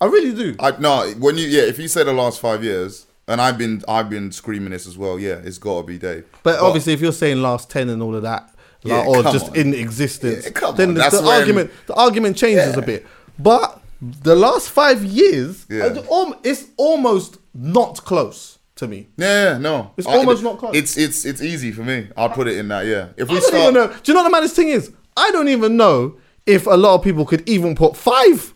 I 0.00 0.06
really 0.06 0.32
do. 0.34 0.54
I 0.60 0.72
no, 0.78 1.12
when 1.18 1.36
you 1.38 1.46
yeah, 1.46 1.62
if 1.62 1.78
you 1.78 1.88
say 1.88 2.04
the 2.04 2.12
last 2.12 2.40
five 2.40 2.62
years, 2.62 3.06
and 3.28 3.40
I've 3.40 3.56
been 3.58 3.82
I've 3.88 4.10
been 4.10 4.32
screaming 4.32 4.70
this 4.70 4.86
as 4.86 4.96
well. 4.98 5.18
Yeah, 5.18 5.40
it's 5.44 5.58
got 5.58 5.80
to 5.80 5.86
be 5.86 5.98
Dave. 5.98 6.24
But 6.42 6.60
obviously, 6.60 6.92
if 6.92 7.00
you're 7.00 7.12
saying 7.12 7.40
last 7.42 7.70
ten 7.70 7.88
and 7.88 8.02
all 8.02 8.14
of 8.14 8.22
that, 8.22 8.54
Yeah, 8.82 8.98
like, 8.98 9.08
or 9.08 9.22
just 9.24 9.50
on. 9.50 9.56
in 9.56 9.74
existence, 9.74 10.44
Yeah, 10.46 10.70
then 10.72 10.94
the, 10.94 11.00
the 11.10 11.22
argument 11.28 11.70
the 11.86 11.94
argument 11.94 12.36
changes 12.36 12.76
a 12.76 12.82
bit. 12.82 13.06
But 13.38 13.80
the 14.00 14.34
last 14.36 14.68
five 14.70 15.02
years, 15.04 15.66
Yeah. 15.70 15.96
it's 16.44 16.66
almost 16.76 17.38
not 17.54 18.04
close 18.04 18.58
to 18.76 18.86
me. 18.88 19.08
Yeah, 19.16 19.52
yeah, 19.52 19.58
no, 19.58 19.92
It's 19.96 20.06
almost 20.06 20.42
not 20.42 20.58
close. 20.58 20.74
It's 20.74 20.96
it's 20.98 21.24
it's 21.24 21.40
easy 21.42 21.72
for 21.72 21.82
me. 21.82 22.08
I'll 22.16 22.28
put 22.30 22.48
it 22.48 22.56
in 22.58 22.68
that. 22.68 22.84
Yeah, 22.86 23.08
if 23.16 23.30
I 23.30 23.34
we 23.34 23.40
don't 23.40 23.48
start, 23.48 23.62
even 23.62 23.74
know. 23.74 23.86
Do 23.86 23.94
you 24.06 24.14
know 24.14 24.20
what 24.22 24.28
the 24.28 24.32
maddest 24.32 24.56
thing 24.56 24.68
is? 24.68 24.92
I 25.16 25.30
don't 25.30 25.48
even 25.48 25.76
know 25.76 26.16
if 26.44 26.66
a 26.66 26.76
lot 26.76 26.96
of 26.96 27.02
people 27.02 27.24
could 27.24 27.48
even 27.48 27.74
put 27.74 27.96
five. 27.96 28.52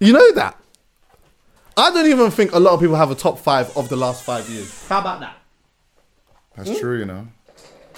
You 0.00 0.12
know 0.12 0.32
that? 0.32 0.60
I 1.76 1.90
don't 1.90 2.06
even 2.06 2.30
think 2.30 2.52
a 2.52 2.58
lot 2.58 2.72
of 2.74 2.80
people 2.80 2.96
have 2.96 3.10
a 3.10 3.14
top 3.14 3.38
five 3.38 3.76
of 3.76 3.88
the 3.88 3.96
last 3.96 4.22
five 4.24 4.48
years. 4.48 4.86
How 4.88 5.00
about 5.00 5.20
that? 5.20 5.36
that's 6.56 6.78
true. 6.80 6.98
You 6.98 7.04
know, 7.04 7.28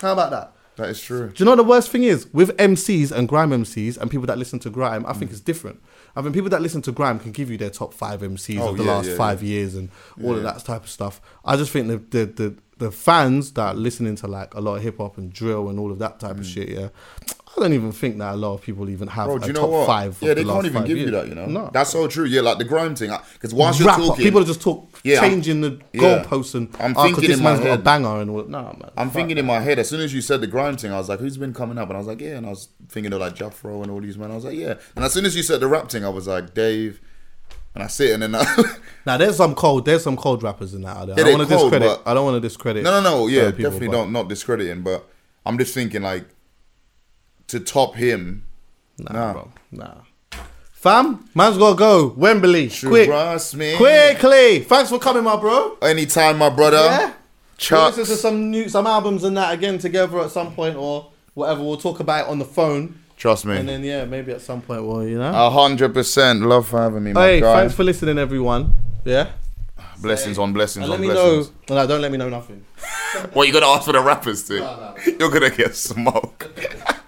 How 0.00 0.12
about 0.12 0.30
that? 0.30 0.52
That 0.76 0.90
is 0.90 1.00
true. 1.00 1.28
Do 1.28 1.34
you 1.38 1.44
know 1.44 1.52
what 1.52 1.56
the 1.56 1.64
worst 1.64 1.90
thing 1.90 2.04
is? 2.04 2.32
With 2.32 2.56
MCs 2.56 3.10
and 3.10 3.28
grime 3.28 3.50
MCs 3.50 3.96
and 3.98 4.10
people 4.10 4.26
that 4.26 4.38
listen 4.38 4.58
to 4.60 4.70
grime, 4.70 5.04
I 5.06 5.12
Mm. 5.12 5.18
think 5.18 5.30
it's 5.32 5.40
different. 5.40 5.80
I 6.14 6.20
mean, 6.20 6.32
people 6.32 6.50
that 6.50 6.62
listen 6.62 6.82
to 6.82 6.92
grime 6.92 7.18
can 7.18 7.32
give 7.32 7.50
you 7.50 7.56
their 7.56 7.70
top 7.70 7.92
five 7.94 8.20
MCs 8.22 8.60
Oh, 8.60 8.68
of 8.70 8.76
the 8.78 8.84
yeah, 8.84 8.92
last 8.92 9.08
yeah, 9.10 9.16
five 9.16 9.42
years 9.42 9.74
and 9.74 9.90
all 10.24 10.36
of 10.36 10.42
that 10.44 10.64
type 10.64 10.82
of 10.84 10.90
stuff. 10.90 11.20
I 11.44 11.56
just 11.56 11.70
think 11.72 11.86
the 11.88 11.98
the 11.98 12.26
the, 12.32 12.54
the 12.78 12.90
fans 12.92 13.52
that 13.52 13.62
are 13.62 13.74
listening 13.74 14.14
to 14.16 14.28
like 14.28 14.54
a 14.54 14.60
lot 14.60 14.76
of 14.76 14.82
hip 14.82 14.98
hop 14.98 15.18
and 15.18 15.32
drill 15.32 15.68
and 15.68 15.78
all 15.80 15.90
of 15.90 15.98
that 15.98 16.20
type 16.20 16.38
of 16.38 16.46
shit, 16.46 16.68
yeah. 16.68 16.88
I 17.58 17.62
don't 17.62 17.72
even 17.72 17.92
think 17.92 18.18
that 18.18 18.34
a 18.34 18.36
lot 18.36 18.54
of 18.54 18.62
people 18.62 18.88
even 18.88 19.08
have. 19.08 19.26
Bro, 19.26 19.36
a 19.36 19.40
do 19.40 19.46
you 19.48 19.52
know 19.52 19.60
top 19.62 19.70
what? 19.70 19.86
five. 19.86 20.16
yeah, 20.20 20.34
they 20.34 20.44
last 20.44 20.54
can't 20.62 20.66
even 20.66 20.84
give 20.84 20.98
you 20.98 21.10
that. 21.10 21.28
You 21.28 21.34
know, 21.34 21.46
No. 21.46 21.70
that's 21.72 21.90
so 21.90 22.06
true. 22.06 22.24
Yeah, 22.24 22.40
like 22.42 22.58
the 22.58 22.64
grime 22.64 22.94
thing. 22.94 23.10
Because 23.34 23.52
whilst 23.52 23.80
you're 23.80 23.88
talking, 23.88 24.24
people 24.24 24.40
are 24.40 24.44
just 24.44 24.62
talk 24.62 24.88
Yeah, 25.02 25.20
changing 25.20 25.60
the 25.60 25.80
yeah. 25.92 26.00
goalposts 26.24 26.54
and 26.54 26.74
I'm 26.80 26.94
oh, 26.96 27.02
thinking 27.04 27.28
this 27.28 27.38
in 27.38 27.42
my 27.44 27.50
man's 27.50 27.60
got 27.60 27.66
a 27.66 27.70
head- 27.72 27.84
banger 27.84 28.20
and 28.20 28.30
all. 28.30 28.44
Nah, 28.44 28.62
man. 28.72 28.90
I'm 28.96 29.10
thinking 29.10 29.36
that. 29.36 29.40
in 29.40 29.46
my 29.46 29.60
head 29.60 29.78
as 29.78 29.88
soon 29.88 30.00
as 30.00 30.14
you 30.14 30.20
said 30.20 30.40
the 30.40 30.46
grime 30.46 30.76
thing, 30.76 30.92
I 30.92 30.98
was 30.98 31.08
like, 31.08 31.18
"Who's 31.20 31.36
been 31.36 31.52
coming 31.52 31.78
up?" 31.78 31.88
And 31.88 31.96
I 31.96 31.98
was 31.98 32.06
like, 32.06 32.20
"Yeah." 32.20 32.36
And 32.36 32.46
I 32.46 32.50
was 32.50 32.68
thinking 32.88 33.12
of 33.12 33.20
like 33.20 33.34
Jafro 33.34 33.82
and 33.82 33.90
all 33.90 34.00
these 34.00 34.16
men. 34.16 34.30
I 34.30 34.34
was 34.36 34.44
like, 34.44 34.56
"Yeah." 34.56 34.74
And 34.96 35.04
as 35.04 35.12
soon 35.12 35.24
as 35.26 35.34
you 35.36 35.42
said 35.42 35.60
the 35.60 35.68
rap 35.68 35.88
thing, 35.90 36.04
I 36.04 36.08
was 36.10 36.26
like, 36.28 36.54
"Dave." 36.54 37.00
And 37.74 37.84
I 37.84 37.86
sit 37.86 38.12
and 38.12 38.22
then 38.22 38.34
I, 38.34 38.44
Now 39.06 39.18
there's 39.18 39.36
some 39.36 39.54
cold, 39.54 39.84
there's 39.84 40.02
some 40.02 40.16
cold 40.16 40.42
rappers 40.42 40.74
in 40.74 40.82
that. 40.82 40.96
I 40.96 41.06
don't 41.06 41.38
want 41.38 41.48
to 41.48 41.54
discredit. 41.56 42.00
I 42.06 42.14
don't 42.14 42.24
want 42.24 42.36
to 42.36 42.40
discredit. 42.40 42.82
no, 42.82 43.00
no, 43.00 43.00
no, 43.00 43.26
yeah, 43.26 43.50
people, 43.50 43.70
definitely 43.70 43.88
not 43.88 44.10
not 44.10 44.28
discrediting, 44.28 44.82
but 44.82 45.08
I'm 45.46 45.58
just 45.58 45.74
thinking 45.74 46.02
like 46.02 46.24
to 47.48 47.60
top 47.60 47.94
him. 47.96 48.44
Nah, 48.98 49.12
Nah. 49.12 49.32
bro. 49.32 49.48
Nah. 49.72 49.94
Fam, 50.72 51.28
man's 51.34 51.58
gotta 51.58 51.74
go. 51.76 52.14
Wembley. 52.16 52.68
Quick. 52.70 53.08
Trust 53.08 53.56
me. 53.56 53.76
Quickly. 53.76 54.60
Thanks 54.60 54.90
for 54.90 54.98
coming, 54.98 55.24
my 55.24 55.36
bro. 55.36 55.76
Anytime, 55.82 56.38
my 56.38 56.50
brother. 56.50 56.76
Yeah. 56.76 57.12
We'll 57.72 57.86
listen 57.86 58.04
to 58.04 58.14
some 58.16 58.50
new 58.52 58.68
some 58.68 58.86
albums 58.86 59.24
and 59.24 59.36
that 59.36 59.52
again 59.52 59.78
together 59.78 60.20
at 60.20 60.30
some 60.30 60.54
point 60.54 60.76
or 60.76 61.10
whatever. 61.34 61.62
We'll 61.64 61.76
talk 61.78 61.98
about 61.98 62.26
it 62.26 62.30
on 62.30 62.38
the 62.38 62.44
phone. 62.44 63.00
Trust 63.16 63.44
me. 63.46 63.56
And 63.56 63.68
then 63.68 63.82
yeah, 63.82 64.04
maybe 64.04 64.30
at 64.30 64.40
some 64.40 64.62
point 64.62 64.84
we'll, 64.86 65.04
you 65.08 65.18
know. 65.18 65.32
A 65.34 65.50
hundred 65.50 65.92
percent. 65.92 66.42
Love 66.42 66.68
for 66.68 66.78
having 66.80 67.02
me, 67.02 67.12
my 67.12 67.20
hey, 67.26 67.40
guy. 67.40 67.52
thanks 67.56 67.74
for 67.74 67.82
listening 67.82 68.16
everyone. 68.16 68.74
Yeah. 69.04 69.30
blessings 70.00 70.38
on 70.38 70.52
blessings 70.52 70.84
And 70.84 70.90
let 70.90 70.96
on 70.96 71.00
me 71.00 71.08
blessings. 71.12 71.50
know. 71.68 71.74
No, 71.74 71.86
don't 71.88 72.00
let 72.00 72.12
me 72.12 72.18
know 72.18 72.28
nothing. 72.28 72.64
What 73.32 73.48
you 73.48 73.52
gonna 73.52 73.66
ask 73.66 73.84
for 73.86 73.92
the 73.92 74.00
rappers 74.00 74.46
too? 74.46 74.64
You're 75.18 75.30
gonna 75.30 75.50
get 75.50 75.74
smoke. 75.74 76.48